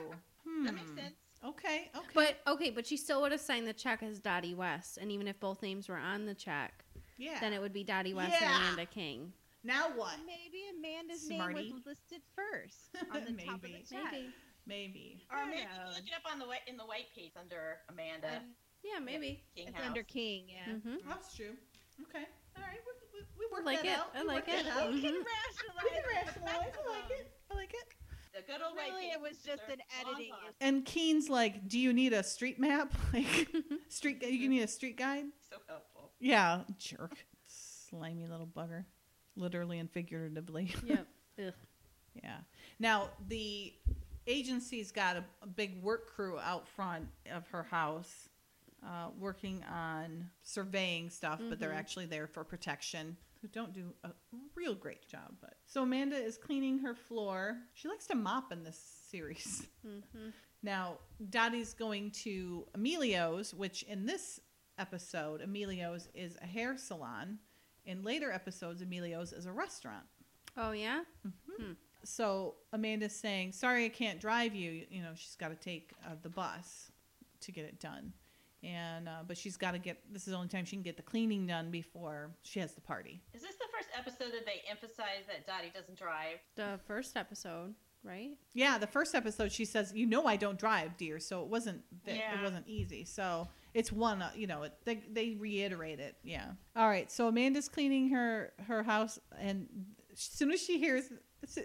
Hmm. 0.47 0.64
That 0.64 0.75
makes 0.75 0.89
sense. 0.89 1.14
Okay. 1.45 1.91
Okay. 1.95 2.07
But 2.14 2.37
okay, 2.49 2.71
but 2.71 2.87
she 2.87 2.97
still 2.97 3.21
would 3.21 3.31
have 3.33 3.41
signed 3.41 3.66
the 3.66 3.73
check 3.73 4.03
as 4.03 4.19
Dottie 4.19 4.55
West, 4.55 4.99
and 4.99 5.12
even 5.12 5.29
if 5.29 5.39
both 5.39 5.62
names 5.62 5.89
were 5.89 5.97
on 5.99 6.27
the 6.27 6.35
check, 6.35 6.85
yeah. 7.16 7.39
then 7.41 7.53
it 7.53 7.61
would 7.61 7.73
be 7.73 7.85
Dottie 7.85 8.14
West 8.14 8.35
Yeah. 8.41 8.55
and 8.57 8.62
Amanda 8.64 8.87
King. 8.87 9.33
now 9.62 9.87
what? 9.95 10.16
Maybe 10.27 10.64
Amanda's 10.77 11.21
Smarty. 11.23 11.55
name 11.55 11.75
was 11.75 11.87
listed 11.87 12.23
first 12.35 12.97
on 13.14 13.25
the 13.25 13.41
top 13.45 13.57
of 13.57 13.62
the 13.62 13.69
check. 13.89 14.01
Maybe. 14.12 14.31
Maybe. 14.69 15.25
Or 15.33 15.39
Who 15.41 15.51
maybe 15.51 15.62
knows? 15.64 15.97
look 15.97 16.05
it 16.07 16.12
up 16.14 16.31
on 16.31 16.39
the 16.39 16.47
white 16.47 16.61
in 16.69 16.77
the 16.77 16.85
white 16.85 17.09
page 17.16 17.33
under 17.41 17.81
Amanda 17.89 18.29
And 18.29 18.53
Yeah, 18.85 19.01
maybe. 19.01 19.43
King 19.57 19.69
it's 19.69 19.81
under 19.85 20.03
King, 20.05 20.45
yeah. 20.49 20.73
Mm-hmm. 20.75 20.89
mm-hmm. 21.01 21.09
That's 21.09 21.35
true. 21.35 21.57
Okay. 22.03 22.25
All 22.57 22.62
right. 22.62 22.79
We, 22.85 22.93
we, 23.16 23.21
we 23.41 23.45
worked 23.53 23.66
like 23.66 23.83
that 23.83 23.87
it. 23.89 23.99
out. 23.99 24.11
I 24.14 24.23
We 24.23 24.29
like 24.29 24.47
worked 24.47 24.61
it. 24.61 24.64
that 24.66 24.77
out. 24.77 24.91
Mm-hmm. 24.93 24.95
We 24.95 25.03
can 25.03 25.25
rationalize. 25.25 25.85
We 25.85 25.91
can 25.91 26.05
rationalize. 26.14 26.55
I 26.55 26.89
like 26.93 27.11
it. 27.11 27.33
I 27.51 27.55
like 27.57 27.73
it. 27.75 27.89
The 28.37 28.43
good 28.53 28.61
old 28.62 28.77
white 28.77 28.91
Really, 28.93 29.07
page 29.07 29.14
it 29.14 29.21
was 29.21 29.39
just 29.39 29.62
an 29.73 29.81
editing 30.01 30.27
issue. 30.29 30.53
And 30.61 30.85
Keen's 30.85 31.29
like, 31.29 31.66
"Do 31.66 31.79
you 31.79 31.93
need 31.93 32.12
a 32.12 32.23
street 32.23 32.61
map? 32.61 32.93
Like 33.12 33.49
street? 33.89 34.23
You 34.23 34.49
need 34.49 34.62
a 34.62 34.69
street 34.69 34.97
guide? 34.99 35.25
So 35.51 35.57
helpful. 35.66 36.11
Yeah, 36.21 36.61
jerk, 36.79 37.16
slimy 37.47 38.27
little 38.27 38.47
bugger, 38.47 38.85
literally 39.35 39.79
and 39.81 39.91
figuratively. 39.91 40.73
Yep. 40.85 41.07
Ugh. 41.49 41.53
Yeah. 42.23 42.37
Now 42.79 43.09
the 43.29 43.73
agency's 44.29 44.93
got 44.93 45.16
a, 45.16 45.24
a 45.43 45.47
big 45.47 45.83
work 45.83 46.07
crew 46.14 46.39
out 46.39 46.68
front 46.68 47.09
of 47.33 47.47
her 47.49 47.62
house, 47.64 48.29
uh, 48.87 49.09
working 49.18 49.64
on 49.64 50.31
surveying 50.43 51.11
stuff, 51.11 51.41
but 51.49 51.59
they're 51.59 51.70
Mhm. 51.70 51.76
actually 51.79 52.07
there 52.07 52.26
for 52.26 52.45
protection. 52.45 53.16
Who 53.41 53.49
don't 53.49 53.72
do 53.72 53.95
a 54.05 54.11
real 54.57 54.74
great 54.74 55.07
job, 55.09 55.37
but 55.41 55.59
so 55.66 55.83
Amanda 55.85 56.16
is 56.16 56.37
cleaning 56.37 56.79
her 56.81 56.95
floor. 56.95 57.57
She 57.72 57.87
likes 57.89 58.07
to 58.09 58.16
mop 58.16 58.51
in 58.53 58.64
this 58.64 58.79
series. 59.11 59.66
Mm-hmm. 59.87 60.31
Now 60.62 60.99
Dottie's 61.31 61.72
going 61.72 62.11
to 62.24 62.66
Emilio's, 62.74 63.55
which 63.55 63.85
in 63.85 64.07
this 64.07 64.41
episode, 64.76 65.41
Emilio's 65.41 66.09
is 66.14 66.37
a 66.43 66.47
hair 66.47 66.76
salon. 66.76 67.39
In 67.85 68.03
later 68.03 68.31
episodes, 68.33 68.83
Emilio's 68.83 69.33
is 69.33 69.47
a 69.47 69.53
restaurant. 69.53 70.05
Oh 70.57 70.72
yeah. 70.72 71.03
So 72.09 72.54
Amanda's 72.72 73.14
saying, 73.14 73.52
"Sorry, 73.52 73.84
I 73.84 73.90
can't 73.90 74.20
drive 74.20 74.54
you. 74.54 74.86
You 74.90 75.02
know, 75.02 75.11
she's 75.14 75.36
got 75.36 75.48
to 75.48 75.56
take 75.56 75.92
uh, 76.04 76.14
the 76.22 76.30
bus 76.30 76.90
to 77.40 77.52
get 77.52 77.64
it 77.64 77.78
done, 77.78 78.12
and 78.62 79.09
uh, 79.09 79.22
but 79.26 79.36
she's 79.36 79.56
got 79.56 79.72
to 79.72 79.78
get. 79.78 80.02
This 80.11 80.22
is 80.22 80.32
the 80.32 80.36
only 80.36 80.48
time 80.48 80.64
she 80.64 80.76
can 80.76 80.82
get 80.82 80.96
the 80.96 81.02
cleaning 81.02 81.46
done 81.46 81.70
before 81.70 82.30
she 82.42 82.61
has 82.61 82.72
the 82.72 82.80
party. 82.80 83.20
Is 83.34 83.42
this 83.42 83.56
the 83.56 83.66
first 83.72 83.90
episode 83.96 84.32
that 84.32 84.46
they 84.46 84.62
emphasize 84.68 85.26
that 85.28 85.46
Dottie 85.46 85.70
doesn't 85.74 85.98
drive? 85.98 86.38
The 86.56 86.80
first 86.86 87.16
episode, 87.16 87.74
right? 88.02 88.30
Yeah, 88.54 88.78
the 88.78 88.86
first 88.86 89.14
episode 89.14 89.52
she 89.52 89.66
says, 89.66 89.92
"You 89.94 90.06
know, 90.06 90.24
I 90.24 90.36
don't 90.36 90.59
drive, 90.59 90.96
dear." 90.96 91.20
So 91.20 91.42
it 91.42 91.48
wasn't 91.48 91.82
that 92.04 92.16
it 92.16 92.42
wasn't 92.42 92.66
easy. 92.66 93.04
So 93.04 93.48
it's 93.74 93.92
one, 93.92 94.22
uh, 94.22 94.30
you 94.34 94.46
know, 94.46 94.62
it, 94.62 94.72
they 94.84 95.02
they 95.12 95.36
reiterate 95.38 96.00
it. 96.00 96.16
Yeah. 96.24 96.52
All 96.74 96.88
right. 96.88 97.11
So 97.12 97.28
Amanda's 97.28 97.68
cleaning 97.68 98.09
her 98.11 98.54
her 98.66 98.82
house, 98.82 99.18
and 99.38 99.68
as 100.11 100.20
soon 100.20 100.52
as 100.52 100.62
she 100.62 100.78
hears. 100.78 101.04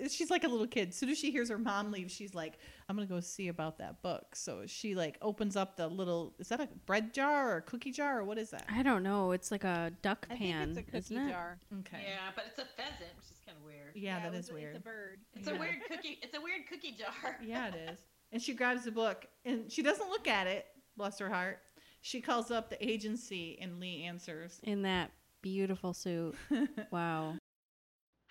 She's 0.09 0.29
like 0.31 0.43
a 0.43 0.47
little 0.47 0.67
kid. 0.67 0.89
As 0.89 0.95
soon 0.95 1.09
as 1.09 1.17
she 1.17 1.31
hears 1.31 1.49
her 1.49 1.57
mom 1.57 1.91
leave, 1.91 2.09
she's 2.11 2.33
like, 2.33 2.57
"I'm 2.87 2.95
gonna 2.95 3.07
go 3.07 3.19
see 3.19 3.47
about 3.49 3.77
that 3.79 4.01
book." 4.01 4.35
So 4.35 4.63
she 4.65 4.95
like 4.95 5.17
opens 5.21 5.55
up 5.55 5.75
the 5.77 5.87
little. 5.87 6.33
Is 6.39 6.49
that 6.49 6.59
a 6.61 6.67
bread 6.85 7.13
jar 7.13 7.51
or 7.53 7.57
a 7.57 7.61
cookie 7.61 7.91
jar 7.91 8.19
or 8.19 8.23
what 8.23 8.37
is 8.37 8.49
that? 8.51 8.65
I 8.69 8.83
don't 8.83 9.03
know. 9.03 9.31
It's 9.31 9.51
like 9.51 9.63
a 9.63 9.91
duck 10.01 10.25
I 10.31 10.35
pan, 10.35 10.73
think 10.75 10.87
it's 10.87 10.93
a 10.93 10.97
isn't 10.97 11.15
cookie 11.17 11.29
it? 11.29 11.33
jar. 11.33 11.59
Okay. 11.79 12.03
Yeah, 12.05 12.31
but 12.35 12.45
it's 12.49 12.59
a 12.59 12.65
pheasant, 12.65 13.11
which 13.17 13.25
is 13.31 13.39
kind 13.45 13.57
of 13.57 13.63
weird. 13.65 13.91
Yeah, 13.95 14.19
that 14.21 14.33
it 14.33 14.37
is 14.37 14.47
was- 14.47 14.53
weird. 14.53 14.75
It's 14.75 14.85
a 14.85 14.87
bird. 14.89 15.19
It's 15.35 15.47
Yeah. 15.47 15.53
a 15.55 15.59
weird 15.59 15.75
cookie. 15.87 16.19
It's 16.21 16.37
a 16.37 16.41
weird 16.41 16.67
cookie 16.69 16.91
jar. 16.97 17.37
Yeah, 17.43 17.67
it 17.67 17.75
is. 17.91 17.99
And 18.31 18.41
she 18.41 18.55
grabs 18.55 18.83
the 18.85 18.91
book 18.91 19.27
and 19.45 19.71
she 19.71 19.83
doesn't 19.83 20.09
look 20.09 20.27
at 20.27 20.47
it, 20.47 20.65
bless 20.97 21.19
her 21.19 21.29
heart. 21.29 21.59
She 22.01 22.19
calls 22.19 22.49
up 22.49 22.71
the 22.71 22.83
agency 22.83 23.59
and 23.61 23.79
Lee 23.79 24.03
answers. 24.05 24.59
In 24.63 24.81
that 24.81 25.11
beautiful 25.43 25.93
suit. 25.93 26.35
Wow. 26.91 27.35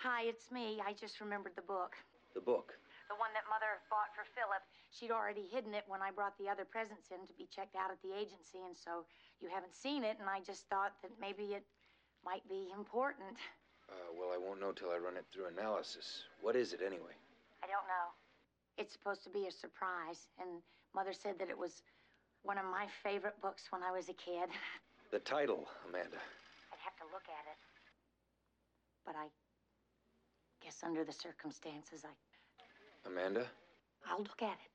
Hi, 0.03 0.27
it's 0.27 0.51
me. 0.51 0.83
I 0.83 0.99
just 0.99 1.23
remembered 1.23 1.55
the 1.55 1.63
book. 1.63 1.95
The 2.35 2.43
book. 2.43 2.75
The 3.07 3.15
one 3.23 3.31
that 3.39 3.47
Mother 3.47 3.79
bought 3.87 4.11
for 4.19 4.27
Philip. 4.35 4.59
She'd 4.91 5.15
already 5.15 5.47
hidden 5.47 5.79
it 5.79 5.87
when 5.87 6.03
I 6.03 6.11
brought 6.11 6.35
the 6.43 6.51
other 6.51 6.67
presents 6.67 7.15
in 7.15 7.23
to 7.23 7.35
be 7.39 7.47
checked 7.47 7.79
out 7.79 7.95
at 7.95 8.03
the 8.03 8.11
agency, 8.11 8.67
and 8.67 8.75
so 8.75 9.07
you 9.39 9.47
haven't 9.47 9.79
seen 9.79 10.03
it, 10.03 10.19
and 10.19 10.27
I 10.27 10.43
just 10.43 10.67
thought 10.67 10.99
that 11.07 11.15
maybe 11.23 11.55
it 11.55 11.63
might 12.27 12.43
be 12.51 12.75
important. 12.75 13.39
Uh, 13.87 14.11
well, 14.19 14.35
I 14.35 14.43
won't 14.43 14.59
know 14.59 14.75
till 14.75 14.91
I 14.91 14.99
run 14.99 15.15
it 15.15 15.23
through 15.31 15.55
analysis. 15.55 16.27
What 16.43 16.59
is 16.59 16.75
it 16.75 16.83
anyway? 16.83 17.15
I 17.63 17.71
don't 17.71 17.87
know. 17.87 18.11
It's 18.83 18.91
supposed 18.91 19.23
to 19.23 19.31
be 19.31 19.47
a 19.47 19.55
surprise, 19.55 20.27
and 20.43 20.67
Mother 20.99 21.15
said 21.15 21.39
that 21.39 21.47
it 21.47 21.55
was 21.55 21.87
one 22.43 22.59
of 22.59 22.67
my 22.67 22.91
favorite 23.07 23.39
books 23.39 23.71
when 23.71 23.87
I 23.87 23.95
was 23.95 24.11
a 24.11 24.19
kid. 24.19 24.51
The 25.15 25.23
title, 25.23 25.71
Amanda. 25.87 26.19
I'd 26.75 26.83
have 26.83 26.99
to 26.99 27.07
look 27.15 27.31
at 27.31 27.47
it. 27.47 27.59
But 29.07 29.15
I 29.15 29.31
guess 30.73 30.87
under 30.87 31.05
the 31.05 31.13
circumstances, 31.13 32.05
I, 32.05 33.09
Amanda? 33.09 33.47
I'll 34.09 34.19
look 34.19 34.43
at 34.43 34.53
it. 34.53 34.71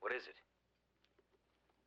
What 0.00 0.12
is 0.12 0.26
it? 0.26 0.34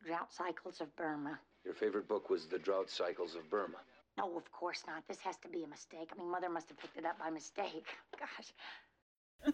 Drought 0.06 0.32
Cycles 0.32 0.80
of 0.80 0.94
Burma. 0.96 1.38
Your 1.64 1.74
favorite 1.74 2.08
book 2.08 2.30
was 2.30 2.46
The 2.46 2.58
Drought 2.58 2.90
Cycles 2.90 3.34
of 3.34 3.48
Burma. 3.50 3.78
No, 4.18 4.36
of 4.36 4.50
course 4.52 4.82
not. 4.86 5.02
This 5.08 5.18
has 5.20 5.36
to 5.38 5.48
be 5.48 5.64
a 5.64 5.66
mistake. 5.66 6.10
I 6.14 6.18
mean, 6.18 6.30
Mother 6.30 6.48
must 6.48 6.68
have 6.68 6.78
picked 6.78 6.96
it 6.96 7.04
up 7.04 7.18
by 7.18 7.30
mistake. 7.30 7.86
Gosh. 8.18 9.52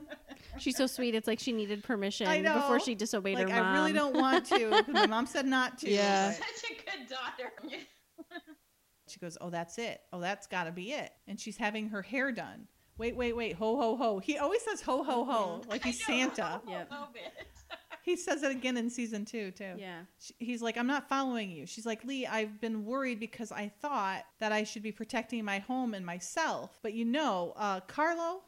She's 0.59 0.77
so 0.77 0.87
sweet. 0.87 1.15
It's 1.15 1.27
like 1.27 1.41
she 1.41 1.53
needed 1.53 1.83
permission 1.83 2.43
before 2.43 2.81
she 2.81 2.95
disobeyed 2.95 3.39
like, 3.39 3.49
her 3.49 3.63
mom. 3.63 3.75
I 3.75 3.79
really 3.79 3.93
don't 3.93 4.15
want 4.15 4.47
to. 4.47 4.85
My 4.89 5.07
mom 5.07 5.27
said 5.27 5.47
not 5.47 5.79
to. 5.79 5.91
Yeah. 5.91 6.33
Such 6.33 6.71
a 6.71 6.75
good 6.75 7.09
daughter. 7.09 7.53
She 9.11 9.19
goes, 9.21 9.37
Oh, 9.41 9.51
that's 9.51 9.79
it. 9.79 10.01
Oh, 10.13 10.21
that's 10.21 10.47
got 10.47 10.65
to 10.65 10.73
be 10.73 10.93
it. 10.93 11.13
And 11.29 11.39
she's 11.39 11.57
having 11.57 11.89
her 11.91 12.03
hair 12.03 12.33
done. 12.33 12.67
Wait, 12.99 13.17
wait, 13.17 13.35
wait. 13.35 13.55
Ho, 13.57 13.77
ho, 13.77 13.97
ho. 13.97 14.19
He 14.19 14.37
always 14.39 14.63
says 14.63 14.83
ho, 14.83 15.03
ho, 15.03 15.25
ho. 15.25 15.63
Like 15.69 15.83
he's 15.89 16.05
Santa. 16.05 16.61
A 16.67 16.71
Yep. 16.71 16.91
He 18.03 18.17
says 18.17 18.43
it 18.43 18.51
again 18.51 18.79
in 18.79 18.89
season 18.89 19.27
two, 19.27 19.51
too. 19.51 19.75
Yeah. 19.77 20.01
She- 20.19 20.35
He's 20.39 20.63
like, 20.63 20.79
I'm 20.79 20.87
not 20.87 21.09
following 21.09 21.51
you. 21.51 21.67
She's 21.67 21.85
like, 21.85 22.03
Lee, 22.03 22.27
I've 22.27 22.59
been 22.61 22.85
worried 22.87 23.21
because 23.21 23.53
I 23.53 23.71
thought 23.83 24.25
that 24.39 24.53
I 24.53 24.65
should 24.65 24.83
be 24.83 24.91
protecting 24.91 25.45
my 25.45 25.59
home 25.59 25.93
and 25.93 26.05
myself. 26.05 26.79
But 26.83 26.95
you 26.95 27.05
know, 27.05 27.53
uh, 27.57 27.81
Carlo, 27.81 28.43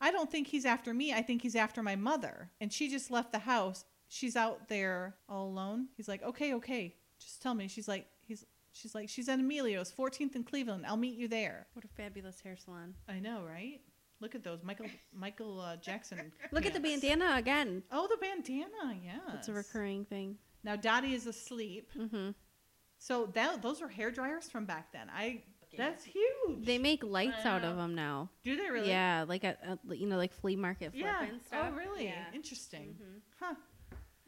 I 0.00 0.10
don't 0.12 0.30
think 0.30 0.46
he's 0.46 0.66
after 0.66 0.92
me. 0.92 1.14
I 1.14 1.22
think 1.22 1.40
he's 1.40 1.56
after 1.56 1.82
my 1.82 1.96
mother. 1.96 2.50
And 2.60 2.70
she 2.70 2.90
just 2.90 3.10
left 3.10 3.32
the 3.32 3.38
house. 3.38 3.84
She's 4.08 4.36
out 4.36 4.68
there 4.68 5.16
all 5.28 5.48
alone. 5.48 5.88
He's 5.96 6.06
like, 6.08 6.22
okay, 6.22 6.52
okay, 6.54 6.94
just 7.18 7.40
tell 7.42 7.54
me. 7.54 7.66
She's 7.66 7.88
like, 7.88 8.02
he's, 8.02 8.06
she's 8.78 8.94
like, 8.94 9.08
she's 9.08 9.28
at 9.28 9.38
Emilio's, 9.38 9.92
14th 9.92 10.36
in 10.36 10.44
Cleveland. 10.44 10.84
I'll 10.86 10.96
meet 10.96 11.16
you 11.16 11.28
there. 11.28 11.66
What 11.74 11.84
a 11.84 11.88
fabulous 11.88 12.40
hair 12.40 12.56
salon. 12.56 12.94
I 13.08 13.18
know, 13.18 13.42
right? 13.46 13.80
Look 14.20 14.34
at 14.34 14.42
those, 14.42 14.62
Michael, 14.62 14.86
Michael 15.14 15.60
uh, 15.60 15.76
Jackson. 15.76 16.32
Look 16.52 16.66
at 16.66 16.72
the 16.74 16.80
bandana 16.80 17.34
again. 17.36 17.82
Oh, 17.92 18.08
the 18.08 18.16
bandana, 18.16 18.96
yeah. 19.04 19.34
It's 19.34 19.48
a 19.48 19.52
recurring 19.52 20.04
thing. 20.04 20.36
Now 20.64 20.76
Dottie 20.76 21.14
is 21.14 21.26
asleep. 21.26 21.90
Mm-hmm. 21.96 22.30
So 22.98 23.26
that 23.34 23.62
those 23.62 23.80
were 23.80 23.88
hair 23.88 24.10
dryers 24.10 24.48
from 24.50 24.64
back 24.64 24.92
then. 24.92 25.08
I 25.14 25.42
that's 25.76 26.04
huge. 26.04 26.64
They 26.64 26.78
make 26.78 27.04
lights 27.04 27.44
out 27.44 27.62
of 27.62 27.76
them 27.76 27.94
now. 27.94 28.30
do 28.42 28.56
they 28.56 28.70
really? 28.70 28.88
Yeah, 28.88 29.24
like 29.28 29.44
a, 29.44 29.56
a 29.90 29.94
you 29.94 30.06
know 30.06 30.16
like 30.16 30.32
flea 30.32 30.56
market 30.56 30.92
flip 30.92 31.04
Yeah. 31.04 31.24
and 31.24 31.40
stuff. 31.42 31.66
Oh, 31.72 31.76
really? 31.76 32.06
Yeah. 32.06 32.24
Interesting. 32.34 32.96
Mhm. 33.00 33.20
Huh? 33.38 33.54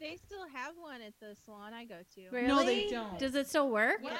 They 0.01 0.17
still 0.17 0.47
have 0.51 0.73
one 0.81 1.01
at 1.01 1.13
the 1.19 1.35
salon 1.45 1.73
I 1.75 1.85
go 1.85 1.97
to. 2.15 2.21
Really? 2.31 2.47
No, 2.47 2.63
they 2.65 2.87
don't. 2.89 3.19
Does 3.19 3.35
it 3.35 3.47
still 3.47 3.69
work? 3.69 3.99
Yeah. 4.03 4.11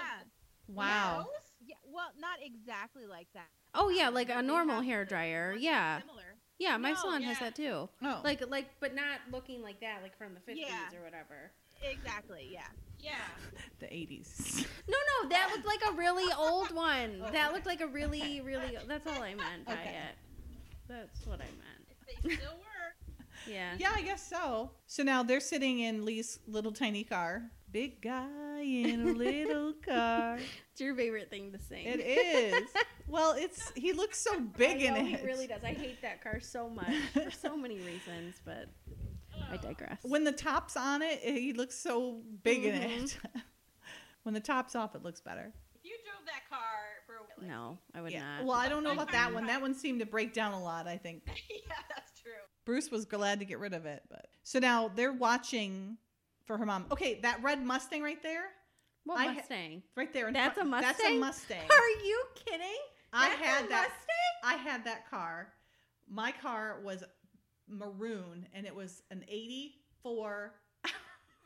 Wow. 0.67 1.25
Yeah. 1.65 1.75
Well, 1.91 2.11
not 2.19 2.37
exactly 2.41 3.07
like 3.07 3.27
that. 3.33 3.47
Oh 3.73 3.89
yeah, 3.89 4.09
like 4.09 4.29
a 4.29 4.43
normal 4.43 4.81
hair 4.81 5.05
dryer. 5.05 5.55
Yeah. 5.57 5.99
Similar. 6.01 6.35
Yeah, 6.59 6.77
my 6.77 6.91
No, 6.91 6.95
salon 6.97 7.23
has 7.23 7.39
that 7.39 7.55
too. 7.55 7.89
Oh, 8.03 8.21
Like 8.23 8.47
like 8.47 8.69
but 8.79 8.93
not 8.93 9.19
looking 9.31 9.63
like 9.63 9.79
that, 9.81 10.03
like 10.03 10.15
from 10.15 10.35
the 10.35 10.39
fifties 10.41 10.65
Yeah. 10.67 10.99
or 10.99 11.03
whatever. 11.03 11.51
Exactly. 11.81 12.47
Yeah. 12.51 12.67
Yeah. 12.99 13.15
the 13.79 13.87
80s. 13.87 14.67
No, 14.87 14.97
no, 15.23 15.29
that 15.29 15.49
looked 15.51 15.65
like 15.65 15.81
a 15.89 15.93
really 15.93 16.31
old 16.37 16.71
one. 16.75 17.23
Oh, 17.25 17.31
that 17.31 17.53
looked 17.53 17.65
like 17.65 17.81
a 17.81 17.87
really, 17.87 18.39
really. 18.41 18.77
That's 18.87 19.07
all 19.07 19.23
I 19.23 19.33
meant 19.33 19.65
by 19.65 19.73
Okay. 19.73 19.95
it. 20.09 20.15
That's 20.87 21.25
what 21.25 21.39
I 21.41 21.45
meant. 21.45 21.87
They 22.23 22.35
still 22.35 22.51
work. 22.51 22.67
Yeah. 23.47 23.73
Yeah, 23.77 23.91
I 23.95 24.01
guess 24.01 24.25
so. 24.27 24.71
So 24.87 25.03
now 25.03 25.23
they're 25.23 25.39
sitting 25.39 25.79
in 25.79 26.05
Lee's 26.05 26.39
little 26.47 26.71
tiny 26.71 27.03
car. 27.03 27.51
Big 27.71 28.01
guy 28.01 28.61
in 28.61 29.01
a 29.07 29.13
little 29.13 29.73
car. 29.85 30.37
It's 30.71 30.81
your 30.81 30.93
favorite 30.95 31.29
thing 31.29 31.51
to 31.53 31.59
sing. 31.59 31.85
It 31.87 31.99
is. 32.01 32.67
Well, 33.07 33.33
it's 33.37 33.71
he 33.75 33.93
looks 33.93 34.19
so 34.19 34.39
big 34.57 34.77
I 34.81 34.85
in 34.85 34.93
know, 34.93 34.99
it. 34.99 35.19
He 35.21 35.25
really 35.25 35.47
does. 35.47 35.63
I 35.63 35.73
hate 35.73 36.01
that 36.01 36.21
car 36.21 36.39
so 36.41 36.69
much 36.69 36.93
for 37.13 37.31
so 37.31 37.55
many 37.57 37.79
reasons, 37.79 38.35
but 38.45 38.67
I 39.49 39.57
digress. 39.57 39.99
When 40.03 40.23
the 40.25 40.31
top's 40.33 40.75
on 40.75 41.01
it, 41.01 41.19
he 41.23 41.53
looks 41.53 41.75
so 41.77 42.21
big 42.43 42.65
in 42.65 42.75
Mhm. 42.75 43.03
it. 43.05 43.17
when 44.23 44.33
the 44.33 44.39
top's 44.41 44.75
off, 44.75 44.93
it 44.95 45.01
looks 45.03 45.21
better. 45.21 45.53
If 45.75 45.85
you 45.85 45.95
drove 46.05 46.25
that 46.25 46.47
car 46.49 46.59
for 47.07 47.15
a 47.15 47.19
while. 47.47 47.49
no, 47.49 47.77
I 47.97 48.01
would 48.01 48.11
Yeah. 48.11 48.37
not. 48.37 48.45
Well, 48.45 48.57
I 48.57 48.67
don't 48.69 48.83
know 48.83 48.91
about 48.91 49.11
that 49.13 49.33
one. 49.33 49.45
That 49.47 49.61
one 49.61 49.73
seemed 49.73 50.01
to 50.01 50.05
break 50.05 50.33
down 50.33 50.51
a 50.53 50.61
lot. 50.61 50.87
I 50.87 50.97
think 50.97 51.23
yeah, 51.25 51.75
that's 51.95 52.19
true. 52.19 52.31
Bruce 52.65 52.91
was 52.91 53.05
glad 53.05 53.39
to 53.39 53.45
get 53.45 53.59
rid 53.59 53.73
of 53.73 53.85
it. 53.85 54.03
But 54.09 54.27
so 54.43 54.59
now 54.59 54.91
they're 54.95 55.13
watching 55.13 55.97
for 56.45 56.57
her 56.57 56.65
mom. 56.65 56.85
Okay, 56.91 57.19
that 57.21 57.41
red 57.43 57.63
Mustang 57.65 58.01
right 58.03 58.21
there, 58.21 58.45
what 59.05 59.19
I 59.19 59.25
ha- 59.27 59.33
Mustang? 59.33 59.83
right 59.95 60.11
there. 60.13 60.27
in 60.27 60.33
That's 60.33 60.55
front- 60.55 60.67
a 60.67 60.71
Mustang. 60.71 60.93
That's 60.97 61.03
a 61.03 61.17
Mustang? 61.19 61.69
Are 61.69 62.05
you 62.05 62.23
kidding? 62.35 62.67
I 63.13 63.29
That's 63.29 63.41
had 63.41 63.69
that. 63.69 63.89
Mustang? 63.89 64.43
I 64.43 64.53
had 64.55 64.85
that 64.85 65.09
car. 65.09 65.53
My 66.09 66.31
car 66.31 66.79
was 66.83 67.03
maroon, 67.67 68.47
and 68.53 68.65
it 68.65 68.75
was 68.75 69.01
an 69.11 69.23
'84 69.27 70.53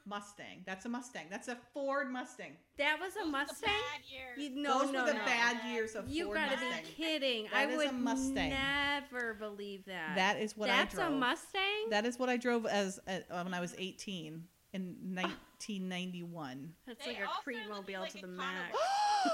Mustang. 0.08 0.64
That's 0.66 0.86
a 0.86 0.90
Mustang. 0.90 1.26
That's 1.30 1.48
a 1.48 1.58
Ford 1.74 2.12
Mustang. 2.12 2.52
That 2.78 2.98
was 3.00 3.14
a 3.14 3.20
Those 3.20 3.26
were 3.26 3.32
the 3.32 3.32
Mustang. 3.32 3.70
bad 3.70 4.02
years. 4.12 4.38
You, 4.38 4.62
no, 4.62 4.80
Those 4.84 4.92
no, 4.92 5.02
were 5.02 5.08
the 5.08 5.14
no. 5.18 5.26
bad 5.26 5.58
years 5.72 5.96
of 5.96 6.08
You 6.10 6.26
Ford 6.26 6.38
gotta 6.38 6.52
Mustang. 6.52 6.84
be 6.84 6.90
kidding! 7.04 7.44
That 7.46 7.54
I 7.56 7.76
would 7.76 7.88
a 7.88 7.92
Mustang. 7.94 8.50
never 8.50 9.34
believe 9.34 9.86
that. 9.86 10.16
That 10.16 10.40
is 10.40 10.56
what 10.58 10.68
That's 10.68 10.94
I 10.94 10.98
drove. 10.98 11.10
That's 11.10 11.16
a 11.16 11.20
Mustang. 11.20 11.90
That 11.90 12.06
is 12.06 12.20
what 12.20 12.30
I 12.30 12.38
drove 12.38 12.66
as 12.66 13.00
uh, 13.08 13.20
when 13.44 13.54
I 13.54 13.60
was 13.60 13.74
18 13.78 14.44
in 14.74 14.96
1991. 15.14 16.74
That's 16.86 17.04
They 17.06 17.12
like 17.14 17.22
a 17.22 17.26
all 17.28 17.34
Creed 17.44 17.58
started 17.66 17.76
looking 17.76 17.94
mobile 17.96 18.02
like 18.02 18.12
to 18.14 18.22
the 18.22 18.28
carnival. 18.28 18.80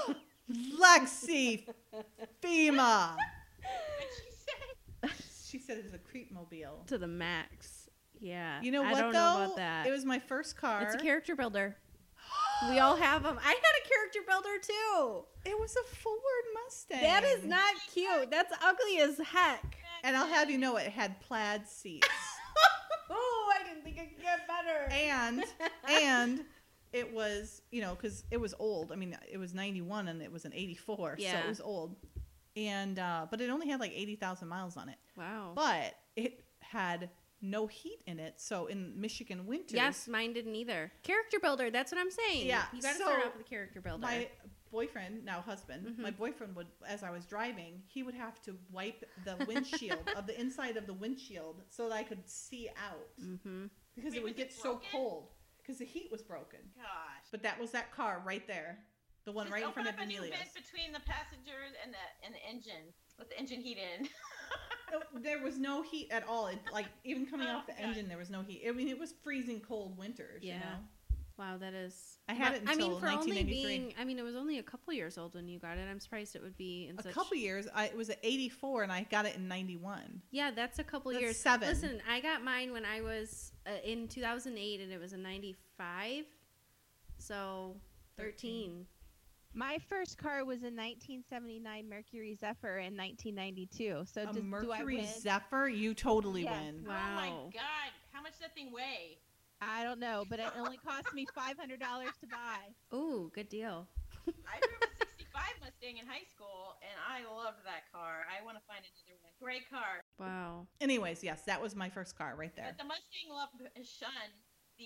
max. 0.08 1.20
Lexi 1.28 1.64
FEMA. 2.42 3.16
What'd 3.16 4.12
she 4.16 4.30
say? 4.30 5.08
She 5.52 5.58
said 5.58 5.76
it's 5.84 5.92
a 5.92 5.98
creep 5.98 6.32
mobile. 6.32 6.82
to 6.86 6.96
the 6.96 7.06
max. 7.06 7.81
Yeah. 8.22 8.60
You 8.62 8.70
know 8.70 8.84
I 8.84 8.92
what 8.92 9.00
though? 9.00 9.10
know 9.10 9.44
about 9.44 9.56
that. 9.56 9.86
It 9.86 9.90
was 9.90 10.04
my 10.04 10.18
first 10.18 10.56
car. 10.56 10.82
It's 10.82 10.94
a 10.94 10.98
character 10.98 11.36
builder. 11.36 11.76
We 12.70 12.78
all 12.78 12.94
have 12.94 13.24
them. 13.24 13.36
I 13.44 13.48
had 13.48 13.56
a 13.56 13.88
character 13.88 14.20
builder 14.28 14.56
too. 14.62 15.24
It 15.44 15.58
was 15.58 15.74
a 15.74 15.82
Ford 15.96 16.14
Mustang. 16.54 17.00
That 17.00 17.24
is 17.24 17.44
not 17.44 17.74
cute. 17.92 18.30
That's 18.30 18.54
ugly 18.62 19.00
as 19.00 19.18
heck. 19.18 19.76
And 20.04 20.16
I'll 20.16 20.28
have 20.28 20.48
you 20.48 20.58
know 20.58 20.76
it 20.76 20.86
had 20.86 21.20
plaid 21.20 21.66
seats. 21.66 22.06
oh, 23.10 23.52
I 23.58 23.66
didn't 23.66 23.82
think 23.82 23.98
it 23.98 24.14
could 24.14 24.22
get 24.22 24.46
better. 24.46 24.88
and 24.92 25.42
and 25.88 26.44
it 26.92 27.12
was, 27.12 27.62
you 27.72 27.80
know, 27.80 27.96
cuz 27.96 28.22
it 28.30 28.36
was 28.36 28.54
old. 28.60 28.92
I 28.92 28.94
mean, 28.94 29.18
it 29.28 29.38
was 29.38 29.54
91 29.54 30.06
and 30.06 30.22
it 30.22 30.30
was 30.30 30.44
an 30.44 30.52
84, 30.54 31.16
so 31.18 31.24
it 31.24 31.48
was 31.48 31.60
old. 31.60 31.96
And 32.54 32.96
uh 33.00 33.26
but 33.28 33.40
it 33.40 33.50
only 33.50 33.68
had 33.68 33.80
like 33.80 33.92
80,000 33.92 34.46
miles 34.46 34.76
on 34.76 34.88
it. 34.88 34.98
wow. 35.16 35.50
But 35.56 35.96
it 36.14 36.44
had 36.60 37.10
no 37.42 37.66
heat 37.66 38.02
in 38.06 38.18
it. 38.20 38.34
So 38.40 38.66
in 38.66 38.98
Michigan 39.00 39.46
winters, 39.46 39.72
Yes, 39.74 40.08
mine 40.08 40.32
didn't 40.32 40.54
either. 40.54 40.92
Character 41.02 41.38
builder. 41.40 41.70
That's 41.70 41.90
what 41.92 42.00
I'm 42.00 42.10
saying. 42.10 42.46
Yeah, 42.46 42.64
You 42.72 42.80
got 42.80 42.92
to 42.92 42.98
so 42.98 43.04
start 43.04 43.26
off 43.26 43.36
with 43.36 43.46
a 43.46 43.48
character 43.48 43.80
builder. 43.80 44.00
my 44.00 44.28
boyfriend, 44.70 45.24
now 45.24 45.40
husband, 45.42 45.86
Mhm. 45.86 45.98
my 45.98 46.10
boyfriend 46.10 46.56
would, 46.56 46.68
as 46.86 47.02
I 47.02 47.10
was 47.10 47.26
driving, 47.26 47.82
he 47.88 48.02
would 48.02 48.14
have 48.14 48.40
to 48.42 48.56
wipe 48.70 49.04
the 49.24 49.36
windshield 49.46 50.08
of 50.16 50.26
the 50.26 50.40
inside 50.40 50.76
of 50.78 50.86
the 50.86 50.94
windshield 50.94 51.62
so 51.68 51.88
that 51.88 51.94
I 51.94 52.02
could 52.04 52.26
see 52.28 52.70
out 52.70 53.08
mm-hmm. 53.20 53.66
because 53.94 54.12
Wait, 54.12 54.18
it 54.18 54.22
would 54.22 54.36
get 54.36 54.46
it 54.46 54.52
so 54.54 54.80
cold 54.90 55.28
because 55.58 55.78
the 55.78 55.84
heat 55.84 56.10
was 56.10 56.22
broken. 56.22 56.60
Gosh. 56.76 56.86
But 57.30 57.42
that 57.42 57.60
was 57.60 57.70
that 57.72 57.92
car 57.92 58.22
right 58.24 58.46
there, 58.46 58.78
the 59.24 59.32
one 59.32 59.46
Just 59.46 59.52
right 59.54 59.64
in 59.64 59.72
front 59.72 59.88
of 59.88 59.94
up 59.94 60.00
a 60.00 60.06
new 60.06 60.18
Emilio's. 60.18 60.38
between 60.54 60.92
the 60.92 61.00
passengers 61.00 61.74
and 61.84 61.92
the 61.92 62.26
and 62.26 62.34
the 62.34 62.42
engine 62.48 62.94
with 63.18 63.28
the 63.28 63.38
engine 63.38 63.60
heat 63.60 63.76
in. 63.78 64.08
There 65.22 65.42
was 65.42 65.58
no 65.58 65.82
heat 65.82 66.08
at 66.10 66.26
all. 66.28 66.48
It, 66.48 66.58
like 66.72 66.86
even 67.04 67.26
coming 67.26 67.46
Oh, 67.48 67.56
off 67.56 67.66
the 67.66 67.78
engine, 67.78 68.08
there 68.08 68.18
was 68.18 68.30
no 68.30 68.42
heat. 68.42 68.64
I 68.68 68.72
mean, 68.72 68.88
it 68.88 68.98
was 68.98 69.14
freezing 69.22 69.60
cold 69.60 69.96
winters. 69.98 70.42
Yeah. 70.42 70.54
You 70.54 70.60
know? 70.60 70.76
Wow, 71.38 71.56
that 71.58 71.72
is. 71.72 72.18
I 72.28 72.34
had 72.34 72.54
it 72.54 72.62
I 72.66 72.74
mean, 72.76 72.92
until 72.92 73.00
for 73.00 73.08
only 73.08 73.42
being. 73.42 73.94
I 73.98 74.04
mean, 74.04 74.18
it 74.18 74.22
was 74.22 74.36
only 74.36 74.58
a 74.58 74.62
couple 74.62 74.92
years 74.92 75.16
old 75.16 75.34
when 75.34 75.48
you 75.48 75.58
got 75.58 75.78
it. 75.78 75.88
I'm 75.90 75.98
surprised 75.98 76.36
it 76.36 76.42
would 76.42 76.56
be 76.58 76.88
in 76.90 76.98
A 76.98 77.02
such. 77.02 77.14
couple 77.14 77.36
years. 77.38 77.66
I, 77.74 77.86
it 77.86 77.96
was 77.96 78.10
at 78.10 78.18
84, 78.22 78.82
and 78.82 78.92
I 78.92 79.06
got 79.10 79.24
it 79.24 79.34
in 79.34 79.48
91. 79.48 80.20
Yeah, 80.30 80.50
that's 80.50 80.78
a 80.78 80.84
couple 80.84 81.10
That's 81.10 81.22
years. 81.22 81.36
seven. 81.38 81.68
Listen, 81.68 82.02
I 82.08 82.20
got 82.20 82.44
mine 82.44 82.70
when 82.72 82.84
I 82.84 83.00
was 83.00 83.52
uh, 83.66 83.70
in 83.82 84.08
2008, 84.08 84.80
and 84.82 84.92
it 84.92 85.00
was 85.00 85.14
a 85.14 85.16
95. 85.16 86.26
So 87.18 87.76
13. 88.18 88.86
My 89.54 89.78
first 89.88 90.16
car 90.16 90.44
was 90.44 90.62
a 90.62 90.72
1979 90.72 91.88
Mercury 91.88 92.34
Zephyr 92.34 92.78
in 92.78 92.96
1992. 92.96 94.04
So 94.06 94.22
a 94.22 94.26
does, 94.26 94.36
do 94.36 94.40
I 94.40 94.42
Mercury 94.80 94.96
win? 94.96 95.06
Zephyr, 95.20 95.68
you 95.68 95.92
totally 95.94 96.42
Yes. 96.44 96.52
win. 96.52 96.84
Oh 96.86 96.90
my 96.90 97.28
god, 97.52 97.92
how 98.12 98.22
much 98.22 98.32
does 98.32 98.40
that 98.40 98.54
thing 98.54 98.72
weigh? 98.72 99.18
I 99.60 99.84
don't 99.84 100.00
know, 100.00 100.24
but 100.28 100.40
it 100.40 100.48
only 100.58 100.76
cost 100.86 101.12
me 101.14 101.26
$500 101.36 101.78
to 101.78 102.26
buy. 102.26 102.96
Ooh, 102.96 103.30
good 103.34 103.48
deal. 103.48 103.86
I 104.26 104.58
drove 104.58 104.90
a 104.90 104.96
65 104.98 105.42
Mustang 105.60 105.98
in 105.98 106.06
high 106.06 106.24
school, 106.34 106.74
and 106.80 106.96
I 107.06 107.22
loved 107.30 107.58
that 107.64 107.92
car. 107.92 108.24
I 108.26 108.42
want 108.44 108.56
to 108.56 108.62
find 108.66 108.80
another 108.80 109.18
one. 109.22 109.32
Great 109.40 109.68
car. 109.68 110.00
Wow. 110.18 110.66
Anyways, 110.80 111.22
yes, 111.22 111.42
that 111.42 111.60
was 111.60 111.76
my 111.76 111.90
first 111.90 112.16
car 112.16 112.34
right 112.36 112.54
there. 112.56 112.66
But 112.74 112.78
the 112.78 112.88
Mustang 112.88 113.28
love 113.30 113.50
has 113.76 113.88
shunned 113.88 114.32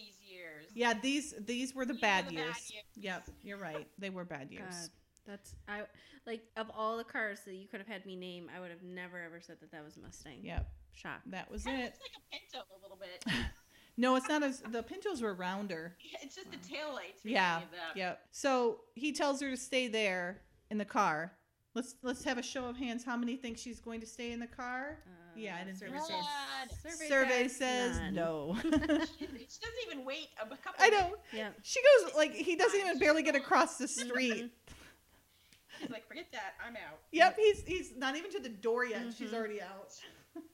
these 0.04 0.18
years. 0.30 0.66
Yeah, 0.74 0.94
these 1.00 1.34
these 1.44 1.74
were 1.74 1.84
the 1.86 1.92
These 1.94 2.02
bad 2.02 2.24
were 2.26 2.30
the 2.30 2.36
years. 2.36 2.46
bad 2.54 2.72
years. 2.72 2.84
Yep, 2.96 3.30
you're 3.42 3.58
right. 3.58 3.86
They 3.98 4.10
were 4.10 4.24
bad 4.24 4.50
years. 4.50 4.62
God, 4.74 4.90
that's 5.26 5.56
I 5.68 5.82
like 6.26 6.42
of 6.56 6.70
all 6.76 6.96
the 6.96 7.04
cars 7.04 7.40
that 7.46 7.54
you 7.54 7.66
could 7.68 7.80
have 7.80 7.88
had 7.88 8.04
me 8.06 8.16
name, 8.16 8.50
I 8.54 8.60
would 8.60 8.70
have 8.70 8.82
never 8.82 9.20
ever 9.20 9.40
said 9.40 9.56
that 9.60 9.70
that 9.72 9.84
was 9.84 9.96
a 9.96 10.00
Mustang. 10.00 10.40
Yep, 10.44 10.68
Shock. 10.92 11.20
that 11.26 11.50
was 11.50 11.64
Kind 11.64 11.80
it. 11.82 11.94
It's 11.94 12.00
like 12.00 12.10
a 12.16 12.58
Pinto 12.58 12.66
a 12.78 12.82
little 12.82 12.98
bit. 12.98 13.24
No, 13.98 14.14
it's 14.16 14.28
not 14.28 14.42
as 14.42 14.60
the 14.60 14.82
Pintos 14.82 15.22
were 15.22 15.32
rounder. 15.32 15.96
it's 16.22 16.36
just 16.36 16.50
the 16.50 16.58
tail 16.58 16.92
lights. 16.92 17.22
Yeah, 17.24 17.54
remind 17.56 17.60
me 17.60 17.64
of 17.64 17.70
that. 17.94 17.98
yep. 17.98 18.20
So 18.30 18.80
he 18.94 19.12
tells 19.12 19.40
her 19.40 19.48
to 19.48 19.56
stay 19.56 19.88
there 19.88 20.42
in 20.70 20.76
the 20.76 20.84
car. 20.84 21.32
Let's 21.76 21.94
let's 22.02 22.24
have 22.24 22.38
a 22.38 22.42
show 22.42 22.64
of 22.64 22.76
hands. 22.78 23.04
How 23.04 23.18
many 23.18 23.36
think 23.36 23.58
she's 23.58 23.80
going 23.80 24.00
to 24.00 24.06
stay 24.06 24.32
in 24.32 24.40
the 24.40 24.46
car? 24.46 24.96
Uh, 25.06 25.10
Yeah, 25.36 25.58
I 25.60 25.64
didn't 25.64 25.78
survey 25.78 25.98
says, 25.98 26.80
survey, 26.82 27.08
Survey 27.08 27.48
says 27.48 27.56
says 27.58 27.98
none. 28.00 28.14
no. 28.14 28.56
She, 28.62 28.68
she 29.26 29.58
doesn't 29.60 29.82
even 29.86 30.06
wait 30.06 30.28
a 30.40 30.46
couple. 30.48 30.80
I 30.80 30.88
know. 30.88 31.02
minutes. 31.02 31.20
Yeah. 31.34 31.48
She 31.62 31.80
goes 31.82 32.14
like 32.16 32.32
he 32.32 32.56
doesn't 32.56 32.80
even 32.80 32.98
barely 32.98 33.22
get 33.22 33.36
across 33.36 33.76
the 33.76 33.86
street. 33.88 34.50
She's 35.78 35.90
like, 35.90 36.08
forget 36.08 36.24
that. 36.32 36.54
I'm 36.66 36.72
out. 36.76 36.98
Yep, 37.12 37.36
he's 37.38 37.62
he's 37.66 37.92
not 37.94 38.16
even 38.16 38.30
to 38.30 38.40
the 38.40 38.48
door 38.48 38.86
yet. 38.86 39.02
and 39.02 39.12
She's 39.14 39.34
already 39.34 39.60
out. 39.60 39.92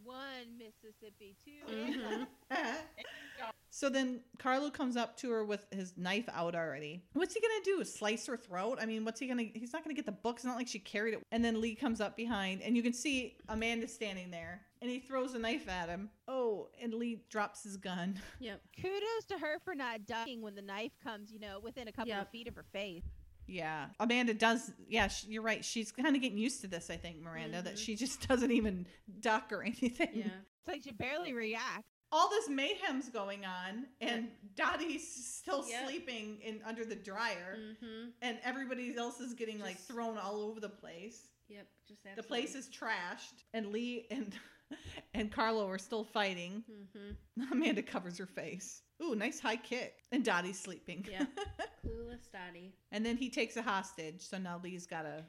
One 0.03 0.59
Mississippi, 0.59 1.37
2 1.69 1.73
Mhm. 1.73 2.27
so 3.83 3.89
then 3.89 4.21
Carlo 4.39 4.71
comes 4.71 4.97
up 4.97 5.17
to 5.17 5.31
her 5.33 5.45
with 5.45 5.67
his 5.73 5.93
knife 5.97 6.29
out 6.33 6.55
already. 6.55 7.03
What's 7.15 7.35
he 7.35 7.41
gonna 7.41 7.65
do? 7.65 7.83
Slice 7.85 8.27
her 8.27 8.37
throat? 8.37 8.79
I 8.81 8.87
mean, 8.87 9.05
what's 9.05 9.19
he 9.19 9.27
gonna? 9.27 9.43
He's 9.43 9.73
not 9.73 9.83
gonna 9.83 9.95
get 9.97 10.07
the 10.07 10.13
book. 10.13 10.37
It's 10.37 10.45
not 10.45 10.55
like 10.57 10.69
she 10.69 10.79
carried 10.79 11.15
it. 11.15 11.23
And 11.33 11.45
then 11.45 11.61
Lee 11.61 11.75
comes 11.75 12.01
up 12.01 12.17
behind, 12.17 12.63
and 12.63 12.77
you 12.77 12.83
can 12.85 12.93
see 12.93 13.37
Amanda 13.49 13.89
standing 13.89 14.31
there, 14.31 14.61
and 14.81 14.89
he 14.89 15.01
throws 15.01 15.35
a 15.35 15.39
knife 15.41 15.69
at 15.69 15.89
him. 15.89 16.11
Oh, 16.29 16.69
and 16.81 16.95
Lee 16.95 17.25
drops 17.29 17.65
his 17.65 17.77
gun. 17.77 18.21
Yep. 18.39 18.61
Kudos 18.81 19.25
to 19.31 19.39
her 19.39 19.59
for 19.65 19.75
not 19.75 20.07
ducking 20.07 20.43
when 20.43 20.55
the 20.55 20.63
knife 20.63 20.93
comes, 21.03 21.33
you 21.33 21.41
know, 21.41 21.59
within 21.61 21.89
a 21.89 21.93
couple 21.93 22.11
Yep. 22.11 22.23
of 22.23 22.29
feet 22.31 22.47
of 22.47 22.55
her 22.55 22.65
face. 22.73 23.03
Yeah, 23.49 23.87
Amanda 23.99 24.33
does. 24.35 24.71
Yeah, 24.89 25.09
she, 25.09 25.27
you're 25.27 25.43
right. 25.43 25.65
She's 25.65 25.91
kind 25.91 26.15
of 26.15 26.23
getting 26.23 26.39
used 26.39 26.61
to 26.61 26.69
this. 26.69 26.89
I 26.89 26.97
think 26.97 27.21
Miranda 27.21 27.61
that 27.63 27.75
Mhm. 27.75 27.79
she 27.85 27.97
just 27.97 28.21
doesn't 28.29 28.53
even 28.53 28.87
duck 29.19 29.51
or 29.53 29.65
anything. 29.65 30.11
Yeah. 30.15 30.27
It's 30.61 30.69
like 30.69 30.83
she 30.85 30.93
barely 30.93 31.33
reacts. 31.33 31.89
All 32.13 32.29
this 32.29 32.49
mayhem's 32.49 33.09
going 33.09 33.45
on 33.47 33.87
and 34.01 34.29
Dottie's 34.55 35.03
still 35.35 35.65
Yep. 35.69 35.85
sleeping 35.89 36.39
in 36.43 36.61
under 36.67 36.85
the 36.85 36.95
dryer 36.95 37.57
Mm-hmm. 37.59 38.11
and 38.21 38.39
everybody 38.45 38.95
else 38.97 39.19
is 39.21 39.33
getting 39.35 39.59
like 39.59 39.79
thrown 39.79 40.19
all 40.19 40.43
over 40.43 40.61
the 40.61 40.69
place. 40.69 41.29
Yep. 41.49 41.67
Just 41.89 42.01
The 42.17 42.23
place 42.23 42.55
is 42.55 42.69
trashed 42.69 43.45
and 43.55 43.67
Lee 43.73 44.07
and 44.11 44.35
and 45.15 45.31
Carlo 45.33 45.69
are 45.69 45.79
still 45.79 46.05
fighting. 46.05 46.63
Mm-hmm. 46.71 47.53
Amanda 47.53 47.83
covers 47.83 48.17
her 48.19 48.27
face. 48.27 48.83
Ooh, 49.03 49.15
nice 49.15 49.41
high 49.41 49.57
kick. 49.57 49.95
And 50.13 50.25
Dottie's 50.25 50.59
sleeping. 50.61 51.07
Yeah. 51.11 51.25
Clueless 51.85 52.31
Dottie. 52.33 52.73
and 52.93 53.05
then 53.05 53.17
he 53.17 53.29
takes 53.31 53.57
a 53.57 53.63
hostage, 53.63 54.21
so 54.23 54.39
now 54.39 54.61
Lee's 54.63 54.87
got 54.87 55.03
to 55.03 55.25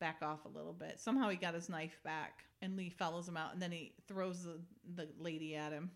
back 0.00 0.16
off 0.22 0.44
a 0.46 0.48
little 0.48 0.72
bit. 0.72 0.98
Somehow 0.98 1.28
he 1.28 1.36
got 1.36 1.52
his 1.54 1.68
knife 1.68 2.00
back, 2.02 2.44
and 2.62 2.74
Lee 2.76 2.88
follows 2.88 3.28
him 3.28 3.36
out, 3.36 3.52
and 3.52 3.60
then 3.60 3.70
he 3.70 3.92
throws 4.08 4.42
the, 4.42 4.58
the 4.94 5.06
lady 5.18 5.54
at 5.54 5.72
him, 5.72 5.90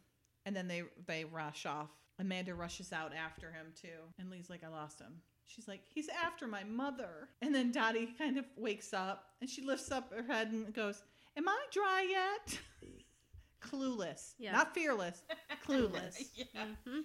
and 0.47 0.55
then 0.55 0.69
they 0.69 0.83
they 1.07 1.25
rush 1.25 1.67
off. 1.67 1.91
Amanda 2.19 2.55
rushes 2.55 2.93
out 2.93 3.13
after 3.13 3.51
him 3.51 3.73
too, 3.81 3.99
and 4.19 4.31
Lee's 4.31 4.49
like, 4.51 4.63
"I 4.65 4.69
lost 4.69 5.01
him." 5.01 5.21
She's 5.47 5.67
like, 5.69 5.83
"He's 5.93 6.09
after 6.09 6.47
my 6.47 6.65
mother," 6.65 7.29
and 7.43 7.55
then 7.55 7.71
Dottie 7.73 8.15
kind 8.17 8.39
of 8.39 8.45
wakes 8.57 8.95
up, 8.95 9.31
and 9.41 9.51
she 9.51 9.63
lifts 9.63 9.91
up 9.91 10.13
her 10.13 10.23
head 10.23 10.53
and 10.53 10.73
goes, 10.73 11.03
"Am 11.37 11.49
I 11.49 11.59
dry 11.73 12.07
yet?" 12.09 12.59
clueless, 13.61 14.35
Yeah. 14.39 14.53
not 14.53 14.75
fearless, 14.75 15.23
clueless. 15.67 16.19
yeah. 16.35 16.65
hmm 16.85 17.01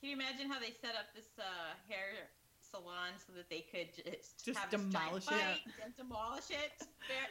Can 0.00 0.10
you 0.10 0.12
imagine 0.12 0.48
how 0.50 0.58
they 0.60 0.70
set 0.80 0.94
up 0.94 1.14
this 1.14 1.28
uh, 1.38 1.42
hair 1.88 2.28
salon 2.74 3.10
so 3.26 3.32
that 3.36 3.48
they 3.48 3.64
could 3.70 3.88
just, 3.94 4.44
Just 4.44 4.58
have 4.58 4.70
this 4.70 4.80
giant 4.80 4.92
demolish 4.92 5.26
it. 5.28 5.60
and 5.84 5.96
demolish 5.96 6.50
it, 6.50 6.86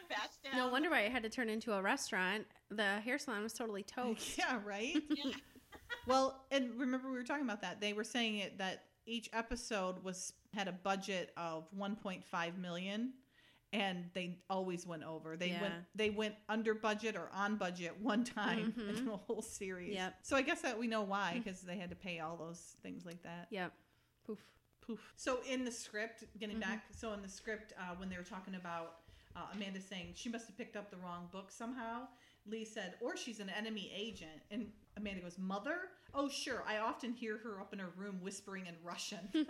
bash 0.09 0.17
down? 0.43 0.57
No 0.57 0.67
wonder 0.71 0.89
why 0.89 1.01
it 1.01 1.11
had 1.11 1.23
to 1.23 1.29
turn 1.29 1.49
into 1.49 1.73
a 1.73 1.81
restaurant. 1.81 2.45
The 2.69 2.99
hair 3.01 3.17
salon 3.17 3.43
was 3.43 3.53
totally 3.53 3.83
toast. 3.95 4.37
Yeah, 4.37 4.59
right. 4.65 4.95
Yeah. 5.09 5.31
Well, 6.07 6.43
and 6.51 6.71
remember 6.77 7.09
we 7.09 7.17
were 7.17 7.23
talking 7.23 7.45
about 7.45 7.61
that. 7.61 7.79
They 7.79 7.93
were 7.93 8.03
saying 8.03 8.37
it 8.37 8.57
that 8.57 8.85
each 9.05 9.29
episode 9.33 10.03
was 10.03 10.33
had 10.53 10.67
a 10.67 10.71
budget 10.71 11.31
of 11.37 11.65
1.5 11.77 12.57
million 12.57 13.13
and 13.71 14.05
they 14.13 14.37
always 14.49 14.85
went 14.85 15.03
over. 15.03 15.35
They 15.37 15.57
went 15.61 15.73
they 15.95 16.09
went 16.09 16.35
under 16.49 16.73
budget 16.75 17.15
or 17.15 17.29
on 17.33 17.55
budget 17.57 17.93
one 18.01 18.23
time 18.23 18.73
in 18.77 18.95
Mhm. 18.95 19.05
the 19.05 19.17
whole 19.17 19.41
series. 19.41 19.93
Yep. 19.95 20.15
So 20.23 20.35
I 20.35 20.41
guess 20.41 20.61
that 20.61 20.77
we 20.77 20.87
know 20.87 21.01
why 21.03 21.41
because 21.43 21.61
they 21.61 21.77
had 21.77 21.89
to 21.89 21.95
pay 21.95 22.19
all 22.19 22.37
those 22.37 22.75
things 22.83 23.05
like 23.05 23.21
that. 23.23 23.47
Yep. 23.49 23.73
Poof. 24.27 24.39
Poof. 24.85 25.13
So 25.15 25.39
in 25.49 25.65
the 25.65 25.71
script, 25.71 26.23
getting 26.39 26.57
Mhm. 26.57 26.61
back, 26.61 26.85
so 26.91 27.13
in 27.13 27.21
the 27.21 27.29
script, 27.29 27.73
uh, 27.77 27.95
when 27.95 28.09
they 28.09 28.17
were 28.17 28.23
talking 28.23 28.55
about 28.55 28.99
uh, 29.35 29.47
Amanda 29.53 29.81
saying 29.81 30.13
she 30.15 30.29
must 30.29 30.45
have 30.45 30.55
picked 30.55 30.75
up 30.75 30.91
the 30.91 30.97
wrong 30.97 31.27
book 31.31 31.49
somehow, 31.51 32.07
Lee 32.45 32.63
said, 32.63 32.93
or 33.01 33.17
she's 33.17 33.39
an 33.39 33.49
enemy 33.49 33.91
agent. 33.95 34.43
And 34.51 34.71
Amanda 34.95 35.21
goes, 35.21 35.39
Mother? 35.39 35.89
Oh, 36.13 36.29
sure. 36.29 36.63
I 36.67 36.77
often 36.77 37.13
hear 37.13 37.37
her 37.39 37.59
up 37.59 37.73
in 37.73 37.79
her 37.79 37.89
room 37.97 38.21
whispering 38.21 38.67
in 38.67 38.75
Russian. 38.83 39.27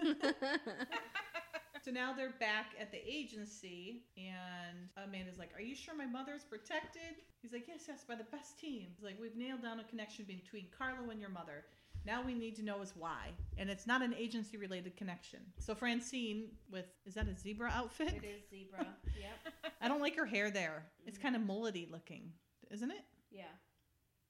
so 1.83 1.91
now 1.91 2.13
they're 2.13 2.33
back 2.39 2.67
at 2.79 2.91
the 2.91 3.01
agency, 3.05 4.03
and 4.17 4.87
Amanda's 4.95 5.37
like, 5.37 5.53
Are 5.53 5.61
you 5.61 5.75
sure 5.75 5.93
my 5.95 6.05
mother's 6.05 6.43
protected? 6.45 7.17
He's 7.41 7.51
like, 7.51 7.67
Yes, 7.67 7.81
yes, 7.87 8.05
by 8.07 8.15
the 8.15 8.23
best 8.25 8.57
team. 8.57 8.87
He's 8.95 9.03
like, 9.03 9.19
We've 9.19 9.35
nailed 9.35 9.63
down 9.63 9.81
a 9.81 9.83
connection 9.83 10.23
between 10.25 10.67
Carlo 10.77 11.09
and 11.09 11.19
your 11.19 11.29
mother. 11.29 11.65
Now 12.05 12.21
we 12.21 12.33
need 12.33 12.55
to 12.57 12.63
know 12.63 12.81
is 12.81 12.93
why. 12.97 13.29
And 13.57 13.69
it's 13.69 13.87
not 13.87 14.01
an 14.01 14.13
agency 14.13 14.57
related 14.57 14.97
connection. 14.97 15.39
So 15.59 15.73
Francine 15.75 16.49
with 16.71 16.85
is 17.05 17.13
that 17.13 17.27
a 17.27 17.35
zebra 17.37 17.69
outfit? 17.73 18.09
it 18.13 18.25
is 18.25 18.41
zebra. 18.49 18.85
Yep. 19.19 19.73
I 19.81 19.87
don't 19.87 20.01
like 20.01 20.15
her 20.17 20.25
hair 20.25 20.49
there. 20.51 20.85
It's 21.05 21.17
kind 21.17 21.35
of 21.35 21.41
mullety 21.43 21.89
looking, 21.89 22.31
isn't 22.71 22.91
it? 22.91 23.03
Yeah. 23.31 23.43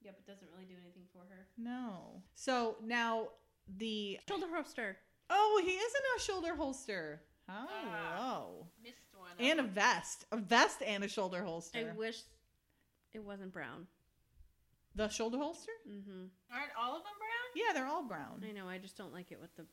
Yep. 0.03 0.15
It 0.19 0.27
doesn't 0.29 0.47
really 0.53 0.65
do 0.65 0.75
anything 0.83 1.03
for 1.11 1.19
her. 1.29 1.47
No. 1.57 2.21
So 2.35 2.75
now 2.83 3.29
the 3.77 4.19
Shoulder 4.27 4.47
holster. 4.53 4.97
Oh, 5.29 5.61
he 5.63 5.71
is 5.71 5.93
in 5.93 6.01
a 6.17 6.21
shoulder 6.23 6.55
holster. 6.55 7.21
Oh, 7.49 7.53
Ah. 7.69 8.51
Missed 8.83 8.97
one. 9.17 9.31
And 9.39 9.59
a 9.59 9.63
vest. 9.63 10.25
A 10.31 10.37
vest 10.37 10.81
and 10.85 11.03
a 11.03 11.07
shoulder 11.07 11.43
holster. 11.43 11.91
I 11.93 11.97
wish 11.97 12.19
it 13.13 13.23
wasn't 13.23 13.51
brown. 13.53 13.87
The 14.95 15.10
shoulder 15.10 15.38
holster? 15.38 15.72
Mm-hmm. 15.90 16.26
Aren't 16.53 16.72
all 16.80 16.95
of 16.98 17.03
them 17.03 17.14
brown? 17.18 17.49
Yeah, 17.56 17.74
they're 17.74 17.88
all 17.88 18.03
brown. 18.03 18.44
I 18.48 18.52
know. 18.52 18.68
I 18.68 18.78
just 18.78 18.98
don't 18.98 19.14
like 19.14 19.32
it 19.32 19.40
with 19.41 19.56
the. 19.56 19.65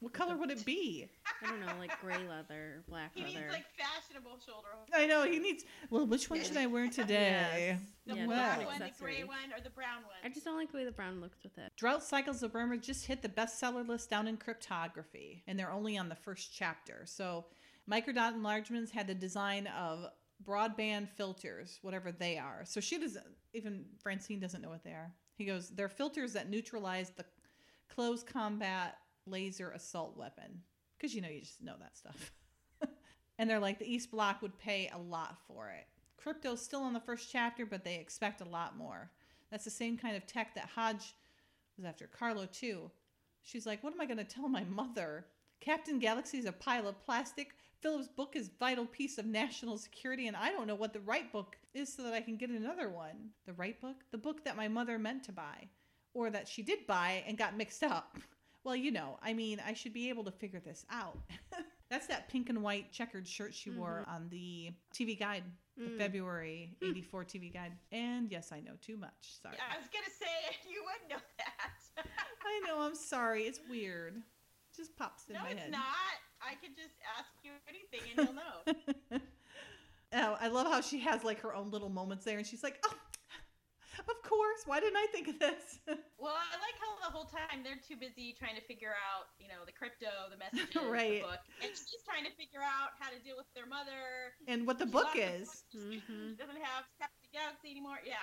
What 0.00 0.12
color 0.12 0.36
would 0.36 0.50
it 0.50 0.62
be? 0.66 1.08
I 1.42 1.48
don't 1.48 1.58
know, 1.60 1.72
like 1.78 1.98
gray 2.02 2.18
leather, 2.28 2.84
black 2.86 3.12
He 3.14 3.22
leather. 3.22 3.32
He 3.32 3.40
needs 3.40 3.52
like 3.52 3.64
fashionable 3.78 4.38
shoulder. 4.46 4.68
I 4.92 5.06
know 5.06 5.24
he 5.24 5.38
needs. 5.38 5.64
Well, 5.88 6.06
which 6.06 6.28
one 6.28 6.44
should 6.44 6.58
I 6.58 6.66
wear 6.66 6.88
today? 6.90 7.68
Yes. 7.70 7.80
The 8.06 8.16
Yeah, 8.16 8.26
black 8.26 8.58
well. 8.58 8.66
one, 8.66 8.78
the 8.80 8.90
gray 9.00 9.24
one, 9.24 9.38
or 9.56 9.62
the 9.62 9.70
brown 9.70 10.02
one. 10.02 10.16
I 10.22 10.28
just 10.28 10.44
don't 10.44 10.56
like 10.58 10.70
the 10.70 10.76
way 10.76 10.84
the 10.84 10.92
brown 10.92 11.22
looks 11.22 11.42
with 11.42 11.56
it. 11.56 11.72
Drought 11.76 12.02
Cycles 12.02 12.42
of 12.42 12.52
Burma 12.52 12.76
just 12.76 13.06
hit 13.06 13.22
the 13.22 13.28
bestseller 13.30 13.88
list 13.88 14.10
down 14.10 14.28
in 14.28 14.36
cryptography, 14.36 15.42
and 15.46 15.58
they're 15.58 15.72
only 15.72 15.96
on 15.96 16.10
the 16.10 16.14
first 16.14 16.50
chapter. 16.54 17.04
So, 17.06 17.46
Microdot 17.90 18.34
Enlargements 18.34 18.90
had 18.90 19.06
the 19.06 19.14
design 19.14 19.66
of 19.68 20.08
broadband 20.44 21.08
filters, 21.08 21.78
whatever 21.82 22.12
they 22.12 22.38
are. 22.38 22.62
So 22.64 22.80
she 22.80 22.98
doesn't 22.98 23.24
even 23.54 23.84
Francine 23.98 24.40
doesn't 24.40 24.62
know 24.62 24.68
what 24.68 24.84
they 24.84 24.90
are. 24.90 25.12
He 25.36 25.44
goes, 25.44 25.70
they're 25.70 25.88
filters 25.88 26.32
that 26.32 26.48
neutralize 26.48 27.10
the 27.10 27.24
close 27.88 28.22
combat 28.22 28.98
laser 29.26 29.70
assault 29.70 30.16
weapon. 30.16 30.62
Because 30.96 31.14
you 31.14 31.20
know 31.20 31.28
you 31.28 31.40
just 31.40 31.62
know 31.62 31.76
that 31.80 31.96
stuff. 31.96 32.32
and 33.38 33.48
they're 33.48 33.60
like 33.60 33.78
the 33.78 33.92
East 33.92 34.10
Bloc 34.10 34.40
would 34.42 34.58
pay 34.58 34.90
a 34.94 34.98
lot 34.98 35.38
for 35.46 35.70
it. 35.70 35.86
Crypto's 36.16 36.62
still 36.62 36.82
on 36.82 36.92
the 36.92 37.00
first 37.00 37.30
chapter, 37.30 37.66
but 37.66 37.84
they 37.84 37.96
expect 37.96 38.40
a 38.40 38.48
lot 38.48 38.76
more. 38.76 39.10
That's 39.50 39.64
the 39.64 39.70
same 39.70 39.96
kind 39.96 40.16
of 40.16 40.26
tech 40.26 40.54
that 40.54 40.70
Hodge 40.74 41.14
was 41.76 41.84
after 41.84 42.06
Carlo 42.06 42.46
too. 42.46 42.90
She's 43.42 43.66
like, 43.66 43.84
"What 43.84 43.92
am 43.92 44.00
I 44.00 44.06
going 44.06 44.16
to 44.18 44.24
tell 44.24 44.48
my 44.48 44.64
mother? 44.64 45.26
Captain 45.60 45.98
Galaxy's 45.98 46.44
a 46.44 46.52
pile 46.52 46.86
of 46.88 47.02
plastic. 47.04 47.54
Philip's 47.80 48.08
book 48.08 48.36
is 48.36 48.50
vital 48.58 48.86
piece 48.86 49.18
of 49.18 49.26
national 49.26 49.78
security, 49.78 50.26
and 50.28 50.36
I 50.36 50.50
don't 50.50 50.66
know 50.66 50.74
what 50.74 50.92
the 50.92 51.00
right 51.00 51.30
book 51.32 51.56
is 51.74 51.92
so 51.92 52.02
that 52.04 52.14
I 52.14 52.20
can 52.20 52.36
get 52.36 52.50
another 52.50 52.88
one. 52.88 53.30
The 53.46 53.52
right 53.52 53.78
book, 53.80 53.96
the 54.12 54.18
book 54.18 54.44
that 54.44 54.56
my 54.56 54.68
mother 54.68 54.98
meant 54.98 55.24
to 55.24 55.32
buy, 55.32 55.68
or 56.14 56.30
that 56.30 56.48
she 56.48 56.62
did 56.62 56.86
buy 56.86 57.22
and 57.26 57.36
got 57.38 57.56
mixed 57.56 57.82
up. 57.82 58.16
Well, 58.64 58.74
you 58.74 58.90
know, 58.90 59.16
I 59.22 59.32
mean, 59.32 59.62
I 59.64 59.74
should 59.74 59.92
be 59.92 60.08
able 60.08 60.24
to 60.24 60.32
figure 60.32 60.58
this 60.58 60.84
out. 60.90 61.16
That's 61.88 62.08
that 62.08 62.28
pink 62.28 62.48
and 62.48 62.64
white 62.64 62.90
checkered 62.90 63.28
shirt 63.28 63.54
she 63.54 63.70
wore 63.70 64.04
on 64.08 64.28
the 64.28 64.72
TV 64.92 65.16
guide, 65.16 65.44
the 65.76 65.84
Mm. 65.84 65.98
February 65.98 66.76
'84 66.82 67.24
TV 67.26 67.52
guide. 67.54 67.70
And 67.92 68.28
yes, 68.28 68.50
I 68.50 68.58
know 68.58 68.72
too 68.82 68.96
much. 68.96 69.12
Sorry. 69.40 69.54
I 69.72 69.78
was 69.78 69.86
gonna 69.92 70.12
say 70.18 70.56
you 70.68 70.82
would 70.82 71.08
know 71.08 71.22
that. 71.38 72.04
I 72.44 72.60
know. 72.66 72.80
I'm 72.80 72.96
sorry. 72.96 73.44
It's 73.44 73.60
weird. 73.70 74.20
Just 74.76 74.96
pops 74.96 75.24
in 75.28 75.34
no, 75.34 75.40
my 75.42 75.50
it's 75.50 75.70
not. 75.70 76.16
I 76.42 76.54
could 76.60 76.76
just 76.76 76.94
ask 77.16 77.32
you 77.42 77.52
anything 77.66 78.04
and 78.12 78.28
you'll 78.28 78.36
know. 78.36 79.20
oh, 80.12 80.36
I 80.38 80.48
love 80.48 80.66
how 80.66 80.80
she 80.82 81.00
has 81.00 81.24
like 81.24 81.40
her 81.40 81.54
own 81.54 81.70
little 81.70 81.88
moments 81.88 82.24
there, 82.24 82.36
and 82.36 82.46
she's 82.46 82.62
like, 82.62 82.78
"Oh, 82.84 82.92
of 84.00 84.18
course. 84.22 84.62
Why 84.66 84.80
didn't 84.80 84.98
I 84.98 85.06
think 85.12 85.28
of 85.28 85.38
this?" 85.38 85.80
well, 86.20 86.36
I 86.36 86.56
like 86.60 86.76
how 86.76 87.08
the 87.08 87.12
whole 87.16 87.24
time 87.24 87.64
they're 87.64 87.80
too 87.80 87.96
busy 87.96 88.36
trying 88.38 88.54
to 88.54 88.60
figure 88.68 88.92
out, 88.92 89.32
you 89.40 89.48
know, 89.48 89.64
the 89.64 89.72
crypto, 89.72 90.12
the 90.30 90.36
messages, 90.36 90.76
Right. 90.92 91.22
the 91.24 91.28
book, 91.28 91.40
and 91.64 91.70
she's 91.72 92.04
trying 92.04 92.24
to 92.28 92.34
figure 92.36 92.60
out 92.60 92.92
how 93.00 93.08
to 93.08 93.18
deal 93.24 93.36
with 93.40 93.48
their 93.56 93.66
mother. 93.66 94.36
and 94.46 94.66
what 94.66 94.78
the 94.78 94.84
She 94.86 94.92
book 94.92 95.16
is, 95.16 95.64
book. 95.72 95.82
Mhm. 96.04 96.36
Doesn't 96.36 96.60
have 96.60 96.84
Captain 97.00 97.30
Galaxy 97.32 97.70
anymore. 97.72 97.98
Yeah. 98.04 98.20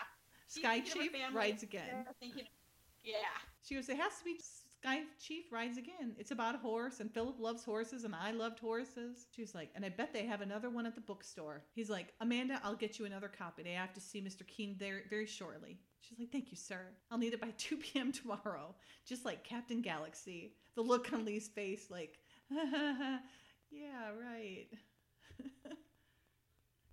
Sky 0.48 0.82
thinking 0.86 1.02
of 1.02 1.34
her 1.34 1.34
Chief 1.34 1.36
rides 1.36 1.64
again. 1.64 2.06
Yeah. 3.04 3.18
She 3.66 3.74
goes, 3.76 3.90
"It 3.90 3.98
has 3.98 4.20
to 4.20 4.24
be 4.24 4.38
Sky 4.84 5.03
Chief 5.18 5.45
rides 5.49 5.77
again. 5.77 6.14
It's 6.19 6.31
about 6.31 6.55
a 6.55 6.57
horse, 6.57 6.99
and 6.99 7.10
Philip 7.10 7.39
loves 7.39 7.64
horses, 7.64 8.03
and 8.03 8.14
I 8.14 8.31
loved 8.31 8.60
horses." 8.60 9.27
She's 9.31 9.55
like, 9.55 9.72
"And 9.76 9.85
I 9.85 9.89
bet 9.89 10.11
they 10.11 10.26
have 10.26 10.41
another 10.41 10.69
one 10.69 10.85
at 10.85 10.93
the 10.93 10.99
bookstore." 10.99 11.64
He's 11.73 11.89
like, 11.89 12.14
"Amanda, 12.19 12.60
I'll 12.64 12.76
get 12.76 12.99
you 12.99 13.05
another 13.05 13.30
copy. 13.30 13.64
I 13.65 13.80
have 13.80 13.93
to 13.93 14.01
see 14.01 14.22
Mr. 14.22 14.45
Keene 14.45 14.76
there 14.77 15.03
very 15.10 15.26
shortly." 15.26 15.80
She's 16.01 16.19
like, 16.19 16.34
"Thank 16.34 16.51
you, 16.51 16.57
sir. 16.57 16.81
I'll 17.10 17.18
need 17.18 17.34
it 17.34 17.39
by 17.39 17.51
2 17.57 17.77
p.m. 17.77 18.11
tomorrow." 18.11 18.76
Just 19.05 19.23
like 19.23 19.45
Captain 19.45 19.81
Galaxy. 19.81 20.57
The 20.76 20.81
look 20.81 21.14
on 21.14 21.23
Lee's 21.23 21.47
face, 21.47 21.89
like, 21.89 22.19
"Yeah, 22.51 24.10
right." 24.19 24.68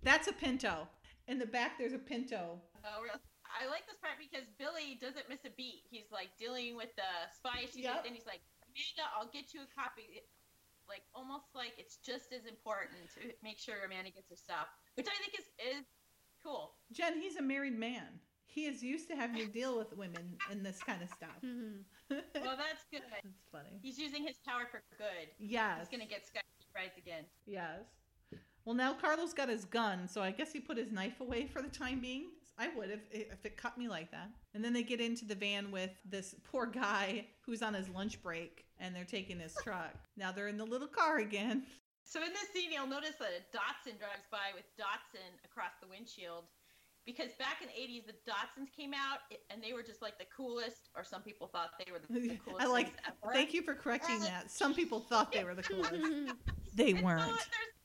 That's 0.04 0.28
a 0.28 0.32
Pinto. 0.32 0.88
In 1.26 1.38
the 1.40 1.46
back, 1.46 1.76
there's 1.76 1.92
a 1.92 1.98
Pinto. 1.98 2.62
Oh, 2.84 3.02
really? 3.02 3.18
I 3.54 3.66
like 3.68 3.86
this 3.86 3.98
part 3.98 4.16
because 4.20 4.46
Billy 4.58 4.96
doesn't 5.00 5.28
miss 5.28 5.42
a 5.44 5.50
beat. 5.56 5.84
He's 5.90 6.08
like 6.12 6.30
dealing 6.38 6.76
with 6.76 6.94
the 6.96 7.10
spy 7.34 7.66
issues, 7.66 7.84
Yep. 7.88 8.04
and 8.06 8.14
he's 8.14 8.26
like, 8.26 8.40
Amanda, 8.64 9.04
I'll 9.16 9.30
get 9.30 9.52
you 9.54 9.60
a 9.66 9.70
copy. 9.74 10.22
Like 10.88 11.02
almost 11.14 11.46
like 11.54 11.72
it's 11.78 11.96
just 12.02 12.32
as 12.32 12.46
important 12.46 12.98
to 13.14 13.30
make 13.42 13.58
sure 13.58 13.74
Amanda 13.86 14.10
gets 14.10 14.28
her 14.30 14.36
stuff, 14.36 14.66
which 14.94 15.06
I 15.06 15.14
think 15.22 15.38
is 15.38 15.46
is 15.78 15.84
cool. 16.42 16.74
Jen, 16.92 17.14
he's 17.20 17.36
a 17.36 17.42
married 17.42 17.78
man. 17.78 18.18
He 18.46 18.66
is 18.66 18.82
used 18.82 19.06
to 19.10 19.14
having 19.14 19.36
to 19.36 19.46
deal 19.46 19.78
with 19.78 19.96
women 19.96 20.34
and 20.50 20.66
this 20.66 20.82
kind 20.82 21.02
of 21.02 21.08
stuff. 21.10 21.38
Mhm. 21.44 21.84
Well, 22.10 22.56
that's 22.58 22.82
good. 22.90 23.02
That's 23.10 23.26
funny. 23.52 23.78
He's 23.82 23.96
using 23.98 24.26
his 24.26 24.34
power 24.44 24.66
for 24.68 24.82
good. 24.98 25.28
Yes. 25.38 25.78
He's 25.78 25.88
gonna 25.96 26.10
get 26.10 26.26
Sky 26.26 26.40
right 26.74 26.90
again. 26.98 27.22
Yes. 27.46 27.82
Well, 28.64 28.74
now 28.74 28.94
Carlo's 28.94 29.32
got 29.32 29.48
his 29.48 29.64
gun, 29.64 30.08
so 30.08 30.20
I 30.20 30.32
guess 30.32 30.52
he 30.52 30.58
put 30.58 30.76
his 30.76 30.90
knife 30.90 31.20
away 31.20 31.46
for 31.46 31.62
the 31.62 31.68
time 31.68 32.00
being. 32.00 32.30
I 32.60 32.68
would 32.76 32.90
if 32.90 33.00
if 33.10 33.44
it 33.46 33.56
cut 33.56 33.78
me 33.78 33.88
like 33.88 34.10
that. 34.10 34.28
And 34.54 34.62
then 34.64 34.72
they 34.72 34.82
get 34.82 35.00
into 35.00 35.24
the 35.24 35.34
van 35.34 35.70
with 35.70 35.90
this 36.04 36.34
poor 36.44 36.66
guy 36.66 37.26
who's 37.46 37.62
on 37.62 37.72
his 37.74 37.88
lunch 37.88 38.22
break, 38.22 38.64
and 38.78 38.94
they're 38.94 39.04
taking 39.04 39.40
his 39.40 39.54
truck. 39.64 39.94
Now 40.16 40.30
they're 40.30 40.48
in 40.48 40.58
the 40.58 40.64
little 40.66 40.86
car 40.88 41.18
again. 41.18 41.64
So 42.04 42.20
in 42.22 42.30
this 42.32 42.48
scene, 42.52 42.70
you'll 42.72 42.86
notice 42.86 43.14
that 43.20 43.28
a 43.28 43.56
Datsun 43.56 43.98
drives 43.98 44.26
by 44.30 44.50
with 44.54 44.64
Datsun 44.78 45.30
across 45.44 45.72
the 45.80 45.88
windshield. 45.88 46.44
Because 47.06 47.30
back 47.38 47.62
in 47.62 47.68
the 47.68 47.74
80s, 47.74 48.06
the 48.06 48.12
Datsuns 48.30 48.70
came 48.76 48.92
out 48.92 49.20
and 49.50 49.62
they 49.62 49.72
were 49.72 49.82
just 49.82 50.02
like 50.02 50.18
the 50.18 50.26
coolest, 50.36 50.90
or 50.94 51.02
some 51.02 51.22
people 51.22 51.46
thought 51.46 51.70
they 51.84 51.90
were 51.90 51.98
the, 51.98 52.28
the 52.28 52.36
coolest. 52.44 52.62
I 52.66 52.68
like. 52.68 52.92
Thank 53.32 53.54
you 53.54 53.62
for 53.62 53.74
correcting 53.74 54.20
that. 54.20 54.50
Some 54.50 54.74
people 54.74 55.00
thought 55.00 55.32
they 55.32 55.44
were 55.44 55.54
the 55.54 55.62
coolest. 55.70 55.94
They 56.74 56.90
And 56.90 57.02
weren't. 57.02 57.20
there's, 57.20 57.38
what 57.38 57.48
do 57.50 57.56
you 57.56 57.79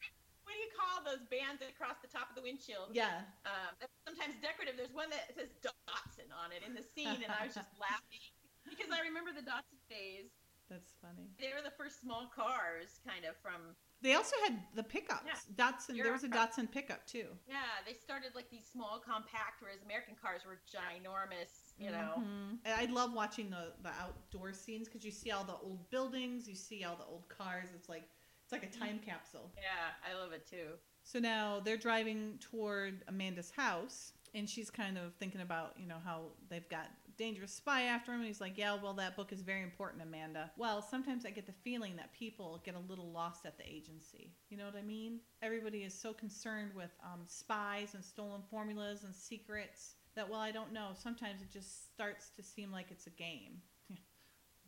call 0.75 1.01
those 1.07 1.23
bands 1.31 1.63
across 1.63 1.97
the 2.03 2.11
top 2.11 2.29
of 2.29 2.35
the 2.35 2.43
windshield. 2.43 2.91
Yeah. 2.91 3.23
Um, 3.47 3.71
that's 3.79 3.95
sometimes 4.05 4.35
decorative. 4.43 4.75
There's 4.75 4.93
one 4.93 5.09
that 5.09 5.31
says 5.33 5.49
Datsun 5.63 6.29
on 6.35 6.51
it 6.51 6.61
in 6.67 6.75
the 6.75 6.83
scene, 6.83 7.23
and 7.23 7.31
I 7.31 7.47
was 7.47 7.55
just 7.55 7.71
laughing 7.81 8.23
because 8.67 8.91
I 8.91 9.01
remember 9.01 9.31
the 9.31 9.45
Datsun 9.45 9.79
days. 9.89 10.29
That's 10.69 10.93
funny. 11.01 11.29
They 11.39 11.53
were 11.53 11.61
the 11.61 11.73
first 11.77 12.01
small 12.01 12.25
cars, 12.33 12.99
kind 13.05 13.25
of 13.25 13.37
from. 13.37 13.77
They 14.01 14.13
also 14.13 14.35
had 14.43 14.57
the 14.73 14.83
pickups. 14.83 15.23
Yeah. 15.25 15.37
Datsun. 15.55 16.01
There 16.01 16.11
was 16.11 16.23
a 16.23 16.27
Datsun 16.27 16.69
pickup 16.69 17.05
too. 17.05 17.27
Yeah, 17.47 17.55
they 17.85 17.93
started 17.93 18.33
like 18.33 18.49
these 18.49 18.65
small, 18.65 18.99
compact, 18.99 19.61
whereas 19.61 19.81
American 19.85 20.15
cars 20.19 20.41
were 20.45 20.59
ginormous. 20.65 21.73
You 21.77 21.91
know. 21.91 22.17
Mhm. 22.17 22.57
I 22.65 22.85
love 22.85 23.13
watching 23.13 23.49
the 23.49 23.73
the 23.83 23.89
outdoor 23.89 24.53
scenes 24.53 24.87
because 24.87 25.05
you 25.05 25.11
see 25.11 25.31
all 25.31 25.43
the 25.43 25.57
old 25.57 25.89
buildings, 25.91 26.47
you 26.47 26.55
see 26.55 26.83
all 26.83 26.95
the 26.95 27.05
old 27.05 27.29
cars. 27.29 27.69
It's 27.75 27.89
like 27.89 28.09
it's 28.45 28.51
like 28.51 28.63
a 28.63 28.79
time 28.79 28.99
capsule. 29.03 29.51
Yeah, 29.57 29.89
I 30.07 30.21
love 30.21 30.31
it 30.31 30.45
too. 30.47 30.77
So 31.03 31.17
now 31.17 31.61
they're 31.63 31.77
driving 31.77 32.37
toward 32.39 33.03
Amanda's 33.07 33.49
house, 33.49 34.13
and 34.35 34.47
she's 34.47 34.69
kind 34.69 34.99
of 34.99 35.15
thinking 35.15 35.41
about, 35.41 35.73
you 35.79 35.87
know, 35.87 35.97
how 36.03 36.25
they've 36.47 36.67
got 36.69 36.89
dangerous 37.17 37.53
spy 37.53 37.83
after 37.83 38.11
him. 38.11 38.19
And 38.19 38.27
he's 38.27 38.41
like, 38.41 38.55
"Yeah, 38.55 38.75
well, 38.75 38.93
that 38.95 39.15
book 39.15 39.33
is 39.33 39.41
very 39.41 39.63
important, 39.63 40.03
Amanda." 40.03 40.51
Well, 40.57 40.83
sometimes 40.83 41.25
I 41.25 41.31
get 41.31 41.47
the 41.47 41.53
feeling 41.53 41.95
that 41.95 42.13
people 42.13 42.61
get 42.63 42.75
a 42.75 42.79
little 42.79 43.11
lost 43.11 43.47
at 43.47 43.57
the 43.57 43.67
agency. 43.67 44.35
You 44.49 44.57
know 44.57 44.65
what 44.65 44.75
I 44.75 44.83
mean? 44.83 45.21
Everybody 45.41 45.83
is 45.83 45.99
so 45.99 46.13
concerned 46.13 46.71
with 46.75 46.91
um, 47.03 47.21
spies 47.25 47.95
and 47.95 48.05
stolen 48.05 48.43
formulas 48.51 49.05
and 49.05 49.15
secrets 49.15 49.95
that, 50.15 50.29
well, 50.29 50.39
I 50.39 50.51
don't 50.51 50.71
know. 50.71 50.89
Sometimes 50.93 51.41
it 51.41 51.51
just 51.51 51.91
starts 51.93 52.29
to 52.35 52.43
seem 52.43 52.71
like 52.71 52.91
it's 52.91 53.07
a 53.07 53.11
game. 53.11 53.61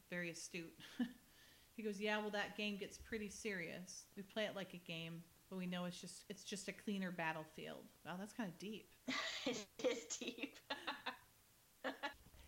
very 0.09 0.31
astute. 0.31 0.73
he 1.77 1.83
goes, 1.83 2.01
"Yeah, 2.01 2.17
well, 2.17 2.31
that 2.31 2.57
game 2.57 2.75
gets 2.77 2.97
pretty 2.97 3.29
serious. 3.29 4.03
We 4.17 4.23
play 4.23 4.43
it 4.43 4.55
like 4.55 4.73
a 4.73 4.77
game." 4.77 5.23
but 5.49 5.57
we 5.57 5.65
know 5.65 5.85
it's 5.85 5.99
just 5.99 6.23
it's 6.29 6.43
just 6.43 6.67
a 6.67 6.71
cleaner 6.71 7.11
battlefield. 7.11 7.83
Wow, 8.05 8.15
that's 8.19 8.33
kind 8.33 8.49
of 8.49 8.57
deep. 8.59 8.89
it 9.45 9.65
is 9.83 10.05
deep. 10.19 10.59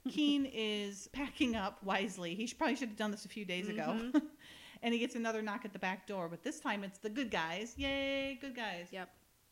Keen 0.09 0.45
is 0.45 1.07
packing 1.13 1.55
up 1.55 1.83
wisely. 1.83 2.33
He 2.33 2.47
should, 2.47 2.57
probably 2.57 2.75
should 2.75 2.89
have 2.89 2.97
done 2.97 3.11
this 3.11 3.25
a 3.25 3.29
few 3.29 3.45
days 3.45 3.69
ago. 3.69 3.95
Mm-hmm. 3.97 4.17
and 4.83 4.93
he 4.93 4.99
gets 4.99 5.15
another 5.15 5.41
knock 5.41 5.65
at 5.65 5.73
the 5.73 5.79
back 5.79 6.07
door, 6.07 6.27
but 6.29 6.43
this 6.43 6.59
time 6.59 6.83
it's 6.83 6.97
the 6.99 7.09
good 7.09 7.29
guys. 7.29 7.73
Yay, 7.77 8.37
good 8.41 8.55
guys. 8.55 8.87
Yep. 8.91 9.09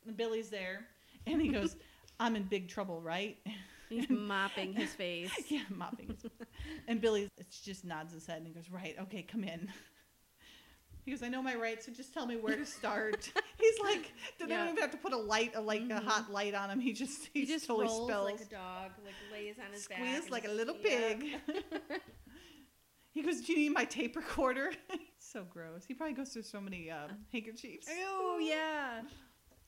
And 0.08 0.18
Billy's 0.18 0.50
there, 0.50 0.86
and 1.26 1.42
he 1.42 1.50
goes, 1.50 1.76
"I'm 2.20 2.36
in 2.36 2.44
big 2.44 2.70
trouble, 2.70 3.02
right?" 3.02 3.38
He's 3.90 4.10
mopping 4.10 4.74
his 4.74 4.94
face. 4.94 5.32
yeah, 5.48 5.62
mopping. 5.70 6.08
His, 6.08 6.32
and 6.88 7.00
Billy 7.02 7.30
just 7.64 7.84
nods 7.86 8.14
his 8.14 8.26
head 8.26 8.38
and 8.38 8.48
he 8.48 8.54
goes, 8.54 8.70
"Right, 8.70 8.96
okay, 9.02 9.24
come 9.24 9.44
in." 9.44 9.70
He 11.06 11.12
goes, 11.12 11.24
"I 11.24 11.30
know 11.30 11.42
my 11.42 11.56
rights, 11.56 11.86
so 11.86 11.94
just 11.94 12.14
tell 12.14 12.26
me 12.26 12.36
where 12.36 12.58
to 12.58 12.66
start." 12.66 13.32
he's 13.60 13.80
like, 13.80 14.12
they 14.40 14.46
Yeah. 14.48 14.58
don't 14.58 14.70
even 14.74 14.82
have 14.82 14.92
to 14.92 14.98
put 14.98 15.14
a 15.14 15.18
light, 15.18 15.54
a 15.56 15.62
like 15.62 15.84
a 15.84 15.86
Mhm. 15.86 16.04
hot 16.04 16.30
light 16.32 16.54
on 16.54 16.70
him. 16.70 16.82
He 16.82 16.92
just 16.92 17.30
he, 17.34 17.42
He 17.42 17.46
just 17.46 17.66
totally 17.66 17.88
rolls 17.88 18.08
spills. 18.10 18.32
like 18.40 18.48
a 18.48 18.52
dog, 18.52 18.92
like 19.06 19.14
lays 19.32 19.56
on 19.66 19.72
his 19.72 19.88
back. 19.88 20.00
Squeals 20.00 20.30
like 20.30 20.46
a 20.48 20.52
little 20.52 20.76
yeah. 20.84 21.14
pig. 21.14 21.36
He 23.14 23.24
goes, 23.24 23.42
"Do 23.42 23.54
you 23.54 23.58
need 23.58 23.74
my 23.74 23.86
tape 23.86 24.16
recorder?" 24.16 24.72
so 25.20 25.44
gross. 25.44 25.86
He 25.86 25.94
probably 25.96 26.14
goes 26.14 26.30
through 26.30 26.44
so 26.44 26.62
many 26.62 26.92
um, 26.92 27.12
handkerchiefs. 27.32 27.88
Oh 27.90 28.38
yeah. 28.40 29.02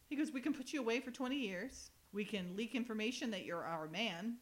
He 0.08 0.16
goes, 0.16 0.32
"We 0.32 0.42
can 0.42 0.54
put 0.54 0.72
you 0.72 0.82
away 0.82 1.00
for 1.00 1.10
20 1.12 1.36
years. 1.36 1.90
We 2.12 2.26
can 2.26 2.56
leak 2.56 2.76
information 2.76 3.32
that 3.32 3.46
you're 3.46 3.64
our 3.64 3.88
man, 3.88 4.38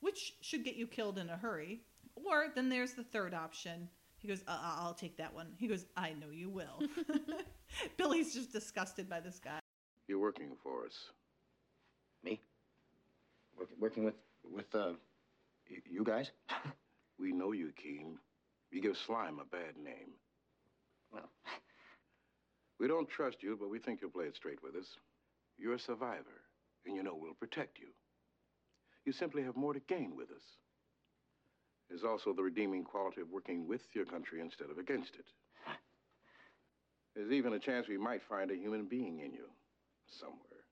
which 0.00 0.34
should 0.40 0.64
get 0.64 0.74
you 0.76 0.86
killed 0.88 1.18
in 1.18 1.28
a 1.30 1.36
hurry. 1.36 1.82
Or 2.26 2.46
then 2.54 2.68
there's 2.68 2.94
the 2.94 3.04
third 3.04 3.34
option." 3.34 3.88
He 4.18 4.28
goes, 4.28 4.42
uh, 4.48 4.50
uh, 4.50 4.76
"I'll 4.80 4.94
take 4.94 5.16
that 5.18 5.32
one." 5.34 5.54
He 5.58 5.66
goes, 5.66 5.86
"I 5.96 6.12
know 6.12 6.30
you 6.30 6.50
will." 6.50 6.82
Billy's 7.96 8.34
just 8.34 8.52
disgusted 8.52 9.08
by 9.08 9.20
this 9.20 9.38
guy. 9.38 9.60
You're 10.06 10.18
working 10.18 10.56
for 10.62 10.86
us. 10.86 11.10
Me? 12.24 12.40
Work, 13.56 13.68
working 13.78 14.04
with 14.04 14.16
with 14.44 14.74
uh, 14.74 14.92
you 15.90 16.04
guys? 16.04 16.30
We 17.20 17.32
know 17.32 17.50
you, 17.50 17.72
Keen. 17.72 18.16
You 18.70 18.80
give 18.80 18.96
slime 18.96 19.40
a 19.40 19.44
bad 19.44 19.76
name. 19.76 20.10
Well, 21.10 21.28
We 22.78 22.86
don't 22.86 23.08
trust 23.08 23.42
you, 23.42 23.56
but 23.58 23.70
we 23.70 23.78
think 23.80 24.00
you'll 24.00 24.10
play 24.10 24.26
it 24.26 24.36
straight 24.36 24.62
with 24.62 24.76
us. 24.76 24.96
You're 25.58 25.74
a 25.74 25.78
survivor, 25.78 26.42
and 26.86 26.94
you 26.94 27.02
know 27.02 27.18
we'll 27.20 27.34
protect 27.34 27.78
you. 27.80 27.88
You 29.04 29.12
simply 29.12 29.42
have 29.42 29.56
more 29.56 29.74
to 29.74 29.80
gain 29.80 30.14
with 30.16 30.30
us. 30.30 30.44
There's 31.88 32.04
also 32.04 32.32
the 32.32 32.42
redeeming 32.42 32.84
quality 32.84 33.20
of 33.22 33.30
working 33.30 33.66
with 33.66 33.82
your 33.94 34.04
country 34.04 34.40
instead 34.40 34.70
of 34.70 34.78
against 34.78 35.14
it. 35.16 35.26
There's 37.16 37.32
even 37.32 37.54
a 37.54 37.58
chance 37.58 37.88
we 37.88 37.96
might 37.98 38.22
find 38.22 38.50
a 38.50 38.56
human 38.56 38.84
being 38.84 39.20
in 39.20 39.32
you 39.32 39.48
somewhere. 40.06 40.68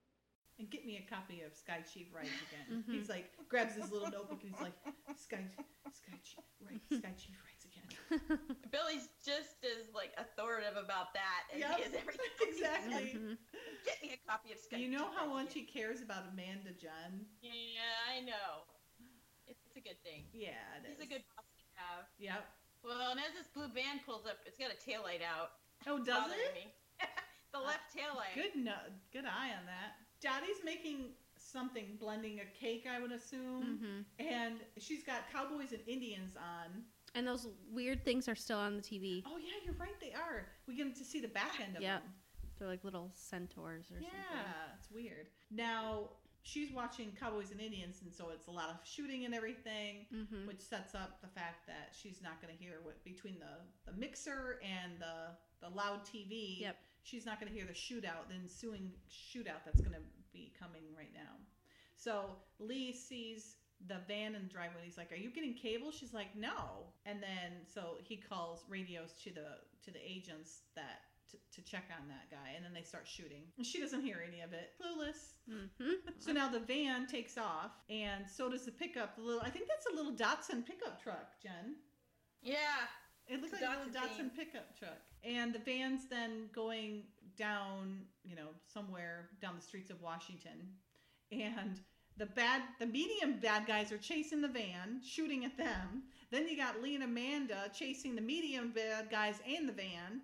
And 0.58 0.70
get 0.70 0.86
me 0.86 0.96
a 0.96 1.10
copy 1.14 1.42
of 1.42 1.52
Sky 1.54 1.84
Chief 1.92 2.06
Rides 2.14 2.30
again. 2.48 2.84
Mhm. 2.88 2.92
He's 2.98 3.08
like, 3.08 3.32
grabs 3.48 3.74
his 3.74 3.90
little 3.92 4.08
notebook 4.10 4.40
and 4.42 4.52
he's 4.52 4.60
like, 4.62 4.72
Sky, 5.16 5.44
Sky 5.92 6.16
Chief, 6.24 6.44
right, 6.64 6.80
Sky 6.88 7.12
Chief 7.18 7.36
Rides 7.44 7.64
again. 7.68 8.40
Billy's 8.72 9.08
just 9.24 9.60
as 9.64 9.92
like 9.92 10.12
authoritative 10.16 10.76
about 10.82 11.12
that 11.12 11.44
as 11.52 11.60
Yep, 11.60 11.76
he 11.76 11.82
is 11.82 11.94
everything. 11.94 12.32
exactly. 12.48 13.20
Mhm. 13.20 13.36
Get 13.84 14.02
me 14.02 14.16
a 14.16 14.30
copy 14.30 14.52
of 14.52 14.58
Sky. 14.58 14.76
Chief. 14.78 14.86
You 14.86 14.96
know 14.96 15.08
how 15.14 15.24
Chief 15.26 15.34
much 15.34 15.52
he 15.52 15.62
cares 15.64 16.00
about 16.00 16.24
Amanda 16.32 16.72
John? 16.80 17.26
Yeah, 17.42 17.92
I 18.08 18.20
know. 18.24 18.64
It's 19.86 20.00
a 20.02 20.02
good 20.02 20.02
thing. 20.10 20.24
Yeah, 20.32 20.50
it 20.82 20.90
is. 20.90 20.98
He's 20.98 21.06
a 21.06 21.10
good 21.10 21.22
boss 21.36 21.46
to 21.46 21.64
have. 21.78 22.04
Yep. 22.18 22.44
Well, 22.82 23.10
and 23.12 23.20
as 23.20 23.34
this 23.38 23.46
blue 23.54 23.68
van 23.68 24.00
pulls 24.04 24.26
up, 24.26 24.38
it's 24.46 24.58
got 24.58 24.70
a 24.70 24.78
taillight 24.78 25.22
out. 25.22 25.52
Oh, 25.86 25.98
does 26.02 26.30
it? 26.32 26.54
Me. 26.54 26.72
the 27.52 27.58
left 27.60 27.94
taillight. 27.94 28.34
Good 28.34 28.56
no, 28.62 28.74
good 29.12 29.24
eye 29.26 29.50
on 29.58 29.66
that. 29.66 29.94
Dottie's 30.20 30.62
making 30.64 31.10
something, 31.38 31.96
blending 32.00 32.40
a 32.40 32.44
cake, 32.58 32.86
I 32.90 33.00
would 33.00 33.12
assume, 33.12 33.78
Mhm. 34.18 34.26
and 34.26 34.60
she's 34.78 35.04
got 35.04 35.30
cowboys 35.30 35.72
and 35.72 35.82
Indians 35.86 36.36
on. 36.36 36.84
And 37.14 37.26
those 37.26 37.48
weird 37.70 38.04
things 38.04 38.28
are 38.28 38.34
still 38.34 38.58
on 38.58 38.76
the 38.76 38.82
TV. 38.82 39.22
Oh 39.26 39.36
yeah, 39.36 39.54
you're 39.64 39.74
right, 39.74 39.98
they 40.00 40.12
are. 40.12 40.46
We 40.66 40.74
get 40.76 40.94
to 40.96 41.04
see 41.04 41.20
the 41.20 41.28
back 41.28 41.60
end 41.60 41.76
of 41.76 41.82
Yep. 41.82 42.02
them. 42.02 42.14
They're 42.58 42.68
like 42.68 42.84
little 42.84 43.12
centaurs 43.14 43.90
or 43.90 44.00
Yeah, 44.00 44.08
something. 44.10 44.52
it's 44.78 44.90
weird. 44.90 45.28
Now 45.50 46.10
she's 46.46 46.72
watching 46.72 47.10
Cowboys 47.18 47.50
and 47.50 47.60
Indians, 47.60 47.98
and 48.02 48.14
so 48.14 48.30
it's 48.32 48.46
a 48.46 48.50
lot 48.50 48.70
of 48.70 48.76
shooting 48.86 49.24
and 49.24 49.34
everything. 49.34 50.06
Mm-hmm. 50.14 50.46
which 50.46 50.60
sets 50.60 50.94
up 50.94 51.20
the 51.20 51.28
fact 51.28 51.66
that 51.66 51.90
she's 51.90 52.22
not 52.22 52.40
going 52.40 52.56
to 52.56 52.62
hear 52.62 52.78
what 52.82 53.02
between 53.04 53.38
the 53.40 53.90
the 53.90 53.98
mixer 53.98 54.60
and 54.62 54.92
the 55.00 55.34
the 55.60 55.74
loud 55.74 56.04
TV. 56.04 56.60
Yep. 56.60 56.76
She's 57.02 57.26
not 57.26 57.40
going 57.40 57.52
to 57.52 57.56
hear 57.56 57.66
the 57.66 57.74
shootout, 57.74 58.28
the 58.28 58.34
ensuing 58.34 58.90
shootout 59.10 59.62
that's 59.64 59.80
going 59.80 59.94
to 59.94 60.02
be 60.32 60.52
coming 60.58 60.82
right 60.96 61.12
now. 61.14 61.34
So 61.96 62.36
Lee 62.58 62.92
sees 62.92 63.56
the 63.88 63.98
van 64.08 64.34
in 64.34 64.42
the 64.42 64.48
driveway. 64.48 64.82
He's 64.84 64.98
like, 64.98 65.12
"Are 65.12 65.16
you 65.16 65.30
getting 65.30 65.54
cable?" 65.54 65.90
She's 65.90 66.14
like, 66.14 66.34
"No." 66.36 66.86
And 67.04 67.20
then 67.22 67.66
so 67.72 67.98
he 68.02 68.16
calls 68.16 68.64
radios 68.68 69.12
to 69.24 69.30
the 69.30 69.58
to 69.84 69.90
the 69.90 70.00
agents 70.00 70.62
that. 70.76 71.02
To, 71.52 71.60
to 71.60 71.68
check 71.68 71.84
on 71.90 72.08
that 72.08 72.30
guy, 72.30 72.52
and 72.54 72.64
then 72.64 72.72
they 72.72 72.82
start 72.82 73.06
shooting. 73.06 73.42
And 73.56 73.66
she 73.66 73.80
doesn't 73.80 74.02
hear 74.02 74.22
any 74.26 74.40
of 74.40 74.52
it. 74.52 74.70
Clueless. 74.80 75.36
Mm-hmm. 75.50 75.92
So 76.18 76.32
now 76.32 76.48
the 76.48 76.60
van 76.60 77.06
takes 77.06 77.36
off, 77.36 77.72
and 77.90 78.24
so 78.28 78.50
does 78.50 78.64
the 78.64 78.72
pickup. 78.72 79.16
The 79.16 79.22
little, 79.22 79.42
I 79.42 79.50
think 79.50 79.66
that's 79.68 79.86
a 79.92 79.96
little 79.96 80.12
Datsun 80.12 80.64
pickup 80.64 81.02
truck, 81.02 81.40
Jen. 81.42 81.76
Yeah. 82.42 82.56
It 83.28 83.40
looks 83.40 83.52
like 83.52 83.62
a 83.62 83.86
little 83.86 83.92
Datsun 83.92 84.30
Datsun 84.30 84.36
pickup 84.36 84.78
truck. 84.78 84.98
And 85.24 85.52
the 85.52 85.58
van's 85.58 86.08
then 86.08 86.48
going 86.54 87.02
down, 87.36 88.02
you 88.24 88.36
know, 88.36 88.48
somewhere 88.72 89.30
down 89.42 89.56
the 89.56 89.62
streets 89.62 89.90
of 89.90 90.00
Washington. 90.00 90.70
And 91.32 91.80
the 92.16 92.26
bad, 92.26 92.62
the 92.78 92.86
medium 92.86 93.40
bad 93.40 93.66
guys 93.66 93.90
are 93.90 93.98
chasing 93.98 94.40
the 94.40 94.48
van, 94.48 95.00
shooting 95.04 95.44
at 95.44 95.58
them. 95.58 96.04
Then 96.30 96.48
you 96.48 96.56
got 96.56 96.80
Lee 96.80 96.94
and 96.94 97.04
Amanda 97.04 97.70
chasing 97.74 98.14
the 98.14 98.22
medium 98.22 98.72
bad 98.74 99.10
guys 99.10 99.40
and 99.46 99.68
the 99.68 99.72
van. 99.72 100.22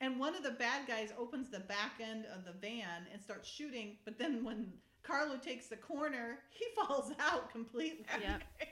And 0.00 0.20
one 0.20 0.34
of 0.36 0.42
the 0.42 0.50
bad 0.50 0.86
guys 0.86 1.12
opens 1.18 1.50
the 1.50 1.60
back 1.60 2.00
end 2.00 2.26
of 2.34 2.44
the 2.44 2.52
van 2.52 3.06
and 3.12 3.22
starts 3.22 3.48
shooting. 3.48 3.96
But 4.04 4.18
then 4.18 4.44
when 4.44 4.72
Carlo 5.02 5.36
takes 5.36 5.68
the 5.68 5.76
corner, 5.76 6.40
he 6.50 6.66
falls 6.76 7.12
out 7.20 7.50
completely. 7.50 8.04
Yep. 8.20 8.42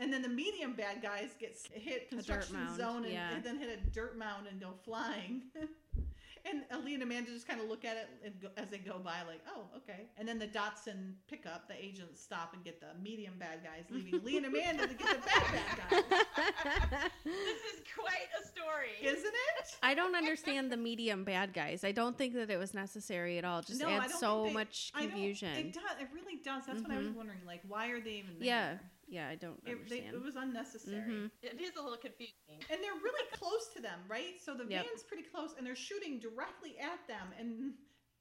And 0.00 0.12
then 0.12 0.22
the 0.22 0.28
medium 0.28 0.74
bad 0.74 1.02
guys 1.02 1.30
get 1.40 1.58
hit 1.72 2.08
construction 2.08 2.56
zone 2.76 3.02
and, 3.02 3.12
yeah. 3.12 3.34
and 3.34 3.42
then 3.42 3.58
hit 3.58 3.68
a 3.68 3.90
dirt 3.90 4.16
mound 4.16 4.46
and 4.48 4.60
go 4.60 4.68
flying. 4.84 5.42
and 6.50 6.62
Ali 6.72 6.94
and 6.94 7.02
Amanda 7.02 7.30
just 7.30 7.46
kind 7.46 7.60
of 7.60 7.68
look 7.68 7.84
at 7.84 7.96
it 7.96 8.08
and 8.24 8.40
go, 8.40 8.48
as 8.56 8.68
they 8.70 8.78
go 8.78 8.98
by, 8.98 9.22
like, 9.26 9.40
oh, 9.54 9.64
okay. 9.76 10.06
And 10.16 10.26
then 10.28 10.38
the 10.38 10.46
Datsun 10.46 11.12
pickup, 11.28 11.68
the 11.68 11.74
agents 11.82 12.22
stop 12.22 12.54
and 12.54 12.64
get 12.64 12.80
the 12.80 12.88
medium 13.02 13.34
bad 13.38 13.60
guys, 13.64 13.84
leaving 13.90 14.22
Lee 14.24 14.36
and 14.36 14.46
Amanda 14.46 14.86
to 14.86 14.94
get 14.94 15.08
the 15.08 15.26
bad 15.28 15.42
bad 15.52 15.90
guys. 15.90 16.20
This 17.24 17.74
is 17.74 17.80
quite 17.94 18.28
a 18.42 18.46
story. 18.46 18.90
Isn't 19.02 19.26
it? 19.26 19.76
I 19.82 19.94
don't 19.94 20.14
understand 20.14 20.70
the 20.72 20.76
medium 20.76 21.24
bad 21.24 21.52
guys. 21.52 21.84
I 21.84 21.92
don't 21.92 22.16
think 22.16 22.34
that 22.34 22.50
it 22.50 22.58
was 22.58 22.74
necessary 22.74 23.38
at 23.38 23.44
all. 23.44 23.62
Just 23.62 23.80
No, 23.80 23.88
adds 23.88 24.14
so 24.18 24.44
they- 24.44 24.52
much 24.52 24.92
confusion. 24.94 25.54
It 25.56 25.72
does. 25.72 25.82
It 26.00 26.08
really 26.14 26.36
does. 26.44 26.64
That's 26.66 26.82
what 26.82 26.90
I 26.90 26.98
was 26.98 27.08
Mhm. 27.08 27.14
wondering. 27.14 27.40
Like, 27.46 27.62
why 27.68 27.88
are 27.88 28.00
they 28.00 28.12
even 28.12 28.38
there? 28.38 28.46
Yeah, 28.46 28.78
yeah, 29.08 29.28
I 29.28 29.34
don't 29.36 29.58
It, 29.64 29.64
they, 29.66 29.72
understand. 29.72 30.14
it 30.16 30.22
was 30.22 30.36
unnecessary. 30.36 31.10
Mhm. 31.10 31.30
It 31.42 31.60
is 31.60 31.76
a 31.76 31.82
little 31.82 31.98
confusing. 31.98 32.34
And 32.70 32.82
they're 32.82 32.94
really 33.02 33.26
close 33.32 33.68
to 33.74 33.80
them, 33.82 34.00
right? 34.08 34.40
So 34.40 34.54
the 34.54 34.64
Yep. 34.64 34.84
van's 34.86 35.02
pretty 35.04 35.24
close, 35.24 35.54
and 35.56 35.66
they're 35.66 35.74
shooting 35.76 36.18
directly 36.20 36.78
at 36.78 37.06
them. 37.08 37.32
And 37.38 37.74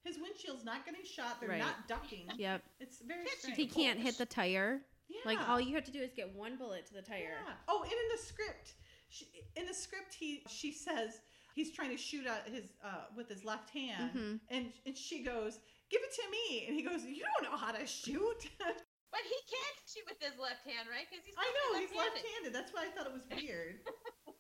His 0.04 0.18
windshield's 0.20 0.64
not 0.64 0.86
getting 0.86 1.04
shot. 1.04 1.42
They're 1.42 1.50
Right. 1.50 1.60
not 1.60 1.86
ducking. 1.90 2.30
Yep. 2.38 2.64
It's 2.80 3.02
very 3.02 3.26
Can't 3.26 3.40
strange. 3.40 3.58
He 3.58 3.68
can't 3.68 4.00
hit 4.00 4.18
the 4.18 4.26
tire. 4.26 4.86
Yeah. 5.10 5.20
Like 5.26 5.40
all 5.50 5.60
you 5.60 5.76
have 5.76 5.84
to 5.84 5.92
do 5.92 6.00
is 6.02 6.14
get 6.14 6.30
one 6.34 6.56
bullet 6.56 6.86
to 6.86 6.94
the 6.94 7.02
tire. 7.02 7.42
Yeah. 7.46 7.56
Oh, 7.68 7.84
and 7.84 7.92
in 7.92 8.08
the 8.16 8.18
script, 8.18 8.76
she, 9.10 9.26
in 9.58 9.66
the 9.66 9.74
script, 9.74 10.14
he 10.14 10.44
she 10.50 10.72
says 10.72 11.20
he's 11.56 11.74
trying 11.74 11.90
to 11.90 11.98
shoot 11.98 12.26
at 12.26 12.48
his 12.48 12.72
uh, 12.82 13.06
with 13.18 13.28
his 13.28 13.44
left 13.44 13.70
hand, 13.72 14.14
Mhm. 14.14 14.40
and 14.50 14.74
and 14.86 14.98
she 14.98 15.24
goes, 15.24 15.60
"Give 15.90 16.02
it 16.02 16.14
to 16.14 16.30
me," 16.30 16.68
and 16.68 16.76
he 16.76 16.84
goes, 16.84 17.04
"You 17.04 17.24
don't 17.24 17.52
know 17.52 17.58
how 17.58 17.72
to 17.74 17.86
shoot." 17.86 18.50
But 19.18 19.26
he 19.26 19.40
can't 19.50 19.78
shoot 19.90 20.06
with 20.06 20.22
his 20.22 20.38
left 20.38 20.62
hand, 20.62 20.86
right? 20.94 21.10
Because 21.10 21.26
he's 21.26 21.34
I 21.38 21.50
know 21.50 21.80
he's 21.82 21.90
left-handed. 21.90 22.22
left-handed. 22.22 22.52
That's 22.54 22.70
why 22.72 22.86
I 22.86 22.90
thought 22.94 23.08
it 23.10 23.14
was 23.18 23.26
weird. 23.34 23.82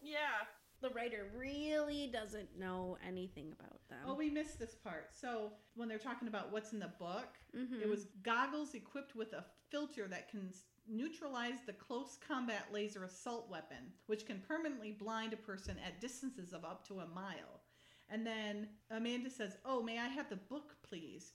Yeah. 0.06 0.45
The 0.82 0.90
writer 0.91 1.26
really 1.36 2.08
doesn't 2.14 2.58
know 2.58 2.98
anything 3.06 3.52
about 3.60 3.82
them. 3.90 3.99
oh, 4.06 4.14
we 4.14 4.30
missed 4.30 4.60
this 4.60 4.76
part. 4.76 5.08
So 5.20 5.52
when 5.76 5.90
they're 5.90 5.98
talking 5.98 6.28
about 6.28 6.52
what's 6.52 6.72
in 6.72 6.80
the 6.80 6.94
book, 6.99 7.28
Mhm. 7.56 7.82
it 7.82 7.90
was 7.90 8.06
goggles 8.22 8.76
equipped 8.76 9.16
with 9.16 9.34
a 9.34 9.44
filter 9.72 10.08
that 10.08 10.30
can 10.30 10.54
neutralize 10.88 11.60
the 11.66 11.74
close 11.74 12.16
combat 12.26 12.72
laser 12.72 13.04
assault 13.04 13.49
weapon, 13.49 13.91
which 14.06 14.26
can 14.28 14.40
permanently 14.48 14.91
blind 14.91 15.34
a 15.34 15.38
person 15.38 15.78
at 15.80 15.99
distances 15.99 16.54
of 16.54 16.64
up 16.64 16.88
to 16.88 16.99
a 16.99 17.08
mile. 17.08 17.64
And 18.08 18.26
then 18.26 18.70
Amanda 18.91 19.30
says, 19.32 19.58
"Oh, 19.66 19.82
may 19.82 19.98
I 19.99 20.08
have 20.08 20.30
the 20.30 20.38
book, 20.38 20.78
please?" 20.84 21.34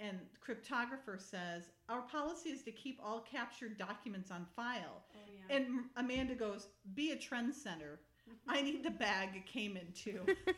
And 0.00 0.18
cryptographer 0.44 1.20
says, 1.20 1.70
"Our 1.88 2.00
policy 2.02 2.50
is 2.50 2.62
to 2.62 2.72
keep 2.72 2.98
all 3.02 3.20
captured 3.20 3.76
documents 3.78 4.30
on 4.30 4.46
file." 4.56 5.04
Oh, 5.14 5.18
yeah. 5.30 5.56
And 5.56 5.84
Amanda 5.96 6.34
goes, 6.34 6.68
"Be 6.94 7.10
a 7.12 7.16
trend 7.16 7.54
center. 7.54 8.00
I 8.48 8.62
need 8.62 8.82
the 8.82 8.90
bag 8.90 9.30
it 9.36 9.46
came 9.46 9.76
in 9.76 9.92
too." 9.92 10.24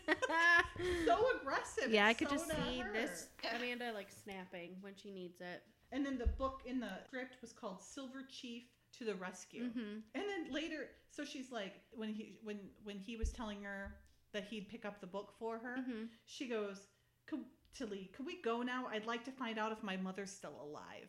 so 1.06 1.24
aggressive. 1.40 1.90
yeah, 1.90 2.06
I 2.06 2.14
could 2.14 2.28
so 2.28 2.35
just 2.36 2.48
see 2.48 2.78
her. 2.78 2.93
this 2.93 3.28
Amanda 3.56 3.93
like 3.93 4.09
snapping 4.12 4.77
when 4.81 4.94
she 4.94 5.10
needs 5.10 5.40
it. 5.40 5.62
And 5.90 6.06
then 6.06 6.19
the 6.19 6.27
book 6.27 6.62
in 6.64 6.81
the 6.81 6.89
script 7.06 7.36
was 7.43 7.52
called 7.52 7.82
Silver 7.82 8.23
Chief 8.31 8.62
to 8.98 9.05
the 9.05 9.14
Rescue. 9.16 9.70
hmm 9.70 9.98
And 10.14 10.24
then 10.24 10.52
later, 10.52 10.89
so 11.10 11.24
she's 11.24 11.51
like, 11.51 11.74
when 11.93 12.10
he 12.10 12.39
when 12.44 12.59
when 12.85 12.98
he 12.98 13.16
was 13.16 13.31
telling 13.32 13.62
her 13.62 13.97
that 14.32 14.44
he'd 14.44 14.69
pick 14.69 14.85
up 14.85 15.01
the 15.01 15.06
book 15.06 15.35
for 15.39 15.59
her, 15.59 15.77
hmm 15.82 16.05
she 16.27 16.47
goes, 16.48 16.86
"Could 17.76 17.88
to 17.88 17.94
Lee, 17.94 18.10
could 18.14 18.26
we 18.26 18.40
go 18.42 18.62
now? 18.62 18.86
I'd 18.86 19.06
like 19.06 19.24
to 19.24 19.30
find 19.32 19.58
out 19.58 19.72
if 19.72 19.82
my 19.82 19.96
mother's 19.96 20.30
still 20.30 20.58
alive." 20.62 21.08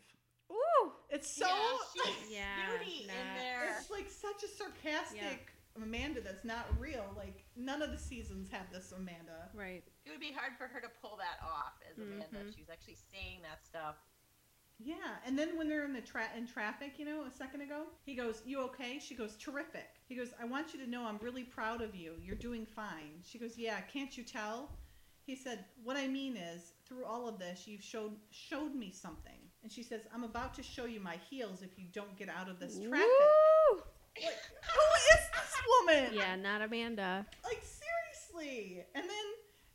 Ooh. 0.52 0.92
It's 1.10 1.28
so 1.34 1.46
yeah, 1.48 2.04
she's 2.06 2.32
Yeah, 2.32 2.56
snooty 2.78 3.02
in 3.04 3.08
there. 3.38 3.76
it's 3.80 3.90
like 3.90 4.10
such 4.10 4.44
a 4.44 4.48
sarcastic 4.48 5.52
Amanda 5.76 6.22
that's 6.22 6.46
not 6.46 6.66
real. 6.80 7.06
Like 7.18 7.46
none 7.56 7.82
of 7.82 7.92
the 7.92 7.98
seasons 7.98 8.50
have 8.52 8.72
this 8.72 8.92
Amanda. 8.92 9.50
Right. 9.54 9.84
It 10.06 10.10
would 10.12 10.20
be 10.20 10.32
hard 10.32 10.54
for 10.58 10.68
her 10.68 10.80
to 10.82 10.90
pull 11.02 11.18
that 11.18 11.44
off 11.44 11.74
as 11.90 11.98
Amanda 11.98 12.26
Mhm. 12.38 12.48
if 12.50 12.56
she 12.56 12.62
was 12.62 12.70
actually 12.70 12.98
saying 13.12 13.42
that 13.42 13.66
stuff. 13.66 13.96
Yeah, 14.80 15.18
and 15.26 15.38
then 15.38 15.56
when 15.58 15.70
they're 15.70 15.86
in 15.86 15.94
the 15.94 16.02
tra- 16.02 16.34
in 16.36 16.46
traffic, 16.48 16.98
you 17.00 17.06
know, 17.06 17.24
a 17.24 17.32
second 17.32 17.62
ago, 17.62 17.88
he 18.04 18.16
goes, 18.16 18.42
"You 18.46 18.60
okay?" 18.62 19.00
She 19.00 19.16
goes, 19.16 19.38
"Terrific." 19.38 20.02
He 20.08 20.16
goes, 20.16 20.34
"I 20.40 20.46
want 20.46 20.74
you 20.74 20.80
to 20.84 20.90
know 20.90 21.06
I'm 21.06 21.20
really 21.20 21.44
proud 21.44 21.82
of 21.82 21.96
you. 21.96 22.18
You're 22.22 22.36
doing 22.36 22.66
fine." 22.66 23.22
She 23.24 23.38
goes, 23.40 23.58
"Yeah, 23.58 23.80
can't 23.82 24.16
you 24.18 24.24
tell?" 24.24 24.78
He 25.26 25.36
said, 25.36 25.66
"What 25.84 25.96
I 25.98 26.08
mean 26.08 26.36
is, 26.38 26.74
through 26.86 27.06
all 27.06 27.28
of 27.28 27.40
this, 27.40 27.68
you've 27.68 27.84
showed 27.84 28.16
showed 28.32 28.76
me 28.76 28.92
something." 28.92 29.40
And 29.64 29.72
she 29.72 29.84
says, 29.84 30.02
"I'm 30.14 30.24
about 30.24 30.54
to 30.56 30.64
show 30.64 30.86
you 30.86 31.00
my 31.00 31.18
heels 31.30 31.62
if 31.62 31.78
you 31.78 31.86
don't 31.94 32.16
get 32.18 32.30
out 32.30 32.50
of 32.50 32.60
this 32.60 32.78
traffic." 32.80 33.08
Woo! 33.08 33.82
Like, 34.16 34.34
who 34.62 34.96
is 35.16 35.30
this 35.32 35.62
woman? 35.80 36.14
Yeah, 36.14 36.36
not 36.36 36.62
Amanda. 36.62 37.26
Like 37.44 37.64
seriously. 37.64 38.84
And 38.96 39.04
then 39.10 39.26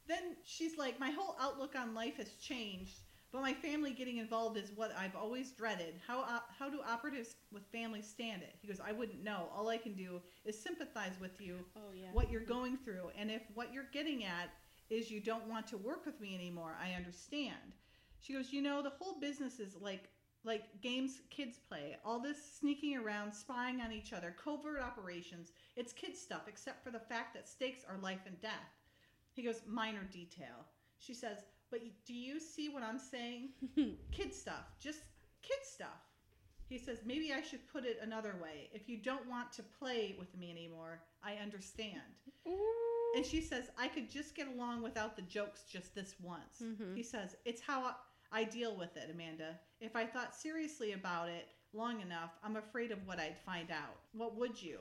then 0.06 0.36
she's 0.44 0.78
like, 0.78 0.98
my 0.98 1.10
whole 1.10 1.36
outlook 1.40 1.74
on 1.76 1.94
life 1.94 2.16
has 2.16 2.30
changed, 2.40 3.00
but 3.30 3.42
my 3.42 3.52
family 3.52 3.92
getting 3.92 4.16
involved 4.18 4.56
is 4.56 4.70
what 4.74 4.90
I've 4.96 5.14
always 5.14 5.50
dreaded. 5.52 5.94
How 6.06 6.20
op- 6.20 6.50
how 6.58 6.70
do 6.70 6.80
operatives 6.86 7.34
with 7.52 7.64
families 7.72 8.06
stand 8.08 8.42
it? 8.42 8.54
He 8.62 8.68
goes, 8.68 8.80
I 8.80 8.92
wouldn't 8.92 9.22
know. 9.22 9.48
All 9.54 9.68
I 9.68 9.76
can 9.76 9.94
do 9.94 10.20
is 10.46 10.58
sympathize 10.58 11.12
with 11.20 11.40
you, 11.40 11.58
Oh 11.76 11.92
yeah. 11.94 12.08
what 12.12 12.30
you're 12.30 12.40
going 12.40 12.78
through, 12.78 13.10
and 13.18 13.30
if 13.30 13.42
what 13.54 13.72
you're 13.72 13.88
getting 13.92 14.24
at 14.24 14.48
is 14.90 15.10
you 15.10 15.20
don't 15.20 15.48
want 15.48 15.66
to 15.68 15.76
work 15.76 16.06
with 16.06 16.20
me 16.20 16.34
anymore, 16.34 16.76
I 16.82 16.92
understand. 16.94 17.74
She 18.20 18.32
goes, 18.32 18.52
you 18.52 18.62
know, 18.62 18.82
the 18.82 18.92
whole 18.98 19.20
business 19.20 19.60
is 19.60 19.76
like 19.80 20.08
like 20.44 20.64
games 20.80 21.20
kids 21.30 21.58
play. 21.68 21.96
All 22.04 22.20
this 22.20 22.38
sneaking 22.58 22.96
around, 22.96 23.32
spying 23.32 23.80
on 23.80 23.92
each 23.92 24.12
other, 24.12 24.34
covert 24.42 24.80
operations. 24.80 25.52
It's 25.76 25.92
kid 25.92 26.16
stuff, 26.16 26.42
except 26.46 26.82
for 26.84 26.90
the 26.90 27.00
fact 27.00 27.34
that 27.34 27.48
stakes 27.48 27.82
are 27.88 27.98
life 27.98 28.22
and 28.26 28.40
death. 28.40 28.52
He 29.32 29.42
goes, 29.42 29.62
minor 29.66 30.04
detail. 30.12 30.66
She 30.98 31.14
says, 31.14 31.38
but 31.70 31.80
do 32.06 32.14
you 32.14 32.40
see 32.40 32.68
what 32.68 32.82
I'm 32.82 32.98
saying? 32.98 33.50
kid 34.12 34.34
stuff, 34.34 34.64
just 34.80 35.00
kid 35.42 35.58
stuff. 35.62 36.07
He 36.68 36.78
says, 36.78 36.98
maybe 37.04 37.32
I 37.32 37.40
should 37.42 37.66
put 37.72 37.84
it 37.84 37.98
another 38.02 38.36
way. 38.42 38.68
If 38.72 38.88
you 38.88 38.98
don't 38.98 39.26
want 39.28 39.52
to 39.54 39.62
play 39.62 40.14
with 40.18 40.36
me 40.36 40.50
anymore, 40.50 41.00
I 41.24 41.34
understand. 41.42 42.02
And 43.16 43.24
she 43.24 43.40
says, 43.40 43.70
I 43.78 43.88
could 43.88 44.10
just 44.10 44.34
get 44.34 44.48
along 44.48 44.82
without 44.82 45.16
the 45.16 45.22
jokes 45.22 45.62
just 45.70 45.94
this 45.94 46.14
once. 46.20 46.60
Mhm. 46.62 46.94
He 46.94 47.02
says, 47.02 47.36
It's 47.46 47.62
how 47.62 47.82
I- 47.84 47.94
I 48.30 48.44
deal 48.44 48.76
with 48.76 48.96
it, 48.98 49.08
Amanda. 49.10 49.58
If 49.80 49.96
I 49.96 50.04
thought 50.06 50.34
seriously 50.34 50.92
about 50.92 51.30
it 51.30 51.48
long 51.72 52.00
enough, 52.02 52.32
I'm 52.42 52.56
afraid 52.56 52.92
of 52.92 53.06
what 53.06 53.18
I'd 53.18 53.38
find 53.38 53.70
out. 53.70 54.00
What 54.12 54.34
would 54.36 54.60
you? 54.62 54.80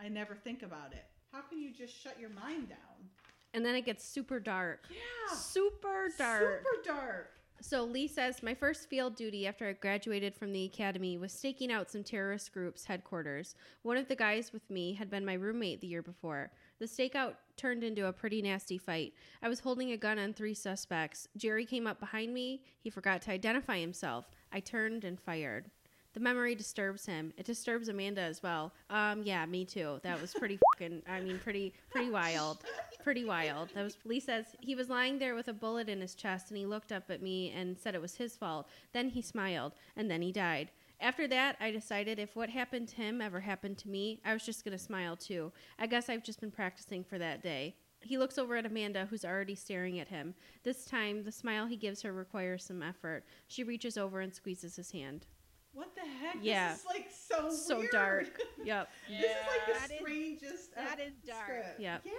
I 0.00 0.08
never 0.08 0.34
think 0.34 0.62
about 0.64 0.92
it. 0.92 1.04
How 1.30 1.42
can 1.42 1.60
you 1.60 1.72
just 1.72 1.94
shut 1.96 2.18
your 2.18 2.30
mind 2.30 2.68
down? 2.70 3.10
And 3.54 3.64
then 3.64 3.76
it 3.76 3.82
gets 3.82 4.02
super 4.04 4.40
dark. 4.40 4.88
Yeah. 4.90 5.34
Super 5.36 6.10
dark. 6.18 6.64
Super 6.66 6.82
dark. 6.82 7.30
So 7.64 7.84
Lee 7.84 8.08
says, 8.08 8.42
My 8.42 8.54
first 8.54 8.90
field 8.90 9.14
duty 9.14 9.46
after 9.46 9.68
I 9.68 9.74
graduated 9.74 10.34
from 10.34 10.50
the 10.50 10.64
academy 10.64 11.16
was 11.16 11.32
staking 11.32 11.70
out 11.70 11.88
some 11.88 12.02
terrorist 12.02 12.52
groups' 12.52 12.84
headquarters. 12.84 13.54
One 13.82 13.96
of 13.96 14.08
the 14.08 14.16
guys 14.16 14.52
with 14.52 14.68
me 14.68 14.94
had 14.94 15.08
been 15.08 15.24
my 15.24 15.34
roommate 15.34 15.80
the 15.80 15.86
year 15.86 16.02
before. 16.02 16.50
The 16.80 16.86
stakeout 16.86 17.36
turned 17.56 17.84
into 17.84 18.08
a 18.08 18.12
pretty 18.12 18.42
nasty 18.42 18.78
fight. 18.78 19.12
I 19.44 19.48
was 19.48 19.60
holding 19.60 19.92
a 19.92 19.96
gun 19.96 20.18
on 20.18 20.32
three 20.32 20.54
suspects. 20.54 21.28
Jerry 21.36 21.64
came 21.64 21.86
up 21.86 22.00
behind 22.00 22.34
me. 22.34 22.62
He 22.80 22.90
forgot 22.90 23.22
to 23.22 23.30
identify 23.30 23.78
himself. 23.78 24.28
I 24.52 24.58
turned 24.58 25.04
and 25.04 25.20
fired. 25.20 25.70
The 26.14 26.20
memory 26.20 26.54
disturbs 26.54 27.06
him. 27.06 27.32
It 27.38 27.46
disturbs 27.46 27.88
Amanda 27.88 28.20
as 28.20 28.42
well. 28.42 28.72
Um, 28.90 29.22
yeah, 29.22 29.46
me 29.46 29.64
too. 29.64 29.98
That 30.02 30.20
was 30.20 30.34
pretty 30.34 30.58
fucking. 30.74 31.02
I 31.08 31.20
mean, 31.20 31.38
pretty, 31.38 31.72
pretty 31.90 32.10
wild, 32.10 32.58
pretty 33.02 33.24
wild. 33.24 33.70
That 33.74 33.82
was. 33.82 33.96
Lee 34.04 34.20
says 34.20 34.46
he 34.60 34.74
was 34.74 34.90
lying 34.90 35.18
there 35.18 35.34
with 35.34 35.48
a 35.48 35.54
bullet 35.54 35.88
in 35.88 36.00
his 36.00 36.14
chest, 36.14 36.50
and 36.50 36.58
he 36.58 36.66
looked 36.66 36.92
up 36.92 37.10
at 37.10 37.22
me 37.22 37.50
and 37.56 37.78
said 37.78 37.94
it 37.94 38.02
was 38.02 38.16
his 38.16 38.36
fault. 38.36 38.68
Then 38.92 39.08
he 39.08 39.22
smiled, 39.22 39.72
and 39.96 40.10
then 40.10 40.20
he 40.20 40.32
died. 40.32 40.70
After 41.00 41.26
that, 41.28 41.56
I 41.58 41.70
decided 41.70 42.18
if 42.18 42.36
what 42.36 42.50
happened 42.50 42.88
to 42.88 42.96
him 42.96 43.20
ever 43.20 43.40
happened 43.40 43.78
to 43.78 43.88
me, 43.88 44.20
I 44.24 44.34
was 44.34 44.44
just 44.44 44.64
gonna 44.64 44.78
smile 44.78 45.16
too. 45.16 45.50
I 45.78 45.86
guess 45.86 46.08
I've 46.08 46.22
just 46.22 46.40
been 46.40 46.50
practicing 46.52 47.02
for 47.02 47.18
that 47.18 47.42
day. 47.42 47.74
He 48.04 48.18
looks 48.18 48.38
over 48.38 48.56
at 48.56 48.66
Amanda, 48.66 49.06
who's 49.06 49.24
already 49.24 49.54
staring 49.54 49.98
at 49.98 50.08
him. 50.08 50.34
This 50.62 50.84
time, 50.84 51.24
the 51.24 51.32
smile 51.32 51.66
he 51.66 51.76
gives 51.76 52.02
her 52.02 52.12
requires 52.12 52.64
some 52.64 52.82
effort. 52.82 53.24
She 53.48 53.64
reaches 53.64 53.96
over 53.96 54.20
and 54.20 54.34
squeezes 54.34 54.76
his 54.76 54.90
hand. 54.90 55.26
What 55.74 55.94
the 55.94 56.02
heck? 56.02 56.36
Yeah. 56.42 56.70
This 56.72 56.80
is 56.80 56.86
like 56.86 57.10
so 57.10 57.50
So 57.54 57.78
weird. 57.78 57.90
dark. 57.92 58.40
Yep. 58.64 58.88
This 59.08 59.18
is 59.20 59.24
like 59.24 59.66
That 59.80 59.88
the 59.88 59.94
is- 59.94 60.00
strangest. 60.00 60.74
that 60.74 60.98
uh, 60.98 61.02
is 61.02 61.12
dark. 61.26 61.44
script. 61.44 61.80
Yep. 61.80 62.02
Yeah. 62.04 62.12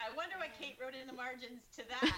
I 0.00 0.16
wonder 0.16 0.36
what 0.38 0.48
Kate 0.60 0.76
wrote 0.80 0.94
in 1.00 1.06
the 1.06 1.12
margins 1.12 1.60
to 1.76 1.82
that. 1.88 2.12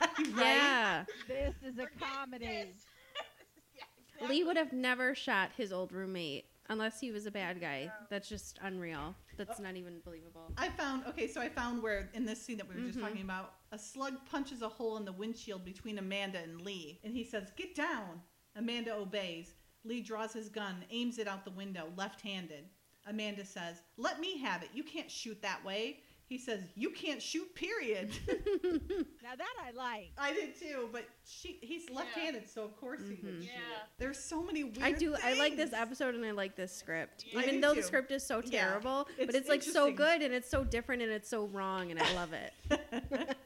right? 0.36 0.54
Yeah. 0.56 1.04
This 1.28 1.54
is 1.64 1.78
a 1.78 1.82
Forget 1.82 2.00
comedy. 2.00 2.44
yeah, 2.44 3.84
exactly. 4.16 4.28
Lee 4.28 4.44
would 4.44 4.56
have 4.56 4.72
never 4.72 5.14
shot 5.14 5.50
his 5.56 5.72
old 5.72 5.92
roommate 5.92 6.46
unless 6.68 7.00
he 7.00 7.10
was 7.10 7.26
a 7.26 7.30
bad 7.30 7.60
guy. 7.60 7.90
That's 8.10 8.28
just 8.28 8.58
unreal. 8.62 9.14
That's 9.36 9.58
not 9.60 9.76
even 9.76 10.00
believable. 10.04 10.52
I 10.56 10.68
found 10.68 11.04
okay, 11.08 11.26
so 11.26 11.40
I 11.40 11.48
found 11.48 11.82
where 11.82 12.08
in 12.14 12.24
this 12.24 12.40
scene 12.40 12.56
that 12.58 12.68
we 12.68 12.76
were 12.80 12.86
just 12.86 12.98
Mhm. 12.98 13.02
talking 13.02 13.22
about, 13.22 13.54
a 13.72 13.78
slug 13.78 14.14
punches 14.30 14.62
a 14.62 14.68
hole 14.68 14.96
in 14.96 15.04
the 15.04 15.12
windshield 15.12 15.64
between 15.64 15.98
Amanda 15.98 16.38
and 16.38 16.60
Lee, 16.60 17.00
and 17.02 17.12
he 17.14 17.24
says, 17.24 17.50
"Get 17.56 17.74
down." 17.74 18.22
Amanda 18.56 18.94
obeys. 18.94 19.54
Lee 19.84 20.00
draws 20.00 20.32
his 20.32 20.48
gun, 20.48 20.84
aims 20.90 21.18
it 21.18 21.28
out 21.28 21.44
the 21.44 21.50
window, 21.50 21.92
left-handed. 21.96 22.68
Amanda 23.06 23.44
says, 23.44 23.82
"Let 23.96 24.20
me 24.20 24.38
have 24.38 24.62
it. 24.62 24.70
You 24.72 24.82
can't 24.82 25.10
shoot 25.10 25.42
that 25.42 25.64
way." 25.64 26.00
He 26.26 26.38
says, 26.38 26.60
"You 26.74 26.90
can't 26.90 27.20
shoot. 27.22 27.54
Period." 27.54 28.10
Now 29.22 29.34
that 29.36 29.54
I 29.66 29.70
like. 29.70 30.10
I 30.18 30.32
did 30.34 30.58
too, 30.58 30.88
but 30.92 31.04
she 31.26 31.58
he's 31.62 31.88
left-handed, 31.90 32.48
so 32.48 32.62
of 32.62 32.76
course 32.76 33.00
he 33.08 33.18
would 33.24 33.36
Mhm. 33.36 33.42
shoot. 33.42 33.50
Yeah. 33.54 33.86
There's 33.98 34.18
so 34.18 34.42
many 34.42 34.64
weird. 34.64 34.82
I 34.82 34.92
do. 34.92 35.14
I 35.22 35.32
like 35.34 35.56
this 35.56 35.72
episode 35.72 36.14
and 36.14 36.24
I 36.26 36.32
like 36.32 36.56
this 36.56 36.74
script. 36.76 37.24
I 37.34 37.42
Even 37.42 37.54
do 37.56 37.60
though 37.62 37.74
the 37.74 37.82
script 37.82 38.10
is 38.10 38.24
so 38.26 38.42
Yeah. 38.44 38.66
terrible, 38.68 39.08
It's 39.16 39.26
but 39.26 39.34
it's 39.34 39.48
like 39.48 39.62
so 39.62 39.90
good 39.92 40.20
and 40.22 40.34
it's 40.34 40.50
so 40.50 40.62
different 40.64 41.00
and 41.02 41.10
it's 41.10 41.28
so 41.28 41.46
wrong 41.46 41.90
and 41.90 42.00
I 42.00 42.12
love 42.14 42.32
it. 42.34 42.52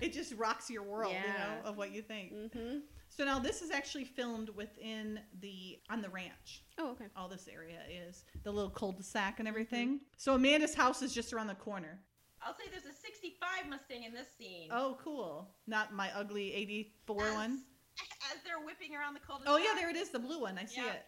it 0.00 0.12
just 0.14 0.32
rocks 0.34 0.70
your 0.70 0.82
world, 0.82 1.12
you 1.12 1.32
know, 1.32 1.60
of 1.68 1.76
what 1.76 1.92
you 1.92 2.00
think. 2.02 2.32
hmm 2.52 2.78
So 3.10 3.24
now 3.24 3.38
this 3.38 3.60
is 3.62 3.70
actually 3.70 4.04
filmed 4.04 4.48
within 4.50 5.20
the 5.40 5.78
on 5.90 6.00
the 6.00 6.08
ranch. 6.08 6.62
Oh, 6.78 6.92
okay. 6.92 7.06
All 7.14 7.28
this 7.28 7.46
area 7.48 7.80
is 7.90 8.24
the 8.42 8.50
little 8.52 8.70
cul-de-sac 8.70 9.38
and 9.38 9.46
everything. 9.48 10.00
So 10.16 10.34
Amanda's 10.34 10.74
house 10.74 11.02
is 11.02 11.12
just 11.14 11.32
around 11.34 11.48
the 11.48 11.54
corner. 11.54 12.00
I'll 12.46 12.54
say 12.54 12.64
there's 12.70 12.84
a 12.86 12.96
65 12.96 13.68
Mustang 13.68 14.04
in 14.04 14.12
this 14.14 14.28
scene. 14.38 14.68
Oh, 14.70 14.96
cool. 15.02 15.48
Not 15.66 15.92
my 15.92 16.10
ugly 16.14 16.54
84 16.54 17.24
as, 17.26 17.34
one. 17.34 17.62
As 18.32 18.38
they're 18.44 18.64
whipping 18.64 18.94
around 18.94 19.14
the 19.14 19.20
cul-de-sac. 19.20 19.52
Oh, 19.52 19.56
yeah, 19.56 19.74
there 19.74 19.90
it 19.90 19.96
is, 19.96 20.10
the 20.10 20.18
blue 20.18 20.40
one. 20.40 20.58
I 20.58 20.64
see 20.66 20.80
Yeah. 20.80 20.92
it. 20.92 21.06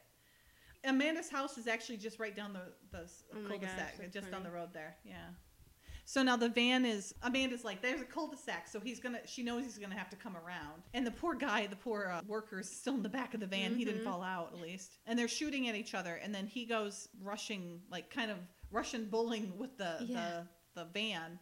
Amanda's 0.85 1.29
house 1.29 1.59
is 1.59 1.67
actually 1.67 1.97
just 1.99 2.19
right 2.19 2.35
down 2.35 2.53
the, 2.53 2.73
the 2.91 3.05
Oh 3.35 3.49
cul-de-sac, 3.49 3.99
that's 3.99 4.13
just 4.13 4.31
down 4.31 4.41
funny. 4.43 4.45
the 4.45 4.51
road 4.57 4.71
there. 4.73 4.97
Yeah. 5.05 5.17
So 6.05 6.23
now 6.23 6.37
the 6.37 6.49
van 6.49 6.87
is 6.87 7.15
Amanda's 7.23 7.65
like, 7.65 7.83
there's 7.83 8.01
a 8.01 8.05
cul-de-sac, 8.05 8.67
so 8.69 8.81
he's 8.81 8.99
gonna. 8.99 9.19
She 9.27 9.43
knows 9.43 9.65
he's 9.65 9.77
gonna 9.77 9.99
have 9.99 10.09
to 10.11 10.17
come 10.17 10.37
around, 10.39 10.83
and 10.95 11.07
the 11.07 11.11
poor 11.11 11.35
guy, 11.35 11.67
the 11.67 11.77
poor 11.77 12.11
uh, 12.15 12.23
worker, 12.27 12.61
is 12.61 12.71
still 12.71 12.95
in 12.95 13.03
the 13.03 13.11
back 13.11 13.35
of 13.35 13.41
the 13.41 13.47
van. 13.47 13.75
He 13.75 13.85
didn't 13.85 14.01
Mhm. 14.01 14.05
fall 14.05 14.23
out 14.23 14.55
at 14.55 14.61
least, 14.61 14.97
and 15.05 15.19
they're 15.19 15.29
shooting 15.29 15.69
at 15.69 15.75
each 15.75 15.93
other, 15.95 16.15
and 16.15 16.35
then 16.35 16.47
he 16.47 16.65
goes 16.65 17.09
rushing, 17.21 17.83
like 17.91 18.09
kind 18.11 18.31
of 18.31 18.39
Russian 18.71 19.11
bowling 19.11 19.53
with 19.59 19.77
the 19.77 19.99
Yeah. 20.09 20.17
the 20.17 20.49
the 20.79 20.87
van, 20.93 21.39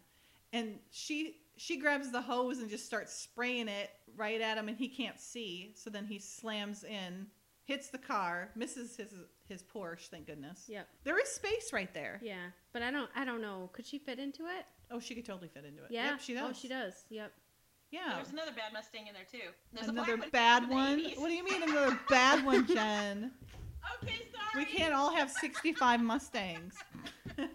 and 0.53 0.79
she 0.91 1.37
she 1.57 1.79
grabs 1.79 2.11
the 2.11 2.21
hose 2.21 2.59
and 2.59 2.69
just 2.69 2.87
starts 2.87 3.13
spraying 3.13 3.69
it 3.69 3.91
right 4.17 4.41
at 4.41 4.59
him, 4.59 4.69
and 4.69 4.77
he 4.77 4.89
can't 4.89 5.21
see. 5.21 5.73
So 5.75 5.91
then 5.91 6.05
he 6.05 6.19
slams 6.19 6.85
in, 6.85 7.27
hits 7.65 7.89
the 7.89 7.99
car, 7.99 8.51
misses 8.55 8.97
his 8.97 9.15
his 9.49 9.63
Porsche. 9.63 10.09
Thank 10.09 10.27
goodness. 10.27 10.65
Yep. 10.69 10.89
There 11.05 11.19
is 11.21 11.29
space 11.29 11.73
right 11.73 11.93
there. 11.95 12.21
Yeah, 12.23 12.47
but 12.73 12.83
I 12.83 12.91
don't. 12.91 13.11
I 13.15 13.25
don't 13.25 13.43
know. 13.43 13.71
Could 13.73 13.87
she 13.87 13.99
fit 13.99 14.19
into 14.19 14.43
it? 14.43 14.67
Oh, 14.91 15.01
she 15.01 15.15
could 15.15 15.25
totally 15.25 15.49
fit 15.49 15.65
into 15.65 15.83
it. 15.83 15.91
Yeah. 15.91 16.11
Yep, 16.11 16.21
she 16.21 16.37
oh, 16.37 16.41
does. 16.41 16.51
Oh, 16.51 16.59
she 16.61 16.69
does. 16.69 17.05
Yep. 17.11 17.33
Yeah. 17.91 18.15
There's 18.17 18.31
another 18.31 18.53
bad 18.53 18.73
Mustang 18.73 19.07
in 19.07 19.15
there 19.15 19.27
too. 19.31 19.49
There's 19.73 19.89
Another 19.89 20.17
black 20.17 20.33
bad 20.33 20.69
one. 20.69 21.03
What 21.17 21.29
do 21.29 21.35
you 21.35 21.45
mean 21.45 21.63
another 21.63 21.99
bad 22.09 22.45
one, 22.45 22.67
Jen? 22.67 23.33
Okay, 24.03 24.27
sorry. 24.35 24.65
We 24.65 24.71
can't 24.71 24.93
all 24.93 25.15
have 25.15 25.31
65 25.31 26.03
Mustangs. 26.03 26.75
Yes, 27.39 27.47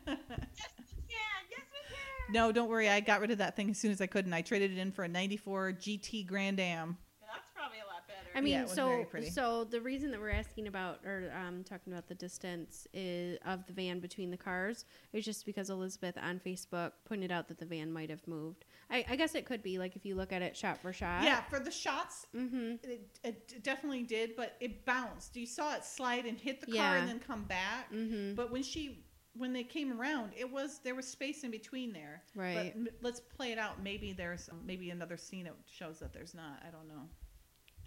we 0.95 1.03
can. 1.09 1.41
Yes, 1.49 1.65
we 1.73 1.81
can. 1.89 2.11
No, 2.31 2.51
don't 2.51 2.69
worry. 2.69 2.89
I 2.89 2.99
got 2.99 3.21
rid 3.21 3.31
of 3.31 3.37
that 3.39 3.55
thing 3.55 3.69
as 3.71 3.77
soon 3.77 3.91
as 3.91 4.01
I 4.01 4.07
could, 4.07 4.25
and 4.25 4.33
I 4.35 4.41
traded 4.41 4.71
it 4.71 4.77
in 4.77 4.91
for 4.91 5.03
a 5.03 5.07
'94 5.07 5.73
GT 5.73 6.25
Grand 6.25 6.59
Am. 6.59 6.97
That's 7.33 7.49
probably 7.55 7.77
a 7.79 7.85
lot 7.87 8.07
better. 8.07 8.17
I 8.35 8.41
mean, 8.41 8.53
Yeah, 8.53 8.59
it 8.59 8.63
was 8.63 8.73
very 9.11 9.29
so 9.29 9.31
so 9.31 9.63
the 9.63 9.79
reason 9.79 10.11
that 10.11 10.19
we're 10.19 10.31
asking 10.31 10.67
about 10.67 10.99
or 11.05 11.31
um, 11.35 11.63
talking 11.63 11.93
about 11.93 12.07
the 12.07 12.15
distance 12.15 12.87
is, 12.93 13.37
of 13.45 13.65
the 13.67 13.73
van 13.73 13.99
between 13.99 14.31
the 14.31 14.37
cars 14.37 14.83
is 15.13 15.23
just 15.23 15.45
because 15.45 15.69
Elizabeth 15.69 16.17
on 16.21 16.39
Facebook 16.45 16.91
pointed 17.05 17.31
out 17.31 17.47
that 17.47 17.57
the 17.59 17.65
van 17.65 17.91
might 17.91 18.09
have 18.09 18.27
moved. 18.27 18.65
I, 18.89 19.05
I 19.09 19.15
guess 19.15 19.35
it 19.35 19.45
could 19.45 19.63
be 19.63 19.77
like 19.79 19.95
if 19.95 20.05
you 20.05 20.15
look 20.15 20.33
at 20.33 20.41
it 20.41 20.57
shot 20.57 20.81
for 20.81 20.91
shot. 20.91 21.23
Yeah, 21.23 21.41
for 21.49 21.59
the 21.59 21.71
shots, 21.71 22.27
Mm-hmm. 22.35 22.75
it, 22.83 23.17
it 23.23 23.63
definitely 23.63 24.03
did, 24.03 24.35
but 24.35 24.57
it 24.59 24.85
bounced. 24.85 25.35
You 25.37 25.45
saw 25.45 25.75
it 25.75 25.85
slide 25.85 26.25
and 26.25 26.37
hit 26.37 26.59
the 26.59 26.67
car 26.67 26.75
Yeah. 26.75 26.95
and 26.95 27.09
then 27.09 27.19
come 27.19 27.43
back. 27.43 27.91
Mm-hmm. 27.93 28.35
But 28.35 28.51
when 28.51 28.63
she 28.63 29.05
when 29.37 29.53
they 29.53 29.63
came 29.63 29.99
around, 29.99 30.31
it 30.37 30.49
was 30.51 30.79
there 30.83 30.95
was 30.95 31.07
space 31.07 31.43
in 31.43 31.51
between 31.51 31.93
there. 31.93 32.23
Right. 32.35 32.55
But 32.75 32.79
m- 32.79 32.87
let's 33.01 33.19
play 33.19 33.51
it 33.51 33.57
out. 33.57 33.81
Maybe 33.81 34.11
there's 34.13 34.49
maybe 34.65 34.89
another 34.89 35.17
scene 35.17 35.45
that 35.45 35.55
shows 35.65 35.99
that 35.99 36.13
there's 36.13 36.33
not. 36.33 36.61
I 36.67 36.71
don't 36.71 36.87
know. 36.87 37.03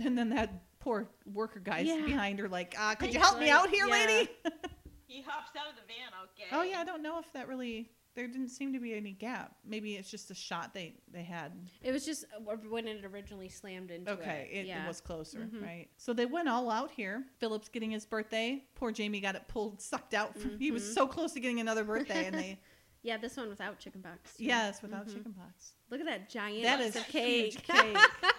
And 0.05 0.19
then 0.19 0.31
that 0.31 0.51
poor 0.81 1.09
worker 1.25 1.61
guy's 1.61 1.87
Yeah. 1.87 2.05
behind 2.05 2.41
her, 2.41 2.49
like, 2.49 2.75
uh, 2.77 2.97
could 2.97 3.15
you 3.15 3.21
That's 3.21 3.29
help 3.29 3.39
me 3.41 3.49
out 3.49 3.71
here, 3.71 3.87
Yeah. 3.87 3.93
lady? 3.93 4.29
he 5.07 5.23
hops 5.23 5.53
out 5.57 5.69
of 5.71 5.77
the 5.77 5.83
van. 5.87 6.11
Okay. 6.25 6.49
oh 6.51 6.63
yeah, 6.65 6.81
I 6.81 6.85
don't 6.85 7.01
know 7.01 7.21
if 7.21 7.33
that 7.33 7.47
really. 7.47 7.89
There 8.15 8.29
didn't 8.29 8.51
seem 8.51 8.73
to 8.73 8.79
be 8.79 8.95
any 8.95 9.11
gap. 9.13 9.57
Maybe 9.65 9.95
it's 9.97 10.09
just 10.11 10.31
a 10.31 10.35
shot 10.35 10.73
they 10.73 10.95
they 11.13 11.25
had. 11.25 11.53
It 11.83 11.91
was 11.93 12.05
just 12.07 12.25
uh, 12.37 12.55
when 12.69 12.87
it 12.87 13.05
originally 13.05 13.49
slammed 13.49 13.91
into 13.91 14.13
Okay, 14.13 14.49
it. 14.53 14.57
it, 14.59 14.67
yeah. 14.67 14.85
it 14.85 14.89
was 14.89 15.01
closer, 15.01 15.39
Mhm. 15.41 15.63
right? 15.63 15.89
So 15.97 16.13
they 16.13 16.27
went 16.27 16.49
all 16.49 16.71
out 16.71 16.91
here. 16.93 17.25
Philip's 17.39 17.69
getting 17.69 17.91
his 17.91 18.07
birthday. 18.07 18.65
Poor 18.77 18.93
Jamie 18.93 19.21
got 19.21 19.35
it 19.35 19.49
pulled, 19.49 19.81
sucked 19.83 20.15
out. 20.15 20.39
From, 20.39 20.59
He 20.61 20.71
was 20.71 20.85
Mhm. 20.85 20.95
so 20.95 21.07
close 21.09 21.33
to 21.33 21.41
getting 21.41 21.59
another 21.61 21.83
birthday, 21.85 22.27
and 22.27 22.37
they 22.37 22.61
Yeah, 23.03 23.19
this 23.19 23.37
one 23.37 23.51
without 23.51 23.79
chickenpox. 23.79 24.35
yes, 24.39 24.81
without 24.81 25.07
Mhm. 25.09 25.15
chickenpox. 25.15 25.73
Look 25.91 26.01
at 26.01 26.07
that 26.07 26.31
giant 26.31 26.63
That 26.63 26.81
is 26.81 26.95
piece 26.95 26.97
is 26.97 27.03
of 27.03 27.09
cake. 27.09 27.53
huge 27.53 27.63
cake. 27.65 27.97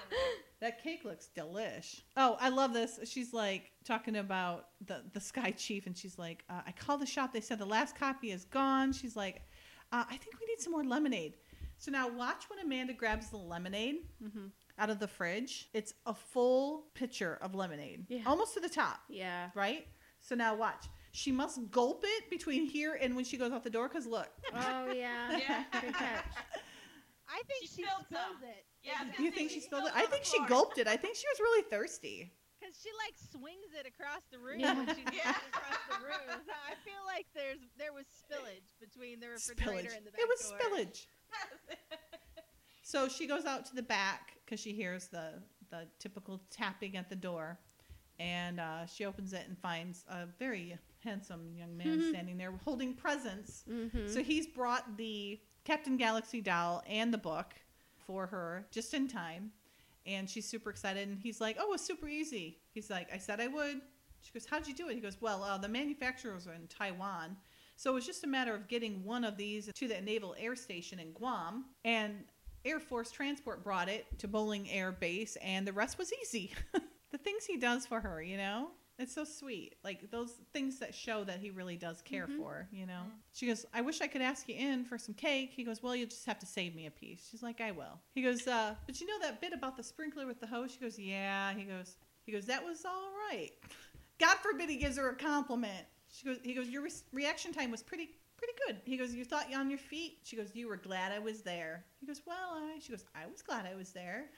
That 0.61 0.81
cake 0.81 1.03
looks 1.03 1.29
delish. 1.35 2.01
Oh, 2.15 2.37
I 2.39 2.49
love 2.49 2.73
this. 2.73 2.99
She's 3.03 3.33
like 3.33 3.71
talking 3.83 4.15
about 4.15 4.69
the 4.85 5.03
the 5.13 5.19
Sky 5.19 5.51
Chief, 5.51 5.85
and 5.85 5.95
she's 5.95 6.17
like, 6.17 6.43
uh, 6.49 6.61
"I 6.65 6.71
called 6.71 7.01
the 7.01 7.05
shop. 7.05 7.33
They 7.33 7.41
said 7.41 7.59
the 7.59 7.65
last 7.65 7.95
copy 7.95 8.31
is 8.31 8.45
gone." 8.45 8.93
She's 8.93 9.15
like, 9.17 9.41
uh, 9.95 10.05
"I 10.09 10.17
think 10.17 10.39
we 10.39 10.45
need 10.47 10.59
some 10.59 10.71
more 10.73 10.83
lemonade." 10.83 11.33
So 11.77 11.91
now 11.91 12.07
watch 12.07 12.49
when 12.49 12.59
Amanda 12.59 12.93
grabs 12.93 13.29
the 13.29 13.37
lemonade 13.37 13.97
Mhm. 14.23 14.51
out 14.77 14.89
of 14.89 14.99
the 14.99 15.07
fridge. 15.07 15.69
It's 15.73 15.93
a 16.05 16.13
full 16.13 16.87
pitcher 16.93 17.37
of 17.41 17.53
lemonade, 17.53 18.05
Yeah. 18.09 18.23
almost 18.25 18.53
to 18.55 18.59
the 18.61 18.69
top, 18.69 19.01
yeah. 19.09 19.51
right? 19.55 19.87
So 20.21 20.35
now 20.35 20.55
watch. 20.55 20.85
She 21.11 21.31
must 21.31 21.69
gulp 21.71 22.03
it 22.05 22.29
between 22.29 22.65
here 22.65 22.93
and 22.95 23.15
when 23.15 23.25
she 23.25 23.37
goes 23.37 23.51
out 23.51 23.63
the 23.63 23.69
door. 23.69 23.87
Cause 23.89 24.05
look, 24.05 24.29
Oh 24.53 24.91
yeah. 24.91 25.37
Yeah. 25.43 25.63
Good 25.81 25.93
catch. 25.93 26.25
I 27.27 27.41
think 27.47 27.61
She 27.63 27.67
she, 27.67 27.83
spilled 27.83 28.05
spills 28.05 28.41
it. 28.43 28.65
Yeah, 28.83 29.03
do 29.17 29.23
you 29.23 29.31
think 29.31 29.49
she 29.51 29.59
spilled 29.59 29.87
it? 29.87 29.93
I 29.95 30.05
think 30.05 30.23
she 30.25 30.37
gulped 30.47 30.77
it. 30.77 30.87
I 30.87 30.95
think 30.95 31.15
she 31.15 31.25
was 31.33 31.39
really 31.39 31.63
thirsty. 31.69 32.31
Because 32.75 32.83
she 32.83 32.91
like 32.99 33.15
swings 33.31 33.71
it 33.79 33.87
across 33.87 34.21
the 34.31 34.39
room 34.39 34.59
Yeah. 34.59 34.73
when 34.75 34.87
she's 34.87 35.05
Yeah. 35.13 35.31
walking 35.31 35.49
across 35.53 35.79
the 35.89 36.05
room. 36.05 36.41
So 36.45 36.51
I 36.53 36.75
feel 36.83 37.03
like 37.07 37.25
there's 37.33 37.59
there 37.77 37.93
was 37.93 38.05
spillage 38.05 38.75
between 38.79 39.19
the 39.19 39.29
refrigerator 39.29 39.89
Spillage. 39.89 39.97
and 39.97 40.05
the 40.05 40.11
back 40.11 40.19
It 40.21 40.27
was 40.29 40.49
door. 40.49 40.59
spillage. 40.59 41.05
So 42.87 43.07
she 43.09 43.25
goes 43.25 43.45
out 43.45 43.65
to 43.67 43.75
the 43.75 43.81
back 43.81 44.33
because 44.45 44.59
she 44.59 44.71
hears 44.73 45.07
the 45.07 45.41
the 45.71 45.87
typical 45.97 46.39
tapping 46.51 46.95
at 46.95 47.09
the 47.09 47.15
door, 47.15 47.57
and 48.19 48.59
uh, 48.59 48.85
she 48.85 49.05
opens 49.05 49.33
it 49.33 49.45
and 49.47 49.57
finds 49.57 50.05
a 50.07 50.27
very 50.37 50.77
handsome 51.03 51.55
young 51.57 51.75
man 51.75 51.99
Mhm. 51.99 52.09
standing 52.11 52.37
there 52.37 52.51
holding 52.63 52.93
presents. 52.93 53.63
Mm-hmm. 53.67 54.07
So 54.07 54.21
he's 54.23 54.45
brought 54.45 54.97
the 54.97 55.41
Captain 55.63 55.97
Galaxy 55.97 56.41
doll 56.41 56.83
and 56.87 57.11
the 57.11 57.17
book 57.17 57.55
for 57.97 58.27
her 58.27 58.67
just 58.71 58.93
in 58.93 59.07
time, 59.07 59.51
and 60.05 60.29
she's 60.29 60.47
super 60.47 60.69
excited. 60.69 61.07
And 61.07 61.19
he's 61.19 61.41
like, 61.41 61.57
"Oh, 61.59 61.73
it's 61.73 61.85
super 61.85 62.07
easy." 62.07 62.59
He's 62.73 62.89
like, 62.89 63.11
"I 63.13 63.17
said 63.17 63.39
I 63.39 63.47
would." 63.47 63.81
She 64.21 64.31
goes, 64.33 64.45
"How'd 64.45 64.67
you 64.67 64.73
do 64.73 64.89
it?" 64.89 64.95
He 64.95 65.01
goes, 65.01 65.21
"Well, 65.21 65.43
uh, 65.43 65.57
the 65.57 65.69
manufacturers 65.69 66.47
are 66.47 66.53
in 66.53 66.67
Taiwan." 66.67 67.37
So 67.77 67.91
it 67.91 67.93
was 67.93 68.05
just 68.05 68.23
a 68.23 68.27
matter 68.27 68.55
of 68.55 68.67
getting 68.67 69.03
one 69.03 69.23
of 69.23 69.37
these 69.37 69.69
to 69.73 69.87
the 69.87 70.01
Naval 70.01 70.35
Air 70.39 70.55
Station 70.55 70.99
in 70.99 71.11
Guam, 71.11 71.65
and 71.83 72.23
Air 72.63 72.79
Force 72.79 73.11
Transport 73.11 73.63
brought 73.63 73.89
it 73.89 74.05
to 74.19 74.27
Bolling 74.27 74.69
Air 74.69 74.91
Base, 74.91 75.35
and 75.37 75.67
the 75.67 75.73
rest 75.73 75.97
was 75.97 76.11
easy. 76.21 76.53
the 77.11 77.17
things 77.17 77.45
he 77.45 77.57
does 77.57 77.85
for 77.85 77.99
her, 77.99 78.21
you 78.21 78.37
know? 78.37 78.69
It's 78.97 79.13
so 79.13 79.25
sweet. 79.25 79.75
Like 79.83 80.09
those 80.09 80.31
things 80.53 80.79
that 80.79 80.95
show 80.95 81.23
that 81.25 81.39
he 81.39 81.49
really 81.51 81.75
does 81.75 82.01
care 82.01 82.27
Mhm. 82.27 82.37
for 82.37 82.67
you 82.71 82.85
know? 82.85 83.03
She 83.33 83.45
goes, 83.45 83.65
I 83.73 83.81
wish 83.81 83.99
I 84.01 84.07
could 84.07 84.21
ask 84.21 84.47
you 84.47 84.55
in 84.55 84.85
for 84.85 84.97
some 84.97 85.13
cake. 85.13 85.51
He 85.53 85.63
goes, 85.63 85.83
Well, 85.83 85.95
you'll 85.95 86.07
just 86.09 86.25
have 86.25 86.39
to 86.39 86.45
save 86.45 86.75
me 86.75 86.85
a 86.85 86.91
piece. 86.91 87.27
She's 87.29 87.43
like, 87.43 87.59
I 87.59 87.71
will. 87.71 87.99
He 88.13 88.21
goes, 88.21 88.47
uh, 88.47 88.75
But 88.85 89.01
you 89.01 89.07
know 89.07 89.19
that 89.21 89.41
bit 89.41 89.51
about 89.53 89.75
the 89.75 89.83
sprinkler 89.83 90.25
with 90.25 90.39
the 90.39 90.47
hose? 90.47 90.71
She 90.71 90.79
goes, 90.79 90.97
Yeah. 90.97 91.53
He 91.53 91.63
goes, 91.65 91.97
He 92.25 92.31
goes, 92.31 92.45
That 92.45 92.63
was 92.63 92.85
all 92.85 93.09
right. 93.29 93.51
God 94.19 94.37
forbid 94.37 94.69
he 94.69 94.77
gives 94.77 94.97
her 94.97 95.09
a 95.09 95.15
compliment. 95.15 95.85
She 96.09 96.25
goes, 96.25 96.37
He 96.43 96.53
goes, 96.53 96.69
Your 96.69 96.81
re- 96.83 96.91
reaction 97.11 97.51
time 97.51 97.71
was 97.71 97.83
pretty 97.83 98.11
pretty 98.37 98.53
good. 98.67 98.81
He 98.85 98.95
goes, 98.97 99.13
You 99.13 99.25
thought 99.25 99.49
you 99.51 99.57
on 99.57 99.69
your 99.69 99.79
feet? 99.79 100.19
She 100.23 100.37
goes, 100.37 100.55
You 100.55 100.69
were 100.69 100.77
glad 100.77 101.11
I 101.11 101.19
was 101.19 101.41
there. 101.41 101.83
He 101.99 102.05
goes, 102.07 102.21
Well, 102.25 102.37
I. 102.53 102.79
She 102.79 102.91
goes, 102.93 103.03
I 103.13 103.25
was 103.27 103.41
glad 103.41 103.65
I 103.65 103.75
was 103.75 103.91
there. 103.91 104.29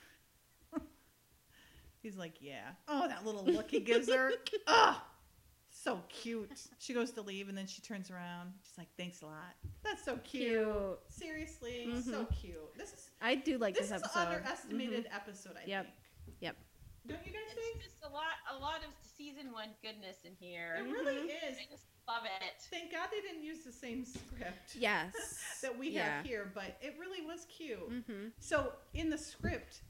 He's 2.02 2.18
like, 2.18 2.36
Yeah. 2.40 2.69
Oh, 2.88 3.07
that 3.07 3.26
little 3.26 3.45
look 3.45 3.72
he 3.72 3.80
gives 3.80 4.11
her. 4.11 4.32
oh, 4.68 5.02
so 5.69 6.02
cute. 6.10 6.49
She 6.80 6.94
goes 6.94 7.11
to 7.11 7.22
leave 7.22 7.49
and 7.49 7.57
then 7.57 7.68
she 7.68 7.82
turns 7.82 8.10
around. 8.10 8.53
She's 8.64 8.78
like, 8.78 8.90
Thanks 8.98 9.22
a 9.22 9.26
lot. 9.26 9.56
That's 9.84 10.03
so 10.03 10.18
cute. 10.24 10.64
Cute. 10.64 10.99
Seriously, 11.10 11.88
mm-hmm. 11.90 12.10
so 12.10 12.26
cute. 12.41 12.78
This 12.78 12.94
is 12.94 13.10
I 13.22 13.36
do 13.36 13.57
like 13.57 13.76
this 13.76 13.90
this, 13.90 13.98
is 13.98 14.03
episode. 14.03 14.19
an 14.19 14.28
underestimated 14.28 15.06
mm-hmm. 15.06 15.15
episode, 15.15 15.53
I 15.64 15.68
Yep. 15.68 15.86
think. 15.86 16.38
Yep. 16.41 16.56
Don't 17.07 17.26
you 17.26 17.32
guys 17.32 17.41
It's 17.52 17.56
think? 17.56 17.82
just 17.82 17.95
a 18.03 18.10
lot, 18.10 18.36
a 18.53 18.60
lot 18.60 18.80
of 18.80 18.91
season 19.02 19.53
one 19.53 19.69
goodness 19.82 20.18
in 20.26 20.34
here. 20.40 20.76
It 20.80 20.91
really 20.91 21.15
mm-hmm. 21.15 21.45
I 21.45 21.49
is. 21.52 21.57
just 21.72 21.86
love 22.07 22.24
it. 22.26 22.61
Thank 22.69 22.91
God 22.91 23.07
they 23.11 23.22
didn't 23.22 23.44
use 23.44 23.64
the 23.64 23.72
same 23.72 24.06
script. 24.06 24.76
Yes. 24.78 25.14
that 25.61 25.78
we 25.78 25.90
yeah. 25.90 26.18
have 26.18 26.26
here, 26.26 26.52
but 26.53 26.78
it 26.82 26.95
really 26.99 27.26
was 27.26 27.45
cute. 27.45 27.90
Mm-hmm. 27.90 28.28
So 28.40 28.74
in 28.94 29.10
the 29.10 29.18
script, 29.18 29.82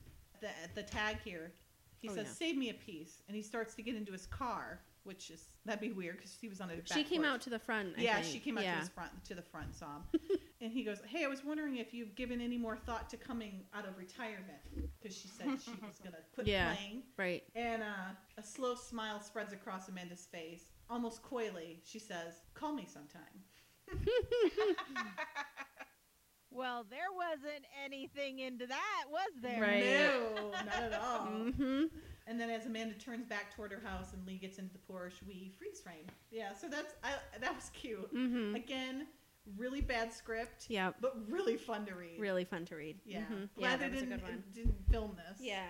the 0.41 0.49
the 0.75 0.83
tag 0.83 1.17
here, 1.23 1.51
he 1.99 2.09
Oh, 2.09 2.15
says, 2.15 2.27
yeah. 2.27 2.33
"Save 2.33 2.57
me 2.57 2.69
a 2.69 2.73
piece," 2.73 3.21
and 3.27 3.35
he 3.35 3.41
starts 3.41 3.73
to 3.75 3.81
get 3.81 3.95
into 3.95 4.11
his 4.11 4.25
car, 4.27 4.81
which 5.03 5.29
is 5.31 5.45
that'd 5.65 5.81
be 5.81 5.91
weird 5.91 6.17
because 6.17 6.35
he 6.39 6.47
was 6.47 6.61
on 6.61 6.69
a. 6.69 6.75
She 6.93 7.03
came 7.03 7.21
porch. 7.21 7.31
out 7.33 7.41
to 7.41 7.49
the 7.49 7.59
front. 7.59 7.95
I 7.97 8.01
yeah, 8.01 8.15
think. 8.21 8.33
she 8.33 8.39
came 8.39 8.57
out 8.57 8.63
yeah. 8.63 8.73
to 8.75 8.79
his 8.81 8.89
front 8.89 9.11
to 9.25 9.35
the 9.35 9.41
front, 9.41 9.73
saw 9.75 9.87
him, 9.97 10.21
and 10.61 10.71
he 10.71 10.83
goes, 10.83 10.99
"Hey, 11.07 11.23
I 11.25 11.27
was 11.27 11.43
wondering 11.43 11.77
if 11.77 11.93
you've 11.93 12.15
given 12.15 12.39
any 12.41 12.57
more 12.57 12.77
thought 12.77 13.09
to 13.11 13.17
coming 13.17 13.63
out 13.73 13.87
of 13.87 13.97
retirement 13.97 14.59
because 14.99 15.17
she 15.17 15.27
said 15.27 15.47
she 15.63 15.71
was 15.85 15.97
gonna 16.03 16.17
quit 16.33 16.47
Yeah. 16.47 16.73
playing." 16.75 17.03
Right. 17.17 17.43
And 17.55 17.81
uh, 17.83 18.13
a 18.37 18.43
slow 18.43 18.75
smile 18.75 19.19
spreads 19.21 19.53
across 19.53 19.87
Amanda's 19.89 20.25
face. 20.31 20.65
Almost 20.89 21.21
coyly, 21.23 21.79
she 21.83 21.99
says, 21.99 22.41
"Call 22.53 22.73
me 22.73 22.85
sometime." 22.87 23.23
Well, 26.51 26.85
there 26.89 27.11
wasn't 27.15 27.65
anything 27.85 28.39
into 28.39 28.65
that, 28.67 29.03
was 29.11 29.29
there? 29.41 29.61
Right. 29.61 29.83
No, 29.83 30.51
not 30.65 30.83
at 30.93 30.93
all. 30.93 31.27
Mm-hmm. 31.27 31.83
And 32.25 32.39
then 32.39 32.49
as 32.49 32.65
Amanda 32.65 32.95
turns 32.95 33.25
back 33.25 33.55
toward 33.55 33.71
her 33.71 33.81
house 33.85 34.13
and 34.13 34.25
Lee 34.25 34.37
gets 34.37 34.57
into 34.57 34.73
the 34.73 34.79
Porsche, 34.93 35.25
we 35.27 35.51
freeze 35.57 35.79
frame. 35.79 36.05
Yeah, 36.31 36.53
so 36.53 36.67
that's 36.67 36.95
I, 37.03 37.11
that 37.39 37.55
was 37.55 37.69
cute. 37.73 38.13
Mm-hmm. 38.13 38.55
Again, 38.55 39.07
really 39.57 39.81
bad 39.81 40.11
script. 40.11 40.65
Yep. 40.69 40.95
But 40.99 41.15
really 41.29 41.55
fun 41.57 41.85
to 41.85 41.95
read. 41.95 42.19
Really 42.19 42.43
fun 42.43 42.65
to 42.65 42.75
read. 42.75 42.99
Yeah. 43.05 43.19
Mhm. 43.31 43.49
Glad 43.55 43.71
Yeah, 43.71 43.77
they 43.77 43.83
that 43.85 43.91
was 43.91 44.01
a 44.01 44.05
didn't, 44.05 44.19
good 44.19 44.29
one. 44.29 44.43
didn't 44.53 44.75
film 44.91 45.15
this. 45.29 45.39
Yeah. 45.41 45.67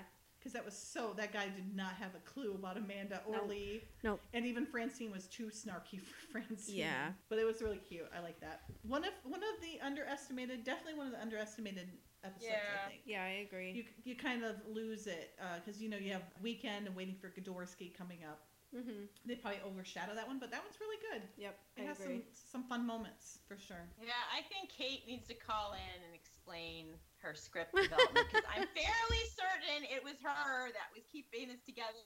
Because 0.48 0.54
that 0.54 0.64
was 0.66 0.78
so, 0.78 1.14
that 1.18 1.34
guy 1.34 1.50
did 1.54 1.76
not 1.76 1.92
have 1.96 2.12
a 2.16 2.20
clue 2.20 2.54
about 2.54 2.78
Amanda 2.78 3.22
or 3.28 3.34
Nope. 3.36 3.50
Lee. 3.50 3.82
Nope. 4.02 4.22
And 4.34 4.46
even 4.46 4.66
Francine 4.66 5.12
was 5.12 5.28
too 5.28 5.48
snarky 5.48 6.00
for 6.02 6.32
Francine. 6.32 6.78
Yeah. 6.78 7.10
But 7.28 7.38
it 7.38 7.44
was 7.46 7.62
really 7.62 7.80
cute. 7.80 8.06
I 8.18 8.22
like 8.22 8.40
that. 8.40 8.62
One 8.84 9.04
of 9.04 9.12
one 9.26 9.42
of 9.42 9.62
the 9.62 9.86
underestimated, 9.86 10.64
definitely 10.64 10.94
one 10.94 11.08
of 11.08 11.12
the 11.12 11.22
underestimated 11.22 11.90
episodes, 12.24 12.46
Yeah. 12.50 12.86
I 12.86 12.90
think. 12.90 13.02
Yeah, 13.06 13.24
I 13.24 13.46
agree. 13.46 13.72
You, 13.74 13.84
you 14.06 14.16
kind 14.16 14.46
of 14.46 14.56
lose 14.72 15.06
it 15.06 15.32
uh, 15.42 15.60
because 15.60 15.82
you 15.82 15.90
know 15.90 15.98
you 15.98 16.14
have 16.14 16.24
weekend 16.42 16.88
and 16.88 16.96
waiting 16.96 17.16
for 17.20 17.28
Godorsky 17.28 17.94
coming 17.94 18.20
up. 18.24 18.40
Mm-hmm. 18.76 19.08
They 19.26 19.36
probably 19.36 19.62
overshadow 19.66 20.16
that 20.16 20.28
one, 20.28 20.40
but 20.40 20.52
that 20.52 20.62
one's 20.64 20.80
really 20.80 21.00
good. 21.12 21.22
Yep. 21.38 21.56
It 21.78 21.82
I 21.82 21.86
has 21.88 22.00
agree. 22.00 22.24
some 22.32 22.64
some 22.64 22.64
fun 22.68 22.86
moments 22.88 23.40
for 23.48 23.58
sure. 23.58 23.88
Yeah, 24.02 24.18
I 24.34 24.44
think 24.48 24.72
Kate 24.72 25.08
needs 25.08 25.28
to 25.28 25.36
call 25.38 25.74
in 25.74 26.00
and 26.04 26.14
explain 26.14 26.96
her 27.24 27.34
script 27.34 27.74
development 27.74 28.28
because 28.32 28.46
I'm 28.50 28.68
fairly 28.78 29.24
certain 29.36 29.88
it 29.88 30.04
was 30.04 30.16
her 30.24 30.72
that 30.72 30.90
was 30.94 31.04
keeping 31.12 31.50
this 31.50 31.64
together 31.66 31.98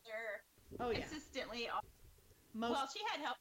Oh 0.80 0.90
yeah, 0.90 1.04
consistently. 1.04 1.68
most 2.56 2.72
well, 2.72 2.88
she 2.94 3.04
had 3.12 3.20
help 3.20 3.36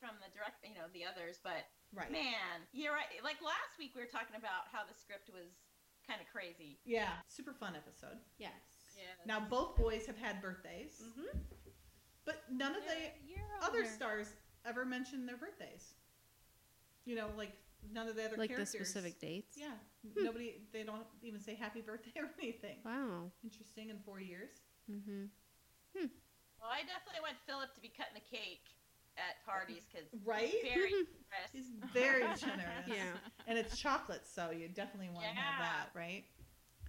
from 0.00 0.16
the 0.20 0.28
direct, 0.36 0.60
you 0.64 0.76
know, 0.76 0.86
the 0.92 1.04
others, 1.08 1.40
but 1.40 1.64
right. 1.96 2.12
man, 2.12 2.64
you're 2.72 2.92
right. 2.92 3.08
Like 3.24 3.40
last 3.40 3.80
week, 3.80 3.96
we 3.96 4.04
were 4.04 4.12
talking 4.12 4.36
about 4.36 4.68
how 4.72 4.84
the 4.84 4.92
script 4.92 5.32
was 5.32 5.56
kind 6.04 6.20
of 6.20 6.28
crazy. 6.28 6.78
Yeah, 6.84 7.16
super 7.28 7.52
fun 7.56 7.74
episode. 7.74 8.20
Yes. 8.38 8.52
Yeah. 8.96 9.12
Now 9.24 9.40
both 9.40 9.76
boys 9.76 10.06
have 10.06 10.16
had 10.16 10.40
birthdays, 10.40 11.00
Mm-hmm. 11.02 11.55
But 12.26 12.42
none 12.52 12.74
of 12.76 12.82
the 12.82 12.88
They're 12.90 13.46
a 13.62 13.64
other 13.64 13.78
older. 13.78 13.88
stars 13.90 14.26
ever 14.66 14.84
mentioned 14.84 15.26
their 15.28 15.36
birthdays. 15.38 15.94
You 17.06 17.14
know, 17.14 17.28
like 17.38 17.52
none 17.92 18.08
of 18.08 18.16
the 18.16 18.24
other 18.26 18.36
Like 18.36 18.54
the 18.54 18.66
specific 18.66 19.20
dates. 19.20 19.56
Yeah, 19.56 19.72
nobody. 20.16 20.56
They 20.72 20.82
don't 20.82 21.06
even 21.22 21.40
say 21.40 21.54
happy 21.54 21.80
birthday 21.80 22.12
or 22.20 22.28
anything. 22.42 22.78
Wow. 22.84 23.30
Interesting 23.44 23.90
in 23.90 23.98
four 24.04 24.20
years. 24.20 24.50
Mm-hmm. 24.90 25.24
Hmm. 25.96 26.06
Well, 26.60 26.70
I 26.72 26.80
definitely 26.82 27.22
want 27.22 27.36
Philip 27.46 27.72
to 27.74 27.80
be 27.80 27.88
cutting 27.96 28.14
the 28.14 28.36
cake 28.36 28.66
at 29.16 29.38
parties 29.46 29.84
because 29.90 30.08
Right? 30.24 30.52
very 30.62 30.90
generous. 30.90 31.50
He's 31.52 31.70
very 31.94 32.22
generous. 32.36 32.84
Yeah. 32.88 33.14
And 33.46 33.56
it's 33.58 33.78
chocolate, 33.78 34.26
so 34.26 34.50
you 34.50 34.68
definitely 34.68 35.08
want 35.10 35.24
to 35.24 35.34
have 35.34 35.60
that, 35.62 35.86
right? 35.98 36.24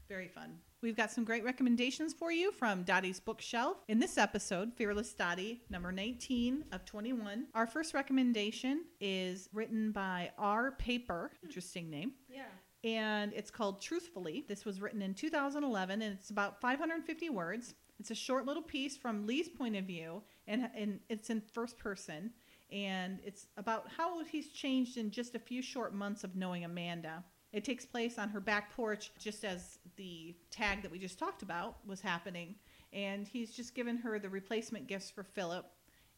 Very 0.09 0.27
fun. 0.29 0.57
We've 0.83 0.95
got 0.95 1.09
some 1.11 1.23
great 1.23 1.43
recommendations 1.43 2.13
for 2.13 2.31
you 2.31 2.51
from 2.51 2.83
Dottie's 2.83 3.19
Bookshelf. 3.19 3.77
In 3.87 3.97
this 3.97 4.15
episode, 4.17 4.73
Fearless 4.75 5.11
Dottie, 5.13 5.63
number 5.71 5.91
19 5.91 6.65
of 6.71 6.85
21. 6.85 7.47
Our 7.55 7.65
first 7.65 7.95
recommendation 7.95 8.85
is 9.01 9.49
written 9.53 9.91
by 9.91 10.31
R. 10.37 10.71
Paper, 10.73 11.31
interesting 11.43 11.89
name, 11.89 12.11
Yeah. 12.29 12.45
and 12.83 13.33
it's 13.33 13.49
called 13.49 13.81
Truthfully. 13.81 14.45
This 14.47 14.65
was 14.65 14.79
written 14.79 15.01
in 15.01 15.15
2011, 15.15 16.03
and 16.03 16.13
it's 16.15 16.29
about 16.29 16.61
550 16.61 17.31
words. 17.31 17.73
It's 17.99 18.11
a 18.11 18.15
short 18.15 18.45
little 18.45 18.61
piece 18.61 18.95
from 18.95 19.25
Lee's 19.25 19.49
point 19.49 19.75
of 19.75 19.85
view, 19.85 20.21
and, 20.45 20.69
and 20.75 20.99
it's 21.09 21.31
in 21.31 21.41
first 21.53 21.79
person. 21.79 22.31
And 22.71 23.19
it's 23.25 23.47
about 23.57 23.87
how 23.97 24.23
he's 24.25 24.49
changed 24.49 24.97
in 24.97 25.09
just 25.09 25.33
a 25.33 25.39
few 25.39 25.63
short 25.63 25.95
months 25.95 26.23
of 26.23 26.35
knowing 26.35 26.65
Amanda. 26.65 27.23
It 27.57 27.63
takes 27.63 27.87
place 27.87 28.19
on 28.19 28.29
her 28.29 28.39
back 28.39 28.71
porch, 28.75 29.09
just 29.17 29.43
as 29.43 29.79
the 29.95 30.35
tag 30.51 30.83
that 30.83 30.91
we 30.91 30.99
just 30.99 31.17
talked 31.17 31.41
about 31.41 31.77
was 31.87 31.99
happening. 31.99 32.53
And 32.93 33.27
he's 33.27 33.49
just 33.49 33.73
given 33.73 33.97
her 33.97 34.19
the 34.19 34.29
replacement 34.29 34.85
gifts 34.85 35.09
for 35.09 35.23
Philip. 35.23 35.65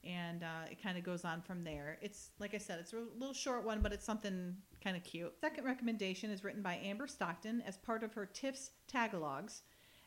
And 0.03 0.43
uh, 0.43 0.69
it 0.69 0.83
kind 0.83 0.97
of 0.97 1.05
goes 1.05 1.23
on 1.23 1.41
from 1.41 1.63
there. 1.63 1.97
It's, 2.01 2.31
like 2.39 2.53
I 2.53 2.57
said, 2.57 2.79
it's 2.81 2.91
a 2.91 3.05
little 3.17 3.33
short 3.33 3.63
one, 3.63 3.79
but 3.79 3.93
it's 3.93 4.03
something 4.03 4.53
kind 4.83 4.97
of 4.97 5.05
cute. 5.05 5.31
Second 5.39 5.63
recommendation 5.63 6.29
is 6.29 6.43
written 6.43 6.61
by 6.61 6.75
Amber 6.83 7.07
Stockton 7.07 7.63
as 7.65 7.77
part 7.77 8.03
of 8.03 8.13
her 8.15 8.25
TIFF's 8.25 8.71
Tagalogs. 8.91 9.61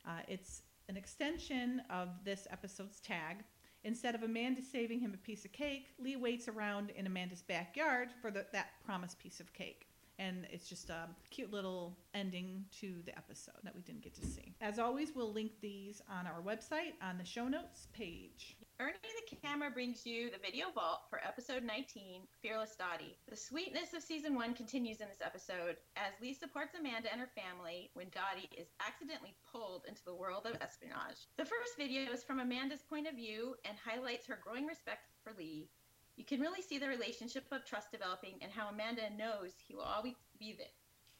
Uh, 0.06 0.20
it's 0.28 0.64
an 0.90 0.98
extension 0.98 1.80
of 1.88 2.10
this 2.26 2.46
episode's 2.50 3.00
tag. 3.00 3.38
Instead 3.84 4.14
of 4.14 4.22
Amanda 4.22 4.60
saving 4.62 5.00
him 5.00 5.14
a 5.14 5.26
piece 5.26 5.46
of 5.46 5.52
cake, 5.52 5.94
Lee 5.98 6.16
waits 6.16 6.46
around 6.46 6.90
in 6.90 7.06
Amanda's 7.06 7.40
backyard 7.40 8.10
for 8.20 8.30
the, 8.30 8.44
that 8.52 8.72
promised 8.84 9.18
piece 9.18 9.40
of 9.40 9.50
cake. 9.54 9.86
And 10.18 10.46
it's 10.50 10.68
just 10.68 10.90
a 10.90 11.08
cute 11.30 11.52
little 11.52 11.96
ending 12.14 12.64
to 12.80 13.02
the 13.04 13.16
episode 13.16 13.54
that 13.64 13.74
we 13.74 13.82
didn't 13.82 14.02
get 14.02 14.14
to 14.14 14.26
see. 14.26 14.54
As 14.60 14.78
always, 14.78 15.14
we'll 15.14 15.32
link 15.32 15.52
these 15.60 16.02
on 16.08 16.26
our 16.26 16.42
website 16.42 16.92
on 17.02 17.18
the 17.18 17.24
show 17.24 17.48
notes 17.48 17.88
page. 17.92 18.56
Ernie 18.80 18.94
the 19.30 19.36
camera 19.36 19.70
brings 19.70 20.04
you 20.04 20.30
the 20.30 20.38
video 20.38 20.66
vault 20.74 21.02
for 21.08 21.20
episode 21.24 21.62
19, 21.62 22.22
Fearless 22.42 22.74
Dottie. 22.76 23.16
The 23.28 23.36
sweetness 23.36 23.94
of 23.94 24.02
season 24.02 24.34
one 24.34 24.54
continues 24.54 25.00
in 25.00 25.08
this 25.08 25.22
episode 25.24 25.76
as 25.96 26.12
Lee 26.20 26.34
supports 26.34 26.74
Amanda 26.78 27.10
and 27.12 27.20
her 27.20 27.30
family 27.34 27.90
when 27.94 28.08
Dottie 28.10 28.50
is 28.58 28.68
accidentally 28.84 29.36
pulled 29.52 29.84
into 29.88 30.04
the 30.04 30.14
world 30.14 30.46
of 30.46 30.60
espionage. 30.60 31.28
The 31.36 31.44
first 31.44 31.76
video 31.78 32.10
is 32.12 32.24
from 32.24 32.40
Amanda's 32.40 32.82
point 32.82 33.06
of 33.06 33.14
view 33.14 33.54
and 33.64 33.76
highlights 33.78 34.26
her 34.26 34.40
growing 34.42 34.66
respect 34.66 35.12
for 35.22 35.32
Lee. 35.38 35.68
You 36.16 36.24
can 36.24 36.40
really 36.40 36.62
see 36.62 36.78
the 36.78 36.88
relationship 36.88 37.44
of 37.50 37.64
trust 37.64 37.90
developing 37.90 38.34
and 38.42 38.52
how 38.52 38.68
Amanda 38.68 39.08
knows 39.16 39.52
he 39.66 39.74
will 39.74 39.82
always 39.82 40.14
be 40.38 40.54
there 40.56 40.66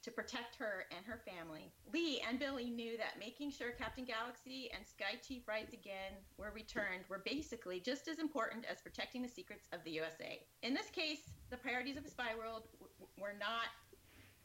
to 0.02 0.10
protect 0.10 0.56
her 0.56 0.84
and 0.94 1.06
her 1.06 1.20
family. 1.24 1.72
Lee 1.92 2.22
and 2.28 2.38
Billy 2.38 2.70
knew 2.70 2.96
that 2.98 3.18
making 3.20 3.52
sure 3.52 3.70
Captain 3.70 4.04
Galaxy 4.04 4.68
and 4.74 4.84
Sky 4.86 5.14
Chief 5.26 5.46
rides 5.46 5.72
again 5.72 6.12
were 6.36 6.50
returned 6.52 7.04
were 7.08 7.22
basically 7.24 7.78
just 7.78 8.08
as 8.08 8.18
important 8.18 8.64
as 8.70 8.82
protecting 8.82 9.22
the 9.22 9.28
secrets 9.28 9.68
of 9.72 9.84
the 9.84 9.92
USA. 9.92 10.44
In 10.62 10.74
this 10.74 10.90
case, 10.90 11.30
the 11.50 11.56
priorities 11.56 11.96
of 11.96 12.02
the 12.04 12.10
spy 12.10 12.34
world 12.36 12.64
w- 12.80 12.90
were 13.16 13.36
not 13.38 13.70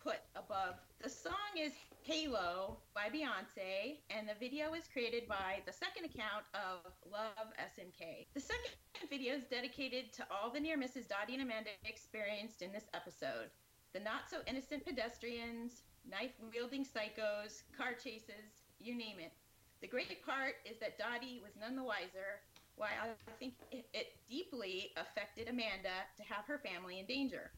put 0.07 0.23
above. 0.39 0.75
The 1.03 1.09
song 1.09 1.59
is 1.59 1.73
Halo 2.03 2.77
by 2.95 3.11
Beyonce, 3.11 3.99
and 4.09 4.23
the 4.23 4.39
video 4.39 4.71
was 4.71 4.87
created 4.87 5.27
by 5.27 5.59
the 5.65 5.73
second 5.73 6.05
account 6.05 6.47
of 6.55 6.79
Love 7.11 7.51
SMK. 7.59 8.23
The 8.33 8.39
second 8.39 8.71
video 9.09 9.35
is 9.35 9.43
dedicated 9.51 10.13
to 10.13 10.23
all 10.31 10.49
the 10.49 10.61
near 10.61 10.77
misses 10.77 11.07
Dottie 11.07 11.33
and 11.33 11.43
Amanda 11.43 11.71
experienced 11.83 12.61
in 12.61 12.71
this 12.71 12.87
episode 12.93 13.51
the 13.91 13.99
not 13.99 14.31
so 14.31 14.37
innocent 14.47 14.85
pedestrians, 14.85 15.83
knife 16.09 16.39
wielding 16.53 16.85
psychos, 16.85 17.63
car 17.77 17.91
chases, 17.91 18.63
you 18.79 18.95
name 18.95 19.19
it. 19.19 19.33
The 19.81 19.87
great 19.87 20.23
part 20.25 20.55
is 20.63 20.79
that 20.79 20.97
Dottie 20.97 21.41
was 21.43 21.59
none 21.59 21.75
the 21.75 21.83
wiser, 21.83 22.39
while 22.77 22.95
I 23.03 23.31
think 23.39 23.55
it 23.71 24.13
deeply 24.29 24.91
affected 24.95 25.49
Amanda 25.49 26.07
to 26.15 26.23
have 26.23 26.45
her 26.45 26.59
family 26.59 26.99
in 26.99 27.05
danger. 27.07 27.51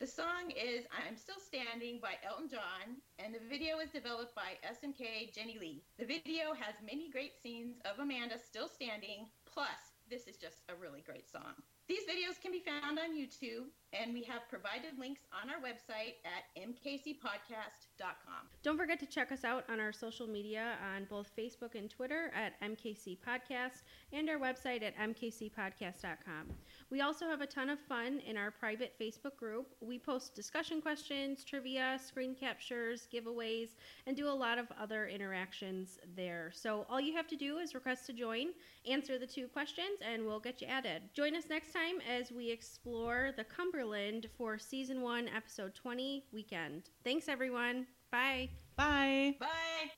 The 0.00 0.06
song 0.06 0.48
is 0.56 0.86
I'm 0.96 1.14
Still 1.14 1.36
Standing 1.38 2.00
by 2.00 2.16
Elton 2.24 2.48
John, 2.48 2.96
and 3.18 3.34
the 3.34 3.48
video 3.50 3.76
was 3.76 3.90
developed 3.90 4.34
by 4.34 4.56
SMK 4.64 5.28
Jenny 5.34 5.58
Lee. 5.60 5.84
The 5.98 6.06
video 6.06 6.56
has 6.56 6.72
many 6.80 7.10
great 7.10 7.36
scenes 7.36 7.76
of 7.84 7.98
Amanda 7.98 8.36
still 8.38 8.66
standing, 8.66 9.28
plus, 9.44 9.92
this 10.08 10.26
is 10.26 10.38
just 10.38 10.64
a 10.70 10.74
really 10.74 11.02
great 11.02 11.28
song. 11.30 11.52
These 11.86 12.08
videos 12.08 12.40
can 12.40 12.52
be 12.52 12.60
found 12.60 12.98
on 12.98 13.18
YouTube, 13.18 13.66
and 13.92 14.14
we 14.14 14.22
have 14.22 14.48
provided 14.48 14.96
links 14.96 15.22
on 15.34 15.50
our 15.50 15.60
website 15.60 16.22
at 16.24 16.46
mkcpodcast.com. 16.56 18.46
Don't 18.62 18.78
forget 18.78 19.00
to 19.00 19.06
check 19.06 19.32
us 19.32 19.44
out 19.44 19.64
on 19.68 19.80
our 19.80 19.92
social 19.92 20.28
media 20.28 20.78
on 20.94 21.04
both 21.10 21.30
Facebook 21.36 21.74
and 21.74 21.90
Twitter 21.90 22.30
at 22.34 22.58
MKC 22.62 23.18
Podcast 23.18 23.82
and 24.12 24.30
our 24.30 24.38
website 24.38 24.82
at 24.82 24.96
mkcpodcast.com. 24.96 26.46
We 26.90 27.02
also 27.02 27.26
have 27.26 27.40
a 27.40 27.46
ton 27.46 27.70
of 27.70 27.78
fun 27.78 28.20
in 28.26 28.36
our 28.36 28.50
private 28.50 28.94
Facebook 29.00 29.36
group. 29.36 29.68
We 29.80 29.98
post 29.98 30.34
discussion 30.34 30.82
questions, 30.82 31.44
trivia, 31.44 31.98
screen 32.04 32.34
captures, 32.34 33.06
giveaways, 33.12 33.70
and 34.06 34.16
do 34.16 34.28
a 34.28 34.30
lot 34.30 34.58
of 34.58 34.66
other 34.80 35.06
interactions 35.06 35.98
there. 36.16 36.50
So 36.52 36.84
all 36.90 37.00
you 37.00 37.14
have 37.14 37.28
to 37.28 37.36
do 37.36 37.58
is 37.58 37.74
request 37.74 38.06
to 38.06 38.12
join, 38.12 38.48
answer 38.90 39.18
the 39.18 39.26
two 39.26 39.46
questions, 39.46 40.00
and 40.04 40.26
we'll 40.26 40.40
get 40.40 40.60
you 40.60 40.66
added. 40.66 41.02
Join 41.14 41.36
us 41.36 41.44
next 41.48 41.72
time 41.72 42.00
as 42.10 42.32
we 42.32 42.50
explore 42.50 43.30
the 43.36 43.44
Cumberland 43.44 44.26
for 44.36 44.58
season 44.58 45.00
one, 45.00 45.28
episode 45.28 45.74
20 45.76 46.24
weekend. 46.32 46.90
Thanks, 47.04 47.28
everyone. 47.28 47.86
Bye. 48.10 48.48
Bye. 48.76 49.36
Bye. 49.38 49.46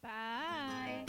Bye. 0.02 1.06